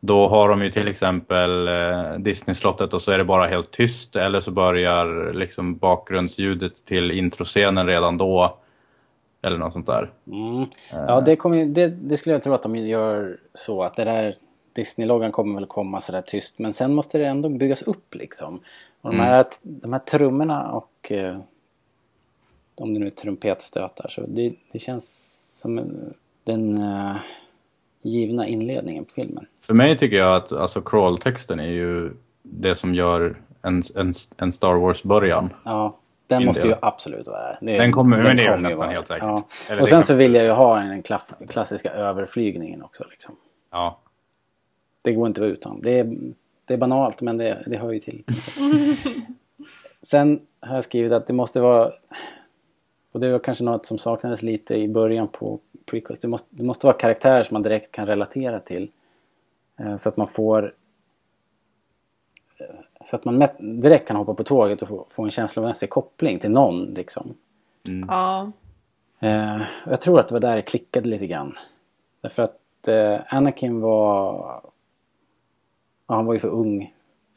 Då 0.00 0.28
har 0.28 0.48
de 0.48 0.62
ju 0.62 0.70
till 0.70 0.88
exempel 0.88 1.68
eh, 1.68 2.12
Disney-slottet 2.18 2.94
och 2.94 3.02
så 3.02 3.12
är 3.12 3.18
det 3.18 3.24
bara 3.24 3.46
helt 3.46 3.70
tyst 3.70 4.16
eller 4.16 4.40
så 4.40 4.50
börjar 4.50 5.32
liksom 5.32 5.76
bakgrundsljudet 5.76 6.84
till 6.84 7.10
introscenen 7.10 7.86
redan 7.86 8.18
då. 8.18 8.56
Eller 9.42 9.58
något 9.58 9.72
sånt 9.72 9.86
där. 9.86 10.10
Mm. 10.26 10.66
Ja, 10.92 11.20
det, 11.20 11.36
kommer, 11.36 11.64
det, 11.64 11.86
det 11.86 12.16
skulle 12.16 12.34
jag 12.34 12.42
tro 12.42 12.52
att 12.54 12.62
de 12.62 12.76
gör 12.76 13.36
så 13.54 13.82
att 13.82 13.96
det 13.96 14.04
där 14.04 14.34
Disney-loggan 14.76 15.32
kommer 15.32 15.54
väl 15.54 15.66
komma 15.66 16.00
sådär 16.00 16.22
tyst 16.26 16.58
men 16.58 16.74
sen 16.74 16.94
måste 16.94 17.18
det 17.18 17.26
ändå 17.26 17.48
byggas 17.48 17.82
upp 17.82 18.14
liksom. 18.14 18.60
Och 19.02 19.10
de, 19.10 19.16
Mm. 19.16 19.26
här, 19.26 19.44
de 19.62 19.92
här 19.92 20.00
trummorna 20.00 20.72
och 20.72 20.89
eh, 21.10 21.40
om 22.74 22.94
det 22.94 23.00
nu 23.00 23.06
är 23.06 23.10
trumpetstötar 23.10 24.08
så 24.08 24.24
det, 24.28 24.52
det 24.72 24.78
känns 24.78 25.36
som 25.60 25.78
en- 25.78 26.14
den 26.44 26.78
eh, 26.78 27.16
givna 28.02 28.46
inledningen 28.46 29.04
på 29.04 29.10
filmen. 29.12 29.46
För 29.60 29.74
mig 29.74 29.98
tycker 29.98 30.16
jag 30.16 30.36
att 30.36 30.52
alltså, 30.52 30.80
crawl-texten 30.80 31.60
är 31.60 31.70
ju 31.72 32.12
det 32.42 32.76
som 32.76 32.94
gör 32.94 33.36
en, 33.62 33.82
en, 33.94 34.14
en 34.36 34.52
Star 34.52 34.74
Wars-början. 34.74 35.50
Ja, 35.64 35.96
den 36.26 36.44
måste 36.44 36.68
ju 36.68 36.74
absolut 36.82 37.26
vara 37.26 37.40
där. 37.42 37.58
Det- 37.60 37.78
Den 37.78 37.92
kommer- 37.92 38.22
men 38.22 38.36
det 38.36 38.44
är 38.46 38.58
nästan 38.58 38.78
vara- 38.78 38.90
helt 38.90 39.06
säkert. 39.08 39.22
Ja. 39.22 39.36
Och 39.80 39.88
sen 39.88 39.96
kan- 39.96 40.04
så 40.04 40.14
vill 40.14 40.34
jag 40.34 40.44
ju 40.44 40.50
ha 40.50 40.78
den 40.80 41.02
klaff, 41.02 41.32
klassiska 41.48 41.90
överflygningen 41.90 42.82
också. 42.82 43.04
Liksom. 43.10 43.36
Ja. 43.70 43.98
Det 45.04 45.12
går 45.12 45.26
inte 45.26 45.40
att 45.40 45.42
vara 45.42 45.52
utan. 45.52 45.80
Det 45.80 45.98
är, 45.98 46.16
det 46.64 46.74
är 46.74 46.78
banalt 46.78 47.22
men 47.22 47.36
det, 47.36 47.62
det 47.66 47.76
hör 47.76 47.92
ju 47.92 48.00
till. 48.00 48.24
Sen 50.02 50.46
har 50.60 50.74
jag 50.74 50.84
skrivit 50.84 51.12
att 51.12 51.26
det 51.26 51.32
måste 51.32 51.60
vara 51.60 51.92
och 53.12 53.20
det 53.20 53.32
var 53.32 53.38
kanske 53.38 53.64
något 53.64 53.86
som 53.86 53.98
saknades 53.98 54.42
lite 54.42 54.74
i 54.74 54.88
början 54.88 55.28
på 55.28 55.58
prequels. 55.86 56.20
Det 56.20 56.28
måste, 56.28 56.48
det 56.50 56.64
måste 56.64 56.86
vara 56.86 56.96
karaktärer 56.96 57.42
som 57.42 57.54
man 57.54 57.62
direkt 57.62 57.92
kan 57.92 58.06
relatera 58.06 58.60
till. 58.60 58.90
Eh, 59.76 59.96
Så 59.96 60.08
att 60.08 60.16
man 60.16 60.28
får 60.28 60.74
eh, 62.58 62.76
så 63.04 63.16
att 63.16 63.24
man 63.24 63.48
direkt 63.58 64.08
kan 64.08 64.16
hoppa 64.16 64.34
på 64.34 64.44
tåget 64.44 64.82
och 64.82 64.88
få, 64.88 65.06
få 65.08 65.24
en 65.24 65.30
känslomässig 65.30 65.90
koppling 65.90 66.38
till 66.38 66.50
någon 66.50 66.84
liksom. 66.84 67.34
Ja. 68.08 68.52
Eh, 69.20 69.62
jag 69.86 70.00
tror 70.00 70.20
att 70.20 70.28
det 70.28 70.34
var 70.34 70.40
där 70.40 70.56
det 70.56 70.62
klickade 70.62 71.08
lite 71.08 71.26
grann. 71.26 71.56
Därför 72.20 72.42
att 72.42 72.88
eh, 72.88 73.34
Anakin 73.34 73.80
var... 73.80 74.62
Ja, 76.06 76.14
han 76.14 76.26
var 76.26 76.34
ju 76.34 76.40
för 76.40 76.48
ung 76.48 76.94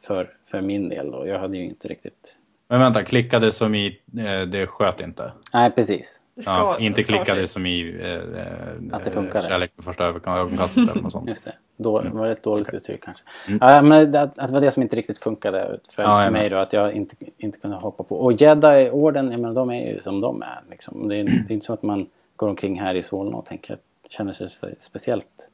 för, 0.07 0.38
för 0.45 0.61
min 0.61 0.90
del 0.90 1.14
och 1.14 1.27
jag 1.27 1.40
hade 1.40 1.57
ju 1.57 1.65
inte 1.65 1.88
riktigt... 1.88 2.40
Men 2.68 2.80
vänta, 2.80 3.03
klickade 3.03 3.52
som 3.52 3.76
i 3.76 3.99
eh, 4.18 4.41
det 4.41 4.68
sköt 4.68 5.02
inte? 5.02 5.31
Nej, 5.53 5.72
precis. 5.72 6.19
Ja, 6.35 6.80
inte 6.80 7.03
klickade 7.03 7.48
som 7.48 7.65
i 7.65 7.99
eh, 8.02 8.11
eh, 8.41 8.48
Att 8.91 9.03
det 9.03 9.11
funkade. 9.11 9.48
kärlek 9.48 9.72
vid 9.76 9.85
första 9.85 10.06
ögonkastet 10.06 10.90
eller 10.90 11.02
något 11.02 11.11
sånt. 11.11 11.26
Just 11.30 11.45
det. 11.45 11.56
Då, 11.77 12.02
det 12.02 12.10
var 12.10 12.27
ett 12.27 12.44
dåligt 12.44 12.69
uttryck 12.73 13.03
kanske. 13.03 13.23
Mm. 13.48 13.60
Ja, 13.61 13.81
men 13.81 14.11
det, 14.11 14.22
att 14.22 14.35
det 14.48 14.53
var 14.53 14.61
det 14.61 14.72
som 14.72 14.84
inte 14.84 14.95
riktigt 14.95 15.18
funkade 15.18 15.80
för, 15.95 16.03
Ja, 16.03 16.22
för 16.23 16.31
mig 16.31 16.49
då. 16.49 16.57
Att 16.57 16.73
jag 16.73 16.94
inte, 16.94 17.15
inte 17.38 17.60
kunde 17.60 17.77
hoppa 17.77 18.03
på. 18.03 18.15
Och 18.15 18.34
Jedi-orden, 18.34 19.31
jag 19.31 19.40
menar 19.40 19.56
de 19.56 19.69
är 19.69 19.94
ju 19.94 19.99
som 19.99 20.22
de 20.22 20.41
är. 20.41 20.61
Liksom. 20.69 21.07
Det, 21.07 21.15
är, 21.15 21.23
det 21.23 21.31
är 21.49 21.52
inte 21.52 21.65
så 21.65 21.73
att 21.73 21.84
man 21.84 22.07
går 22.35 22.48
omkring 22.49 22.80
här 22.80 22.95
i 22.95 23.02
Solna 23.03 23.38
och 23.38 23.45
tänker, 23.45 23.77
känner 24.10 24.34
sig 24.34 24.49
speciellt 24.80 25.48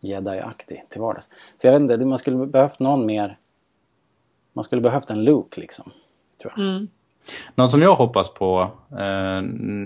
Jedi-aktig 0.00 0.82
till 0.88 1.00
vardags. 1.00 1.28
Så 1.58 1.66
jag 1.66 1.72
vet 1.72 1.80
inte, 1.80 1.96
det- 1.96 2.06
man 2.06 2.18
skulle 2.18 2.46
behövt 2.46 2.78
någon 2.80 3.06
mer... 3.06 3.38
Man 4.52 4.64
skulle 4.64 4.82
behövt 4.82 5.10
en 5.10 5.24
Luke 5.24 5.60
liksom. 5.60 5.90
Tror 6.54 6.66
jag. 6.66 6.74
Mm. 6.74 6.88
Något 7.54 7.70
som 7.70 7.82
jag 7.82 7.94
hoppas 7.94 8.34
på, 8.34 8.70
eh, 8.98 9.42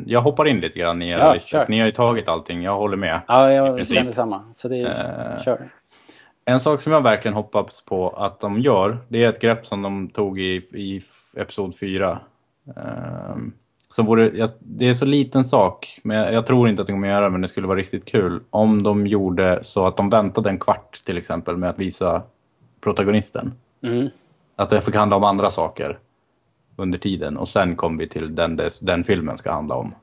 jag 0.06 0.20
hoppar 0.20 0.48
in 0.48 0.60
lite 0.60 0.78
grann 0.78 1.02
i 1.02 1.08
era 1.08 1.18
Ja, 1.18 1.34
listor. 1.34 1.64
Ni 1.68 1.78
har 1.78 1.86
ju 1.86 1.92
tagit 1.92 2.28
allting, 2.28 2.62
jag 2.62 2.76
håller 2.76 2.96
med. 2.96 3.20
Ja, 3.28 3.52
jag 3.52 3.86
känner 3.86 4.10
samma. 4.10 4.44
Så 4.54 4.68
det 4.68 4.80
är... 4.80 5.36
Eh, 5.36 5.42
Kör. 5.42 5.68
En 6.44 6.60
sak 6.60 6.80
som 6.80 6.92
jag 6.92 7.02
verkligen 7.02 7.34
hoppas 7.34 7.82
på 7.82 8.08
att 8.08 8.40
de 8.40 8.60
gör, 8.60 8.98
det 9.08 9.24
är 9.24 9.28
ett 9.28 9.40
grepp 9.40 9.66
som 9.66 9.82
de 9.82 10.08
tog 10.08 10.40
i, 10.40 10.56
i 10.56 11.02
episod 11.36 11.78
4. 11.78 12.20
Um, 13.34 13.52
som 13.88 14.06
vore, 14.06 14.30
jag, 14.34 14.50
det 14.58 14.88
är 14.88 14.94
så 14.94 15.06
liten 15.06 15.44
sak, 15.44 16.00
men 16.02 16.16
jag, 16.16 16.32
jag 16.32 16.46
tror 16.46 16.68
inte 16.68 16.82
att 16.82 16.86
de 16.86 16.92
kommer 16.92 17.08
göra 17.08 17.24
det, 17.24 17.30
men 17.30 17.40
det 17.40 17.48
skulle 17.48 17.66
vara 17.66 17.78
riktigt 17.78 18.04
kul 18.04 18.40
om 18.50 18.82
de 18.82 19.06
gjorde 19.06 19.58
så 19.62 19.86
att 19.86 19.96
de 19.96 20.10
väntade 20.10 20.50
en 20.50 20.58
kvart 20.58 21.02
till 21.04 21.18
exempel 21.18 21.56
med 21.56 21.70
att 21.70 21.78
visa 21.78 22.22
protagonisten. 22.80 23.52
Mm. 23.82 24.08
Att 24.56 24.70
det 24.70 24.80
fick 24.80 24.94
handla 24.94 25.16
om 25.16 25.24
andra 25.24 25.50
saker 25.50 25.98
under 26.80 26.98
tiden 26.98 27.36
och 27.36 27.48
sen 27.48 27.76
kom 27.76 27.98
vi 27.98 28.08
till 28.08 28.34
den, 28.34 28.56
des- 28.56 28.80
den 28.80 29.04
filmen 29.04 29.38
ska 29.38 29.52
handla 29.52 29.74
om. 29.74 29.94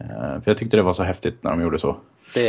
Eh, 0.00 0.06
för 0.08 0.42
jag 0.44 0.56
tyckte 0.58 0.76
det 0.76 0.82
var 0.82 0.92
så 0.92 1.02
häftigt 1.02 1.42
när 1.42 1.50
de 1.50 1.62
gjorde 1.62 1.78
så. 1.78 1.96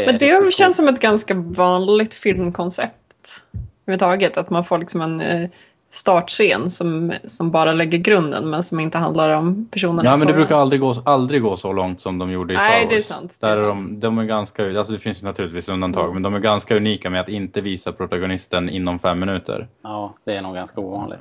Men 0.05 0.17
det 0.17 0.53
känns 0.53 0.77
som 0.77 0.87
ett 0.87 0.99
ganska 0.99 1.33
vanligt 1.33 2.13
filmkoncept 2.13 3.43
överhuvudtaget. 3.85 4.37
Att 4.37 4.49
man 4.49 4.63
får 4.63 4.77
liksom 4.77 5.01
en 5.01 5.21
eh, 5.21 5.49
startscen 5.95 6.69
som, 6.69 7.13
som 7.23 7.51
bara 7.51 7.73
lägger 7.73 7.97
grunden 7.97 8.49
men 8.49 8.63
som 8.63 8.79
inte 8.79 8.97
handlar 8.97 9.29
om 9.29 9.67
personerna. 9.71 10.09
Ja, 10.09 10.17
men 10.17 10.27
det 10.27 10.33
brukar 10.33 10.55
aldrig 10.57 10.81
gå, 10.81 10.93
aldrig 11.05 11.41
gå 11.41 11.57
så 11.57 11.73
långt 11.73 12.01
som 12.01 12.17
de 12.17 12.31
gjorde 12.31 12.53
i 12.53 12.57
Star 12.57 12.65
Nej, 12.65 12.83
Wars. 12.83 12.89
det 12.93 12.97
är 12.97 13.01
sant, 13.01 13.37
det 13.41 13.47
Där 13.47 13.57
är 13.57 13.63
är 13.63 13.67
de, 13.67 13.99
de 13.99 14.17
är 14.17 14.23
ganska, 14.23 14.77
alltså 14.77 14.93
det 14.93 14.99
finns 14.99 15.23
naturligtvis 15.23 15.69
undantag, 15.69 16.03
Mm. 16.03 16.13
men 16.13 16.23
de 16.23 16.33
är 16.35 16.39
ganska 16.39 16.75
unika 16.75 17.09
med 17.09 17.21
att 17.21 17.29
inte 17.29 17.61
visa 17.61 17.91
protagonisten 17.91 18.69
inom 18.69 18.99
fem 18.99 19.19
minuter. 19.19 19.67
Ja, 19.83 20.13
det 20.23 20.35
är 20.35 20.41
nog 20.41 20.55
ganska 20.55 20.81
ovanligt. 20.81 21.19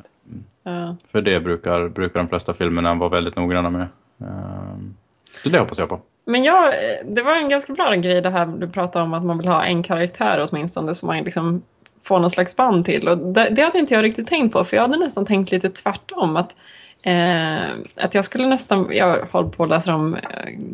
Ja. 0.62 0.96
För 1.12 1.20
det 1.20 1.40
brukar, 1.40 1.88
brukar 1.88 2.20
de 2.20 2.28
flesta 2.28 2.54
filmerna 2.54 2.94
vara 2.94 3.08
väldigt 3.10 3.36
noggranna 3.36 3.70
med. 3.70 3.86
Ehm, 4.20 4.94
Så 5.42 5.48
det 5.48 5.58
hoppas 5.58 5.78
jag 5.78 5.88
på. 5.88 6.00
Men 6.26 6.44
jag, 6.44 6.64
eh, 6.66 6.72
det 7.06 7.22
var 7.22 7.36
en 7.36 7.48
ganska 7.48 7.72
bra 7.72 7.94
grej 7.94 8.20
det 8.20 8.30
här 8.30 8.46
du 8.46 8.68
pratade 8.68 9.04
om 9.04 9.14
att 9.14 9.24
man 9.24 9.38
vill 9.38 9.48
ha 9.48 9.64
en 9.64 9.82
karaktär 9.82 10.48
åtminstone 10.50 10.94
som 10.94 11.06
man 11.06 11.24
liksom 11.24 11.62
får 12.04 12.18
någon 12.18 12.30
slags 12.30 12.56
band 12.56 12.84
till. 12.84 13.08
Och 13.08 13.18
det, 13.18 13.48
det 13.50 13.62
hade 13.62 13.78
inte 13.78 13.94
jag 13.94 14.04
riktigt 14.04 14.28
tänkt 14.28 14.52
på 14.52 14.64
för 14.64 14.76
jag 14.76 14.82
hade 14.82 14.98
nästan 14.98 15.26
tänkt 15.26 15.50
lite 15.50 15.70
tvärtom. 15.70 16.36
Att, 16.36 16.56
eh, 17.02 17.64
att 17.96 18.14
jag 18.14 18.24
skulle 18.24 18.48
nästan, 18.48 18.88
jag 18.92 19.26
håller 19.32 19.48
på 19.48 19.62
att 19.62 19.68
läsa 19.68 19.94
om 19.94 20.14
eh, 20.14 20.20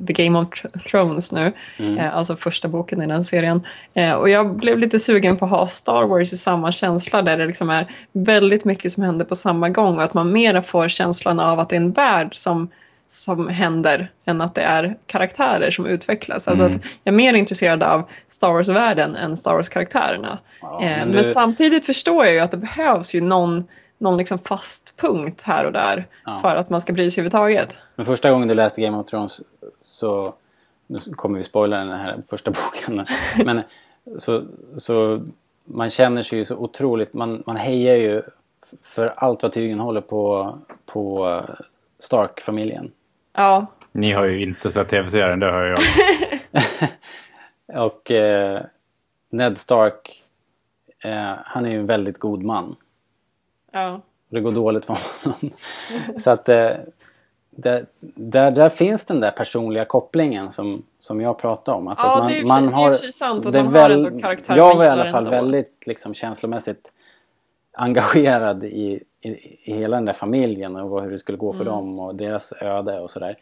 The 0.06 0.12
Game 0.12 0.38
of 0.38 0.48
Thrones 0.90 1.32
nu. 1.32 1.52
Mm. 1.78 1.98
Eh, 1.98 2.16
alltså 2.16 2.36
första 2.36 2.68
boken 2.68 3.02
i 3.02 3.06
den 3.06 3.24
serien. 3.24 3.66
Eh, 3.94 4.12
och 4.12 4.28
jag 4.28 4.56
blev 4.56 4.78
lite 4.78 5.00
sugen 5.00 5.36
på 5.36 5.44
att 5.44 5.50
ha 5.50 5.66
Star 5.66 6.02
Wars 6.02 6.32
i 6.32 6.36
samma 6.36 6.72
känsla 6.72 7.22
där 7.22 7.38
det 7.38 7.46
liksom 7.46 7.70
är 7.70 7.86
väldigt 8.12 8.64
mycket 8.64 8.92
som 8.92 9.02
händer 9.02 9.24
på 9.24 9.36
samma 9.36 9.68
gång 9.68 9.96
och 9.96 10.02
att 10.02 10.14
man 10.14 10.32
mera 10.32 10.62
får 10.62 10.88
känslan 10.88 11.40
av 11.40 11.60
att 11.60 11.68
det 11.68 11.76
är 11.76 11.80
en 11.80 11.92
värld 11.92 12.30
som 12.36 12.68
som 13.12 13.48
händer 13.48 14.10
än 14.24 14.40
att 14.40 14.54
det 14.54 14.62
är 14.62 14.96
karaktärer 15.06 15.70
som 15.70 15.86
utvecklas. 15.86 16.48
Alltså 16.48 16.64
Mm. 16.64 16.76
att 16.76 16.82
jag 17.04 17.12
är 17.12 17.16
mer 17.16 17.34
intresserad 17.34 17.82
av 17.82 18.02
Star 18.28 18.52
Wars-världen 18.52 19.16
än 19.16 19.36
Star 19.36 19.54
Wars-karaktärerna. 19.54 20.38
eh, 20.62 20.68
men 20.80 20.98
men 20.98 21.12
du- 21.12 21.24
samtidigt 21.24 21.86
förstår 21.86 22.24
jag 22.24 22.34
ju 22.34 22.40
att 22.40 22.50
det 22.50 22.56
behövs 22.56 23.14
ju 23.14 23.20
någon, 23.20 23.64
någon 23.98 24.16
liksom 24.16 24.38
fast 24.38 24.96
punkt 24.96 25.42
här 25.46 25.64
och 25.66 25.72
där 25.72 26.06
Ja. 26.26 26.38
för 26.38 26.56
att 26.56 26.70
man 26.70 26.80
ska 26.80 26.92
bry 26.92 27.10
sig 27.10 27.20
överhuvudtaget. 27.22 27.78
Men 27.96 28.06
första 28.06 28.30
gången 28.30 28.48
du 28.48 28.54
läste 28.54 28.80
Game 28.80 28.96
of 28.96 29.06
Thrones 29.06 29.40
så... 29.80 30.34
Nu 30.86 30.98
kommer 30.98 31.36
vi 31.38 31.42
spoila 31.42 31.76
den 31.76 31.90
här 31.98 32.22
första 32.30 32.50
boken. 32.86 33.06
Men 33.44 33.62
så, 34.18 34.42
så 34.76 35.20
man 35.64 35.90
känner 35.90 36.22
sig 36.22 36.38
ju 36.38 36.44
så 36.44 36.56
otroligt... 36.56 37.14
Man, 37.14 37.42
man 37.46 37.56
hejar 37.56 37.96
ju 37.96 38.22
för 38.82 39.12
allt 39.16 39.42
vad 39.42 39.52
tygen 39.52 39.80
håller 39.80 40.00
på, 40.00 40.54
på 40.86 41.28
eh, 41.28 41.54
Stark-familjen. 41.98 42.90
Ja, 43.32 43.66
Ni 43.92 44.12
har 44.12 44.24
ju 44.24 44.42
inte 44.42 44.70
sett 44.70 44.88
tv-serien, 44.88 45.40
det 45.40 45.50
har 45.50 45.62
jag. 45.62 45.80
Och 47.86 48.10
eh, 48.10 48.62
Ned 49.30 49.58
Stark, 49.58 50.22
eh, 51.04 51.32
han 51.44 51.66
är 51.66 51.70
ju 51.70 51.78
en 51.78 51.86
väldigt 51.86 52.18
god 52.18 52.42
man. 52.42 52.76
ja. 53.72 54.00
Och 54.28 54.36
det 54.36 54.40
går 54.40 54.52
dåligt 54.52 54.84
för 54.84 54.98
honom. 55.22 55.52
så 56.18 56.30
att 56.30 56.48
eh, 56.48 56.70
där, 57.50 57.86
där, 58.14 58.50
där 58.50 58.68
finns 58.68 59.04
den 59.06 59.20
där 59.20 59.30
personliga 59.30 59.84
kopplingen 59.84 60.52
som, 60.52 60.82
som 60.98 61.20
jag 61.20 61.38
pratade 61.38 61.76
om. 61.78 61.88
Alltså 61.88 62.06
Ja, 62.06 62.12
att 62.12 62.18
man, 62.18 62.28
det 62.28 62.34
är 62.36 62.40
för 62.40 62.46
man 62.48 62.68
har, 62.68 62.94
sant 62.94 63.46
att 63.46 63.52
det 63.52 63.58
är 63.58 63.62
man 63.64 63.74
har 63.74 63.90
ändå 63.90 64.18
karaktärer 64.18 64.56
Jag 64.56 64.76
var 64.76 64.84
i 64.84 64.88
alla 64.88 65.10
fall 65.10 65.18
ändå. 65.26 65.30
väldigt 65.30 65.82
liksom, 65.86 66.14
känslomässigt 66.14 66.90
engagerad 67.80 68.64
i, 68.64 69.02
i, 69.20 69.28
i 69.64 69.72
hela 69.72 69.96
den 69.96 70.04
där 70.04 70.12
familjen 70.12 70.76
och 70.76 71.02
hur 71.02 71.10
det 71.10 71.18
skulle 71.18 71.38
gå 71.38 71.52
för 71.52 71.60
Mm. 71.60 71.72
dem 71.72 71.98
och 71.98 72.14
deras 72.14 72.52
öde 72.60 73.00
och 73.00 73.10
sådär. 73.10 73.36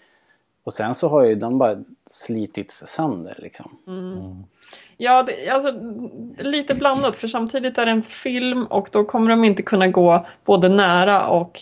Och 0.64 0.72
sen 0.72 0.94
så 0.94 1.08
har 1.08 1.24
ju 1.24 1.34
de 1.34 1.58
bara 1.58 1.76
slitits 2.10 2.86
sönder 2.86 3.34
liksom. 3.38 3.78
Mm. 3.86 4.44
Ja, 4.96 5.22
det, 5.22 5.50
alltså 5.50 5.72
lite 6.38 6.74
blandat 6.74 7.16
för 7.16 7.28
samtidigt 7.28 7.78
är 7.78 7.86
det 7.86 7.92
en 7.92 8.02
film 8.02 8.64
och 8.64 8.88
då 8.92 9.04
kommer 9.04 9.30
de 9.30 9.44
inte 9.44 9.62
kunna 9.62 9.88
gå 9.88 10.26
både 10.44 10.68
nära 10.68 11.26
och 11.28 11.60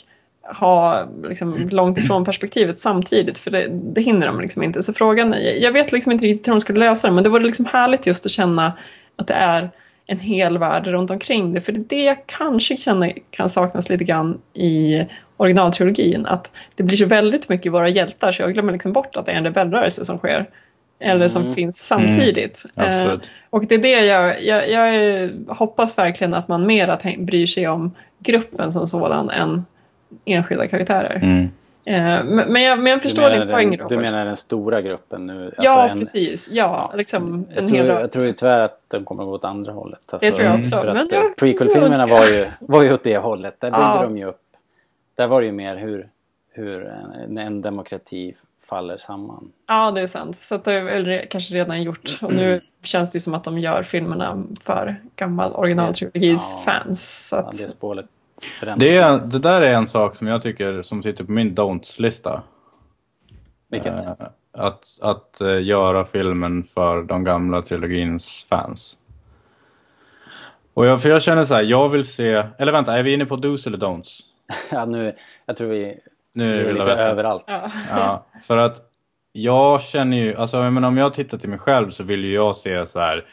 ha 0.61 1.05
liksom, 1.28 1.69
långt 1.70 1.98
ifrån 1.98 2.24
perspektivet 2.24 2.78
samtidigt 2.78 3.39
för 3.39 3.51
det, 3.51 3.69
det 3.70 4.01
hinner 4.01 4.27
de 4.27 4.40
liksom 4.40 4.62
inte. 4.62 4.82
Så 4.82 4.93
frågan, 4.93 5.35
jag 5.61 5.73
vet 5.73 5.93
liksom 5.93 6.12
inte 6.12 6.24
riktigt 6.24 6.48
hur 6.48 6.53
de 6.53 6.61
skulle 6.61 6.81
lösa 6.81 7.09
det 7.09 7.15
men 7.15 7.24
det 7.24 7.31
vore 7.31 7.44
liksom 7.44 7.66
härligt 7.66 8.07
just 8.07 8.27
att 8.27 8.32
känna 8.32 8.73
att 9.16 9.27
det 9.27 9.35
är 9.35 9.70
en 10.07 10.19
hel 10.19 10.59
värld 10.59 10.87
runt 10.87 11.11
omkring 11.11 11.53
det. 11.53 11.61
För 11.61 11.73
det 11.73 11.81
är 11.81 11.85
det 11.89 12.05
jag 12.05 12.16
kanske 12.27 12.77
känner 12.77 13.12
kan 13.31 13.51
saknas 13.51 13.89
lite 13.89 14.05
grann 14.05 14.39
i 14.55 15.05
originaltrilogin. 15.37 16.27
Att 16.27 16.53
det 16.74 16.83
blir 16.83 16.97
så 16.97 17.07
väldigt 17.07 17.49
mycket 17.49 17.73
våra 17.73 17.89
hjältar 17.89 18.33
så 18.33 18.43
jag 18.43 18.53
glömmer 18.53 18.73
liksom 18.73 18.93
bort 18.93 19.16
att 19.16 19.27
det 19.27 19.33
är 19.33 19.37
en 19.37 19.45
rebellrörelse 19.45 20.05
som 20.05 20.19
sker. 20.19 20.47
Eller 21.01 21.28
som 21.28 21.43
Mm. 21.43 21.55
finns 21.55 21.87
samtidigt. 21.87 22.65
Mm. 22.74 23.09
Eh, 23.09 23.15
och 23.51 23.66
det 23.66 23.74
är 23.74 23.78
det 23.78 24.07
jag, 24.07 24.43
jag, 24.43 24.70
jag 24.70 25.31
hoppas 25.49 25.99
verkligen 25.99 26.35
att 26.35 26.49
man 26.49 26.70
tänk, 27.01 27.19
bryr 27.19 27.47
sig 27.47 27.69
om 27.69 27.95
gruppen 28.19 28.73
som 28.73 28.89
sådan 28.89 29.31
än 29.31 29.65
enskilda 30.24 30.69
karaktärer. 30.69 31.20
Mm. 31.23 31.49
Eh, 31.87 32.25
men, 32.25 32.63
jag, 32.63 32.79
men 32.79 32.93
jag 32.93 33.03
förstår 33.03 33.31
din 33.31 33.49
poäng 33.49 33.73
Robert. 33.77 33.89
Du 33.89 33.97
menar 33.97 34.25
den 34.25 34.37
stora 34.37 34.81
gruppen 34.83 35.27
nu? 35.27 35.45
Alltså 35.47 35.63
ja, 35.65 35.89
en- 35.89 35.99
precis. 35.99 36.51
Ja, 36.53 36.93
liksom 36.97 37.47
Jag 37.55 37.67
tror, 37.67 37.79
jag 37.87 38.11
tror 38.11 38.27
ju 38.27 38.33
tyvärr 38.33 38.61
att 38.61 38.81
de 38.89 39.05
kommer 39.05 39.23
att 39.23 39.27
gå 39.27 39.33
åt 39.35 39.45
andra 39.45 39.73
hållet. 39.73 40.01
Alltså, 40.13 40.27
Det 40.31 40.33
tror 40.37 40.47
jag 40.49 40.59
också, 40.59 40.77
För 40.77 40.87
men 40.95 40.97
att 40.97 41.37
prequel-filmerna 41.37 42.07
var 42.07 42.27
ju, 42.27 42.47
var 42.61 42.83
ju 42.83 42.93
åt 42.93 43.03
det 43.03 43.17
hållet. 43.19 43.61
Där 43.61 43.71
byggde 43.71 43.83
Ja. 43.83 44.03
de 44.03 44.19
ju 44.19 44.25
upp. 44.25 44.41
Där 45.15 45.27
var 45.27 45.41
det 45.41 45.47
ju 45.47 45.53
mer 45.53 45.77
hur, 45.77 46.09
hur 46.53 46.87
en, 46.87 47.39
en 47.39 47.63
demokrati 47.63 48.35
faller 48.69 48.97
samman. 48.97 49.53
Ja, 49.69 49.91
det 49.91 50.01
är 50.01 50.07
sant. 50.07 50.37
Så 50.37 50.55
att 50.55 50.65
det 50.65 50.73
är 50.73 51.27
kanske 51.31 51.55
redan 51.55 51.83
gjort. 51.83 52.19
Och 52.23 52.33
nu 52.35 52.61
känns 52.83 53.13
det 53.13 53.17
ju 53.17 53.21
som 53.21 53.35
att 53.35 53.45
de 53.45 53.59
gör 53.59 53.83
filmerna 53.83 54.43
för 54.65 54.97
gammal 55.17 55.53
originaltrilogis 55.53 56.55
Ja. 56.57 56.73
fans. 56.73 57.29
Så 57.29 57.37
Ja, 57.37 57.41
att, 57.41 57.53
det 57.53 57.69
spåret 57.69 57.73
förändras. 57.77 58.15
Det, 58.77 58.97
är, 58.97 59.19
det 59.19 59.39
där 59.39 59.61
är 59.63 59.73
en 59.75 59.87
sak 59.87 60.17
som 60.17 60.27
jag 60.27 60.43
tycker 60.43 60.83
som 60.83 61.03
sitter 61.03 61.25
på 61.25 61.33
min 61.33 61.55
don'ts-lista. 61.55 62.41
Vilket? 63.71 63.93
Eh, 64.07 64.13
att 64.53 64.99
att 65.03 65.41
eh, 65.41 65.63
göra 65.63 66.05
filmen 66.05 66.65
för 66.65 67.03
de 67.03 67.25
gamla 67.25 67.63
trilogins 67.63 68.47
fans. 68.51 68.99
Och 70.75 70.87
jag, 70.87 71.03
för 71.03 71.09
jag 71.11 71.23
känner 71.23 71.45
så 71.45 71.55
här, 71.55 71.63
jag 71.63 71.89
vill 71.89 72.05
se... 72.07 72.47
Eller 72.59 72.73
vänta, 72.73 72.99
är 72.99 73.03
vi 73.03 73.13
inne 73.13 73.27
på 73.27 73.37
dos 73.37 73.67
eller 73.67 73.79
don'ts? 73.79 74.21
Ja, 74.71 74.85
nu, 74.85 75.17
jag 75.47 75.57
tror 75.57 75.69
vi, 75.69 75.99
Nu 76.33 76.51
är 76.51 76.57
det 76.57 76.63
vi 76.63 76.69
är 76.69 76.73
lite 76.73 76.85
västern. 76.85 77.11
överallt. 77.11 77.45
ja. 77.47 77.71
Ja, 77.91 78.27
för 78.47 78.57
att 78.57 78.83
jag 79.33 79.83
känner 79.83 80.17
ju, 80.17 80.35
alltså 80.37 80.57
jag 80.57 80.73
menar, 80.73 80.89
om 80.89 80.97
jag 80.97 81.15
tittar 81.15 81.39
till 81.39 81.49
mig 81.49 81.59
själv 81.59 81.91
så 81.91 82.05
vill 82.05 82.25
ju 82.25 82.35
jag 82.35 82.57
se 82.57 82.87
så 82.87 83.01
här 83.01 83.25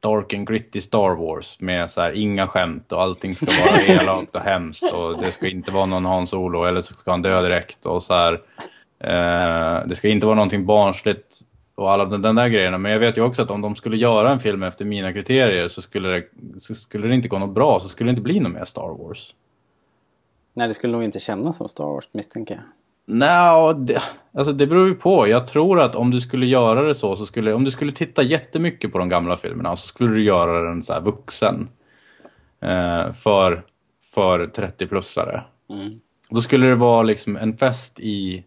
dark 0.00 0.32
and 0.32 0.46
gritty 0.46 0.80
Star 0.80 1.14
Wars 1.14 1.60
med 1.60 1.90
så 1.90 2.00
här 2.00 2.12
inga 2.12 2.46
skämt 2.46 2.92
och 2.92 3.02
allting 3.02 3.36
ska 3.36 3.46
vara 3.46 3.80
elakt 3.86 4.34
och 4.36 4.40
hemskt 4.40 4.92
och 4.92 5.18
det 5.18 5.32
ska 5.32 5.48
inte 5.48 5.70
vara 5.70 5.86
någon 5.86 6.04
Han 6.04 6.26
Solo 6.26 6.64
eller 6.64 6.80
så 6.80 6.94
ska 6.94 7.10
han 7.10 7.22
dö 7.22 7.42
direkt 7.42 7.86
och 7.86 8.02
så 8.02 8.14
här. 8.14 8.32
Eh, 9.00 9.86
det 9.86 9.94
ska 9.94 10.08
inte 10.08 10.26
vara 10.26 10.36
någonting 10.36 10.66
barnsligt 10.66 11.40
och 11.74 11.90
alla 11.90 12.04
den, 12.04 12.22
den 12.22 12.34
där 12.34 12.48
grejerna. 12.48 12.78
Men 12.78 12.92
jag 12.92 12.98
vet 12.98 13.16
ju 13.16 13.22
också 13.22 13.42
att 13.42 13.50
om 13.50 13.60
de 13.60 13.74
skulle 13.74 13.96
göra 13.96 14.32
en 14.32 14.40
film 14.40 14.62
efter 14.62 14.84
mina 14.84 15.12
kriterier 15.12 15.68
så 15.68 15.82
skulle 15.82 16.08
det, 16.08 16.24
så 16.58 16.74
skulle 16.74 17.08
det 17.08 17.14
inte 17.14 17.28
gå 17.28 17.38
något 17.38 17.54
bra 17.54 17.80
så 17.80 17.88
skulle 17.88 18.08
det 18.08 18.10
inte 18.10 18.22
bli 18.22 18.40
något 18.40 18.52
mer 18.52 18.64
Star 18.64 18.98
Wars. 18.98 19.34
Nej, 20.54 20.68
det 20.68 20.74
skulle 20.74 20.92
nog 20.92 21.04
inte 21.04 21.20
kännas 21.20 21.56
som 21.56 21.68
Star 21.68 21.84
Wars 21.84 22.08
misstänker 22.12 22.54
jag. 22.54 22.64
Nej, 23.10 23.74
det, 23.74 24.02
alltså 24.34 24.52
det 24.52 24.66
beror 24.66 24.88
ju 24.88 24.94
på. 24.94 25.28
Jag 25.28 25.46
tror 25.46 25.80
att 25.80 25.94
om 25.94 26.10
du 26.10 26.20
skulle 26.20 26.46
göra 26.46 26.82
det 26.82 26.94
så, 26.94 27.16
så 27.16 27.26
skulle, 27.26 27.52
om 27.52 27.64
du 27.64 27.70
skulle 27.70 27.92
titta 27.92 28.22
jättemycket 28.22 28.92
på 28.92 28.98
de 28.98 29.08
gamla 29.08 29.36
filmerna 29.36 29.76
så 29.76 29.86
skulle 29.86 30.14
du 30.14 30.22
göra 30.22 30.62
den 30.62 30.82
så 30.82 30.92
här 30.92 31.00
vuxen. 31.00 31.68
Eh, 32.60 33.12
för, 33.12 33.62
för 34.14 34.46
30-plussare. 34.46 35.40
Mm. 35.70 36.00
Då 36.30 36.40
skulle 36.40 36.66
det 36.66 36.74
vara 36.74 37.02
liksom 37.02 37.36
en 37.36 37.56
fest 37.56 38.00
i 38.00 38.44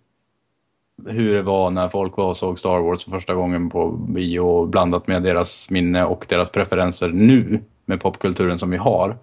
hur 1.08 1.36
det 1.36 1.42
var 1.42 1.70
när 1.70 1.90
folk 1.90 2.18
var 2.18 2.30
och 2.30 2.38
såg 2.38 2.60
Star 2.60 2.80
Wars 2.80 3.04
för 3.04 3.12
första 3.12 3.34
gången 3.34 3.70
på 3.70 3.92
bio 3.92 4.66
blandat 4.66 5.08
med 5.08 5.24
deras 5.24 5.70
minne 5.70 6.06
och 6.06 6.26
deras 6.30 6.50
preferenser 6.50 7.08
nu 7.08 7.60
med 7.86 8.02
popkulturen 8.02 8.60
som 8.60 8.70
vi 8.70 8.78
har. 8.78 9.18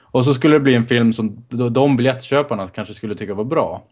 Och 0.00 0.24
så 0.24 0.34
skulle 0.34 0.56
det 0.56 0.60
bli 0.60 0.74
en 0.74 0.86
film 0.86 1.12
som 1.12 1.44
de 1.48 1.96
biljettköparna 1.96 2.68
kanske 2.68 2.94
skulle 2.94 3.14
tycka 3.14 3.34
var 3.34 3.44
bra. 3.44 3.82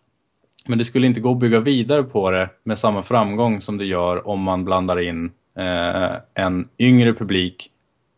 Men 0.68 0.78
det 0.78 0.84
skulle 0.84 1.06
inte 1.06 1.20
gå 1.20 1.32
att 1.32 1.38
bygga 1.38 1.60
vidare 1.60 2.02
på 2.02 2.30
det 2.30 2.48
med 2.62 2.78
samma 2.78 3.02
framgång 3.02 3.60
som 3.60 3.78
det 3.78 3.84
gör 3.84 4.28
om 4.28 4.42
man 4.42 4.64
blandar 4.64 5.00
in 5.00 5.30
eh, 5.58 6.16
en 6.34 6.68
yngre 6.78 7.14
publik 7.14 7.70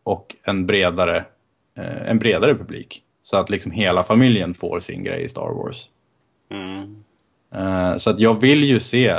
och 0.03 0.35
en 0.43 0.65
bredare, 0.65 1.25
eh, 1.77 2.09
en 2.09 2.19
bredare 2.19 2.55
publik. 2.55 3.03
Så 3.21 3.37
att 3.37 3.49
liksom 3.49 3.71
hela 3.71 4.03
familjen 4.03 4.53
får 4.53 4.79
sin 4.79 5.03
grej 5.03 5.23
i 5.23 5.29
Star 5.29 5.53
Wars. 5.53 5.89
Mm. 6.51 7.03
Eh, 7.55 7.97
så 7.97 8.09
att 8.09 8.19
jag 8.19 8.41
vill 8.41 8.63
ju 8.63 8.79
se, 8.79 9.15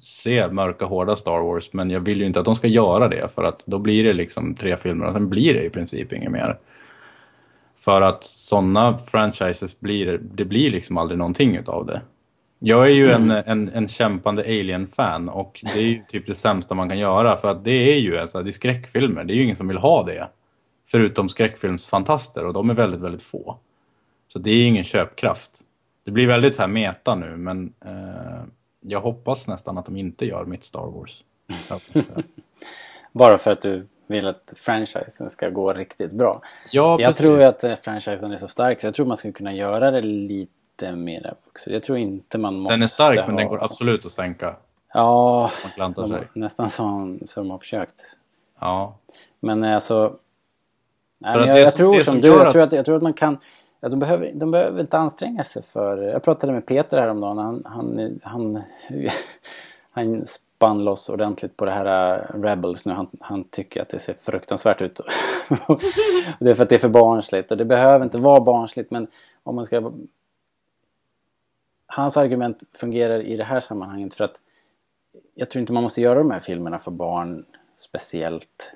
se 0.00 0.48
mörka 0.50 0.84
hårda 0.84 1.16
Star 1.16 1.40
Wars 1.40 1.72
men 1.72 1.90
jag 1.90 2.00
vill 2.00 2.20
ju 2.20 2.26
inte 2.26 2.38
att 2.38 2.44
de 2.44 2.54
ska 2.54 2.66
göra 2.66 3.08
det 3.08 3.28
för 3.34 3.44
att 3.44 3.66
då 3.66 3.78
blir 3.78 4.04
det 4.04 4.12
liksom 4.12 4.54
tre 4.54 4.76
filmer 4.76 5.06
och 5.06 5.12
sen 5.12 5.28
blir 5.28 5.54
det 5.54 5.64
i 5.64 5.70
princip 5.70 6.12
inget 6.12 6.32
mer. 6.32 6.58
För 7.78 8.02
att 8.02 8.24
sådana 8.24 8.98
franchises 8.98 9.80
blir, 9.80 10.20
det 10.22 10.44
blir 10.44 10.70
liksom 10.70 10.98
aldrig 10.98 11.18
någonting 11.18 11.56
utav 11.56 11.86
det. 11.86 12.00
Jag 12.66 12.84
är 12.86 12.90
ju 12.90 13.10
en, 13.10 13.30
en, 13.30 13.68
en 13.68 13.88
kämpande 13.88 14.42
Alien-fan 14.42 15.28
och 15.28 15.60
det 15.62 15.78
är 15.78 15.82
ju 15.82 16.02
typ 16.08 16.26
det 16.26 16.34
sämsta 16.34 16.74
man 16.74 16.88
kan 16.88 16.98
göra 16.98 17.36
för 17.36 17.48
att 17.48 17.64
det 17.64 17.92
är 17.92 17.98
ju 17.98 18.18
alltså, 18.18 18.42
det 18.42 18.50
är 18.50 18.52
skräckfilmer, 18.52 19.24
det 19.24 19.32
är 19.32 19.34
ju 19.34 19.42
ingen 19.42 19.56
som 19.56 19.68
vill 19.68 19.76
ha 19.78 20.02
det. 20.02 20.28
Förutom 20.90 21.28
skräckfilmsfantaster 21.28 22.44
och 22.44 22.52
de 22.52 22.70
är 22.70 22.74
väldigt, 22.74 23.00
väldigt 23.00 23.22
få. 23.22 23.58
Så 24.28 24.38
det 24.38 24.50
är 24.50 24.66
ingen 24.66 24.84
köpkraft. 24.84 25.60
Det 26.04 26.10
blir 26.10 26.26
väldigt 26.26 26.54
så 26.54 26.62
här 26.62 26.68
meta 26.68 27.14
nu 27.14 27.36
men 27.36 27.72
eh, 27.84 28.42
jag 28.80 29.00
hoppas 29.00 29.46
nästan 29.46 29.78
att 29.78 29.86
de 29.86 29.96
inte 29.96 30.26
gör 30.26 30.44
mitt 30.44 30.64
Star 30.64 30.86
Wars. 30.86 31.24
Eh, 31.94 32.24
Bara 33.12 33.38
för 33.38 33.50
att 33.50 33.62
du 33.62 33.86
vill 34.06 34.26
att 34.26 34.52
franchisen 34.56 35.30
ska 35.30 35.48
gå 35.48 35.72
riktigt 35.72 36.12
bra. 36.12 36.42
Ja, 36.70 37.00
jag 37.00 37.08
precis. 37.08 37.20
tror 37.20 37.38
ju 37.38 37.44
att 37.44 37.64
eh, 37.64 37.74
franchisen 37.82 38.32
är 38.32 38.36
så 38.36 38.48
stark 38.48 38.80
så 38.80 38.86
jag 38.86 38.94
tror 38.94 39.06
man 39.06 39.16
skulle 39.16 39.32
kunna 39.32 39.54
göra 39.54 39.90
det 39.90 40.00
lite 40.02 40.52
mer 40.82 41.34
vuxet. 41.44 41.72
Jag 41.72 41.82
tror 41.82 41.98
inte 41.98 42.38
man 42.38 42.54
måste 42.54 42.74
Den 42.74 42.82
är 42.82 42.86
stark 42.86 43.18
ha... 43.18 43.26
men 43.26 43.36
den 43.36 43.48
går 43.48 43.64
absolut 43.64 44.04
att 44.04 44.12
sänka. 44.12 44.56
Ja, 44.92 45.50
de, 45.76 46.20
nästan 46.34 46.70
som, 46.70 47.20
som 47.26 47.44
de 47.44 47.50
har 47.50 47.58
försökt. 47.58 48.16
Ja. 48.60 48.94
Men 49.40 49.64
eh, 49.64 49.74
alltså... 49.74 50.16
Nej, 51.18 51.38
men 51.38 51.48
jag, 51.48 51.58
jag, 51.58 51.74
tror 51.74 51.94
som 51.94 52.04
som 52.04 52.20
du, 52.20 52.28
jag 52.28 52.52
tror, 52.52 52.62
att- 52.62 52.72
jag 52.72 52.84
tror 52.84 52.96
att 52.96 53.02
man 53.02 53.12
kan... 53.12 53.38
Ja, 53.80 53.88
de, 53.88 53.98
behöver, 53.98 54.32
de 54.34 54.50
behöver 54.50 54.80
inte 54.80 54.98
anstränga 54.98 55.44
sig 55.44 55.62
för... 55.62 56.02
Jag 56.02 56.22
pratade 56.22 56.52
med 56.52 56.66
Peter 56.66 56.98
häromdagen. 56.98 57.38
Han, 57.38 57.62
han, 57.64 58.20
han, 58.22 58.62
han 59.90 60.26
spann 60.26 60.84
loss 60.84 61.08
ordentligt 61.08 61.56
på 61.56 61.64
det 61.64 61.70
här 61.70 62.18
äh, 62.18 62.40
Rebels 62.42 62.86
nu. 62.86 62.92
Han, 62.92 63.06
han 63.20 63.44
tycker 63.44 63.82
att 63.82 63.88
det 63.88 63.98
ser 63.98 64.14
fruktansvärt 64.20 64.80
ut. 64.80 65.00
det 66.38 66.50
är 66.50 66.54
för 66.54 66.62
att 66.62 66.68
det 66.68 66.74
är 66.74 66.78
för 66.78 66.88
barnsligt. 66.88 67.50
Och 67.50 67.56
det 67.56 67.64
behöver 67.64 68.04
inte 68.04 68.18
vara 68.18 68.40
barnsligt 68.40 68.90
men 68.90 69.06
om 69.42 69.56
man 69.56 69.66
ska... 69.66 69.92
Hans 71.96 72.16
argument 72.16 72.62
fungerar 72.72 73.20
i 73.22 73.36
det 73.36 73.44
här 73.44 73.60
sammanhanget 73.60 74.14
för 74.14 74.24
att 74.24 74.36
jag 75.34 75.50
tror 75.50 75.60
inte 75.60 75.72
man 75.72 75.82
måste 75.82 76.00
göra 76.00 76.18
de 76.18 76.30
här 76.30 76.40
filmerna 76.40 76.78
för 76.78 76.90
barn 76.90 77.44
speciellt. 77.76 78.74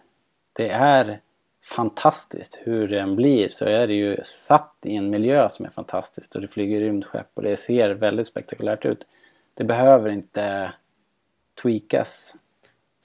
Det 0.52 0.68
är 0.68 1.20
fantastiskt 1.76 2.58
hur 2.62 2.88
den 2.88 3.16
blir 3.16 3.48
så 3.48 3.64
är 3.64 3.86
det 3.86 3.94
ju 3.94 4.16
satt 4.24 4.76
i 4.84 4.96
en 4.96 5.10
miljö 5.10 5.48
som 5.48 5.66
är 5.66 5.70
fantastisk 5.70 6.34
och 6.34 6.40
det 6.40 6.48
flyger 6.48 6.80
rymdskepp 6.80 7.30
och 7.34 7.42
det 7.42 7.56
ser 7.56 7.90
väldigt 7.90 8.26
spektakulärt 8.26 8.84
ut. 8.84 9.06
Det 9.54 9.64
behöver 9.64 10.10
inte 10.10 10.72
tweakas 11.62 12.34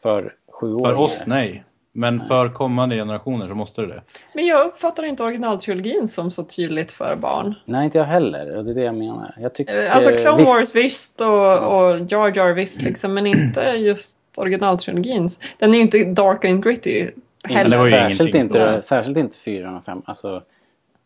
för 0.01 0.35
sjuåringar. 0.47 0.89
För 0.89 1.01
oss, 1.01 1.23
nej. 1.25 1.63
Men 1.95 2.19
för 2.19 2.49
kommande 2.49 2.95
generationer 2.95 3.47
så 3.47 3.55
måste 3.55 3.81
det 3.81 3.87
det. 3.87 4.01
Men 4.33 4.45
jag 4.45 4.65
uppfattar 4.67 5.03
inte 5.03 5.23
originaltrilogin 5.23 6.07
som 6.07 6.31
så 6.31 6.43
tydligt 6.43 6.91
för 6.91 7.15
barn. 7.15 7.55
Nej, 7.65 7.85
inte 7.85 7.97
jag 7.97 8.05
heller. 8.05 8.57
Och 8.57 8.65
det 8.65 8.71
är 8.71 8.75
det 8.75 8.83
jag 8.83 8.95
menar. 8.95 9.35
Jag 9.39 9.53
tycker, 9.55 9.81
Eh, 9.85 9.95
Alltså 9.95 10.09
Clone 10.17 10.43
Wars 10.43 10.75
visst 10.75 11.21
och, 11.21 11.57
och 11.57 11.99
Jar 12.11 12.37
Jar 12.37 12.53
visst 12.53 12.81
liksom, 12.81 13.13
men 13.13 13.27
inte 13.27 13.61
just 13.61 14.19
originaltrilogins. 14.37 15.39
Den 15.59 15.69
är 15.73 15.75
ju 15.75 15.81
inte 15.81 16.03
dark 16.03 16.45
and 16.45 16.63
gritty 16.63 17.07
heller. 17.49 17.77
särskilt, 17.89 18.35
inte, 18.35 18.81
särskilt 18.81 19.17
inte 19.17 19.37
4 19.37 19.77
och 19.77 19.83
5. 19.83 20.01
Alltså 20.05 20.41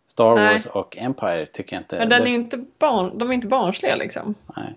Star 0.08 0.36
Nej. 0.36 0.54
Wars 0.54 0.66
och 0.66 0.98
Empire 0.98 1.46
tycker 1.46 1.76
jag 1.76 1.82
inte... 1.82 1.96
Men 2.00 2.10
den 2.10 2.22
är 2.28 2.32
inte 2.32 2.66
barn, 2.80 3.12
de 3.18 3.30
är 3.30 3.34
inte 3.34 3.48
barnsliga 3.48 3.96
liksom. 3.96 4.36
Nej. 4.56 4.74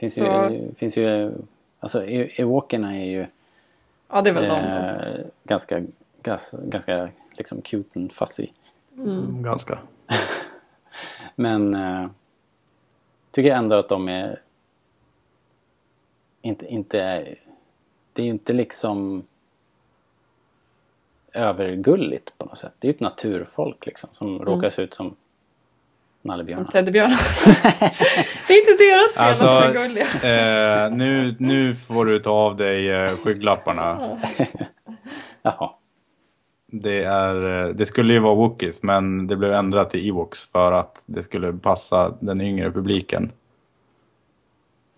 Finns 0.00 0.14
Så- 0.14 0.24
ju, 0.24 0.74
finns 0.74 0.96
ju... 0.98 1.32
Alltså 1.80 2.04
E- 2.06 2.30
Ewokerna 2.36 2.96
är 2.96 3.04
ju... 3.04 3.26
Ja, 4.08 4.22
det 4.22 4.30
är 4.30 4.34
väl 4.34 4.48
de. 4.48 4.56
eh, 4.56 5.26
ganska, 5.44 5.82
gas, 6.22 6.54
ganska 6.62 7.08
liksom 7.32 7.62
cute 7.62 7.98
and 7.98 8.12
fuzzy. 8.12 8.48
Mm. 8.96 9.42
Ganska. 9.42 9.78
Men 11.34 11.74
eh, 11.74 12.10
tycker 13.30 13.50
ändå 13.50 13.76
att 13.76 13.88
de 13.88 14.08
är 14.08 14.42
inte, 16.42 16.66
inte 16.66 16.98
det 18.12 18.22
är 18.22 18.26
ju 18.26 18.30
inte 18.30 18.52
liksom 18.52 19.24
övergulligt 21.32 22.38
på 22.38 22.46
något 22.46 22.58
sätt. 22.58 22.72
Det 22.78 22.88
är 22.88 22.92
ju 22.92 22.94
ett 22.94 23.00
naturfolk 23.00 23.86
liksom 23.86 24.10
som 24.12 24.38
råkar 24.38 24.68
se 24.70 24.82
ut 24.82 24.94
som 24.94 25.16
Som 26.26 26.36
nallebjörnar. 26.36 26.70
teddybjörnar. 26.70 27.18
det 28.46 28.52
är 28.54 28.58
inte 28.70 28.84
deras 28.84 29.14
fel 29.16 29.32
att 29.32 29.38
de 29.40 29.46
är 29.46 29.78
Alltså, 29.78 29.82
gulliga. 30.22 30.84
eh, 30.84 30.90
nu, 30.92 31.36
nu 31.38 31.74
får 31.76 32.04
du 32.04 32.18
ta 32.18 32.30
av 32.30 32.56
dig 32.56 32.90
eh, 32.90 33.10
skygglapparna. 33.10 34.18
Jaha. 35.42 35.70
Det, 36.66 37.04
är, 37.04 37.66
eh, 37.68 37.74
det 37.74 37.86
skulle 37.86 38.12
ju 38.12 38.18
vara 38.18 38.34
Wookiees 38.34 38.82
men 38.82 39.26
det 39.26 39.36
blev 39.36 39.52
ändrat 39.52 39.90
till 39.90 40.08
Ewoks 40.08 40.50
för 40.52 40.72
att 40.72 41.04
det 41.06 41.22
skulle 41.22 41.52
passa 41.52 42.14
den 42.20 42.40
yngre 42.40 42.70
publiken. 42.72 43.32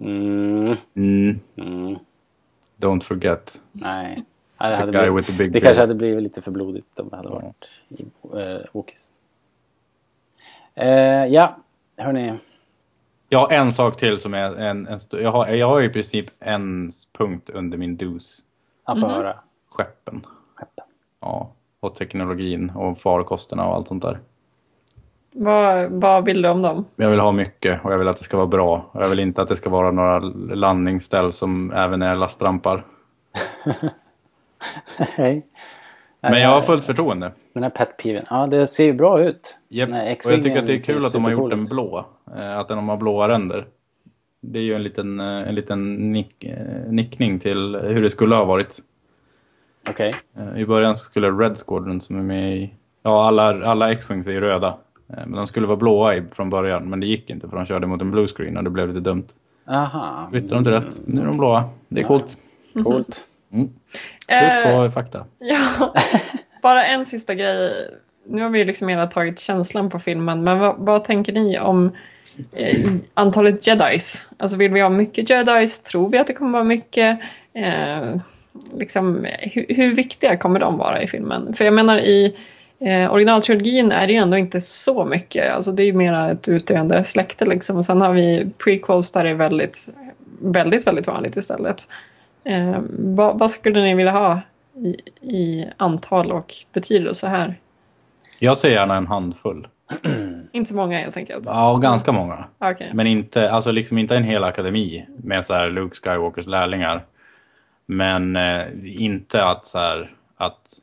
Mm. 0.01 0.77
Mm. 0.97 1.41
Mm. 1.57 1.97
Don't 2.81 3.01
forget. 3.03 3.61
Nej. 3.73 4.25
Det 4.59 4.65
The 4.65 4.75
hade 4.75 4.93
guy 4.93 5.01
blivit, 5.11 5.19
with 5.19 5.27
the 5.27 5.39
big 5.39 5.47
det 5.49 5.53
beard. 5.53 5.63
kanske 5.65 5.81
hade 5.81 5.95
blivit 5.95 6.23
lite 6.23 6.43
för 6.43 6.51
blodigt 6.51 7.01
om 7.01 7.09
det 7.09 7.17
hade 7.17 7.29
varit 7.29 7.69
i 7.89 8.03
uh, 8.03 8.59
Wookiees. 8.73 9.07
Eh, 10.79 11.27
ja, 11.27 11.57
hörni. 11.97 12.39
Jag 13.29 13.39
har 13.39 13.53
en 13.53 13.71
sak 13.71 13.97
till 13.97 14.19
som 14.19 14.35
är 14.35 14.55
en, 14.61 14.87
en 14.87 14.99
jag, 15.11 15.33
har, 15.33 15.47
jag 15.47 15.69
har 15.69 15.83
i 15.83 15.89
princip 15.89 16.27
en 16.41 16.91
punkt 17.19 17.51
under 17.51 17.79
min 17.79 17.97
dos. 17.97 18.41
Jag 18.87 19.01
får 19.01 19.07
höra. 19.07 19.39
Skeppen. 19.71 20.27
Skeppen. 20.55 20.85
Ja, 21.21 21.53
och 21.81 21.95
teknologin 21.95 22.73
och 22.77 22.99
farkosterna 22.99 23.67
och 23.67 23.75
allt 23.75 23.89
sånt 23.89 24.03
där. 24.03 24.19
Vad, 25.33 25.91
vad 25.91 26.25
vill 26.25 26.43
du 26.43 26.49
om 26.49 26.63
dem? 26.63 26.85
Jag 26.97 27.11
vill 27.11 27.21
ha 27.21 27.33
mycket 27.33 27.85
och 27.85 27.93
jag 27.93 27.99
vill 27.99 28.09
att 28.09 28.19
det 28.19 28.25
ska 28.25 28.37
vara 28.37 28.47
bra. 28.47 28.91
Och 28.93 29.03
jag 29.03 29.09
vill 29.09 29.19
inte 29.19 29.43
att 29.43 29.49
det 29.49 29.57
ska 29.57 29.71
vara 29.71 29.91
några 29.91 30.19
landningsställ 30.55 31.33
som 31.33 31.73
även 31.73 32.03
är 32.03 32.15
lastrampar. 32.15 32.85
Hej. 34.99 35.47
Men 36.21 36.41
jag 36.41 36.49
har 36.51 36.61
fullt 36.61 36.85
förtroende. 36.85 37.33
Den 37.53 37.63
här 37.63 37.71
pet 37.71 37.97
peeven. 37.97 38.25
Ja, 38.31 38.47
det 38.47 38.67
ser 38.67 38.85
ju 38.85 38.93
bra 38.93 39.23
ut. 39.23 39.57
Här 39.71 40.17
Och 40.25 40.33
jag 40.33 40.43
tycker 40.43 40.59
att 40.59 40.67
det 40.67 40.75
är 40.75 40.79
kul 40.79 41.05
att 41.05 41.13
de 41.13 41.25
har 41.25 41.31
gjort 41.31 41.51
den 41.51 41.65
blå. 41.65 42.07
Eh, 42.37 42.59
Att 42.59 42.69
de 42.69 42.89
har 42.89 42.97
blåa 42.97 43.29
ränder. 43.29 43.67
Det 44.41 44.59
är 44.59 44.63
ju 44.63 44.75
en 44.75 44.83
liten, 44.83 45.21
eh, 45.21 45.49
en 45.49 45.55
liten 45.55 46.13
nick, 46.13 46.45
eh, 46.45 46.91
nickning 46.91 47.39
till 47.41 47.77
hur 47.83 48.03
det 48.03 48.11
skulle 48.11 48.35
ha 48.35 48.45
varit. 48.45 48.79
Okej. 49.91 50.15
Eh, 50.39 50.61
I 50.61 50.67
början 50.67 50.97
skulle 50.97 51.31
Red 51.31 51.57
Squadron 51.67 52.01
som 52.01 52.19
är 52.19 52.23
med 52.23 52.57
i... 52.57 52.71
Ja, 53.03 53.27
alla, 53.27 53.67
alla 53.67 53.93
X-Wings 53.93 54.29
är 54.29 54.33
ju 54.33 54.41
röda. 54.41 54.77
Men 55.07 55.33
de 55.33 55.47
skulle 55.47 55.67
vara 55.67 55.77
blåa 55.77 56.15
i, 56.17 56.23
från 56.33 56.51
början. 56.51 56.91
Men 56.91 57.01
det 57.01 57.07
gick 57.07 57.31
inte 57.31 57.49
för 57.49 57.57
de 57.57 57.67
körde 57.67 57.87
mot 57.87 58.01
en 58.01 58.11
blue 58.11 58.27
screen 58.27 58.57
och 58.57 58.65
det 58.65 58.71
blev 58.71 58.89
lite 58.89 59.01
dumt. 59.01 59.27
Aha. 59.67 60.29
Bytte 60.33 60.55
de 60.55 60.65
till 60.65 60.73
rätt. 60.73 61.01
Nu 61.07 61.21
är 61.21 61.27
de 61.27 61.37
blåa. 61.39 61.65
Det 61.89 62.01
är 62.01 62.05
coolt. 62.05 62.39
Coolt. 62.85 63.25
Mm. 63.53 63.69
Slut 64.29 64.65
på 64.65 64.85
Eh, 64.85 64.91
fakta. 64.91 65.25
Ja, 65.39 65.95
bara 66.63 66.87
en 66.87 67.05
sista 67.05 67.35
grej. 67.35 67.73
Nu 68.27 68.43
har 68.43 68.49
vi 68.49 68.59
ju 68.59 68.65
liksom 68.65 68.89
hela 68.89 69.07
tagit 69.07 69.39
känslan 69.39 69.91
på 69.91 69.99
filmen, 69.99 70.45
men 70.45 70.59
vad, 70.59 70.77
vad 70.79 71.05
tänker 71.05 71.33
ni 71.33 71.59
om 71.59 71.97
eh, 72.53 72.91
antalet 73.15 73.67
jedis? 73.67 74.29
Alltså 74.37 74.57
vill 74.57 74.73
vi 74.73 74.81
ha 74.81 74.89
mycket 74.89 75.31
jedis? 75.31 75.81
Tror 75.81 76.09
vi 76.09 76.19
att 76.19 76.27
det 76.27 76.33
kommer 76.33 76.53
vara 76.53 76.65
mycket? 76.65 77.19
Eh, 77.55 78.17
liksom, 78.79 79.27
hur, 79.41 79.67
hur 79.69 79.95
viktiga 79.95 80.37
kommer 80.37 80.61
de 80.61 80.79
vara 80.79 81.03
i 81.03 81.07
filmen? 81.07 81.55
För 81.55 81.65
jag 81.65 81.75
menar 81.75 81.99
i 81.99 82.37
eh, 82.81 83.13
originaltrilogin 83.13 83.93
är 83.93 84.07
det 84.07 84.13
ju 84.13 84.19
ändå 84.19 84.37
inte 84.37 84.61
så 84.61 85.05
mycket. 85.05 85.53
Alltså 85.53 85.73
det 85.73 85.83
är 85.83 85.87
ju 85.87 85.93
mera 85.93 86.31
ett 86.31 86.49
utdöende 86.49 87.05
släkte 87.05 87.47
liksom. 87.47 87.77
Och 87.77 87.85
sen 87.85 88.01
har 88.01 88.13
vi 88.13 88.51
prequels 88.65 89.13
där 89.13 89.25
det 89.25 89.31
är 89.31 89.35
väldigt, 89.35 89.89
väldigt, 90.41 90.87
väldigt 90.87 91.07
vanligt 91.07 91.37
istället. 91.37 91.89
Eh, 92.49 92.81
vad, 92.99 93.39
vad 93.39 93.51
skulle 93.51 93.83
ni 93.83 93.95
vilja 93.95 94.13
ha 94.13 94.41
i, 94.75 94.97
i 95.21 95.69
antal 95.77 96.33
och 96.33 96.55
betydelse 96.73 97.29
här? 97.29 97.61
Jag 98.39 98.59
säger 98.59 98.77
gärna 98.77 98.97
en 98.97 99.07
handfull. 99.07 99.69
Inte 100.53 100.69
så 100.69 100.77
många 100.77 100.99
helt 100.99 101.17
enkelt. 101.17 101.47
Ja, 101.47 101.77
ganska 101.77 102.13
många. 102.13 102.45
Okej. 102.59 102.91
Men 102.95 103.07
inte, 103.07 103.51
alltså 103.51 103.71
liksom 103.71 103.99
inte 103.99 104.17
en 104.17 104.25
hel 104.25 104.45
akademi 104.45 105.07
med 105.17 105.45
så 105.45 105.55
här 105.55 105.71
Luke 105.71 105.97
Skywalkers 105.97 106.47
lärlingar. 106.47 107.05
Men 107.87 108.37
eh, 108.37 108.67
inte 108.83 109.45
att 109.45 109.67
så 109.67 109.79
här, 109.79 110.13
att, 110.37 110.81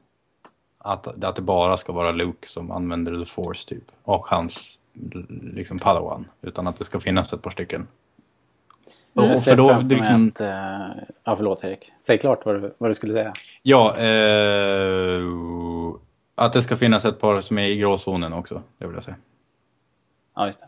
att, 0.77 1.23
att 1.23 1.35
det 1.35 1.41
bara 1.41 1.77
ska 1.77 1.93
vara 1.93 2.11
Luke 2.11 2.47
som 2.47 2.71
använder 2.71 3.23
the 3.23 3.31
force 3.31 3.67
typ. 3.67 3.83
Och 4.03 4.27
hans 4.27 4.79
liksom 5.53 5.79
padawan. 5.79 6.25
Utan 6.41 6.67
att 6.67 6.77
det 6.77 6.85
ska 6.85 6.99
finnas 6.99 7.33
ett 7.33 7.41
par 7.41 7.51
stycken. 7.51 7.87
Och 9.15 9.39
för 9.43 9.55
då, 9.55 9.67
framför 9.67 9.83
det 9.83 9.95
mig 9.95 9.97
liksom, 9.97 10.27
att, 10.27 10.41
eh, 10.41 11.03
ja, 11.23 11.35
förlåt 11.35 11.63
Erik. 11.63 11.91
Säg 12.07 12.17
klart 12.17 12.45
vad 12.45 12.55
du, 12.61 12.73
vad 12.77 12.89
du 12.89 12.93
skulle 12.93 13.13
säga. 13.13 13.33
Ja, 13.63 13.95
eh, 13.97 15.23
att 16.35 16.53
det 16.53 16.61
ska 16.61 16.77
finnas 16.77 17.05
ett 17.05 17.19
par 17.19 17.41
som 17.41 17.57
är 17.57 17.63
i 17.67 17.77
gråzonen 17.77 18.33
också. 18.33 18.61
Det 18.77 18.85
vill 18.87 18.95
jag 18.95 19.03
säga. 19.03 19.15
Ja, 20.35 20.45
just 20.45 20.59
det. 20.59 20.65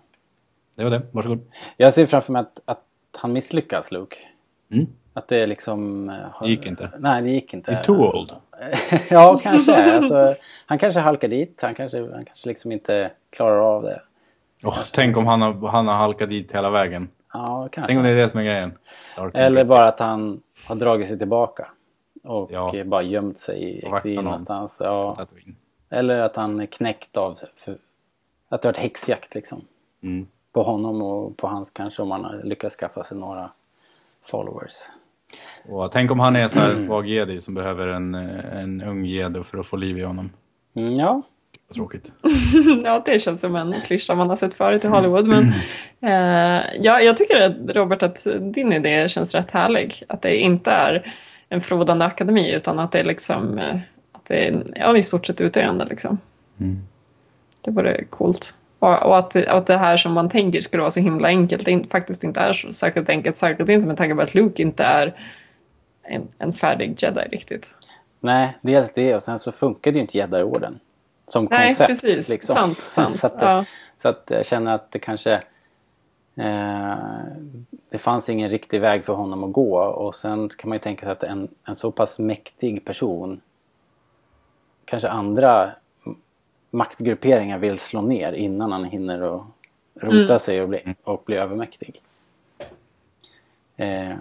Det 0.76 0.84
var 0.84 0.92
det, 0.92 1.02
varsågod. 1.12 1.40
Jag 1.78 1.94
ser 1.94 2.06
framför 2.06 2.34
mig 2.34 2.40
att, 2.40 2.60
att 2.66 2.84
han 3.18 3.34
misslyckas, 3.34 3.92
Luke. 3.92 4.16
Mm. 4.72 4.88
Att 5.14 5.28
det 5.28 5.46
liksom... 5.46 6.10
eh, 6.10 6.16
har- 6.34 6.46
Det 6.48 6.52
gick 6.52 6.66
inte. 6.66 6.90
Nej, 7.00 7.22
det 7.22 7.30
gick 7.30 7.54
inte. 7.54 7.72
He's 7.72 7.84
too 7.84 8.18
old. 8.18 8.32
ja, 9.10 9.40
kanske. 9.44 9.96
Alltså, 9.96 10.36
han 10.66 10.80
kanske 10.80 11.00
halkar 11.00 11.28
dit. 11.28 11.60
Han 11.62 11.76
kanske, 11.76 12.00
han 12.12 12.26
kanske 12.26 12.50
liksom 12.50 12.72
inte 12.72 13.12
klarar 13.30 13.60
av 13.76 13.84
det. 13.84 14.02
Åh, 14.64 14.78
tänk 14.92 15.18
om 15.18 15.28
han 15.28 15.42
har, 15.42 15.68
han 15.68 15.88
har 15.88 15.96
halkat 15.96 16.30
dit 16.30 16.52
hela 16.52 16.70
vägen. 16.70 17.10
Ja, 17.38 17.70
kanske. 17.72 17.88
Tänk 17.88 17.98
om 17.98 18.04
det 18.04 18.10
är 18.10 18.16
det 18.16 18.30
som 18.30 18.40
är 18.40 18.44
grejen. 18.44 18.78
Dark 19.16 19.36
Eller 19.36 19.64
bara 19.64 19.88
att 19.88 20.00
han 20.00 20.42
har 20.66 20.76
dragit 20.76 21.08
sig 21.08 21.18
tillbaka. 21.18 21.68
Och 22.24 22.52
Ja. 22.52 22.84
bara 22.86 23.02
gömt 23.02 23.38
sig 23.38 23.64
i 23.64 23.86
exil 23.86 24.16
någon. 24.16 24.24
någonstans. 24.24 24.82
Ja. 24.84 25.26
Eller 25.90 26.20
att 26.20 26.36
han 26.36 26.60
är 26.60 26.66
knäckt 26.66 27.18
av... 27.18 27.40
För, 27.56 27.78
att 28.50 28.62
det 28.62 28.68
har 28.68 28.74
varit 28.74 28.78
häxjakt 28.78 29.36
liksom. 29.36 29.62
Mm. 30.04 30.28
På 30.52 30.64
honom 30.64 31.02
och 31.02 31.38
på 31.38 31.48
hans 31.48 31.70
kanske 31.70 32.02
om 32.02 32.12
han 32.12 32.24
har 32.24 32.42
lyckats 32.44 32.76
skaffa 32.76 33.04
sig 33.04 33.18
några 33.18 33.52
followers. 34.22 34.74
Och 35.70 35.92
tänk 35.92 36.12
om 36.12 36.20
han 36.20 36.36
är 36.36 36.50
så 36.50 36.60
här 36.60 36.74
en 36.74 36.82
svag 36.82 37.08
jedi 37.08 37.42
som 37.42 37.54
behöver 37.54 37.88
en, 37.88 38.16
eh, 38.16 38.58
en 38.62 38.82
ung 38.82 39.06
jedi 39.06 39.44
för 39.44 39.58
att 39.58 39.68
få 39.68 39.76
liv 39.76 39.98
i 39.98 40.04
honom. 40.04 40.30
Mm, 40.74 40.94
ja. 40.94 41.22
Tråkigt. 41.74 42.14
ja, 42.84 43.04
det 43.06 43.20
känns 43.20 43.42
som 43.42 43.56
en 43.56 43.76
klyscha 43.86 44.16
man 44.16 44.30
har 44.30 44.36
sett 44.36 44.54
förut 44.54 44.84
i 44.84 44.88
Hollywood. 44.88 45.28
Men 45.28 45.54
eh, 46.02 46.66
ja, 46.82 47.02
jag 47.02 47.18
tycker 47.18 47.40
att, 47.40 47.56
Robert 47.68 48.04
att 48.04 48.28
din 48.40 48.74
idé 48.74 49.10
känns 49.10 49.36
rätt 49.36 49.52
härlig. 49.52 50.04
Att 50.08 50.22
det 50.22 50.38
inte 50.38 50.72
är 50.72 51.14
en 51.50 51.62
förrådande 51.62 52.06
akademi 52.06 52.54
utan 52.54 52.80
att 52.80 52.92
det 52.92 53.00
är 53.00 53.04
liksom 53.04 53.58
eh, 53.58 53.76
att 54.12 54.26
det 54.26 54.48
är 54.48 54.64
ja, 54.76 54.98
i 54.98 55.04
stort 55.04 55.26
sett 55.26 55.42
utdöende. 55.42 55.86
Liksom. 55.86 56.18
Mm. 56.60 56.80
Det 57.62 57.72
vore 57.72 58.04
coolt. 58.04 58.56
Och, 58.80 59.06
och 59.06 59.18
att, 59.18 59.36
att 59.36 59.68
det 59.68 59.78
här 59.78 59.98
som 59.98 60.14
man 60.14 60.30
tänker 60.30 60.62
skulle 60.62 60.82
vara 60.82 60.92
så 60.92 61.00
himla 61.00 61.28
enkelt 61.28 61.66
det 61.66 61.72
in, 61.72 61.88
faktiskt 61.90 62.24
inte 62.24 62.40
är 62.40 62.54
så 62.54 62.74
särskilt 62.74 63.10
enkelt. 63.10 63.38
Särskilt 63.38 63.70
inte 63.70 63.88
med 63.88 63.98
tanke 63.98 64.16
på 64.16 64.22
att 64.22 64.34
Luke 64.34 64.62
inte 64.62 64.84
är 64.84 65.16
en, 66.04 66.28
en 66.40 66.54
färdig 66.54 67.04
jedi 67.04 67.22
riktigt. 67.32 67.76
Nej, 68.20 68.58
dels 68.62 68.94
det 68.94 69.16
och 69.16 69.24
sen 69.24 69.40
så 69.40 69.52
funkar 69.52 69.92
det 69.92 69.96
ju 69.96 70.02
inte 70.02 70.18
Jedi-orden. 70.18 70.80
Som 71.28 71.48
Nej, 71.52 71.68
koncept. 71.68 71.88
precis. 71.88 72.30
Liksom. 72.30 72.56
Sant, 72.56 72.78
sant. 72.82 73.10
så, 73.16 73.28
att, 73.28 73.34
Ja. 73.40 73.66
så 73.98 74.10
att 74.10 74.24
jag 74.28 74.46
känner 74.46 74.74
att 74.76 74.92
det 74.92 75.00
kanske... 75.00 75.34
Eh, 76.36 76.96
det 77.90 77.98
fanns 77.98 78.30
ingen 78.30 78.50
riktig 78.50 78.82
väg 78.82 79.06
för 79.06 79.14
honom 79.14 79.44
att 79.44 79.52
gå. 79.52 79.80
Och 79.80 80.16
sen 80.16 80.50
kan 80.50 80.70
man 80.70 80.76
ju 80.76 80.80
tänka 80.80 81.06
sig 81.06 81.12
att 81.12 81.24
en, 81.24 81.48
en 81.68 81.76
så 81.76 81.92
pass 81.92 82.20
mäktig 82.20 82.86
person 82.86 83.42
kanske 84.86 85.10
andra 85.10 85.72
maktgrupperingar 86.72 87.58
vill 87.58 87.80
slå 87.80 88.02
ner 88.02 88.34
innan 88.34 88.72
han 88.72 88.84
hinner 88.84 89.22
att 89.36 89.42
rota 90.02 90.16
Mm. 90.26 90.40
sig 90.40 90.62
och 90.62 90.70
bli, 90.70 90.96
och 91.04 91.24
bli 91.26 91.36
övermäktig. 91.36 92.02
Eh, 93.78 94.16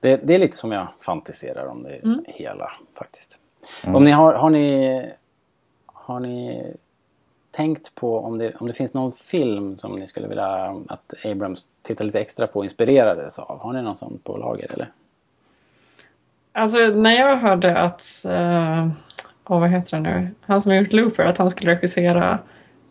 det, 0.00 0.16
det 0.16 0.34
är 0.34 0.38
lite 0.38 0.56
som 0.56 0.72
jag 0.72 0.86
fantiserar 1.00 1.66
om 1.66 1.82
det 1.82 1.96
Mm. 1.96 2.24
hela 2.28 2.72
faktiskt. 2.94 3.38
Mm. 3.84 3.96
Om 3.96 4.04
ni 4.04 4.10
har, 4.10 4.34
har 4.34 4.50
ni 4.50 5.12
har 6.04 6.20
ni 6.20 6.72
tänkt 7.50 7.94
på 7.94 8.18
om 8.18 8.38
det, 8.38 8.54
om 8.58 8.66
det 8.66 8.74
finns 8.74 8.94
någon 8.94 9.12
film 9.12 9.76
som 9.76 9.92
ni 9.92 10.06
skulle 10.06 10.28
vilja 10.28 10.82
att 10.88 11.14
Abrams 11.24 11.68
tittar 11.82 12.04
lite 12.04 12.20
extra 12.20 12.46
på 12.46 12.58
och 12.58 12.64
inspirerades 12.64 13.38
av? 13.38 13.58
Har 13.58 13.72
ni 13.72 13.82
någon 13.82 13.96
sån 13.96 14.18
på 14.24 14.36
lager 14.36 14.72
eller? 14.72 14.90
Alltså 16.52 16.78
när 16.78 17.12
jag 17.12 17.36
hörde 17.36 17.78
att, 17.78 18.24
uh, 18.26 18.88
oh, 19.44 19.60
vad 19.60 19.70
heter 19.70 19.96
det 19.96 20.02
nu, 20.02 20.28
han 20.40 20.62
som 20.62 20.74
gjort 20.76 20.92
Looper, 20.92 21.24
att 21.24 21.38
han 21.38 21.50
skulle 21.50 21.72
regissera 21.74 22.38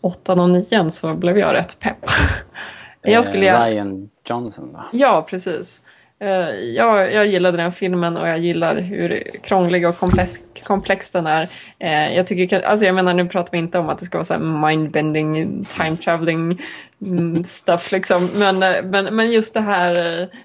8 0.01 0.33
och 0.33 0.49
9 0.49 0.89
så 0.89 1.13
blev 1.13 1.37
jag 1.37 1.53
rätt 1.53 1.79
pepp. 1.79 2.05
jag 3.01 3.25
skulle 3.25 3.45
Eh. 3.45 3.65
Ryan 3.65 4.09
Johnson 4.25 4.73
va? 4.73 4.85
Ja, 4.91 5.25
precis. 5.29 5.81
Eh, 6.23 6.55
jag, 6.55 7.13
jag 7.13 7.25
gillade 7.25 7.57
den 7.57 7.71
filmen 7.71 8.17
och 8.17 8.27
jag 8.27 8.39
gillar 8.39 8.75
hur 8.75 9.23
krånglig 9.43 9.87
och 9.87 9.97
komplex, 9.97 10.39
komplex 10.63 11.11
den 11.11 11.27
är. 11.27 11.49
Eh, 11.79 12.15
jag, 12.15 12.27
tycker, 12.27 12.61
alltså 12.61 12.85
jag 12.85 12.95
menar, 12.95 13.13
nu 13.13 13.25
pratar 13.27 13.51
vi 13.51 13.57
inte 13.57 13.79
om 13.79 13.89
att 13.89 13.99
det 13.99 14.05
ska 14.05 14.17
vara 14.17 14.25
så 14.25 14.33
här 14.33 14.67
mindbending, 14.67 15.65
time 15.65 15.97
traveling 15.97 16.61
mm, 17.01 17.43
stuff 17.43 17.91
liksom. 17.91 18.29
Men, 18.35 18.63
eh, 18.63 18.83
men, 18.83 19.15
men 19.15 19.31
just 19.31 19.53
det 19.53 19.61
här, 19.61 19.93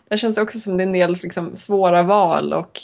det 0.09 0.17
känns 0.17 0.39
också 0.39 0.59
som 0.59 0.77
det 0.77 0.83
är 0.83 0.87
en 0.87 0.93
del 0.93 1.17
liksom, 1.23 1.57
svåra 1.57 2.03
val 2.03 2.53
och, 2.53 2.79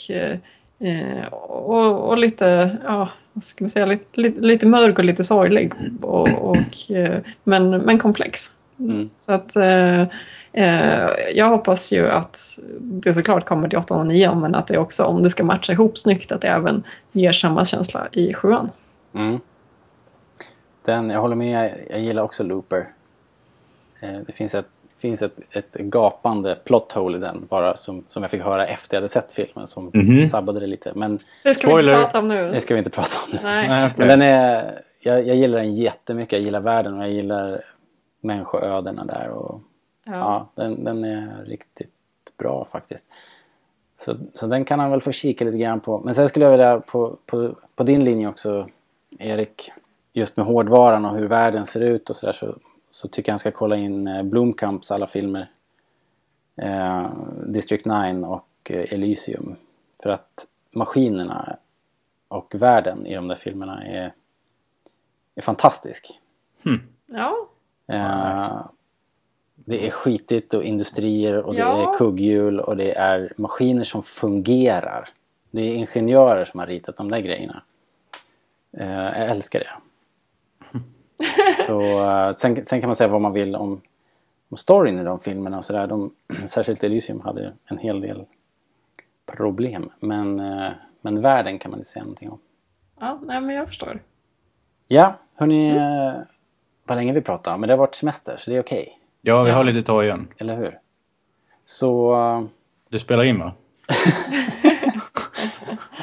och, 1.31 2.09
och 2.09 2.17
lite, 2.17 2.77
ja, 2.83 3.09
vad 3.33 3.43
ska 3.43 3.63
man 3.63 3.69
säga, 3.69 3.85
lite, 3.85 4.21
lite, 4.21 4.41
lite 4.41 4.65
mörk 4.65 4.97
och 4.97 5.05
lite 5.05 5.23
sorglig. 5.23 5.73
Och, 6.01 6.29
och, 6.29 6.77
men, 7.43 7.69
men 7.69 7.97
komplex. 7.97 8.51
Mm. 8.79 9.09
Så 9.17 9.33
att 9.33 9.55
jag 11.33 11.49
hoppas 11.49 11.91
ju 11.91 12.09
att 12.09 12.59
det 12.79 13.13
såklart 13.13 13.45
kommer 13.45 13.69
till 13.69 13.79
8 13.79 13.93
och 13.95 14.07
9 14.07 14.35
men 14.35 14.55
att 14.55 14.67
det 14.67 14.77
också, 14.77 15.03
om 15.03 15.23
det 15.23 15.29
ska 15.29 15.43
matcha 15.43 15.73
ihop 15.73 15.97
snyggt, 15.97 16.31
att 16.31 16.41
det 16.41 16.47
även 16.47 16.83
ger 17.11 17.31
samma 17.31 17.65
känsla 17.65 18.07
i 18.11 18.33
7 18.33 18.55
Mm. 19.13 19.39
Den, 20.85 21.09
jag 21.09 21.19
håller 21.21 21.35
med, 21.35 21.71
jag 21.89 21.99
gillar 21.99 22.23
också 22.23 22.43
Looper. 22.43 22.87
Eh, 23.99 24.19
det 24.27 24.33
finns 24.33 24.55
ett, 24.55 24.65
finns 24.99 25.21
ett, 25.21 25.39
ett 25.51 25.73
gapande 25.73 26.55
plot 26.65 26.91
hole 26.91 27.17
i 27.17 27.21
den 27.21 27.45
bara 27.49 27.75
som, 27.77 28.03
som 28.07 28.23
jag 28.23 28.31
fick 28.31 28.41
höra 28.41 28.67
efter 28.67 28.95
jag 28.97 29.01
hade 29.01 29.07
sett 29.07 29.31
filmen 29.31 29.67
som 29.67 29.91
Mhm. 29.93 30.29
sabbade 30.29 30.59
det 30.59 30.67
lite. 30.67 30.91
Men 30.95 31.19
Det 31.43 31.53
ska 31.53 31.75
vi 31.75 31.81
inte 31.81 31.93
prata 31.95 32.19
om 32.19 32.27
nu. 32.27 32.49
Det 32.51 32.61
ska 32.61 32.73
vi 32.73 32.77
inte 32.77 32.89
prata 32.89 33.17
om 33.25 33.31
nu. 33.33 33.39
Nej. 33.43 33.67
Nej, 33.67 33.85
okej. 33.85 33.95
Men 33.97 34.07
den 34.07 34.21
är, 34.21 34.81
jag, 34.99 35.27
jag 35.27 35.35
gillar 35.35 35.57
den 35.57 35.73
jättemycket. 35.73 36.33
Jag 36.33 36.41
gillar 36.41 36.59
världen 36.59 36.93
och 36.93 37.03
jag 37.03 37.11
gillar 37.11 37.63
människoödena 38.21 39.05
där. 39.05 39.29
Och, 39.29 39.61
Ja. 40.05 40.13
ja. 40.13 40.47
den, 40.55 40.83
den 40.83 41.03
är 41.03 41.45
riktigt 41.45 41.91
bra 42.37 42.65
faktiskt. 42.65 43.05
Så, 43.97 44.17
så 44.33 44.47
den 44.47 44.65
kan 44.65 44.79
han 44.79 44.91
väl 44.91 45.01
få 45.01 45.11
kika 45.11 45.45
lite 45.45 45.57
grann 45.57 45.79
på. 45.79 45.99
Men 45.99 46.15
sen 46.15 46.29
skulle 46.29 46.45
jag 46.45 46.51
vilja 46.51 46.79
på, 46.79 47.17
på, 47.25 47.55
på 47.75 47.83
din 47.83 48.03
linje 48.03 48.27
också 48.27 48.69
Erik. 49.19 49.71
Just 50.13 50.37
med 50.37 50.45
hårdvaran 50.45 51.05
och 51.05 51.15
hur 51.15 51.27
världen 51.27 51.65
ser 51.65 51.81
ut 51.81 52.09
och 52.09 52.15
sådär 52.15 52.33
så, 52.33 52.55
så 52.89 53.07
tycker 53.07 53.29
jag 53.29 53.33
han 53.33 53.39
ska 53.39 53.51
kolla 53.51 53.75
in 53.75 54.07
eh, 54.07 54.23
Blomkamps 54.23 54.91
alla 54.91 55.07
filmer. 55.07 55.51
Eh, 56.55 57.09
District 57.47 57.85
9 57.85 58.25
och 58.25 58.71
eh, 58.71 58.93
Elysium. 58.93 59.55
För 60.03 60.09
att 60.09 60.47
maskinerna 60.71 61.57
och 62.27 62.55
världen 62.55 63.05
i 63.05 63.15
de 63.15 63.27
där 63.27 63.35
filmerna 63.35 63.85
är, 63.85 64.13
är 65.35 65.41
fantastisk. 65.41 66.19
Ja. 67.05 67.47
Eh, 67.87 68.65
det 69.55 69.87
är 69.87 69.91
skitigt 69.91 70.53
och 70.53 70.63
industrier 70.63 71.37
och 71.45 71.53
det 71.53 71.59
Ja. 71.59 71.93
är 71.93 71.97
kugghjul 71.97 72.59
och 72.59 72.77
det 72.77 72.91
är 72.91 73.33
maskiner 73.37 73.83
som 73.83 74.03
fungerar. 74.03 75.09
Det 75.51 75.61
är 75.61 75.75
ingenjörer 75.75 76.45
som 76.45 76.59
har 76.59 76.67
ritat 76.67 76.97
de 76.97 77.11
där 77.11 77.19
grejerna. 77.19 77.63
Eh, 78.77 78.91
jag 78.93 79.29
älskar 79.29 79.59
det. 79.59 79.69
Så, 81.65 81.81
eh, 81.81 82.33
sen, 82.33 82.65
sen 82.65 82.81
kan 82.81 82.87
man 82.87 82.95
säga 82.95 83.07
vad 83.07 83.21
man 83.21 83.33
vill 83.33 83.55
om, 83.55 83.81
om 84.49 84.57
storyn 84.57 84.99
i 84.99 85.03
de 85.03 85.19
filmerna 85.19 85.57
och 85.57 85.65
sådär. 85.65 85.87
De, 85.87 86.11
särskilt 86.47 86.83
Elysium 86.83 87.21
hade 87.21 87.53
en 87.65 87.77
hel 87.77 88.01
del 88.01 88.25
problem. 89.25 89.89
Men, 89.99 90.39
eh, 90.39 90.71
men 91.01 91.21
världen 91.21 91.59
kan 91.59 91.71
man 91.71 91.79
inte 91.79 91.89
säga 91.91 92.03
någonting 92.03 92.29
om. 92.29 92.39
Ja, 92.99 93.19
nej, 93.23 93.41
men 93.41 93.55
jag 93.55 93.67
förstår. 93.67 93.99
Ja, 94.87 95.13
hörni. 95.35 95.69
eh, 95.77 96.13
Vad 96.85 96.97
länge 96.97 97.13
vi 97.13 97.21
pratar. 97.21 97.57
Men 97.57 97.67
det 97.67 97.73
har 97.73 97.77
varit 97.79 97.95
semester 97.95 98.37
så 98.37 98.51
det 98.51 98.57
är 98.57 98.61
okej. 98.61 98.99
Ja, 99.27 99.43
vi 99.43 99.51
har 99.51 99.63
lite 99.63 99.91
igen. 99.91 100.27
Eller 100.37 100.55
hur? 100.57 100.77
Så... 101.65 102.13
eh, 102.15 102.43
Du 102.89 102.99
spelar 102.99 103.23
in 103.23 103.39
va? 103.39 103.53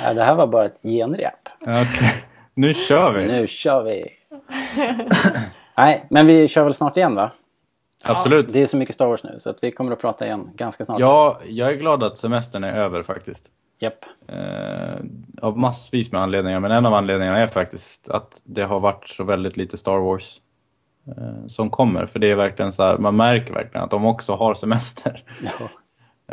ja, 0.05 0.15
det 0.15 0.25
här 0.25 0.35
var 0.35 0.47
bara 0.47 0.65
ett 0.67 0.79
genrep. 0.83 1.49
Okej. 1.61 2.25
Nu 2.55 2.75
kör 2.75 3.13
vi. 3.13 3.27
Nu 3.27 3.47
kör 3.47 3.83
vi! 3.83 4.05
Nej, 5.77 6.07
men 6.11 6.27
vi 6.27 6.49
kör 6.49 6.65
väl 6.65 6.75
snart 6.75 6.97
igen 6.97 7.15
va? 7.15 7.31
Absolut. 8.05 8.53
Det 8.53 8.63
är 8.63 8.67
så 8.67 8.77
mycket 8.77 8.95
Star 8.95 9.07
Wars 9.07 9.25
nu 9.25 9.35
så 9.39 9.51
att 9.51 9.65
vi 9.65 9.71
kommer 9.73 9.93
att 9.93 10.01
prata 10.01 10.27
igen 10.27 10.51
ganska 10.55 10.85
snart. 10.85 11.01
Ja, 11.01 11.41
jag 11.47 11.71
är 11.71 11.75
glad 11.77 12.03
att 12.03 12.19
semestern 12.19 12.65
är 12.65 12.73
över 12.73 13.03
faktiskt. 13.03 13.45
Japp. 13.81 14.05
Eh, 14.29 14.95
av 15.43 15.59
massvis 15.59 16.13
med 16.13 16.21
anledningar, 16.23 16.61
men 16.61 16.71
en 16.71 16.87
av 16.87 16.95
anledningarna 16.95 17.39
är 17.39 17.47
faktiskt 17.47 18.09
att 18.09 18.43
det 18.45 18.63
har 18.63 18.81
varit 18.81 19.09
så 19.09 19.25
väldigt 19.25 19.57
lite 19.57 19.77
Star 19.79 19.99
Wars 19.99 20.41
som 21.47 21.71
kommer. 21.71 22.07
För 22.07 22.19
det 22.19 22.31
är 22.31 22.35
verkligen 22.37 22.73
så 22.73 22.83
här, 22.83 22.99
man 22.99 23.17
märker 23.17 23.55
verkligen 23.55 23.85
att 23.85 23.91
de 23.91 24.05
också 24.07 24.35
har 24.35 24.55
semester. 24.55 25.23
Ja. 25.43 25.69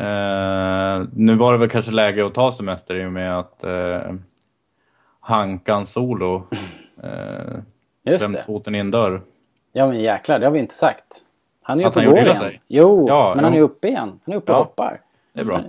Eh, 0.04 1.04
nu 1.14 1.36
var 1.36 1.52
det 1.54 1.60
väl 1.60 1.70
kanske 1.70 1.91
läge 1.91 2.26
att 2.26 2.34
ta 2.34 2.52
semester 2.52 2.96
i 2.96 3.06
och 3.06 3.12
med 3.12 3.40
att 3.40 3.64
eh, 3.64 4.00
Hankan 5.20 5.86
solo. 5.86 6.44
Eh, 7.04 7.56
Just 8.04 8.26
klämt 8.28 8.46
foten 8.46 8.76
i 8.76 8.80
en 8.80 8.91
dörr. 8.91 9.22
Ja 9.74 9.88
men 9.88 10.00
jäklar, 10.00 10.40
det 10.40 10.46
har 10.46 10.52
vi 10.52 10.60
inte 10.60 10.74
sagt. 10.76 11.06
Han 11.64 11.80
är 11.80 11.84
ju 11.84 11.91
på 11.91 12.00
han 12.00 12.06
gjorde 12.06 12.22
gå 12.22 12.22
illa 12.22 12.48
igen. 12.50 12.60
Jo, 12.68 13.06
Ja, 13.08 13.34
men 13.36 13.44
han 13.44 13.54
jo. 13.54 13.60
är 13.60 13.64
uppe 13.64 13.88
igen. 13.88 14.20
Han 14.26 14.34
är 14.34 14.38
uppe 14.38 14.52
och 14.52 14.58
Ja. 14.58 14.64
hoppar. 14.64 15.02
Det 15.34 15.40
är 15.41 15.46
bra. 15.46 15.56
Han, 15.56 15.66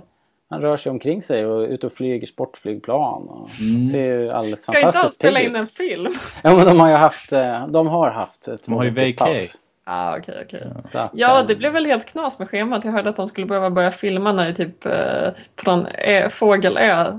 han 0.51 0.61
rör 0.61 0.77
sig 0.77 0.89
omkring 0.89 1.21
sig 1.21 1.45
och 1.45 1.63
är 1.63 1.67
ute 1.67 1.87
och 1.87 1.93
flyger 1.93 2.27
sportflygplan. 2.27 3.27
Och 3.29 3.49
Mm. 3.61 3.83
ser 3.83 4.03
ju 4.03 4.31
alldeles 4.31 4.61
Ska 4.63 4.71
inte 4.71 4.85
han 4.85 4.93
fantastiskt 4.93 5.19
spela 5.19 5.39
in 5.39 5.51
ut. 5.51 5.61
en 5.61 5.67
film? 5.67 6.13
Ja 6.43 6.55
men 6.55 6.65
de 6.65 6.79
har 6.79 6.89
ju 6.89 6.95
haft, 6.95 7.31
eh, 7.31 7.67
de 7.67 7.87
har 7.87 8.11
haft 8.11 8.41
två 8.45 8.55
De 8.65 8.73
har 8.73 8.83
ju 8.83 8.89
vacay. 8.89 9.13
paus. 9.15 9.57
Ah, 9.83 10.17
okej. 10.17 10.63
Så 10.83 10.99
att, 10.99 11.11
Ja, 11.13 11.39
eh, 11.41 11.47
det 11.47 11.55
blev 11.55 11.73
väl 11.73 11.85
helt 11.85 12.05
knas 12.11 12.39
med 12.39 12.49
schemat. 12.49 12.85
Jag 12.85 12.91
hörde 12.91 13.09
att 13.09 13.15
de 13.15 13.27
skulle 13.27 13.47
behöva 13.47 13.69
börja 13.69 13.91
filma 13.91 14.31
när 14.33 14.45
det 14.45 14.53
typ 14.53 14.85
eh, 14.85 15.29
på 15.55 15.71
någon 15.71 15.85
ö, 15.87 16.29
fågelö 16.29 17.13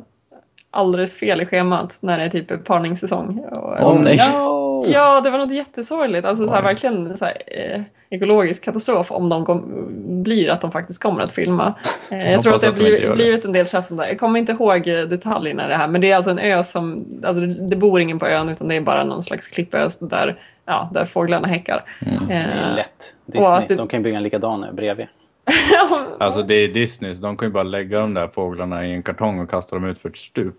alldeles 0.70 1.16
fel 1.16 1.40
i 1.40 1.46
schemat 1.46 1.98
när 2.02 2.18
det 2.18 2.24
är 2.24 2.28
typ 2.28 2.64
parningssäsong. 2.64 3.38
Och, 3.38 3.76
Åh, 3.80 4.00
nej. 4.00 4.18
No! 4.34 4.61
Ja, 4.86 5.20
det 5.20 5.30
var 5.30 5.38
något 5.38 5.52
jättesorgligt. 5.52 6.26
Alltså 6.26 6.46
så 6.46 6.52
här, 6.54 6.62
verkligen 6.62 7.16
så 7.16 7.24
här, 7.24 7.42
eh, 7.46 7.80
ekologisk 8.10 8.64
katastrof 8.64 9.10
om 9.10 9.28
de 9.28 9.44
kom, 9.44 9.86
blir 10.22 10.50
att 10.50 10.60
de 10.60 10.70
faktiskt 10.72 11.02
kommer 11.02 11.20
att 11.22 11.32
filma. 11.32 11.74
Eh, 12.10 12.32
jag 12.32 12.42
tror 12.42 12.54
att 12.54 12.60
det 12.60 12.66
har 12.66 12.74
blivit, 12.74 13.14
blivit 13.14 13.44
en 13.44 13.52
del 13.52 13.66
tjafs 13.68 13.90
om 13.90 13.96
det. 13.96 14.08
Jag 14.08 14.18
kommer 14.18 14.38
inte 14.38 14.52
ihåg 14.52 14.88
eh, 14.88 15.00
detaljerna 15.02 15.66
i 15.66 15.68
det 15.68 15.76
här, 15.76 15.88
men 15.88 16.00
det 16.00 16.10
är 16.10 16.16
alltså 16.16 16.30
en 16.30 16.38
ö 16.38 16.64
som, 16.64 17.04
alltså 17.24 17.42
det, 17.46 17.68
det 17.68 17.76
bor 17.76 18.00
ingen 18.00 18.18
på 18.18 18.26
ön 18.26 18.48
utan 18.48 18.68
det 18.68 18.74
är 18.74 18.80
bara 18.80 19.04
någon 19.04 19.22
slags 19.22 19.48
klippö 19.48 19.88
där, 20.00 20.38
ja, 20.66 20.90
där 20.94 21.04
fåglarna 21.04 21.48
häckar. 21.48 21.84
Mm. 22.06 22.28
Det 22.28 22.34
är 22.34 22.70
Eh, 22.70 22.76
lätt. 22.76 23.14
Disney, 23.26 23.64
det- 23.68 23.74
de 23.74 23.88
kan 23.88 24.00
ju 24.00 24.04
bygga 24.04 24.16
en 24.16 24.22
likadan 24.22 24.64
ö 24.64 24.72
bredvid. 24.72 25.06
Alltså 26.18 26.42
det 26.42 26.54
är 26.54 26.68
Disney, 26.68 27.14
så 27.14 27.22
de 27.22 27.36
kan 27.36 27.48
ju 27.48 27.52
bara 27.52 27.62
lägga 27.62 28.00
de 28.00 28.14
där 28.14 28.28
fåglarna 28.28 28.86
i 28.86 28.92
en 28.92 29.02
kartong 29.02 29.38
och 29.40 29.50
kasta 29.50 29.76
dem 29.76 29.84
ut 29.84 29.98
för 29.98 30.08
ett 30.08 30.16
stup. 30.16 30.54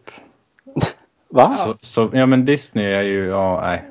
Va? 1.30 1.50
Så, 1.50 1.74
så, 1.82 2.10
ja 2.14 2.26
men 2.26 2.46
Disney 2.46 2.86
är 2.94 3.02
ju, 3.02 3.26
ja 3.28 3.62
nej. 3.62 3.84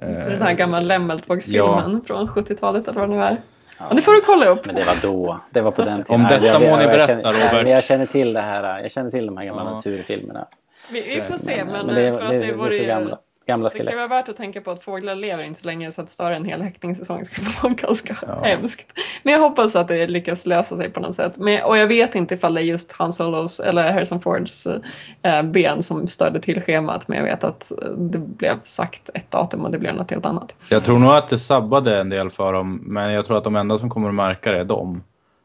Det 0.00 0.06
är 0.06 0.30
den 0.30 0.42
här 0.42 0.52
gamla 0.52 0.80
Lämmeltågsfilmen 0.80 2.00
från 2.06 2.28
70-talet 2.28 2.88
eller 2.88 3.00
vad 3.00 3.10
det 3.10 3.16
nu 3.16 3.22
är. 3.22 3.40
Ja, 3.78 3.84
det 3.96 4.02
får 4.02 4.12
du 4.12 4.20
kolla 4.20 4.46
upp. 4.46 4.66
Men 4.66 4.74
det 4.74 4.84
var 4.84 4.96
då. 5.02 5.40
Det 5.50 5.60
var 5.60 5.70
på 5.70 5.82
den 5.82 6.04
tiden. 6.04 6.20
Om 6.20 6.26
detta 6.28 6.46
Jag- 6.46 6.62
jag- 6.62 6.70
må 6.70 6.76
ni 6.76 6.82
jag 6.82 6.92
berätta, 6.92 7.06
känner, 7.06 7.52
Robert. 7.52 7.68
Jag 7.68 7.84
känner 7.84 8.06
till 8.06 8.32
det 8.32 8.40
här. 8.40 8.78
Jag 8.82 8.90
känner 8.90 9.10
till 9.10 9.26
de 9.26 9.36
här 9.36 9.44
gamla 9.44 9.64
Ja. 9.64 9.70
naturfilmerna. 9.74 10.46
Vi, 10.92 11.00
vi 11.14 11.22
får 11.22 11.36
se, 11.36 11.64
men, 11.64 11.86
men 11.86 11.94
det, 11.94 12.12
för 12.18 12.24
att 12.24 12.30
det, 12.30 12.38
det, 12.38 12.46
det, 12.46 12.52
är 12.52 12.56
vore 12.56 12.70
så 12.70 12.76
ju... 12.82 13.14
gamla, 13.46 13.68
gamla 13.68 13.68
Det 13.68 13.78
kan 13.78 13.86
skelett. 13.86 13.96
vara 14.10 14.20
värt 14.20 14.28
att 14.28 14.36
tänka 14.36 14.60
på 14.60 14.70
att 14.70 14.82
fåglar 14.82 15.14
lever 15.14 15.44
inte 15.44 15.60
så 15.60 15.66
länge 15.66 15.92
så 15.92 16.02
att 16.02 16.10
störa 16.10 16.36
en 16.36 16.44
hel 16.44 16.62
häckningssäsong 16.62 17.24
skulle 17.24 17.46
vara 17.62 17.72
ganska 17.76 18.16
hemskt. 18.42 18.92
Men 19.22 19.32
jag 19.32 19.40
hoppas 19.40 19.76
att 19.76 19.88
det 19.88 20.06
lyckas 20.06 20.46
lösa 20.46 20.76
sig 20.76 20.90
på 20.90 21.00
något 21.00 21.14
sätt. 21.14 21.38
Men, 21.38 21.64
och 21.64 21.76
jag 21.78 21.86
vet 21.86 22.14
inte 22.14 22.34
ifall 22.34 22.54
det 22.54 22.60
är 22.60 22.64
just 22.64 22.92
Han 22.92 23.12
Solos 23.12 23.60
eller 23.60 23.92
Harrison 23.92 24.20
Fords 24.20 24.66
eh, 25.22 25.42
ben 25.42 25.82
som 25.82 26.06
störde 26.06 26.40
till 26.40 26.60
schemat. 26.62 27.08
Men 27.08 27.18
jag 27.18 27.24
vet 27.24 27.44
att 27.44 27.72
eh, 27.82 27.88
det 27.90 28.18
blev 28.18 28.56
sagt 28.62 29.10
ett 29.14 29.30
datum 29.30 29.64
och 29.64 29.70
det 29.70 29.78
blev 29.78 29.94
något 29.94 30.10
helt 30.10 30.26
annat. 30.26 30.56
Jag 30.68 30.82
tror 30.82 30.98
nog 30.98 31.10
att 31.10 31.28
det 31.28 31.38
sabbade 31.38 32.00
en 32.00 32.08
del 32.08 32.30
för 32.30 32.52
dem, 32.52 32.80
men 32.82 33.12
jag 33.12 33.26
tror 33.26 33.38
att 33.38 33.44
de 33.44 33.56
enda 33.56 33.78
som 33.78 33.90
kommer 33.90 34.08
att 34.08 34.14
märka 34.14 34.50
det 34.52 34.60
är 34.60 34.64
dem. 34.64 35.02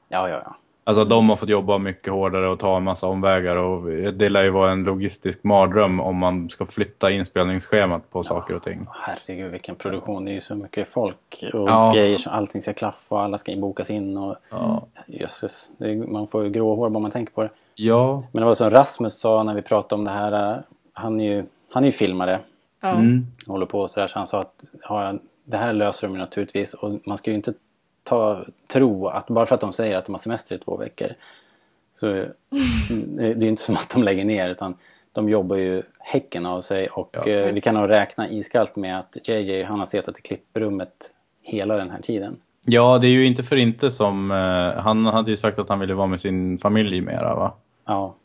Ja, 0.09 0.29
ja, 0.29 0.41
ja. 0.45 0.55
Alltså 0.83 1.05
de 1.05 1.29
har 1.29 1.35
fått 1.35 1.49
jobba 1.49 1.77
mycket 1.77 2.13
hårdare 2.13 2.49
och 2.49 2.59
ta 2.59 2.77
en 2.77 2.83
massa 2.83 3.07
omvägar 3.07 3.55
och 3.55 3.85
det 4.13 4.29
lär 4.29 4.43
ju 4.43 4.49
vara 4.49 4.71
en 4.71 4.83
logistisk 4.83 5.43
mardröm 5.43 5.99
om 5.99 6.17
man 6.17 6.49
ska 6.49 6.65
flytta 6.65 7.11
inspelningsschemat 7.11 8.09
på 8.09 8.23
saker 8.23 8.55
och 8.55 8.63
ting. 8.63 8.87
Herregud 8.93 9.51
vilken 9.51 9.75
produktion. 9.75 10.25
Det 10.25 10.31
är 10.31 10.33
ju 10.33 10.41
så 10.41 10.55
mycket 10.55 10.87
folk 10.87 11.43
och 11.53 11.69
Ja. 11.69 11.91
grejer. 11.95 12.17
Så 12.17 12.29
allting 12.29 12.61
ska 12.61 12.73
klaffa 12.73 13.15
och 13.15 13.21
alla 13.21 13.37
ska 13.37 13.55
bokas 13.55 13.89
in. 13.89 14.17
Och... 14.17 14.35
Ja. 14.49 14.85
Jösses. 15.07 15.71
Man 16.07 16.27
får 16.27 16.43
ju 16.43 16.49
gråhår 16.49 16.89
bara 16.89 16.99
man 16.99 17.11
tänker 17.11 17.33
på 17.33 17.41
det. 17.41 17.49
Ja. 17.75 18.23
Men 18.31 18.41
det 18.41 18.45
var 18.47 18.53
som 18.53 18.69
Rasmus 18.69 19.19
sa 19.19 19.43
när 19.43 19.53
vi 19.55 19.61
pratade 19.61 19.99
om 19.99 20.05
det 20.05 20.11
här. 20.11 20.53
äh, 20.53 20.57
Han 20.93 21.21
är 21.21 21.25
ju, 21.35 21.45
han 21.69 21.83
är 21.83 21.87
ju 21.87 21.91
filmare. 21.91 22.39
Ja. 22.81 22.89
Mm. 22.89 23.25
håller 23.47 23.65
på 23.65 23.79
och 23.79 23.89
sådär. 23.89 24.07
Så 24.07 24.17
han 24.19 24.27
sa 24.27 24.39
att 24.39 24.63
ja, 24.89 25.13
det 25.45 25.57
här 25.57 25.73
löser 25.73 26.07
de 26.07 26.13
ju 26.13 26.19
naturligtvis. 26.19 26.73
Och 26.73 26.99
man 27.05 27.17
ska 27.17 27.31
ju 27.31 27.35
inte 27.37 27.53
ta, 28.03 28.45
tro 28.67 29.07
att 29.07 29.27
bara 29.27 29.45
för 29.45 29.55
att 29.55 29.61
de 29.61 29.73
säger 29.73 29.97
att 29.97 30.05
de 30.05 30.11
har 30.13 30.19
semester 30.19 30.55
i 30.55 30.59
två 30.59 30.77
veckor. 30.77 31.09
Så 31.93 32.05
det 33.17 33.23
är 33.23 33.41
ju 33.41 33.49
inte 33.49 33.61
som 33.61 33.75
att 33.75 33.89
de 33.89 34.03
lägger 34.03 34.25
ner 34.25 34.49
utan 34.49 34.77
de 35.11 35.29
jobbar 35.29 35.55
ju 35.55 35.83
häcken 35.99 36.45
av 36.45 36.61
sig. 36.61 36.87
Och 36.87 37.09
Ja, 37.11 37.27
eh, 37.27 37.53
vi 37.53 37.61
kan 37.61 37.75
nog 37.75 37.89
räkna 37.89 38.29
iskallt 38.29 38.75
med 38.75 38.99
att 38.99 39.17
JJ 39.29 39.63
han 39.63 39.79
har 39.79 39.85
suttit 39.85 40.17
i 40.19 40.21
klipprummet 40.21 41.13
hela 41.41 41.75
den 41.75 41.89
här 41.89 42.01
tiden. 42.01 42.37
Ja, 42.65 42.97
det 42.97 43.07
är 43.07 43.11
ju 43.11 43.25
inte 43.25 43.43
för 43.43 43.55
inte 43.55 43.91
som... 43.91 44.31
eh, 44.31 44.81
han 44.81 45.05
hade 45.05 45.31
ju 45.31 45.37
sagt 45.37 45.59
att 45.59 45.69
han 45.69 45.79
ville 45.79 45.93
vara 45.93 46.07
med 46.07 46.21
sin 46.21 46.57
familj 46.57 47.01
mera 47.01 47.35
va? 47.35 47.53
Ja, 47.85 48.15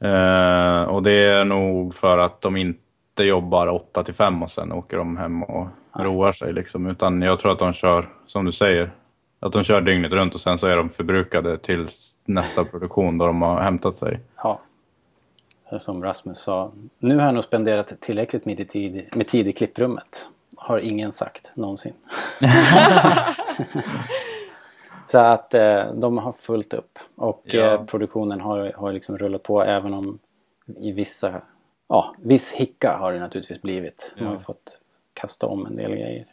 Eh, 0.00 0.82
och 0.82 1.02
det 1.02 1.12
är 1.12 1.44
nog 1.44 1.94
för 1.94 2.18
att 2.18 2.40
de 2.40 2.56
inte 2.56 3.22
jobbar 3.22 3.66
8 3.66 4.04
till 4.04 4.14
5 4.14 4.42
och 4.42 4.50
sen 4.50 4.72
åker 4.72 4.96
de 4.96 5.16
hem 5.16 5.42
och 5.42 5.66
roar 5.92 6.32
sig 6.32 6.52
liksom. 6.52 6.86
Utan 6.86 7.22
jag 7.22 7.38
tror 7.38 7.52
att 7.52 7.58
de 7.58 7.72
kör, 7.72 8.08
som 8.26 8.44
du 8.44 8.52
säger, 8.52 8.90
att 9.40 9.52
de 9.52 9.62
kör 9.62 9.80
dygnet 9.80 10.12
runt 10.12 10.34
och 10.34 10.40
sen 10.40 10.58
så 10.58 10.66
är 10.66 10.76
de 10.76 10.90
förbrukade 10.90 11.58
tills 11.58 12.18
nästa 12.24 12.64
produktion 12.64 13.18
då 13.18 13.26
de 13.26 13.42
har 13.42 13.60
hämtat 13.60 13.98
sig. 13.98 14.20
ja. 14.42 14.60
Som 15.78 16.02
Rasmus 16.02 16.38
sa. 16.38 16.72
Nu 16.98 17.16
har 17.18 17.24
jag 17.24 17.34
nog 17.34 17.44
spenderat 17.44 18.00
tillräckligt 18.00 18.44
med 18.44 18.68
tid, 18.68 19.08
med 19.14 19.28
tid 19.28 19.48
i 19.48 19.52
klipprummet. 19.52 20.26
Har 20.56 20.78
ingen 20.78 21.12
sagt 21.12 21.52
någonsin. 21.54 21.92
Så 25.06 25.18
att 25.18 25.54
eh, 25.54 25.92
de 25.94 26.18
har 26.18 26.32
fullt 26.32 26.74
upp. 26.74 26.98
Och 27.16 27.42
Ja. 27.44 27.74
eh, 27.74 27.84
produktionen 27.84 28.40
har, 28.40 28.72
har 28.76 28.92
liksom 28.92 29.18
rullat 29.18 29.42
på 29.42 29.62
även 29.64 29.94
om 29.94 30.18
i 30.80 30.92
vissa, 30.92 31.42
ja, 31.88 32.14
viss 32.22 32.52
hicka 32.52 32.96
har 32.96 33.12
det 33.12 33.18
naturligtvis 33.18 33.62
blivit. 33.62 34.14
De 34.18 34.24
har 34.24 34.36
fått 34.36 34.80
kasta 35.20 35.46
om 35.46 35.66
en 35.66 35.76
del 35.76 35.90
grejer. 35.90 36.26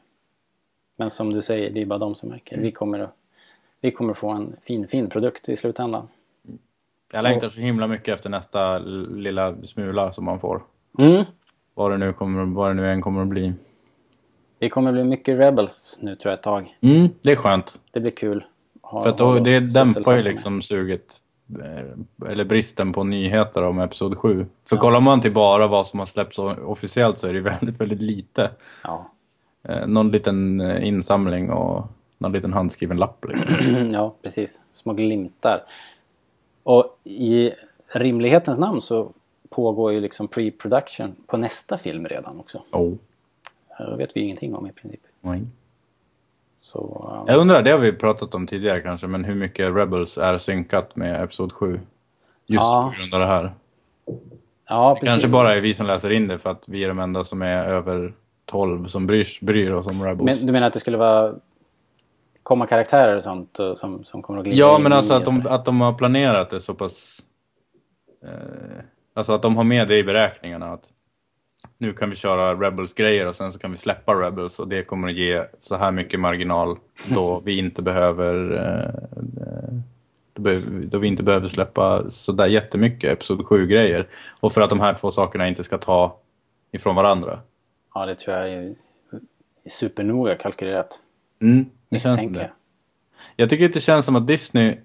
Men 0.97 1.09
som 1.09 1.33
du 1.33 1.41
säger, 1.41 1.69
det 1.69 1.81
är 1.81 1.85
bara 1.85 1.99
de 1.99 2.15
som 2.15 2.29
märker. 2.29 2.57
Vi 2.57 2.71
kommer 2.71 2.99
att, 2.99 3.13
vi 3.81 3.91
kommer 3.91 4.11
att 4.11 4.17
få 4.17 4.29
en 4.29 4.55
fin, 4.61 4.87
fin 4.87 5.09
produkt 5.09 5.49
i 5.49 5.55
slutändan. 5.55 6.07
Jag 7.13 7.23
längtar 7.23 7.49
så 7.49 7.59
himla 7.59 7.87
mycket 7.87 8.13
efter 8.15 8.29
nästa 8.29 8.77
lilla 8.79 9.55
smula 9.63 10.11
som 10.11 10.25
man 10.25 10.39
får. 10.39 10.63
Mm. 10.99 11.23
Vad 11.73 11.91
det 11.91 11.97
nu, 11.97 12.13
kommer, 12.13 12.45
vad 12.45 12.69
det 12.69 12.73
nu 12.73 12.91
än 12.91 13.01
kommer 13.01 13.21
att 13.21 13.27
bli. 13.27 13.53
Det 14.59 14.69
kommer 14.69 14.89
att 14.89 14.93
bli 14.95 15.03
mycket 15.03 15.39
Rebels 15.39 15.97
nu 16.01 16.15
tror 16.15 16.31
jag 16.31 16.37
ett 16.37 16.43
tag. 16.43 16.77
Mm, 16.81 17.07
det 17.21 17.31
är 17.31 17.35
skönt. 17.35 17.81
Det 17.91 17.99
blir 17.99 18.11
kul. 18.11 18.45
Ha- 18.81 19.01
För 19.03 19.09
att 19.09 19.17
då, 19.17 19.39
det 19.39 19.73
dämpar 19.73 20.17
ju 20.17 20.21
liksom 20.23 20.61
suget, 20.61 21.21
eller 22.29 22.45
bristen 22.45 22.93
på 22.93 23.03
nyheter 23.03 23.63
om 23.63 23.79
Episod 23.79 24.17
7. 24.17 24.45
För 24.65 24.77
kollar 24.77 24.99
man 24.99 25.21
till 25.21 25.33
bara 25.33 25.67
vad 25.67 25.87
som 25.87 25.99
har 25.99 26.05
släppts 26.05 26.39
officiellt 26.39 27.17
så 27.17 27.27
är 27.27 27.33
det 27.33 27.41
väldigt, 27.59 27.81
väldigt 27.81 28.01
lite. 28.01 28.51
Ja. 28.83 29.11
Eh, 29.63 29.87
någon 29.87 30.11
liten 30.11 30.61
eh, 30.61 30.87
insamling 30.87 31.49
och 31.49 31.87
någon 32.17 32.31
liten 32.31 32.53
handskriven 32.53 32.97
lapp. 32.97 33.25
Liksom. 33.25 33.89
ja, 33.93 34.15
precis. 34.21 34.61
Små 34.73 34.93
glimtar. 34.93 35.63
Och 36.63 36.99
i 37.03 37.51
rimlighetens 37.87 38.59
namn 38.59 38.81
så 38.81 39.11
pågår 39.49 39.93
ju 39.93 40.01
liksom 40.01 40.27
pre-production 40.27 41.15
på 41.27 41.37
nästa 41.37 41.77
film 41.77 42.07
redan 42.07 42.39
också. 42.39 42.63
Oh. 42.71 42.93
Det 43.77 43.95
vet 43.97 44.15
vi 44.15 44.21
ingenting 44.21 44.55
om 44.55 44.67
i 44.67 44.71
princip. 44.71 45.01
Nej. 45.21 45.41
Så, 46.67 47.11
um, 47.19 47.27
Jag 47.27 47.39
undrar, 47.41 47.61
det 47.61 47.71
har 47.71 47.79
vi 47.79 47.93
pratat 47.93 48.35
om 48.35 48.47
tidigare 48.47 48.81
kanske, 48.81 49.07
men 49.07 49.23
hur 49.23 49.35
mycket 49.35 49.75
Rebels 49.75 50.17
är 50.17 50.37
synkat 50.37 50.95
med 50.95 51.23
Episod 51.23 51.53
7? 51.53 51.71
Just 51.73 51.81
Ja. 52.63 52.91
på 52.93 52.99
grund 52.99 53.13
av 53.13 53.19
det 53.19 53.25
här. 53.25 53.53
ja, 54.69 54.97
Det 55.01 55.07
kanske 55.07 55.27
bara 55.27 55.55
är 55.55 55.61
vi 55.61 55.73
som 55.73 55.85
läser 55.85 56.09
in 56.09 56.27
det 56.27 56.37
för 56.37 56.49
att 56.49 56.63
vi 56.67 56.83
är 56.83 56.87
de 56.87 56.99
enda 56.99 57.23
som 57.23 57.41
är 57.41 57.63
över 57.63 58.13
12 58.45 58.85
som 58.85 59.07
bryr, 59.07 59.27
bryr 59.41 59.71
oss 59.71 59.87
om 59.91 60.03
Rebels. 60.03 60.39
Men, 60.39 60.47
du 60.47 60.53
menar 60.53 60.67
att 60.67 60.73
det 60.73 60.79
skulle 60.79 60.97
vara 60.97 61.33
komma 62.43 62.67
karaktärer 62.67 63.15
och 63.15 63.23
sånt 63.23 63.59
och 63.59 63.77
som, 63.77 64.03
som 64.03 64.21
kommer 64.21 64.39
att 64.39 64.45
glida 64.45 64.59
Ja, 64.59 64.75
in 64.77 64.83
men 64.83 64.93
alltså 64.93 65.13
att 65.13 65.25
de, 65.25 65.47
att 65.49 65.65
de 65.65 65.81
har 65.81 65.93
planerat 65.93 66.49
det 66.49 66.61
så 66.61 66.73
pass... 66.73 67.19
Eh, 68.23 68.29
alltså 69.13 69.33
att 69.33 69.41
de 69.41 69.57
har 69.57 69.63
med 69.63 69.87
det 69.87 69.97
i 69.97 70.03
beräkningarna. 70.03 70.73
Att 70.73 70.83
nu 71.77 71.93
kan 71.93 72.09
vi 72.09 72.15
köra 72.15 72.53
Rebels-grejer 72.53 73.27
och 73.27 73.35
sen 73.35 73.51
så 73.51 73.59
kan 73.59 73.71
vi 73.71 73.77
släppa 73.77 74.13
Rebels 74.13 74.59
och 74.59 74.67
det 74.67 74.83
kommer 74.83 75.07
att 75.07 75.15
ge 75.15 75.43
så 75.61 75.75
här 75.75 75.91
mycket 75.91 76.19
marginal 76.19 76.77
då 77.09 77.39
vi 77.45 77.57
inte 77.57 77.81
behöver... 77.81 78.53
Eh, 78.53 79.43
eh, 79.47 79.73
då, 80.89 80.97
vi 80.97 81.07
inte 81.07 81.23
behöver 81.23 81.47
släppa 81.47 82.09
så 82.09 82.31
där 82.31 82.45
jättemycket 82.45 83.13
Episod 83.13 83.39
7-grejer. 83.41 84.07
Och 84.39 84.53
för 84.53 84.61
att 84.61 84.69
de 84.69 84.79
här 84.79 84.93
två 84.93 85.11
sakerna 85.11 85.47
inte 85.47 85.63
ska 85.63 85.77
ta 85.77 86.19
ifrån 86.71 86.95
varandra. 86.95 87.39
Ja, 87.93 88.05
det 88.05 88.15
tror 88.15 88.37
jag 88.37 88.49
är, 88.49 88.75
är 89.63 89.69
supernoga 89.69 90.35
kalkylerat. 90.35 90.99
Mm, 91.41 91.65
det 91.89 91.99
känns 91.99 92.21
som 92.21 92.33
det. 92.33 92.39
jag. 92.39 92.49
Jag 93.35 93.49
tycker 93.49 93.69
det 93.69 93.79
känns 93.79 94.05
som 94.05 94.15
att 94.15 94.27
Disney... 94.27 94.77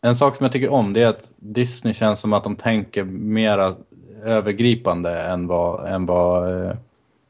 En 0.00 0.16
sak 0.16 0.36
som 0.36 0.44
jag 0.44 0.52
tycker 0.52 0.68
om 0.68 0.92
det 0.92 1.02
är 1.02 1.08
att 1.08 1.32
Disney 1.36 1.94
känns 1.94 2.20
som 2.20 2.32
att 2.32 2.44
de 2.44 2.56
tänker 2.56 3.04
mera 3.04 3.76
övergripande 4.24 5.20
än 5.20 5.46
vad, 5.46 5.92
än 5.92 6.06
vad, 6.06 6.66
eh, 6.66 6.76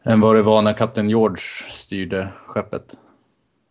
än 0.03 0.21
vad 0.21 0.37
det 0.37 0.43
var 0.43 0.62
när 0.62 0.73
Kapten 0.73 1.11
George 1.11 1.43
styrde 1.71 2.29
skeppet. 2.47 2.97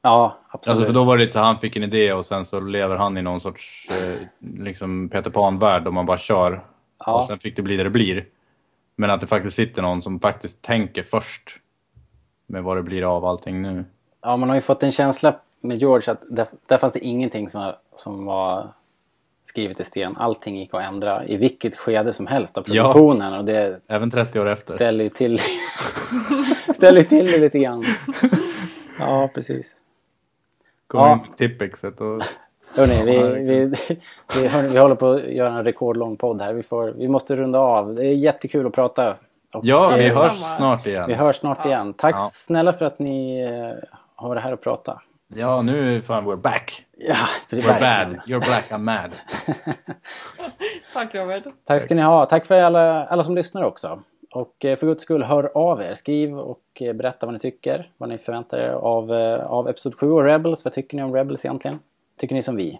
Ja, 0.01 0.37
absolut. 0.49 0.75
Alltså 0.75 0.85
för 0.85 0.93
då 0.93 1.03
var 1.03 1.17
det 1.17 1.23
lite 1.23 1.33
så 1.33 1.39
han 1.39 1.59
fick 1.59 1.75
en 1.75 1.83
idé 1.83 2.13
och 2.13 2.25
sen 2.25 2.45
så 2.45 2.59
lever 2.59 2.95
han 2.95 3.17
i 3.17 3.21
någon 3.21 3.39
sorts 3.39 3.89
eh, 3.89 4.27
liksom 4.57 5.09
Peter 5.09 5.29
Pan-värld 5.29 5.87
och 5.87 5.93
man 5.93 6.05
bara 6.05 6.17
kör. 6.17 6.63
Ja. 7.05 7.13
Och 7.15 7.23
sen 7.23 7.39
fick 7.39 7.55
det 7.55 7.61
bli 7.61 7.77
det 7.77 7.83
det 7.83 7.89
blir. 7.89 8.25
Men 8.95 9.09
att 9.09 9.21
det 9.21 9.27
faktiskt 9.27 9.55
sitter 9.55 9.81
någon 9.81 10.01
som 10.01 10.19
faktiskt 10.19 10.61
tänker 10.61 11.03
först 11.03 11.59
med 12.47 12.63
vad 12.63 12.77
det 12.77 12.83
blir 12.83 13.15
av 13.15 13.25
allting 13.25 13.61
nu. 13.61 13.85
Ja, 14.21 14.37
man 14.37 14.49
har 14.49 14.55
ju 14.55 14.61
fått 14.61 14.83
en 14.83 14.91
känsla 14.91 15.35
med 15.61 15.77
George 15.77 16.11
att 16.11 16.21
där, 16.29 16.47
där 16.65 16.77
fanns 16.77 16.93
det 16.93 16.99
ingenting 17.05 17.49
som 17.49 17.61
var, 17.61 17.77
som 17.95 18.25
var 18.25 18.73
skrivet 19.53 19.79
i 19.79 19.83
sten. 19.83 20.15
Allting 20.17 20.57
gick 20.57 20.73
att 20.73 20.81
ändra 20.81 21.25
i 21.25 21.37
vilket 21.37 21.75
skede 21.75 22.13
som 22.13 22.27
helst 22.27 22.57
av 22.57 22.61
produktionen. 22.61 23.33
Och 23.33 23.45
det 23.45 23.79
Även 23.87 24.11
30 24.11 24.39
år 24.39 24.47
efter. 24.47 24.75
ställer 24.75 25.03
ju 25.03 25.09
till, 25.09 25.39
ställer 26.75 26.99
ju 26.99 27.03
till 27.05 27.25
det 27.31 27.37
lite 27.39 27.59
grann. 27.59 27.83
Ja, 28.99 29.29
precis. 29.33 29.75
Kommer 30.87 31.05
Ja. 31.07 31.13
in 31.13 31.17
med 31.19 31.37
Tippexet 31.37 32.01
och... 32.01 32.21
Hörrni, 32.75 33.03
vi, 33.05 33.43
vi, 33.43 33.65
vi, 34.41 34.47
hörni, 34.47 34.69
vi 34.69 34.79
håller 34.79 34.95
på 34.95 35.11
att 35.11 35.23
göra 35.23 35.53
en 35.57 35.63
rekordlång 35.63 36.17
podd 36.17 36.41
här. 36.41 36.53
Vi, 36.53 36.63
får, 36.63 36.93
vi 36.97 37.07
måste 37.07 37.35
runda 37.35 37.59
av. 37.59 37.95
Det 37.95 38.05
är 38.05 38.13
jättekul 38.13 38.67
att 38.67 38.73
prata. 38.73 39.15
Och, 39.53 39.65
Ja, 39.65 39.93
vi 39.97 40.09
hörs 40.09 40.33
snart 40.57 40.87
igen. 40.87 41.05
Vi 41.07 41.13
hörs 41.13 41.35
snart 41.35 41.65
igen. 41.65 41.93
Tack 41.93 42.15
Ja. 42.15 42.29
snälla 42.31 42.73
för 42.73 42.85
att 42.85 42.99
ni 42.99 43.41
eh, 43.43 43.83
har 44.15 44.29
varit 44.29 44.43
här 44.43 44.53
och 44.53 44.61
prata. 44.61 45.01
Ja, 45.35 45.61
nu 45.61 46.01
fan 46.01 46.25
we're 46.27 46.35
back. 46.35 46.85
Ja, 46.97 47.15
We're 47.49 47.55
verkligen. 47.67 47.79
bad. 48.13 48.19
You're 48.27 48.45
black, 48.45 48.71
I'm 48.71 48.77
mad. 48.77 49.11
Tack 50.93 51.15
Robert. 51.15 51.43
Tack 51.65 51.81
ska 51.81 51.95
ni 51.95 52.01
ha. 52.01 52.25
Tack 52.25 52.45
för 52.45 52.61
alla, 52.61 53.05
alla 53.05 53.23
som 53.23 53.35
lyssnar 53.35 53.63
också. 53.63 53.99
Och 54.31 54.65
eh, 54.65 54.75
för 54.77 54.87
guds 54.87 55.03
skull, 55.03 55.23
hör 55.23 55.51
av 55.57 55.81
er. 55.81 55.93
Skriv 55.93 56.37
och 56.39 56.61
eh, 56.81 56.93
berätta 56.93 57.25
vad 57.25 57.33
ni 57.33 57.39
tycker. 57.39 57.89
Vad 57.97 58.09
ni 58.09 58.17
förväntar 58.17 58.57
er 58.57 58.69
av, 58.69 59.13
eh, 59.13 59.45
av 59.45 59.69
Episod 59.69 59.95
7 59.95 60.11
och 60.11 60.23
Rebels. 60.23 60.65
Vad 60.65 60.73
tycker 60.73 60.97
ni 60.97 61.03
om 61.03 61.13
Rebels 61.15 61.45
egentligen? 61.45 61.79
Tycker 62.19 62.35
ni 62.35 62.43
som 62.43 62.55
vi? 62.55 62.79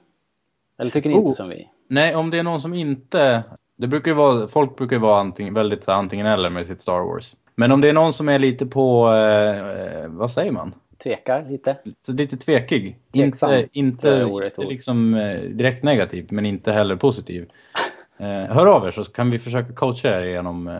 Eller 0.79 0.91
tycker 0.91 1.09
ni 1.09 1.15
Oh. 1.15 1.19
inte 1.19 1.33
som 1.33 1.49
vi? 1.49 1.69
Nej, 1.87 2.15
om 2.15 2.29
det 2.29 2.39
är 2.39 2.43
någon 2.43 2.59
som 2.61 2.73
inte... 2.73 3.43
Det 3.77 3.87
brukar 3.87 4.11
ju 4.11 4.15
vara, 4.15 4.47
folk 4.47 4.75
brukar 4.77 4.95
ju 4.95 5.01
vara 5.01 5.19
antingen, 5.19 5.53
väldigt 5.53 5.83
så 5.83 5.91
antingen 5.91 6.27
eller 6.27 6.49
med 6.49 6.67
sitt 6.67 6.81
Star 6.81 6.99
Wars. 6.99 7.35
Men 7.55 7.71
om 7.71 7.81
det 7.81 7.89
är 7.89 7.93
någon 7.93 8.13
som 8.13 8.29
är 8.29 8.39
lite 8.39 8.65
på, 8.65 9.13
eh, 9.13 10.07
vad 10.09 10.31
säger 10.31 10.51
man? 10.51 10.75
Tvekar 11.03 11.45
lite? 11.49 11.77
Så 12.01 12.11
lite 12.11 12.37
tvekig. 12.37 12.97
Tveksam, 13.13 13.53
inte 13.53 13.69
inte, 13.73 14.29
inte 14.43 14.61
liksom 14.63 15.15
eh, 15.15 15.41
direkt 15.41 15.83
negativ, 15.83 16.27
men 16.29 16.45
inte 16.45 16.71
heller 16.71 16.95
positiv. 16.95 17.49
Eh, 18.17 18.27
hör 18.27 18.65
av 18.65 18.87
er 18.87 18.91
så 18.91 19.03
kan 19.03 19.31
vi 19.31 19.39
försöka 19.39 19.73
coacha 19.73 20.09
er 20.09 20.23
genom, 20.23 20.67
eh, 20.67 20.75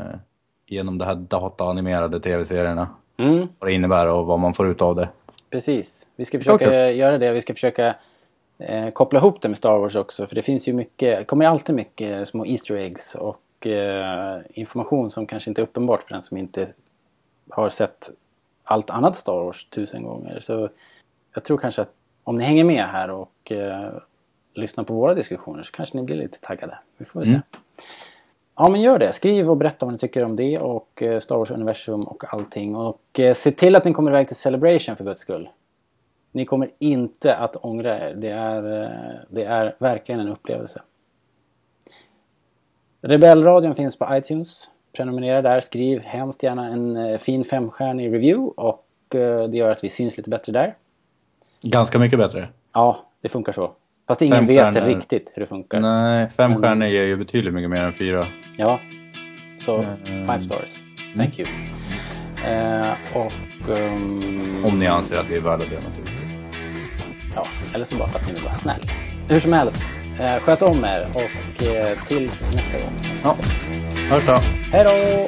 genom 0.68 0.98
de 0.98 1.06
här 1.06 1.16
dataanimerade 1.16 2.20
tv-serierna. 2.20 2.88
Mm. 3.18 3.48
Vad 3.60 3.70
det 3.70 3.74
innebär 3.74 4.08
och 4.08 4.26
vad 4.26 4.40
man 4.40 4.54
får 4.54 4.68
ut 4.68 4.82
av 4.82 4.96
det. 4.96 5.10
Precis. 5.50 6.08
Vi 6.16 6.26
ska 6.26 6.38
försöka 6.38 6.68
Okej. 6.68 6.98
göra 6.98 7.18
det. 7.18 7.32
Vi 7.32 7.42
ska 7.42 7.54
försöka 7.54 7.96
eh, 8.60 8.90
koppla 8.90 9.20
ihop 9.20 9.42
det 9.42 9.48
med 9.48 9.58
Star 9.58 9.78
Wars 9.78 9.96
också. 9.96 10.28
För 10.28 10.36
det 10.36 10.42
finns 10.42 10.68
ju 10.68 10.74
mycket, 10.74 11.20
det 11.20 11.26
kommer 11.26 11.46
alltid 11.46 11.76
mycket 11.76 12.28
små 12.28 12.46
Easter 12.46 12.76
eggs 12.76 13.16
och 13.16 13.68
information 14.50 15.12
som 15.12 15.26
kanske 15.26 15.50
inte 15.50 15.62
är 15.62 15.64
uppenbart 15.64 16.04
för 16.04 16.14
den 16.14 16.22
som 16.22 16.38
inte 16.38 16.68
har 17.50 17.70
sett 17.70 18.10
allt 18.64 18.90
annat 18.90 19.16
Star 19.16 19.44
Wars 19.44 19.66
tusen 19.66 20.04
gånger. 20.04 20.40
Så 20.40 20.70
jag 21.34 21.44
tror 21.44 21.58
kanske 21.58 21.82
att 21.82 21.92
om 22.24 22.38
ni 22.38 22.44
hänger 22.44 22.64
med 22.64 22.86
här 22.86 23.10
och 23.10 23.52
eh, 23.52 23.94
lyssnar 24.54 24.84
på 24.84 24.94
våra 24.94 25.14
diskussioner 25.14 25.64
så 25.64 25.72
kanske 25.72 25.98
ni 25.98 26.04
blir 26.04 26.16
lite 26.16 26.40
taggade. 26.42 26.78
Vi 26.98 27.06
får 27.06 27.20
väl 27.20 27.28
se. 27.28 27.34
Mm. 27.34 27.44
Ja 28.56 28.70
men 28.70 28.82
gör 28.82 29.00
det. 29.00 29.12
Skriv 29.12 29.50
och 29.50 29.58
berätta 29.58 29.86
vad 29.86 29.94
ni 29.94 30.00
tycker 30.00 30.24
om 30.24 30.36
det 30.36 30.60
och 30.60 31.04
eh, 31.04 31.20
Star 31.20 31.36
Wars-universum 31.36 32.04
och 32.04 32.34
allting. 32.34 32.76
Och 32.76 33.20
eh, 33.20 33.34
se 33.34 33.52
till 33.52 33.76
att 33.76 33.86
ni 33.86 33.94
kommer 33.94 34.12
iväg 34.12 34.28
till 34.28 34.36
Celebration 34.36 34.96
för 34.96 35.04
guds 35.04 35.22
skull. 35.22 35.50
Ni 36.32 36.46
kommer 36.46 36.72
inte 36.80 37.36
att 37.36 37.56
ångra 37.56 38.10
er. 38.10 38.16
Det 38.16 38.30
är, 38.30 38.84
eh, 38.84 39.20
det 39.30 39.44
är 39.44 39.76
verkligen 39.80 40.22
en 40.22 40.30
upplevelse. 40.30 40.82
Rebellradion 43.02 43.76
finns 43.76 44.00
på 44.00 44.08
iTunes. 44.12 44.70
Prenumerera 44.98 45.42
där. 45.42 45.60
Skriv 45.60 46.02
hemskt 46.04 46.44
gärna 46.44 46.68
en 46.68 46.98
eh, 46.98 47.18
fin 47.18 47.44
femstjärnig 47.44 48.14
review 48.14 48.54
och 48.58 48.86
eh, 49.16 49.50
det 49.50 49.58
gör 49.58 49.70
att 49.72 49.84
vi 49.84 49.90
syns 49.90 50.18
lite 50.18 50.30
bättre 50.30 50.52
där. 50.52 50.76
Ganska 51.66 52.00
mycket 52.00 52.20
bättre. 52.20 52.48
Ja, 52.74 53.06
det 53.22 53.30
funkar 53.30 53.52
så. 53.52 53.72
Fast 54.08 54.22
ingen 54.22 54.46
vet 54.46 54.86
riktigt 54.86 55.32
hur 55.36 55.40
det 55.42 55.48
funkar. 55.48 55.80
Nej, 55.80 56.30
fem 56.38 56.52
Men- 56.52 56.62
stjärnor 56.62 56.88
ger 56.88 57.04
ju 57.04 57.18
betydligt 57.18 57.54
mycket 57.54 57.70
mer 57.70 57.84
än 57.84 57.94
fyra. 57.94 58.24
Ja, 58.58 58.80
så 59.60 59.76
Mm. 59.76 60.28
five 60.28 60.40
stars. 60.42 60.80
Thank 61.16 61.40
you. 61.40 61.48
Eh, 62.48 62.92
och... 63.14 63.78
ehm, 63.78 64.66
Om 64.66 64.80
ni 64.80 64.88
anser 64.88 65.20
att 65.20 65.30
vi 65.30 65.36
är 65.36 65.42
värda 65.42 65.64
det 65.70 65.76
naturligtvis. 65.90 66.30
Ja, 67.36 67.46
eller 67.76 67.86
så 67.86 67.96
bara 67.98 68.08
för 68.08 68.20
att 68.20 68.28
ni 68.28 68.34
vill 68.34 68.44
vara 68.44 68.54
snäll. 68.56 68.80
Hur 69.30 69.40
som 69.40 69.54
helst, 69.54 69.84
eh, 70.20 70.36
sköt 70.40 70.62
om 70.62 70.84
er 70.86 71.08
och 71.14 71.64
eh, 71.68 71.98
tills 72.08 72.42
nästa 72.56 72.78
gång. 72.80 72.94
Ja, 73.24 73.36
Hörs 74.14 74.26
då. 74.26 74.38
Hej 74.72 74.84
då! 74.84 75.24